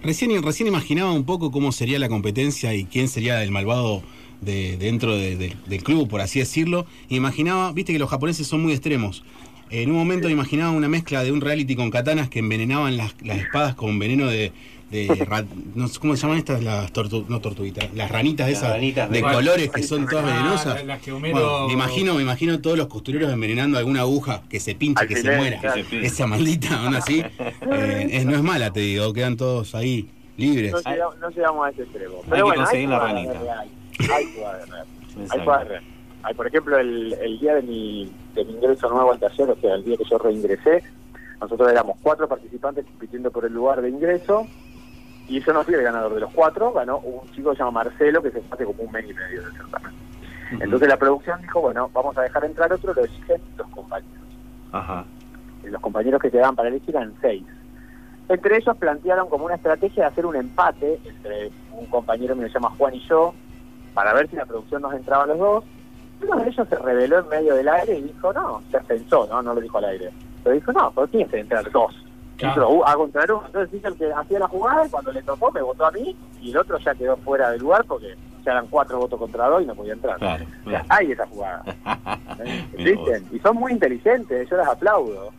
Recién, 0.02 0.42
recién 0.42 0.68
imaginaba 0.68 1.12
un 1.12 1.24
poco 1.24 1.50
cómo 1.50 1.72
sería 1.72 1.98
la 1.98 2.08
competencia 2.08 2.72
y 2.74 2.84
quién 2.84 3.08
sería 3.08 3.42
el 3.42 3.50
malvado 3.50 4.02
de, 4.40 4.76
dentro 4.76 5.16
de- 5.16 5.36
de- 5.36 5.56
del 5.66 5.82
club, 5.82 6.08
por 6.08 6.20
así 6.20 6.38
decirlo. 6.38 6.86
Imaginaba, 7.08 7.72
viste 7.72 7.92
que 7.92 7.98
los 7.98 8.08
japoneses 8.08 8.46
son 8.46 8.62
muy 8.62 8.72
extremos. 8.72 9.24
En 9.70 9.90
un 9.90 9.96
momento 9.96 10.30
imaginaba 10.30 10.70
una 10.70 10.88
mezcla 10.88 11.22
de 11.24 11.32
un 11.32 11.40
reality 11.40 11.74
con 11.74 11.90
katanas 11.90 12.28
que 12.30 12.38
envenenaban 12.38 12.96
las, 12.96 13.14
las 13.22 13.38
espadas 13.38 13.74
con 13.74 13.98
veneno 13.98 14.26
de... 14.28 14.52
de 14.90 15.06
ra- 15.28 15.44
no 15.74 15.86
sé 15.88 15.98
cómo 16.00 16.16
se 16.16 16.22
llaman 16.22 16.38
estas, 16.38 16.62
las 16.62 16.92
tortu- 16.92 17.26
no 17.28 17.40
tortuguitas, 17.40 17.92
las 17.94 18.10
ranitas 18.10 18.48
Las 18.48 18.58
esas 18.58 18.70
ranitas 18.72 19.10
de 19.10 19.16
de- 19.16 19.22
colores 19.22 19.70
que 19.70 19.82
son 19.82 20.06
todas 20.06 20.24
Ah, 20.24 20.28
venenosas. 20.36 20.84
las 20.86 21.02
que 21.02 21.12
Homero- 21.12 21.32
Bueno, 21.34 21.66
me 21.68 21.72
imagino, 21.74 22.14
me 22.14 22.22
imagino 22.22 22.60
todos 22.60 22.78
los 22.78 22.86
costureros 22.86 23.30
envenenando 23.32 23.76
alguna 23.78 24.00
aguja 24.00 24.42
que 24.48 24.60
se 24.60 24.74
pinche, 24.74 25.06
que 25.06 25.16
se 25.16 25.36
muera. 25.36 25.60
claro. 25.60 25.82
Esa 25.92 26.26
maldita, 26.26 26.82
aún 26.84 26.94
así. 26.94 27.20
eh, 27.20 28.08
es- 28.10 28.24
no 28.24 28.34
es 28.34 28.42
mala, 28.42 28.72
te 28.72 28.80
digo, 28.80 29.12
quedan 29.12 29.36
todos 29.36 29.74
ahí 29.74 30.08
libres. 30.36 30.72
No 30.72 30.80
llegamos, 30.90 31.18
no 31.18 31.28
llegamos 31.30 31.66
a 31.66 31.70
ese 31.70 31.82
extremo. 31.82 32.14
Hay 32.16 32.22
Pero 32.30 32.36
que 32.36 32.42
bueno, 32.42 32.62
conseguir 32.62 32.88
la 32.88 32.98
ranita. 32.98 33.32
real. 33.34 33.68
Hay. 34.00 34.08
Hay 35.30 35.40
real. 35.40 35.82
Hay, 36.22 36.34
por 36.34 36.46
ejemplo, 36.46 36.78
el, 36.78 37.12
el 37.22 37.38
día 37.38 37.54
de 37.54 37.62
mi, 37.62 38.10
de 38.34 38.44
mi 38.44 38.52
ingreso 38.54 38.88
nuevo 38.90 39.12
al 39.12 39.18
taller, 39.20 39.50
o 39.50 39.56
sea, 39.60 39.74
el 39.74 39.84
día 39.84 39.96
que 39.96 40.04
yo 40.10 40.18
reingresé, 40.18 40.82
nosotros 41.40 41.70
éramos 41.70 41.96
cuatro 42.02 42.28
participantes 42.28 42.84
compitiendo 42.84 43.30
por 43.30 43.44
el 43.44 43.52
lugar 43.52 43.80
de 43.80 43.88
ingreso, 43.90 44.46
y 45.28 45.40
yo 45.40 45.52
no 45.52 45.62
fui 45.62 45.74
el 45.74 45.82
ganador 45.82 46.14
de 46.14 46.20
los 46.20 46.32
cuatro, 46.32 46.72
ganó 46.72 46.98
un 46.98 47.28
chico 47.32 47.50
que 47.50 47.56
se 47.56 47.62
llama 47.62 47.84
Marcelo, 47.84 48.22
que 48.22 48.30
se 48.30 48.42
hace 48.50 48.64
como 48.64 48.82
un 48.82 48.90
mes 48.90 49.04
y 49.08 49.14
medio 49.14 49.42
del 49.42 49.52
certamen. 49.52 49.92
Entonces 50.52 50.88
la 50.88 50.96
producción 50.96 51.40
dijo, 51.42 51.60
bueno, 51.60 51.90
vamos 51.92 52.16
a 52.16 52.22
dejar 52.22 52.44
entrar 52.46 52.72
otro, 52.72 52.94
lo 52.94 53.04
eligen 53.04 53.40
los 53.58 53.68
compañeros. 53.68 54.24
Ajá. 54.72 55.04
Y 55.62 55.68
los 55.68 55.80
compañeros 55.82 56.22
que 56.22 56.30
quedaban 56.30 56.56
para 56.56 56.68
elegir 56.70 56.96
eran 56.96 57.12
seis. 57.20 57.44
Entre 58.30 58.56
ellos 58.56 58.76
plantearon 58.78 59.28
como 59.28 59.44
una 59.44 59.56
estrategia 59.56 60.04
de 60.04 60.10
hacer 60.10 60.24
un 60.24 60.36
empate 60.36 60.98
entre 61.04 61.50
un 61.72 61.86
compañero 61.86 62.34
que 62.34 62.42
me 62.42 62.48
llama 62.48 62.70
Juan 62.78 62.94
y 62.94 63.00
yo, 63.06 63.34
para 63.92 64.14
ver 64.14 64.28
si 64.30 64.36
la 64.36 64.46
producción 64.46 64.82
nos 64.82 64.94
entraba 64.94 65.24
a 65.24 65.26
los 65.26 65.38
dos. 65.38 65.64
Uno 66.22 66.36
de 66.36 66.48
ellos 66.48 66.68
se 66.68 66.76
reveló 66.76 67.20
en 67.20 67.28
medio 67.28 67.54
del 67.54 67.68
aire 67.68 67.98
y 67.98 68.02
dijo, 68.02 68.32
no, 68.32 68.62
se 68.70 68.80
pensó, 68.80 69.26
no, 69.26 69.42
no 69.42 69.54
lo 69.54 69.60
dijo 69.60 69.78
al 69.78 69.84
aire. 69.84 70.10
Pero 70.42 70.54
dijo, 70.54 70.72
no, 70.72 70.90
pero 70.94 71.06
tiene 71.06 71.26
que 71.30 71.40
entrar 71.40 71.70
dos. 71.70 71.94
Claro. 72.38 72.62
Hizo, 72.62 72.70
uh, 72.70 72.84
hago 72.84 73.04
entrar 73.04 73.30
uno. 73.32 73.42
Entonces 73.46 73.72
dice 73.72 73.88
el 73.88 73.96
que 73.96 74.12
hacía 74.12 74.38
la 74.38 74.48
jugada 74.48 74.86
y 74.86 74.90
cuando 74.90 75.12
le 75.12 75.22
tocó 75.22 75.50
me 75.52 75.60
votó 75.60 75.86
a 75.86 75.90
mí 75.90 76.16
y 76.40 76.50
el 76.50 76.56
otro 76.56 76.78
ya 76.78 76.94
quedó 76.94 77.16
fuera 77.18 77.50
del 77.50 77.60
lugar 77.60 77.84
porque 77.86 78.14
ya 78.44 78.52
eran 78.52 78.68
cuatro 78.68 78.98
votos 78.98 79.18
contra 79.18 79.48
dos 79.48 79.62
y 79.62 79.66
no 79.66 79.74
podía 79.74 79.92
entrar. 79.94 80.18
Claro, 80.18 80.44
O 80.64 80.70
sea, 80.70 80.80
claro. 80.80 80.86
hay 80.88 81.12
esa 81.12 81.26
jugada. 81.26 81.64
¿Existen? 82.72 83.26
Y 83.32 83.38
son 83.40 83.56
muy 83.56 83.72
inteligentes, 83.72 84.48
yo 84.48 84.56
las 84.56 84.68
aplaudo. 84.68 85.32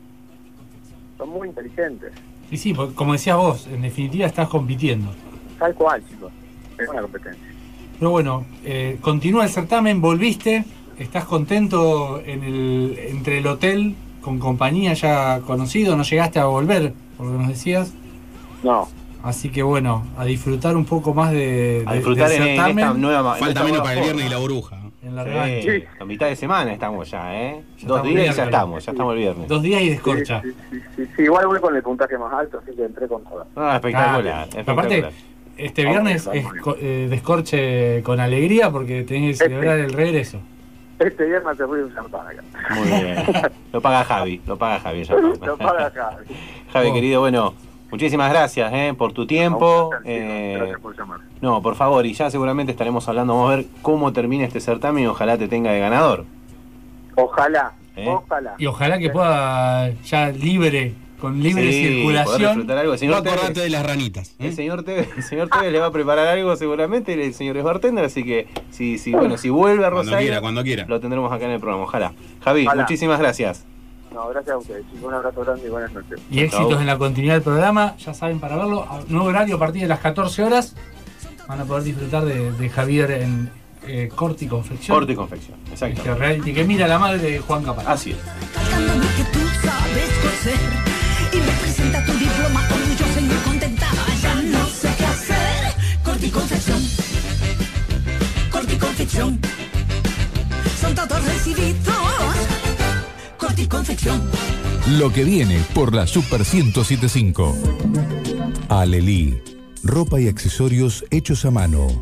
Son 1.18 1.30
muy 1.30 1.48
inteligentes. 1.48 2.12
Y 2.52 2.58
sí, 2.58 2.74
porque 2.74 2.94
como 2.96 3.14
decías 3.14 3.38
vos, 3.38 3.68
en 3.68 3.82
definitiva 3.82 4.26
estás 4.26 4.50
compitiendo. 4.50 5.12
Tal 5.58 5.74
cual, 5.76 6.04
chicos. 6.08 6.32
Es 6.78 6.90
una 6.90 7.02
competencia. 7.02 7.44
Pero 7.98 8.12
bueno, 8.12 8.46
eh, 8.64 8.98
continúa 9.02 9.44
el 9.44 9.50
certamen, 9.50 10.02
volviste, 10.02 10.64
estás 10.98 11.26
contento 11.26 12.22
en 12.26 12.44
el, 12.44 12.98
entre 12.98 13.40
el 13.40 13.48
hotel 13.48 13.96
con 14.22 14.40
compañía 14.40 14.94
ya 14.94 15.40
conocido, 15.46 15.96
no 15.96 16.04
llegaste 16.04 16.40
a 16.40 16.46
volver, 16.46 16.94
por 17.18 17.26
lo 17.28 17.32
que 17.34 17.38
nos 17.40 17.48
decías. 17.50 17.94
No. 18.64 18.88
Así 19.24 19.50
que 19.50 19.64
bueno, 19.64 20.06
a 20.18 20.24
disfrutar 20.26 20.78
un 20.78 20.86
poco 20.86 21.14
más 21.14 21.32
de, 21.32 21.84
A 21.86 21.92
de- 21.92 21.98
disfrutar 21.98 22.30
del 22.30 22.42
en, 22.42 22.48
esta 22.70 22.94
nueva 22.94 23.36
Falta 23.36 23.64
menos 23.64 23.80
para 23.82 23.94
el 23.96 24.02
viernes 24.02 24.26
y 24.26 24.30
la 24.30 24.38
burbuja. 24.38 24.78
En 25.02 25.16
la 25.16 25.24
Sí, 25.62 25.84
a 26.00 26.06
mitad 26.06 26.28
de 26.28 26.36
semana 26.36 26.74
estamos 26.74 27.10
ya, 27.10 27.34
¿eh? 27.42 27.62
Ya 27.80 27.88
Dos 27.88 28.04
días 28.04 28.34
y 28.34 28.38
ya 28.38 28.44
estamos, 28.46 28.86
ya 28.86 28.92
estamos 28.92 29.14
el 29.14 29.20
viernes. 29.20 29.48
Dos 29.48 29.62
días 29.62 29.82
y 29.82 29.90
descorcha. 29.90 30.42
Sí, 30.42 30.50
sí, 30.72 30.80
sí, 30.96 31.04
sí, 31.16 31.22
igual 31.24 31.48
voy 31.48 31.60
con 31.60 31.76
el 31.76 31.82
puntaje 31.82 32.18
más 32.18 32.32
alto, 32.34 32.60
así 32.62 32.76
que 32.76 32.84
entré 32.86 33.08
con 33.08 33.24
todas. 33.24 33.48
Ah, 33.56 33.76
espectacular, 33.76 34.22
Claro. 34.22 34.42
espectacular. 34.50 34.86
Aparte, 34.86 35.06
este 35.58 35.84
viernes 35.86 36.26
Vamos, 36.26 36.44
es 36.78 36.82
eh, 36.82 37.08
descorche 37.10 38.04
con 38.04 38.20
alegría 38.20 38.70
porque 38.72 39.04
tenés 39.04 39.38
que 39.40 39.46
celebrar 39.46 39.80
el 39.80 39.92
regreso. 39.94 40.40
Este 41.00 41.26
viernes 41.26 41.58
se 41.58 41.66
fue 41.66 41.84
un 41.84 41.94
champán 41.96 42.28
acá. 42.28 42.44
Muy 42.76 42.88
bien. 42.88 43.24
Lo 43.74 43.82
paga 43.82 44.04
Javi, 44.04 44.42
lo 44.46 44.58
paga 44.58 44.80
Javi. 44.80 45.04
ya. 45.06 45.16
Lo 45.46 45.58
paga. 45.58 45.92
Javi, 46.74 46.90
Oh. 46.90 46.94
querido, 46.94 47.22
bueno, 47.22 47.54
muchísimas 47.90 48.30
gracias 48.32 48.72
¿eh? 48.74 48.94
por 48.98 49.14
tu 49.14 49.26
tiempo. 49.26 49.92
Eh, 50.04 50.56
Gracias 50.58 50.80
por 50.82 50.98
llamar. 50.98 51.20
no, 51.42 51.62
por 51.62 51.76
favor, 51.76 52.06
y 52.06 52.14
ya 52.14 52.30
seguramente 52.30 52.72
estaremos 52.74 53.08
hablando, 53.08 53.34
vamos 53.36 53.54
a 53.54 53.56
ver 53.58 53.66
cómo 53.82 54.12
termina 54.14 54.44
este 54.46 54.60
certamen 54.60 55.04
y 55.06 55.08
ojalá 55.08 55.38
te 55.38 55.48
tenga 55.48 55.72
de 55.72 55.80
ganador. 55.80 56.26
Ojalá, 57.16 57.74
¿Eh? 57.96 58.06
ojalá. 58.08 58.56
Y 58.58 58.66
ojalá 58.66 58.98
que 59.00 59.10
pueda 59.10 59.92
ya 60.04 60.30
libre, 60.30 60.94
con 61.20 61.42
libre 61.42 61.72
Sí, 61.72 61.84
circulación. 61.88 62.40
disfrutar 62.56 62.78
algo. 62.78 62.94
El 62.94 63.08
No 63.10 63.16
acordate 63.18 63.48
Tevez, 63.54 63.64
de 63.64 63.70
las 63.70 63.86
ranitas. 63.86 64.30
¿eh? 64.40 64.48
el 64.48 64.56
señor 64.56 64.84
Tevez, 64.84 65.10
el 65.18 65.24
señor 65.24 65.50
Tevez 65.50 65.72
le 65.72 65.80
va 65.80 65.88
a 65.88 65.92
preparar 65.92 66.28
algo 66.28 66.56
seguramente, 66.56 67.14
el 67.14 67.34
señor 67.34 67.58
es 67.58 67.64
bartender, 67.64 68.06
así 68.06 68.24
que 68.24 68.48
si, 68.72 68.98
si, 68.98 69.12
bueno, 69.12 69.38
si 69.38 69.50
vuelve 69.50 69.86
a 69.86 69.90
Cuando 69.92 70.12
Rosario, 70.12 70.28
quiera, 70.28 70.42
cuando 70.42 70.64
quiera. 70.64 70.86
lo 70.88 71.00
tendremos 71.00 71.32
acá 71.32 71.46
en 71.46 71.52
el 71.52 71.60
programa, 71.60 71.84
ojalá. 71.84 72.14
Javi, 72.44 72.66
Ojalá. 72.66 72.84
muchísimas 72.84 73.20
gracias. 73.20 73.66
No, 74.14 74.28
gracias 74.30 74.54
a 74.56 74.58
ustedes, 74.58 74.86
chicos. 74.88 75.04
Un 75.08 75.14
abrazo 75.14 75.42
grande 75.42 75.68
y 75.68 75.70
buenas 75.70 75.94
noches. 75.94 76.20
Y 76.32 76.40
éxitos 76.40 76.80
en 76.82 76.88
la 76.88 76.98
continuidad 76.98 77.36
del 77.36 77.44
programa, 77.44 77.96
ya 77.98 78.14
saben 78.14 78.40
para 78.40 78.56
verlo, 78.56 78.84
a- 78.90 79.02
nuevo 79.08 79.28
horario 79.28 79.58
a 79.58 79.60
partir 79.60 79.84
de 79.84 79.88
las 79.88 80.00
14 80.00 80.44
horas. 80.44 80.76
Van 81.48 81.62
a 81.62 81.66
poder 81.66 81.84
disfrutar 81.84 82.26
de, 82.26 82.52
de 82.52 82.70
Javier 82.70 83.12
en 83.12 83.50
eh, 83.88 84.10
Corte 84.16 84.46
y 84.46 84.48
Confección. 84.48 84.98
Corte 84.98 85.14
y 85.14 85.16
confección, 85.16 85.58
exacto. 85.72 86.00
Este 86.02 86.16
reality 86.16 86.54
que 86.54 86.64
mira 86.64 86.88
la 86.88 86.98
madre 87.00 87.18
de 87.20 87.40
Juan 87.40 87.64
Capaz. 87.64 87.84
Así 87.88 88.12
es. 88.12 88.18
Y 91.40 91.42
me 91.42 91.52
presenta 91.62 92.06
tu 92.06 92.12
diploma 92.14 92.68
orgullosa 92.70 93.20
y 93.20 93.24
muy 93.24 93.36
contenta. 93.38 93.88
Ya 94.22 94.36
no 94.36 94.68
sé 94.68 94.90
qué 94.98 95.06
hacer. 95.06 95.74
Corte 96.04 96.28
y 96.28 96.30
confección. 96.30 96.82
Corte 98.52 98.74
y 98.74 98.78
confección. 98.78 99.40
Son 100.80 100.96
todos 100.96 101.24
recibidos. 101.26 101.96
Corte 103.38 103.62
y 103.62 103.68
confección. 103.68 104.22
Lo 104.98 105.12
que 105.14 105.24
viene 105.24 105.64
por 105.74 105.94
la 105.94 106.08
Super 106.08 106.42
1075. 106.42 107.56
Alelí. 108.70 109.42
Ropa 109.84 110.20
y 110.20 110.28
accesorios 110.28 111.06
hechos 111.10 111.46
a 111.46 111.52
mano. 111.52 112.02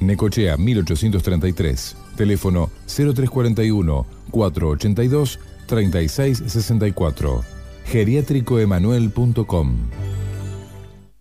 Necochea 0.00 0.56
1833. 0.56 1.96
Teléfono 2.16 2.70
0341 2.86 4.06
482 4.30 5.38
3664. 5.66 7.44
Geriátricoemanuel.com. 7.86 9.76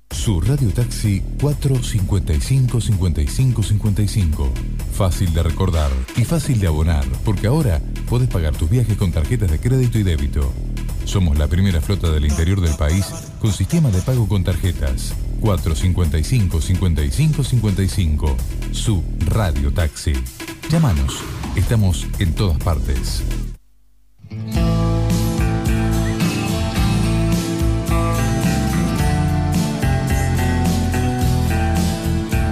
Su 0.10 0.40
radio 0.40 0.70
taxi 0.70 1.22
455 1.40 2.82
55 2.82 3.64
55. 3.64 4.52
Fácil 4.94 5.34
de 5.34 5.44
recordar 5.44 5.92
y 6.16 6.24
fácil 6.24 6.60
de 6.60 6.68
abonar, 6.68 7.06
porque 7.24 7.48
ahora 7.48 7.82
podés 8.10 8.30
pagar 8.30 8.56
tus 8.56 8.70
viajes 8.70 8.98
con 8.98 9.12
tarjetas 9.12 9.52
de 9.52 9.60
crédito 9.60 10.00
y 10.00 10.04
débito. 10.04 10.52
Somos 11.04 11.38
la 11.38 11.48
primera 11.48 11.82
flota 11.82 12.10
del 12.12 12.26
interior 12.26 12.62
del 12.62 12.76
país 12.76 13.06
con 13.40 13.52
sistema 13.52 13.92
de 13.92 14.02
pago 14.02 14.28
con 14.28 14.44
tarjetas. 14.44 15.14
455 15.42 16.62
55 16.62 17.44
55. 17.44 18.38
Su 18.72 19.04
radio 19.26 19.72
taxi. 19.72 20.14
Llámanos. 20.70 21.20
Estamos 21.56 22.06
en 22.20 22.34
todas 22.34 22.58
partes. 22.58 23.24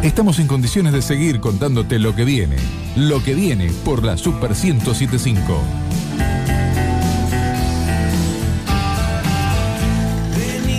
Estamos 0.03 0.39
en 0.39 0.47
condiciones 0.47 0.91
de 0.91 1.01
seguir 1.01 1.39
contándote 1.39 1.97
lo 1.97 2.13
que 2.13 2.25
viene. 2.25 2.57
Lo 2.97 3.23
que 3.23 3.33
viene 3.33 3.71
por 3.85 4.03
la 4.03 4.17
Super 4.17 4.51
1075. 4.51 5.61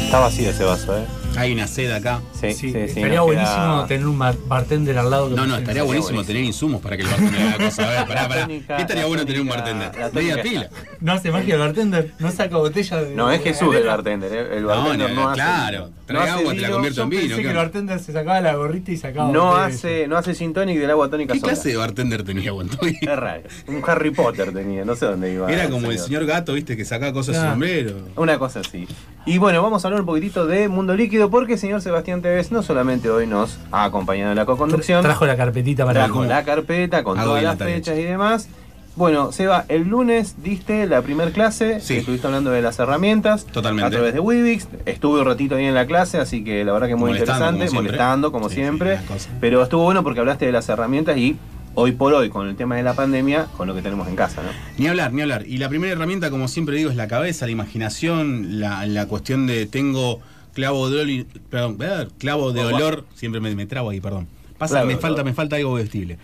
Está 0.04 0.18
vacío 0.20 0.50
ese 0.50 0.64
vaso, 0.64 0.96
¿eh? 0.96 1.23
Hay 1.36 1.52
una 1.52 1.66
sed 1.66 1.90
acá. 1.90 2.20
Sí, 2.40 2.52
sí, 2.52 2.70
sí. 2.72 2.78
Estaría 2.78 3.20
buenísimo 3.22 3.56
queda- 3.56 3.86
tener 3.86 4.06
un 4.06 4.18
bar- 4.18 4.36
bartender 4.46 4.98
al 4.98 5.10
lado. 5.10 5.28
que 5.30 5.34
No, 5.34 5.46
no, 5.46 5.56
estaría 5.56 5.82
buenísimo 5.82 6.22
tener 6.24 6.44
insumos 6.44 6.80
para 6.80 6.96
que 6.96 7.02
el 7.02 7.08
bartender 7.08 7.42
haga 7.42 7.64
cosas. 7.64 7.78
A 7.80 7.90
ver, 7.90 8.06
pará, 8.08 8.28
pará. 8.28 8.40
tónica- 8.42 8.76
¿Qué 8.76 8.82
estaría 8.82 9.06
bueno 9.06 9.24
tener 9.26 9.40
un 9.40 9.48
bartender? 9.48 9.90
Media 10.12 10.42
pila. 10.42 10.68
No 11.00 11.12
hace 11.12 11.30
magia 11.30 11.54
el 11.54 11.60
bartender, 11.60 12.12
no 12.18 12.30
saca 12.30 12.56
botella 12.56 13.02
de. 13.02 13.14
No, 13.14 13.30
es 13.30 13.42
Jesús 13.42 13.74
el 13.74 13.84
bartender, 13.86 14.32
¿eh? 14.32 14.56
El 14.58 14.62
No, 14.62 14.68
bartender 14.68 15.10
no, 15.10 15.22
no, 15.22 15.28
hace. 15.28 15.34
claro. 15.40 15.90
Trae 16.06 16.18
no 16.18 16.22
hace 16.22 16.30
agua, 16.42 16.52
te 16.54 16.60
la 16.60 16.70
convierto 16.70 17.00
en 17.02 17.06
Yo 17.06 17.10
vino. 17.10 17.20
pensé 17.22 17.36
¿qué 17.36 17.42
que 17.42 17.48
el 17.50 17.56
bartender 17.56 17.98
se 17.98 18.12
sacaba 18.12 18.40
la 18.42 18.54
gorrita 18.56 18.92
y 18.92 18.96
sacaba. 18.98 19.32
No 19.32 19.56
hace, 19.56 20.06
no 20.06 20.18
hace 20.18 20.34
sin 20.34 20.52
tonic 20.52 20.78
del 20.78 20.90
agua 20.90 21.08
tónica 21.08 21.32
¿Qué 21.32 21.40
sola. 21.40 21.52
clase 21.54 21.68
de 21.70 21.76
bartender 21.78 22.22
tenía 22.24 22.50
Guantoy? 22.52 22.98
Es 23.00 23.16
raro. 23.18 23.42
Un 23.68 23.82
Harry 23.86 24.10
Potter 24.10 24.52
tenía, 24.52 24.84
no 24.84 24.94
sé 24.96 25.06
dónde 25.06 25.32
iba. 25.32 25.50
Era 25.50 25.68
como 25.70 25.90
el 25.90 25.98
señor 25.98 26.26
gato, 26.26 26.52
viste, 26.52 26.76
que 26.76 26.84
sacaba 26.84 27.12
cosas 27.14 27.34
de 27.36 27.40
su 27.40 27.46
sombrero. 27.48 27.96
Una 28.16 28.38
cosa 28.38 28.60
así. 28.60 28.86
Y 29.26 29.38
bueno, 29.38 29.62
vamos 29.62 29.82
a 29.82 29.88
hablar 29.88 30.00
un 30.02 30.06
poquitito 30.06 30.46
de 30.46 30.68
Mundo 30.68 30.94
Líquido 30.94 31.23
porque 31.30 31.54
el 31.54 31.58
señor 31.58 31.80
Sebastián 31.82 32.22
Tevez 32.22 32.50
no 32.52 32.62
solamente 32.62 33.10
hoy 33.10 33.26
nos 33.26 33.58
ha 33.72 33.84
acompañado 33.84 34.30
en 34.30 34.36
la 34.36 34.46
co-conducción, 34.46 35.02
Trajo 35.02 35.26
la 35.26 35.36
carpetita 35.36 35.84
para 35.84 36.04
trajo 36.04 36.24
la 36.24 36.44
carpeta 36.44 37.02
con 37.04 37.18
Hago 37.18 37.30
todas 37.30 37.42
las 37.42 37.58
fechas 37.58 37.98
y 37.98 38.02
demás. 38.02 38.48
Bueno, 38.96 39.32
Seba, 39.32 39.64
el 39.68 39.88
lunes 39.88 40.36
diste 40.44 40.86
la 40.86 41.02
primer 41.02 41.32
clase, 41.32 41.80
Sí. 41.80 41.96
estuviste 41.96 42.28
hablando 42.28 42.50
de 42.52 42.62
las 42.62 42.78
herramientas 42.78 43.44
Totalmente. 43.44 43.86
a 43.88 43.90
través 43.90 44.14
de 44.14 44.20
Wibix, 44.20 44.68
estuve 44.86 45.18
un 45.20 45.26
ratito 45.26 45.56
ahí 45.56 45.64
en 45.64 45.74
la 45.74 45.86
clase, 45.86 46.18
así 46.18 46.44
que 46.44 46.64
la 46.64 46.72
verdad 46.72 46.86
que 46.86 46.94
muy 46.94 47.10
Molestando, 47.10 47.44
interesante, 47.44 47.66
como 47.70 47.82
molestando 47.82 48.32
como 48.32 48.48
Sí, 48.50 48.54
siempre, 48.54 48.98
sí, 49.18 49.28
pero 49.40 49.64
estuvo 49.64 49.82
bueno 49.82 50.04
porque 50.04 50.20
hablaste 50.20 50.46
de 50.46 50.52
las 50.52 50.68
herramientas 50.68 51.16
y 51.16 51.36
hoy 51.74 51.90
por 51.90 52.14
hoy 52.14 52.28
con 52.30 52.46
el 52.48 52.54
tema 52.54 52.76
de 52.76 52.84
la 52.84 52.94
pandemia, 52.94 53.46
con 53.56 53.66
lo 53.66 53.74
que 53.74 53.82
tenemos 53.82 54.06
en 54.06 54.14
casa, 54.14 54.42
¿no? 54.44 54.50
Ni 54.78 54.86
hablar, 54.86 55.12
ni 55.12 55.22
hablar. 55.22 55.44
Y 55.44 55.58
la 55.58 55.68
primera 55.68 55.92
herramienta, 55.92 56.30
como 56.30 56.46
siempre 56.46 56.76
digo, 56.76 56.88
es 56.88 56.94
la 56.94 57.08
cabeza, 57.08 57.46
la 57.46 57.50
imaginación, 57.52 58.60
la, 58.60 58.86
la 58.86 59.06
cuestión 59.08 59.48
de 59.48 59.66
tengo 59.66 60.20
clavo 60.54 60.88
de 60.88 61.00
olor, 61.02 61.26
perdón, 61.50 61.78
clavo 62.18 62.52
de 62.52 62.64
olor, 62.64 63.04
siempre 63.14 63.40
me, 63.40 63.54
me 63.54 63.66
trabo 63.66 63.90
ahí, 63.90 64.00
perdón. 64.00 64.26
Pasa, 64.64 64.84
me 64.84 64.96
falta, 64.96 65.24
me 65.24 65.34
falta 65.34 65.56
algo 65.56 65.74
vestible. 65.74 66.18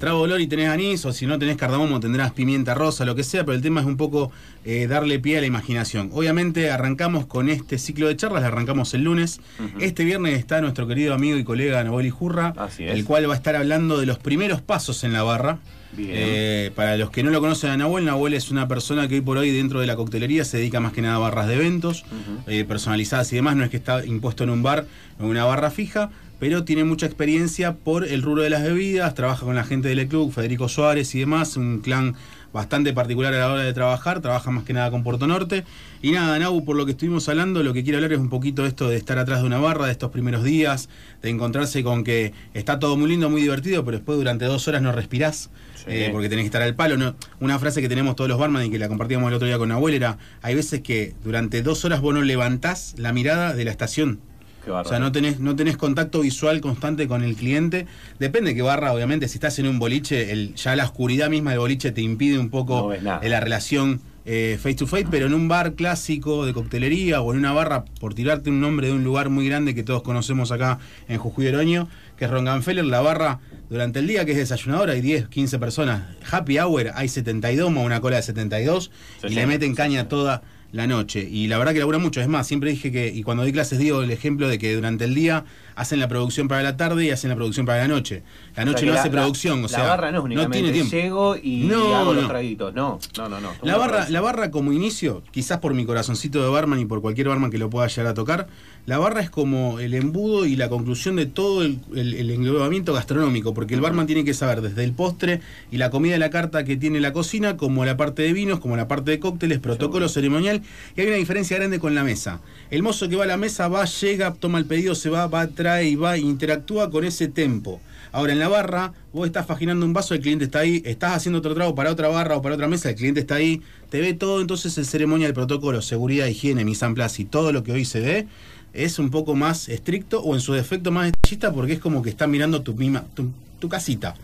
De 0.00 0.10
olor 0.10 0.40
y 0.40 0.46
tenés 0.46 0.68
anís, 0.68 1.04
o 1.04 1.12
si 1.12 1.26
no 1.26 1.38
tenés 1.38 1.56
cardamomo 1.56 2.00
tendrás 2.00 2.32
pimienta 2.32 2.74
rosa, 2.74 3.04
lo 3.04 3.14
que 3.14 3.24
sea, 3.24 3.44
pero 3.44 3.54
el 3.54 3.62
tema 3.62 3.80
es 3.80 3.86
un 3.86 3.96
poco 3.96 4.30
eh, 4.64 4.86
darle 4.86 5.18
pie 5.18 5.38
a 5.38 5.40
la 5.40 5.46
imaginación. 5.46 6.10
Obviamente 6.12 6.70
arrancamos 6.70 7.26
con 7.26 7.48
este 7.48 7.78
ciclo 7.78 8.08
de 8.08 8.16
charlas, 8.16 8.42
la 8.42 8.48
arrancamos 8.48 8.92
el 8.94 9.04
lunes. 9.04 9.40
Este 9.80 10.04
viernes 10.04 10.38
está 10.38 10.60
nuestro 10.60 10.86
querido 10.86 11.14
amigo 11.14 11.36
y 11.38 11.44
colega 11.44 11.82
Naboli 11.84 12.10
Jurra, 12.10 12.54
el 12.78 13.04
cual 13.04 13.28
va 13.28 13.34
a 13.34 13.36
estar 13.36 13.56
hablando 13.56 13.98
de 13.98 14.06
los 14.06 14.18
primeros 14.18 14.60
pasos 14.60 15.04
en 15.04 15.12
la 15.12 15.22
barra. 15.22 15.58
Bien. 15.92 16.10
Eh, 16.12 16.72
para 16.74 16.96
los 16.96 17.10
que 17.10 17.22
no 17.22 17.30
lo 17.30 17.40
conocen 17.40 17.70
a 17.70 17.76
Nahuel, 17.76 18.04
Nahuel 18.04 18.34
es 18.34 18.50
una 18.50 18.68
persona 18.68 19.08
que 19.08 19.14
hoy 19.14 19.20
por 19.22 19.38
hoy 19.38 19.50
dentro 19.50 19.80
de 19.80 19.86
la 19.86 19.96
coctelería 19.96 20.44
se 20.44 20.58
dedica 20.58 20.78
más 20.78 20.92
que 20.92 21.00
nada 21.00 21.16
a 21.16 21.18
barras 21.18 21.46
de 21.46 21.54
eventos, 21.54 22.04
eh, 22.46 22.64
personalizadas 22.64 23.32
y 23.32 23.36
demás. 23.36 23.56
No 23.56 23.64
es 23.64 23.70
que 23.70 23.78
está 23.78 24.04
impuesto 24.04 24.44
en 24.44 24.50
un 24.50 24.62
bar 24.62 24.86
o 25.18 25.22
en 25.22 25.30
una 25.30 25.44
barra 25.44 25.70
fija, 25.70 26.10
pero 26.38 26.64
tiene 26.64 26.84
mucha 26.84 27.06
experiencia 27.06 27.74
por 27.74 28.06
el 28.06 28.22
rubro 28.22 28.42
de 28.42 28.50
las 28.50 28.62
bebidas, 28.62 29.14
trabaja 29.14 29.44
con 29.44 29.54
la 29.54 29.64
gente 29.64 29.88
del 29.88 30.06
club, 30.06 30.32
Federico 30.32 30.68
Suárez 30.68 31.14
y 31.14 31.20
demás, 31.20 31.56
un 31.56 31.80
clan 31.80 32.14
bastante 32.52 32.92
particular 32.94 33.34
a 33.34 33.38
la 33.38 33.52
hora 33.52 33.62
de 33.62 33.72
trabajar, 33.74 34.20
trabaja 34.20 34.50
más 34.50 34.64
que 34.64 34.72
nada 34.72 34.90
con 34.90 35.02
Puerto 35.02 35.26
Norte. 35.26 35.64
Y 36.00 36.12
nada, 36.12 36.38
Nau, 36.38 36.64
por 36.64 36.76
lo 36.76 36.86
que 36.86 36.92
estuvimos 36.92 37.28
hablando, 37.28 37.62
lo 37.62 37.74
que 37.74 37.82
quiero 37.82 37.98
hablar 37.98 38.12
es 38.14 38.18
un 38.18 38.30
poquito 38.30 38.62
de 38.62 38.68
esto 38.68 38.88
de 38.88 38.96
estar 38.96 39.18
atrás 39.18 39.40
de 39.40 39.46
una 39.46 39.58
barra, 39.58 39.86
de 39.86 39.92
estos 39.92 40.10
primeros 40.10 40.42
días, 40.42 40.88
de 41.22 41.28
encontrarse 41.30 41.82
con 41.82 42.02
que 42.02 42.32
está 42.54 42.78
todo 42.78 42.96
muy 42.96 43.10
lindo, 43.10 43.28
muy 43.28 43.42
divertido, 43.42 43.84
pero 43.84 43.98
después 43.98 44.16
durante 44.16 44.46
dos 44.46 44.66
horas 44.68 44.80
no 44.80 44.90
respirás, 44.92 45.50
eh, 45.86 46.08
porque 46.12 46.28
tenés 46.28 46.44
que 46.44 46.46
estar 46.46 46.62
al 46.62 46.74
palo. 46.74 46.96
No, 46.96 47.14
una 47.40 47.58
frase 47.58 47.82
que 47.82 47.88
tenemos 47.88 48.16
todos 48.16 48.28
los 48.28 48.38
barman 48.38 48.64
y 48.64 48.70
que 48.70 48.78
la 48.78 48.88
compartíamos 48.88 49.28
el 49.28 49.34
otro 49.34 49.46
día 49.46 49.58
con 49.58 49.68
Nahuel 49.68 49.94
era, 49.94 50.16
hay 50.40 50.54
veces 50.54 50.80
que 50.80 51.14
durante 51.24 51.62
dos 51.62 51.84
horas 51.84 52.00
vos 52.00 52.14
no 52.14 52.22
levantás 52.22 52.94
la 52.96 53.12
mirada 53.12 53.54
de 53.54 53.64
la 53.64 53.70
estación. 53.70 54.20
O 54.68 54.84
sea, 54.84 54.98
no 54.98 55.12
tenés, 55.12 55.40
no 55.40 55.56
tenés 55.56 55.76
contacto 55.76 56.20
visual 56.20 56.60
constante 56.60 57.08
con 57.08 57.22
el 57.22 57.36
cliente. 57.36 57.86
Depende 58.18 58.50
de 58.50 58.56
qué 58.56 58.62
barra, 58.62 58.92
obviamente. 58.92 59.28
Si 59.28 59.34
estás 59.34 59.58
en 59.58 59.66
un 59.66 59.78
boliche, 59.78 60.32
el, 60.32 60.54
ya 60.54 60.76
la 60.76 60.84
oscuridad 60.84 61.28
misma 61.30 61.50
del 61.50 61.60
boliche 61.60 61.92
te 61.92 62.02
impide 62.02 62.38
un 62.38 62.50
poco 62.50 62.92
No 63.02 63.20
de 63.20 63.28
la 63.28 63.40
relación 63.40 64.00
eh, 64.28 64.58
face 64.60 64.74
to 64.74 64.88
face, 64.88 65.06
pero 65.08 65.26
en 65.26 65.34
un 65.34 65.46
bar 65.46 65.74
clásico 65.74 66.44
de 66.46 66.52
coctelería 66.52 67.20
o 67.20 67.32
en 67.32 67.38
una 67.38 67.52
barra, 67.52 67.84
por 68.00 68.12
tirarte 68.12 68.50
un 68.50 68.60
nombre 68.60 68.88
de 68.88 68.92
un 68.92 69.04
lugar 69.04 69.30
muy 69.30 69.46
grande 69.46 69.72
que 69.72 69.84
todos 69.84 70.02
conocemos 70.02 70.50
acá 70.50 70.80
en 71.06 71.18
Jujuy 71.18 71.44
de 71.44 71.54
Oroño, 71.54 71.88
que 72.16 72.24
es 72.24 72.30
Ronganfeller, 72.30 72.84
la 72.84 73.00
barra 73.00 73.38
durante 73.70 74.00
el 74.00 74.08
día 74.08 74.24
que 74.24 74.32
es 74.32 74.38
desayunadora 74.38 74.94
hay 74.94 75.00
10, 75.00 75.28
15 75.28 75.58
personas. 75.60 76.02
Happy 76.28 76.58
hour 76.58 76.90
hay 76.94 77.08
72 77.08 77.70
más 77.70 77.84
una 77.84 78.00
cola 78.00 78.16
de 78.16 78.22
72 78.22 78.90
y 79.18 79.20
60, 79.20 79.40
le 79.40 79.46
meten 79.46 79.76
caña 79.76 80.08
toda 80.08 80.42
la 80.72 80.86
noche. 80.86 81.26
Y 81.30 81.46
la 81.48 81.58
verdad 81.58 81.72
que 81.72 81.80
labura 81.80 81.98
mucho. 81.98 82.20
Es 82.20 82.28
más, 82.28 82.46
siempre 82.46 82.70
dije 82.70 82.92
que, 82.92 83.08
y 83.08 83.22
cuando 83.22 83.42
doy 83.42 83.52
clases 83.52 83.78
digo 83.78 84.02
el 84.02 84.10
ejemplo 84.10 84.48
de 84.48 84.58
que 84.58 84.74
durante 84.74 85.04
el 85.04 85.14
día 85.14 85.44
hacen 85.76 86.00
la 86.00 86.08
producción 86.08 86.48
para 86.48 86.62
la 86.62 86.76
tarde 86.76 87.04
y 87.04 87.10
hacen 87.10 87.30
la 87.30 87.36
producción 87.36 87.64
para 87.66 87.78
la 87.80 87.88
noche. 87.88 88.22
La 88.56 88.64
O 88.64 88.66
noche 88.66 88.80
sea 88.80 88.86
no 88.88 88.94
la- 88.94 89.00
hace 89.00 89.08
la- 89.10 89.20
producción, 89.20 89.58
o 89.60 89.62
la 89.62 89.68
sea, 89.68 89.84
barra 89.84 90.10
no 90.10 90.18
es 90.18 90.24
únicamente 90.24 90.58
tiene 90.58 90.72
tiempo. 90.72 90.90
llego 90.90 91.36
y 91.36 91.64
No, 91.64 91.94
hago 91.96 92.14
los 92.14 92.22
no. 92.24 92.28
traguitos. 92.28 92.74
No, 92.74 92.98
no, 93.16 93.28
no. 93.28 93.40
no. 93.40 93.52
La 93.62 93.76
barra, 93.76 94.08
la 94.08 94.20
barra 94.20 94.50
como 94.50 94.72
inicio, 94.72 95.22
quizás 95.30 95.58
por 95.58 95.74
mi 95.74 95.84
corazoncito 95.84 96.42
de 96.42 96.48
barman 96.48 96.80
y 96.80 96.86
por 96.86 97.00
cualquier 97.02 97.28
barman 97.28 97.50
que 97.50 97.58
lo 97.58 97.70
pueda 97.70 97.86
llegar 97.86 98.06
a 98.08 98.14
tocar, 98.14 98.48
la 98.86 98.98
barra 98.98 99.20
es 99.20 99.30
como 99.30 99.80
el 99.80 99.94
embudo 99.94 100.46
y 100.46 100.56
la 100.56 100.68
conclusión 100.68 101.16
de 101.16 101.26
todo 101.26 101.62
el, 101.62 101.78
el- 101.94 102.14
el 102.14 102.30
englobamiento 102.30 102.92
gastronómico, 102.94 103.52
porque 103.52 103.74
el 103.74 103.80
barman 103.80 104.06
tiene 104.06 104.24
que 104.24 104.32
saber 104.34 104.62
desde 104.62 104.82
el 104.84 104.92
postre 104.92 105.40
y 105.70 105.76
la 105.76 105.90
comida 105.90 106.12
de 106.14 106.18
la 106.20 106.30
carta 106.30 106.64
que 106.64 106.76
tiene 106.76 107.00
la 107.00 107.12
cocina, 107.12 107.56
como 107.56 107.84
la 107.84 107.96
parte 107.96 108.22
de 108.22 108.32
vinos, 108.32 108.60
como 108.60 108.76
la 108.76 108.88
parte 108.88 109.10
de 109.10 109.20
cócteles, 109.20 109.58
protocolo 109.58 110.08
ceremonial, 110.08 110.62
y 110.96 111.00
hay 111.02 111.06
una 111.08 111.16
diferencia 111.16 111.56
grande 111.58 111.78
con 111.78 111.94
la 111.94 112.02
mesa. 112.04 112.40
El 112.70 112.82
mozo 112.82 113.08
que 113.08 113.16
va 113.16 113.24
a 113.24 113.26
la 113.28 113.36
mesa 113.36 113.68
va, 113.68 113.84
llega, 113.84 114.32
toma 114.34 114.58
el 114.58 114.64
pedido, 114.64 114.94
se 114.94 115.08
va, 115.08 115.26
va, 115.28 115.46
trae 115.46 115.88
y 115.88 115.94
va, 115.94 116.18
interactúa 116.18 116.90
con 116.90 117.04
ese 117.04 117.28
tempo. 117.28 117.80
Ahora, 118.12 118.32
en 118.32 118.38
la 118.38 118.48
barra, 118.48 118.92
vos 119.12 119.26
estás 119.26 119.46
faginando 119.46 119.84
un 119.86 119.92
vaso, 119.92 120.14
el 120.14 120.20
cliente 120.20 120.46
está 120.46 120.60
ahí, 120.60 120.82
estás 120.84 121.12
haciendo 121.14 121.38
otro 121.38 121.54
trago 121.54 121.74
para 121.74 121.90
otra 121.92 122.08
barra 122.08 122.36
o 122.36 122.42
para 122.42 122.54
otra 122.54 122.66
mesa, 122.66 122.88
el 122.90 122.96
cliente 122.96 123.20
está 123.20 123.36
ahí, 123.36 123.62
te 123.90 124.00
ve 124.00 124.14
todo, 124.14 124.40
entonces 124.40 124.76
el 124.78 124.86
ceremonia, 124.86 125.26
el 125.26 125.34
protocolo, 125.34 125.80
seguridad, 125.82 126.26
higiene, 126.26 126.64
mise 126.64 126.86
en 126.86 126.94
place 126.94 127.22
y 127.22 127.24
todo 127.26 127.52
lo 127.52 127.62
que 127.62 127.72
hoy 127.72 127.84
se 127.84 128.00
ve, 128.00 128.26
es 128.72 128.98
un 128.98 129.10
poco 129.10 129.34
más 129.34 129.68
estricto 129.68 130.20
o 130.22 130.34
en 130.34 130.40
su 130.40 130.52
defecto 130.54 130.90
más 130.90 131.06
detallista 131.12 131.52
porque 131.52 131.74
es 131.74 131.78
como 131.78 132.02
que 132.02 132.10
están 132.10 132.30
mirando 132.30 132.62
tu 132.62 132.74
misma, 132.74 133.04
tu, 133.14 133.30
tu 133.60 133.68
casita, 133.68 134.14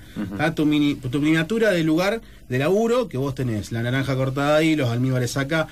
tu, 0.55 0.65
mini- 0.67 0.97
tu 0.97 1.21
miniatura 1.21 1.71
del 1.71 1.87
lugar 1.87 2.23
de 2.49 2.59
laburo 2.59 3.09
que 3.09 3.19
vos 3.19 3.35
tenés, 3.35 3.73
la 3.73 3.83
naranja 3.83 4.17
cortada 4.17 4.57
ahí, 4.57 4.75
los 4.75 4.89
almíbares 4.91 5.37
acá. 5.37 5.69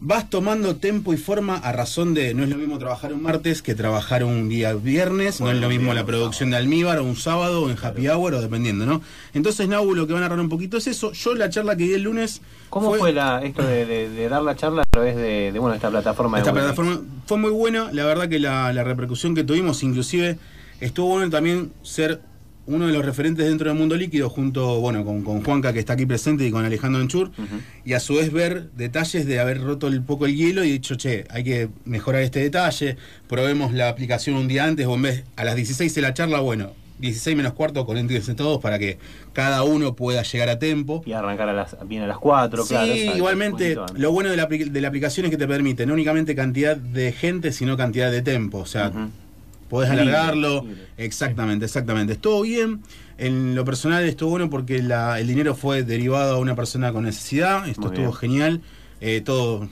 Vas 0.00 0.28
tomando 0.28 0.76
tempo 0.76 1.14
y 1.14 1.16
forma 1.16 1.56
a 1.56 1.72
razón 1.72 2.12
de, 2.12 2.34
no 2.34 2.42
es 2.42 2.50
lo 2.50 2.56
mismo 2.56 2.78
trabajar 2.78 3.14
un 3.14 3.22
martes 3.22 3.62
que 3.62 3.74
trabajar 3.74 4.22
un 4.22 4.50
día 4.50 4.74
viernes, 4.74 5.40
no 5.40 5.50
es 5.50 5.58
lo 5.58 5.68
mismo 5.70 5.94
la 5.94 6.04
producción 6.04 6.50
de 6.50 6.56
almíbar 6.58 6.98
o 6.98 7.04
un 7.04 7.16
sábado 7.16 7.62
o 7.62 7.70
en 7.70 7.76
happy 7.80 8.08
hour 8.08 8.34
o 8.34 8.42
dependiendo, 8.42 8.84
¿no? 8.84 9.00
Entonces, 9.32 9.66
Nau, 9.66 9.94
lo 9.94 10.06
que 10.06 10.12
van 10.12 10.22
a 10.22 10.28
narrar 10.28 10.40
un 10.40 10.50
poquito 10.50 10.76
es 10.76 10.88
eso. 10.88 11.12
Yo 11.12 11.34
la 11.34 11.48
charla 11.48 11.74
que 11.76 11.84
di 11.84 11.94
el 11.94 12.02
lunes... 12.02 12.42
¿Cómo 12.68 12.92
fue, 12.96 13.12
la, 13.14 13.42
esto 13.44 13.62
de, 13.62 13.86
de- 13.86 14.10
de 14.10 14.28
dar 14.28 14.42
la 14.42 14.56
charla 14.56 14.82
a 14.82 14.86
través 14.90 15.16
de, 15.16 15.52
de, 15.52 15.58
bueno, 15.58 15.74
esta 15.74 15.88
plataforma 15.90 16.36
Esta 16.38 16.52
plataforma 16.52 17.00
fue 17.26 17.38
muy 17.38 17.50
buena, 17.52 17.90
la 17.92 18.04
verdad 18.04 18.28
que 18.28 18.40
la, 18.40 18.72
la 18.74 18.84
repercusión 18.84 19.34
que 19.34 19.44
tuvimos, 19.44 19.82
inclusive 19.84 20.38
estuvo 20.80 21.08
bueno 21.10 21.30
también 21.30 21.72
ser 21.82 22.20
uno 22.66 22.86
de 22.86 22.92
los 22.92 23.04
referentes 23.04 23.46
dentro 23.46 23.68
del 23.68 23.78
mundo 23.78 23.96
líquido, 23.96 24.30
junto 24.30 24.80
bueno 24.80 25.04
con, 25.04 25.22
con 25.22 25.42
Juanca 25.42 25.72
que 25.72 25.78
está 25.78 25.92
aquí 25.92 26.06
presente 26.06 26.46
y 26.46 26.50
con 26.50 26.64
Alejandro 26.64 27.00
Anchur, 27.00 27.30
y 27.84 27.92
a 27.92 28.00
su 28.00 28.14
vez 28.14 28.32
ver 28.32 28.70
detalles 28.72 29.26
de 29.26 29.38
haber 29.40 29.60
roto 29.62 29.86
un 29.88 30.04
poco 30.04 30.26
el 30.26 30.34
hielo 30.34 30.64
y 30.64 30.70
dicho, 30.72 30.94
che, 30.94 31.26
hay 31.30 31.44
que 31.44 31.68
mejorar 31.84 32.22
este 32.22 32.40
detalle, 32.40 32.96
probemos 33.28 33.72
la 33.72 33.88
aplicación 33.88 34.36
un 34.36 34.48
día 34.48 34.64
antes, 34.64 34.86
o 34.86 34.94
en 34.94 35.02
vez 35.02 35.24
a 35.36 35.44
las 35.44 35.56
16 35.56 35.94
de 35.94 36.00
la 36.00 36.14
charla, 36.14 36.40
bueno, 36.40 36.72
16 37.00 37.36
menos 37.36 37.52
cuarto, 37.52 37.84
conéctense 37.84 38.34
todos 38.34 38.60
para 38.60 38.78
que 38.78 38.98
cada 39.32 39.62
uno 39.64 39.94
pueda 39.94 40.22
llegar 40.22 40.48
a 40.48 40.58
tiempo. 40.58 41.02
Y 41.04 41.12
arrancar 41.12 41.48
a 41.48 41.52
las, 41.52 41.76
bien 41.86 42.02
a 42.02 42.06
las 42.06 42.18
4, 42.18 42.62
Sí, 42.62 42.68
claro. 42.68 42.92
exacto, 42.92 43.16
igualmente, 43.18 43.76
lo 43.96 44.12
bueno 44.12 44.30
de 44.30 44.36
la, 44.36 44.46
de 44.46 44.80
la 44.80 44.88
aplicación 44.88 45.26
es 45.26 45.30
que 45.30 45.36
te 45.36 45.48
permite 45.48 45.86
no 45.86 45.92
únicamente 45.94 46.34
cantidad 46.34 46.76
de 46.76 47.12
gente, 47.12 47.52
sino 47.52 47.76
cantidad 47.76 48.10
de 48.10 48.22
tiempo. 48.22 48.58
O 48.58 48.66
sea, 48.66 48.92
podés 49.68 49.90
Libre, 49.90 50.02
alargarlo. 50.10 50.66
Exactamente, 50.96 51.64
exactamente. 51.64 52.12
Estuvo 52.14 52.42
bien. 52.42 52.82
En 53.18 53.54
lo 53.54 53.64
personal 53.64 54.04
estuvo 54.04 54.30
bueno 54.30 54.50
porque 54.50 54.82
la- 54.82 55.20
el 55.20 55.26
dinero 55.26 55.54
fue 55.54 55.82
derivado 55.82 56.36
a 56.36 56.38
una 56.38 56.54
persona 56.56 56.92
con 56.92 57.04
necesidad. 57.04 57.68
Esto 57.68 57.82
Muy 57.82 57.90
estuvo 57.90 58.06
bien. 58.06 58.12
genial. 58.18 58.60
Eh, 59.00 59.20
todo 59.24 59.68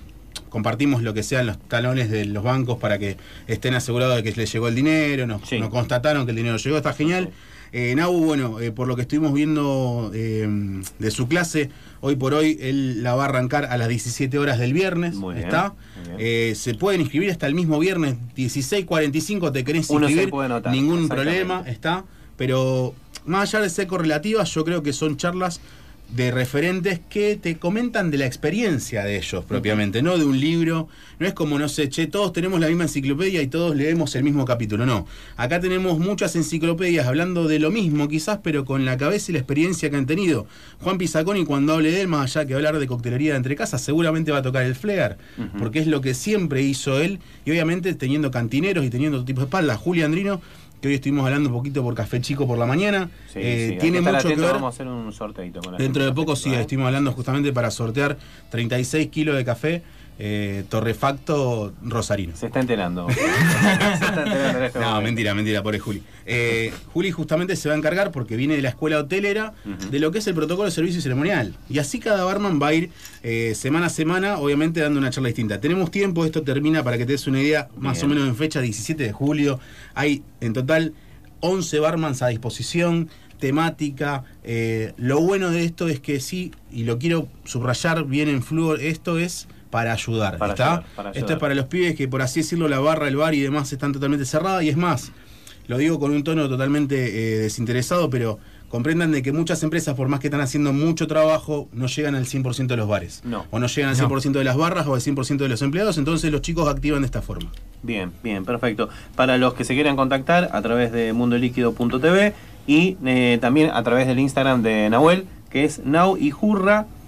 compartimos 0.48 1.02
lo 1.02 1.14
que 1.14 1.22
sean 1.22 1.46
los 1.46 1.58
talones 1.58 2.10
de 2.10 2.24
los 2.26 2.42
bancos 2.44 2.78
para 2.78 2.98
que 2.98 3.16
estén 3.46 3.74
asegurados 3.74 4.16
de 4.16 4.22
que 4.22 4.32
les 4.32 4.52
llegó 4.52 4.68
el 4.68 4.74
dinero, 4.74 5.26
nos, 5.26 5.50
nos 5.52 5.70
constataron 5.70 6.24
que 6.26 6.30
el 6.30 6.36
dinero 6.36 6.56
llegó, 6.58 6.76
está 6.76 6.92
genial. 6.92 7.30
Eh, 7.72 7.94
Nau, 7.94 8.12
bueno, 8.12 8.60
eh, 8.60 8.70
por 8.70 8.86
lo 8.86 8.96
que 8.96 9.02
estuvimos 9.02 9.32
viendo 9.32 10.10
eh, 10.14 10.46
de 10.98 11.10
su 11.10 11.26
clase, 11.26 11.70
hoy 12.00 12.16
por 12.16 12.34
hoy 12.34 12.58
él 12.60 13.02
la 13.02 13.14
va 13.14 13.24
a 13.24 13.28
arrancar 13.28 13.64
a 13.64 13.78
las 13.78 13.88
17 13.88 14.38
horas 14.38 14.58
del 14.58 14.74
viernes, 14.74 15.18
bien, 15.18 15.38
¿está? 15.38 15.74
muy 15.96 16.08
bien. 16.08 16.16
Eh, 16.20 16.54
se 16.54 16.74
pueden 16.74 17.00
inscribir 17.00 17.30
hasta 17.30 17.46
el 17.46 17.54
mismo 17.54 17.78
viernes, 17.78 18.16
16.45 18.36 19.52
te 19.52 19.64
querés 19.64 19.88
Uno 19.88 20.06
se 20.06 20.12
inscribir, 20.12 20.30
puede 20.30 20.46
anotar, 20.46 20.70
ningún 20.70 21.08
problema, 21.08 21.64
¿está? 21.66 22.04
Pero 22.36 22.94
más 23.24 23.48
allá 23.54 23.62
de 23.62 23.70
ser 23.70 23.86
correlativas, 23.86 24.52
yo 24.52 24.64
creo 24.64 24.82
que 24.82 24.92
son 24.92 25.16
charlas 25.16 25.60
de 26.12 26.30
referentes 26.30 27.00
que 27.08 27.36
te 27.36 27.56
comentan 27.56 28.10
de 28.10 28.18
la 28.18 28.26
experiencia 28.26 29.02
de 29.04 29.16
ellos 29.16 29.44
propiamente, 29.46 30.02
no 30.02 30.18
de 30.18 30.24
un 30.24 30.38
libro. 30.38 30.88
No 31.18 31.26
es 31.26 31.32
como, 31.32 31.58
no 31.58 31.68
sé, 31.68 31.88
che, 31.88 32.06
todos 32.06 32.32
tenemos 32.32 32.60
la 32.60 32.68
misma 32.68 32.84
enciclopedia 32.84 33.40
y 33.40 33.46
todos 33.46 33.74
leemos 33.74 34.14
el 34.14 34.24
mismo 34.24 34.44
capítulo. 34.44 34.84
No. 34.84 35.06
Acá 35.36 35.60
tenemos 35.60 35.98
muchas 35.98 36.36
enciclopedias 36.36 37.06
hablando 37.06 37.48
de 37.48 37.58
lo 37.58 37.70
mismo, 37.70 38.08
quizás, 38.08 38.40
pero 38.42 38.64
con 38.64 38.84
la 38.84 38.96
cabeza 38.96 39.30
y 39.30 39.34
la 39.34 39.38
experiencia 39.38 39.88
que 39.88 39.96
han 39.96 40.06
tenido. 40.06 40.46
Juan 40.80 40.98
Pizaconi, 40.98 41.44
cuando 41.44 41.74
hable 41.74 41.90
de 41.90 42.02
él, 42.02 42.08
más 42.08 42.36
allá 42.36 42.46
que 42.46 42.54
hablar 42.54 42.78
de 42.78 42.86
coctelería 42.86 43.32
de 43.32 43.36
entre 43.38 43.56
casas, 43.56 43.80
seguramente 43.82 44.32
va 44.32 44.38
a 44.38 44.42
tocar 44.42 44.64
el 44.64 44.74
flair, 44.74 45.16
porque 45.58 45.78
es 45.78 45.86
lo 45.86 46.00
que 46.00 46.12
siempre 46.12 46.62
hizo 46.62 47.00
él, 47.00 47.20
y 47.44 47.52
obviamente 47.52 47.94
teniendo 47.94 48.30
cantineros 48.30 48.84
y 48.84 48.90
teniendo 48.90 49.18
otro 49.18 49.26
tipo 49.26 49.40
de 49.40 49.46
espalda. 49.46 49.76
Julia 49.76 50.04
Andrino, 50.04 50.42
que 50.82 50.88
hoy 50.88 50.94
estuvimos 50.94 51.24
hablando 51.24 51.48
un 51.48 51.54
poquito 51.54 51.80
por 51.80 51.94
Café 51.94 52.20
Chico 52.20 52.44
por 52.44 52.58
la 52.58 52.66
mañana, 52.66 53.08
Sí, 53.32 53.38
eh, 53.40 53.68
sí, 53.70 53.78
tiene 53.78 53.98
que 53.98 54.02
mucho 54.02 54.12
que 54.14 54.18
atento, 54.18 54.42
ver. 54.42 54.52
Vamos 54.54 54.66
a 54.66 54.74
hacer 54.74 54.88
un 54.88 55.12
sorteito 55.12 55.60
con 55.60 55.72
la 55.72 55.78
Dentro 55.78 56.04
de 56.04 56.12
poco 56.12 56.34
sí, 56.34 56.52
¿eh? 56.52 56.60
estuvimos 56.60 56.88
hablando 56.88 57.12
justamente 57.12 57.52
para 57.52 57.70
sortear 57.70 58.18
36 58.50 59.06
kilos 59.06 59.36
de 59.36 59.44
café 59.44 59.82
eh, 60.24 60.62
torrefacto 60.68 61.72
rosarino. 61.82 62.36
Se 62.36 62.46
está 62.46 62.60
enterando. 62.60 63.08
Se 63.10 63.14
está 63.20 64.22
enterando 64.24 64.58
en 64.58 64.64
este 64.66 64.78
No, 64.78 64.84
momento. 64.86 65.02
mentira, 65.02 65.34
mentira, 65.34 65.62
pobre 65.64 65.80
Juli. 65.80 66.00
Eh, 66.26 66.72
Juli 66.92 67.10
justamente 67.10 67.56
se 67.56 67.68
va 67.68 67.74
a 67.74 67.78
encargar 67.78 68.12
porque 68.12 68.36
viene 68.36 68.54
de 68.54 68.62
la 68.62 68.68
escuela 68.68 68.98
hotelera 69.00 69.52
de 69.90 69.98
lo 69.98 70.12
que 70.12 70.18
es 70.18 70.26
el 70.28 70.34
protocolo 70.34 70.66
de 70.66 70.70
servicio 70.70 71.00
ceremonial. 71.00 71.56
Y 71.68 71.80
así 71.80 71.98
cada 71.98 72.22
barman 72.24 72.60
va 72.62 72.68
a 72.68 72.74
ir 72.74 72.90
eh, 73.24 73.54
semana 73.56 73.86
a 73.86 73.90
semana, 73.90 74.38
obviamente 74.38 74.78
dando 74.80 75.00
una 75.00 75.10
charla 75.10 75.26
distinta. 75.28 75.60
Tenemos 75.60 75.90
tiempo, 75.90 76.24
esto 76.24 76.42
termina 76.42 76.84
para 76.84 76.98
que 76.98 77.04
te 77.04 77.12
des 77.12 77.26
una 77.26 77.40
idea, 77.42 77.68
más 77.76 78.00
o 78.04 78.06
menos 78.06 78.28
en 78.28 78.36
fecha 78.36 78.60
17 78.60 79.02
de 79.02 79.10
julio. 79.12 79.58
Hay 79.94 80.22
en 80.40 80.52
total 80.52 80.94
11 81.40 81.80
barmans 81.80 82.22
a 82.22 82.28
disposición 82.28 83.08
temática. 83.40 84.22
eh, 84.44 84.92
lo 84.96 85.20
bueno 85.20 85.50
de 85.50 85.64
esto 85.64 85.88
es 85.88 85.98
que 85.98 86.20
sí, 86.20 86.52
y 86.70 86.84
lo 86.84 86.98
quiero 87.00 87.26
subrayar 87.44 88.04
bien 88.04 88.28
en 88.28 88.40
flúor, 88.44 88.80
esto 88.80 89.18
es 89.18 89.48
para 89.72 89.94
ayudar. 89.94 90.36
Para 90.36 90.52
¿está? 90.52 90.64
ayudar, 90.74 90.84
para 90.94 91.08
Esto 91.08 91.18
ayudar. 91.20 91.32
es 91.32 91.40
para 91.40 91.54
los 91.54 91.64
pibes 91.66 91.94
que, 91.96 92.06
por 92.06 92.20
así 92.20 92.40
decirlo, 92.40 92.68
la 92.68 92.78
barra, 92.78 93.08
el 93.08 93.16
bar 93.16 93.34
y 93.34 93.40
demás 93.40 93.72
están 93.72 93.92
totalmente 93.92 94.26
cerradas. 94.26 94.62
Y 94.62 94.68
es 94.68 94.76
más, 94.76 95.10
lo 95.66 95.78
digo 95.78 95.98
con 95.98 96.12
un 96.12 96.22
tono 96.22 96.46
totalmente 96.46 96.96
eh, 96.96 97.38
desinteresado, 97.38 98.10
pero 98.10 98.38
comprendan 98.68 99.12
de 99.12 99.22
que 99.22 99.32
muchas 99.32 99.62
empresas, 99.62 99.94
por 99.94 100.08
más 100.08 100.20
que 100.20 100.26
están 100.26 100.42
haciendo 100.42 100.74
mucho 100.74 101.06
trabajo, 101.06 101.68
no 101.72 101.86
llegan 101.86 102.14
al 102.14 102.26
100% 102.26 102.66
de 102.66 102.76
los 102.76 102.86
bares. 102.86 103.22
No. 103.24 103.46
O 103.50 103.58
no 103.58 103.66
llegan 103.66 103.90
al 103.90 103.96
No. 103.98 104.08
100% 104.10 104.32
de 104.32 104.44
las 104.44 104.56
barras 104.58 104.86
o 104.86 104.94
al 104.94 105.00
100% 105.00 105.38
de 105.38 105.48
los 105.48 105.62
empleados. 105.62 105.96
Entonces 105.96 106.30
los 106.30 106.42
chicos 106.42 106.68
activan 106.68 107.00
de 107.00 107.06
esta 107.06 107.22
forma. 107.22 107.50
Bien, 107.82 108.12
bien, 108.22 108.44
perfecto. 108.44 108.90
Para 109.16 109.38
los 109.38 109.54
que 109.54 109.64
se 109.64 109.72
quieran 109.74 109.96
contactar 109.96 110.50
a 110.52 110.60
través 110.60 110.92
de 110.92 111.14
mundoliquido.tv 111.14 112.34
y 112.66 112.96
eh, 113.06 113.38
también 113.40 113.70
a 113.72 113.82
través 113.82 114.06
del 114.06 114.18
Instagram 114.18 114.62
de 114.62 114.90
Nahuel, 114.90 115.24
que 115.50 115.64
es 115.64 115.80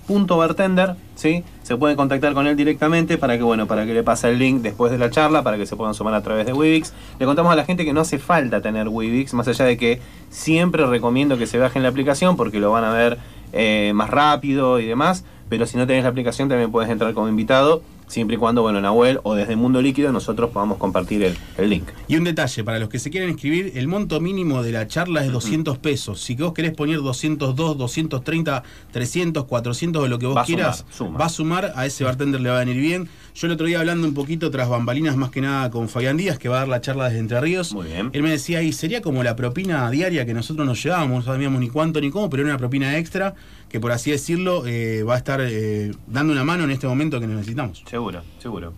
nauyjurra.bartender, 0.09 0.97
¿sí? 1.15 1.45
Se 1.63 1.77
pueden 1.77 1.97
contactar 1.97 2.35
con 2.35 2.47
él 2.47 2.57
directamente 2.57 3.19
para 3.19 3.37
que, 3.37 3.43
bueno, 3.43 3.67
para 3.67 3.87
que 3.87 3.95
le 3.95 4.03
pase 4.03 4.29
el 4.29 4.39
link 4.39 4.63
después 4.63 4.93
de 4.93 4.99
la 4.99 5.11
charla, 5.11 5.43
para 5.43 5.57
que 5.57 5.67
se 5.67 5.77
puedan 5.77 5.95
sumar 5.95 6.15
a 6.15 6.23
través 6.23 6.47
de 6.47 6.53
Wibix. 6.53 6.93
Le 7.19 7.27
contamos 7.27 7.53
a 7.53 7.57
la 7.57 7.65
gente 7.65 7.85
que 7.85 7.93
no 7.93 8.01
hace 8.01 8.19
falta 8.19 8.61
tener 8.61 8.89
Wibix, 8.89 9.35
más 9.35 9.49
allá 9.49 9.65
de 9.65 9.77
que 9.77 10.01
siempre 10.31 10.87
recomiendo 10.87 11.39
que 11.39 11.47
se 11.47 11.59
bajen 11.59 11.83
la 11.83 11.89
aplicación 11.89 12.37
porque 12.37 12.61
lo 12.61 12.71
van 12.71 12.85
a 12.85 12.93
ver 12.93 13.19
eh, 13.53 13.93
más 13.95 14.11
rápido 14.11 14.81
y 14.81 14.87
demás. 14.87 15.25
Pero 15.49 15.67
si 15.67 15.77
no 15.77 15.87
tenés 15.87 16.05
la 16.05 16.11
aplicación 16.11 16.49
también 16.49 16.71
puedes 16.71 16.91
entrar 16.91 17.13
como 17.15 17.29
invitado, 17.29 17.83
siempre 18.07 18.37
y 18.37 18.39
cuando, 18.39 18.63
bueno, 18.63 18.81
Nahuel 18.81 19.21
o 19.23 19.35
desde 19.35 19.57
Mundo 19.57 19.81
Líquido 19.83 20.13
nosotros 20.13 20.51
podamos 20.51 20.79
compartir 20.79 21.23
el, 21.23 21.37
el 21.59 21.71
link. 21.71 21.89
Y 22.09 22.17
un 22.17 22.25
detalle, 22.25 22.63
para 22.65 22.79
los 22.79 22.89
que 22.89 22.99
se 22.99 23.11
quieren 23.11 23.31
inscribir, 23.31 23.73
el 23.77 23.89
monto 23.89 24.21
mínimo 24.21 24.63
de 24.63 24.73
la 24.73 24.87
charla 24.87 25.25
es 25.25 25.33
200 25.33 25.79
pesos. 25.79 26.21
Si 26.21 26.35
vos 26.35 26.53
querés 26.53 26.73
poner 26.73 27.01
202, 27.01 27.77
230, 27.79 28.63
300, 28.93 29.45
400 29.45 30.03
o 30.03 30.09
lo 30.09 30.19
que 30.19 30.27
vos 30.27 30.37
Va 30.37 30.45
quieras, 30.45 30.79
sumar, 30.91 30.95
suma. 30.95 31.19
va 31.19 31.25
a 31.27 31.29
sumar, 31.29 31.73
a 31.77 31.87
ese 31.87 32.05
bartender 32.05 32.41
le 32.41 32.51
va 32.51 32.57
a 32.57 32.65
venir 32.65 32.81
bien. 32.81 33.09
Yo 33.35 33.47
el 33.49 33.53
otro 33.55 33.67
día 33.67 33.81
hablando 33.81 34.07
un 34.07 34.15
poquito 34.15 34.51
tras 34.51 34.69
bambalinas 34.69 35.17
más 35.17 35.31
que 35.31 35.41
nada 35.41 35.71
con 35.71 35.89
Fabián 35.89 36.17
Díaz, 36.17 36.39
que 36.39 36.49
va 36.49 36.57
a 36.57 36.59
dar 36.61 36.69
la 36.69 36.81
charla 36.81 37.07
desde 37.07 37.19
Entre 37.19 37.41
Ríos. 37.41 37.73
Muy 37.73 37.87
bien. 37.89 38.11
Él 38.13 38.23
me 38.23 38.31
decía, 38.31 38.63
y 38.63 38.73
sería 38.73 39.03
como 39.03 39.25
la 39.25 39.35
propina 39.35 39.91
diaria 39.91 40.25
que 40.25 40.35
nosotros 40.35 40.67
nos 40.67 40.81
llevábamos, 40.83 41.27
no 41.27 41.33
sabíamos 41.33 41.61
ni 41.61 41.69
cuánto 41.69 42.01
ni 42.01 42.11
cómo, 42.11 42.31
pero 42.31 42.43
era 42.45 42.51
una 42.53 42.59
propina 42.59 42.97
extra 42.97 43.35
que 43.75 43.81
por 43.81 43.91
así 43.91 44.13
decirlo 44.13 44.65
eh, 44.69 45.03
va 45.03 45.15
a 45.15 45.17
estar 45.17 45.41
eh, 45.41 45.91
dando 46.07 46.33
una 46.33 46.45
mano 46.45 46.63
en 46.63 46.71
este 46.71 46.87
momento 46.87 47.19
que 47.19 47.27
necesitamos. 47.27 47.83
Seguro, 47.85 48.23
seguro. 48.39 48.73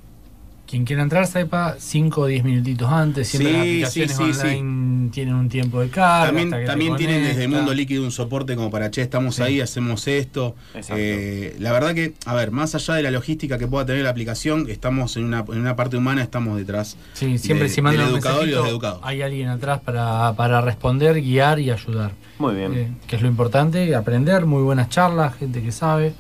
Quien 0.66 0.84
quiera 0.84 1.02
entrar, 1.02 1.26
sepa 1.28 1.76
5 1.78 2.22
o 2.22 2.26
10 2.26 2.43
minutitos 2.43 2.90
antes. 2.90 3.28
Siempre 3.28 3.52
Sí, 3.52 3.80
las 3.80 3.90
aplicaciones 3.90 4.16
sí, 4.16 4.40
sí, 4.40 4.47
online 4.56 5.10
tienen 5.12 5.34
un 5.36 5.48
tiempo 5.48 5.80
de 5.80 5.88
carga. 5.90 6.26
También, 6.26 6.48
hasta 6.48 6.56
que 6.59 6.62
te 6.64 6.68
también 6.68 6.97
tienen 6.97 7.22
desde 7.22 7.34
conecta. 7.34 7.56
Mundo 7.56 7.72
Líquido 7.74 8.02
un 8.02 8.10
soporte 8.10 8.56
como 8.56 8.68
para, 8.70 8.90
che, 8.90 9.01
estamos 9.02 9.36
Sí. 9.36 9.43
ahí, 9.43 9.60
hacemos 9.60 10.09
esto. 10.09 10.56
Exacto. 10.74 10.94
Eh, 10.98 11.55
la 11.60 11.70
verdad 11.70 11.94
que, 11.94 12.14
a 12.26 12.34
ver, 12.34 12.51
más 12.51 12.74
allá 12.74 12.94
de 12.94 13.02
la 13.05 13.12
logística 13.12 13.59
que 13.59 13.68
pueda 13.68 13.86
tener 13.86 14.02
la 14.02 14.10
aplicación, 14.10 14.66
estamos 14.68 15.16
en 15.16 15.24
una, 15.26 15.44
en 15.48 15.60
una 15.60 15.76
parte 15.76 15.97
humana, 15.97 16.20
estamos 16.22 16.56
detrás 16.59 16.97
Sí, 17.12 17.38
siempre 17.38 17.68
de- 17.68 17.74
si 17.74 17.80
mandan 17.80 18.09
educador 18.09 18.48
y 18.48 18.51
los 18.51 18.66
educados. 18.68 18.98
hay 19.05 19.22
alguien 19.22 19.48
atrás 19.48 19.80
para, 19.84 20.32
para 20.34 20.60
responder, 20.62 21.20
guiar 21.22 21.60
y 21.60 21.70
ayudar. 21.70 22.10
Muy 22.38 22.56
bien. 22.56 22.74
Eh, 22.74 22.88
que 23.06 23.14
es 23.16 23.22
lo 23.22 23.28
importante, 23.28 23.94
aprender, 23.94 24.47
muy 24.47 24.62
buenas 24.64 24.88
charlas, 24.88 25.36
gente 25.36 25.62
que 25.62 25.70
sabe. 25.70 26.12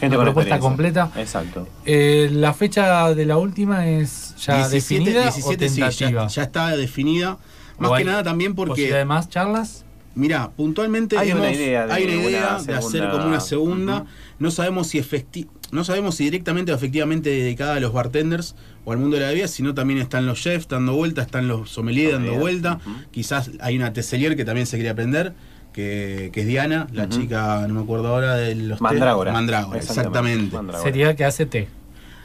Gente 0.00 0.16
una 0.16 0.24
propuesta 0.24 0.58
completa. 0.58 1.10
Exacto. 1.16 1.68
Eh, 1.86 2.28
la 2.32 2.52
fecha 2.54 3.14
de 3.14 3.26
la 3.26 3.36
última 3.38 3.86
es 3.88 4.34
ya 4.38 4.68
17, 4.68 4.74
definida 5.04 5.22
17 5.22 5.64
o 5.66 5.68
sí, 5.68 5.74
tentativa. 5.80 6.22
ya, 6.26 6.28
ya 6.34 6.42
está 6.42 6.76
definida. 6.76 7.38
Más 7.78 7.90
¿O 7.90 7.94
que 7.96 8.04
nada 8.04 8.22
también 8.22 8.54
porque. 8.54 8.70
posibilidad 8.70 8.98
de 8.98 9.04
más 9.04 9.28
charlas? 9.28 9.84
Mira, 10.16 10.50
puntualmente 10.56 11.18
Hay 11.18 11.32
una 11.32 11.46
hemos- 11.48 11.56
idea 11.58 11.86
de 11.88 11.92
hay 11.92 12.04
una 12.04 12.12
una 12.18 12.22
idea 12.22 12.58
de 12.64 12.74
hacer 12.74 13.10
como 13.10 13.26
una 13.26 13.40
segunda. 13.40 13.96
Ujú. 14.02 14.06
No 14.38 14.50
sabemos 14.50 14.86
si 14.88 14.98
efectivamente. 14.98 15.54
no 15.72 15.82
sabemos 15.82 16.14
si 16.14 16.22
directamente 16.24 16.70
o 16.70 16.74
efectivamente 16.76 17.30
dedicada 17.30 17.74
a 17.74 17.80
los 17.80 17.92
bartenders 17.92 18.54
o 18.84 18.92
al 18.92 18.98
mundo 18.98 19.16
de 19.16 19.22
la 19.22 19.28
bebida, 19.30 19.48
sino 19.48 19.74
también 19.74 19.98
están 19.98 20.24
los 20.24 20.40
chefs 20.40 20.68
dando 20.68 20.94
vuelta, 20.94 21.22
están 21.22 21.48
los 21.48 21.70
sommeliers 21.70 22.12
dando 22.12 22.34
vuelta. 22.34 22.78
Quizás 23.10 23.50
hay 23.60 23.74
una 23.76 23.92
tesselier 23.92 24.36
que 24.36 24.44
también 24.44 24.66
se 24.68 24.76
quiere 24.76 24.90
aprender, 24.90 25.32
que, 25.74 26.30
que 26.32 26.40
es 26.42 26.46
Diana, 26.46 26.86
la 26.92 27.08
chica, 27.10 27.66
no 27.68 27.74
me 27.74 27.80
acuerdo 27.82 28.08
ahora 28.08 28.36
de 28.36 28.54
los 28.54 28.78
té. 28.78 28.82
Mandrágora. 28.84 29.32
Mandrágora, 29.32 29.78
exactamente. 29.78 30.56
Sería 30.82 31.14
que 31.16 31.24
hace 31.24 31.44
té. 31.44 31.68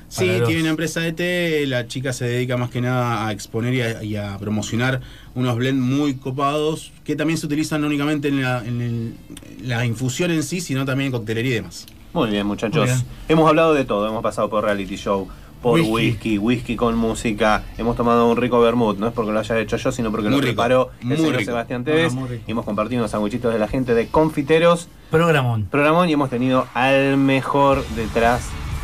Sí, 0.08 0.26
los- 0.40 0.48
tiene 0.48 0.62
una 0.62 0.72
empresa 0.72 1.02
de 1.02 1.12
té, 1.14 1.66
la 1.68 1.86
chica 1.88 2.14
se 2.14 2.26
dedica 2.26 2.58
más 2.58 2.70
que 2.72 2.82
nada 2.82 3.28
a 3.28 3.32
exponer 3.32 3.74
y 3.76 3.82
a, 3.82 4.04
y 4.04 4.16
a 4.16 4.38
promocionar 4.40 5.02
unos 5.36 5.56
blends 5.58 5.82
muy 5.84 6.16
copados 6.16 6.92
que 7.04 7.16
también 7.16 7.38
se 7.38 7.46
utilizan 7.46 7.82
no 7.82 7.88
únicamente 7.88 8.30
en 8.30 8.42
la, 8.42 8.64
en 8.66 8.82
el- 8.82 9.14
la 9.68 9.86
infusión 9.86 10.32
en 10.32 10.42
sí, 10.44 10.62
sino 10.62 10.86
también 10.86 11.08
en 11.08 11.12
coctelería 11.12 11.52
y 11.52 11.56
demás. 11.56 11.86
Muy 12.14 12.30
bien, 12.32 12.48
muchachos. 12.48 12.78
Muy 12.78 12.86
bien. 12.88 13.06
Hemos 13.28 13.48
hablado 13.48 13.76
de 13.76 13.86
todo. 13.86 14.08
Hemos 14.08 14.24
pasado 14.24 14.50
por 14.50 14.64
reality 14.64 14.96
show, 14.96 15.28
por 15.62 15.80
Whisky. 15.80 15.92
whisky, 15.94 16.38
whisky, 16.38 16.76
con 16.76 16.96
música. 16.96 17.64
Hemos 17.78 17.96
tomado 17.96 18.30
un 18.30 18.38
rico 18.38 18.60
vermut. 18.62 18.98
No 18.98 19.08
es 19.08 19.14
porque 19.14 19.32
lo 19.32 19.40
haya 19.40 19.60
hecho 19.60 19.78
yo, 19.78 19.92
sino 19.92 20.12
porque 20.12 20.30
Muy 20.30 20.36
lo 20.38 20.42
rico, 20.42 20.54
preparó 20.54 20.90
el 21.02 21.18
señor 21.18 21.36
rico. 21.36 21.52
Sebastián 21.52 21.84
Tevez. 21.84 22.14
Ah, 22.16 22.26
y 22.48 22.52
hemos 22.52 22.66
compartido 22.66 23.02
unos 23.02 23.12
sandwichitos 23.12 23.52
de 23.54 23.60
la 23.60 23.68
gente 23.68 23.94
de 23.94 24.08
Confiteros. 24.08 24.88
Programón. 25.12 25.66
Programón 25.70 26.08
y 26.10 26.14
hemos 26.14 26.30
tenido 26.30 26.68
al 26.74 27.18
mejor 27.18 27.84
detrás, 27.96 28.42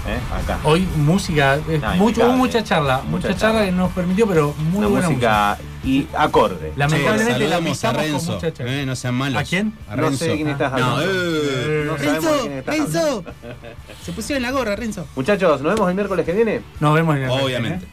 ¿eh? 0.07 0.19
acá. 0.35 0.60
Hoy 0.64 0.88
música, 0.97 1.56
eh, 1.69 1.80
Ah, 1.84 1.95
mucho, 1.97 2.26
hubo 2.26 2.34
mucha 2.34 2.64
charla, 2.64 2.97
Mucha 3.10 3.10
mucha, 3.10 3.27
charla 3.39 3.60
charla. 3.60 3.65
que 3.65 3.72
nos 3.72 3.91
permitió, 3.91 4.27
pero 4.27 4.53
muy 4.72 4.80
Una 4.80 4.88
buena 4.88 5.10
música 5.10 5.57
y 5.86 6.07
acorde. 6.18 6.74
Lamentablemente 6.76 7.48
la 7.48 7.57
a 7.57 7.60
con 7.60 8.02
Renzo, 8.02 8.40
eh, 8.60 8.84
no 8.86 8.95
sean 8.95 9.16
malos. 9.16 9.41
¿A 9.41 9.45
quién? 9.45 9.74
A 9.90 9.95
No 9.95 10.03
Renzo. 10.03 10.26
sé 10.26 10.36
quién 10.36 10.48
estás 10.49 10.72
No, 10.72 10.78
hablando. 10.78 11.02
eh. 11.03 11.84
No 11.86 11.95
quién 11.95 12.52
estás 12.53 12.95
hablando. 12.95 13.24
Se 14.03 14.12
pusieron 14.12 14.41
la 14.44 14.52
gorra, 14.52 14.76
Renzo. 14.76 15.07
Muchachos, 15.16 15.62
nos 15.62 15.74
vemos 15.76 15.90
el 15.90 15.95
miércoles 15.95 16.26
que 16.26 16.32
viene. 16.34 16.62
Nos 16.80 16.94
vemos 16.95 17.16
en 17.16 17.24
el 17.24 17.30
Obviamente. 17.30 17.88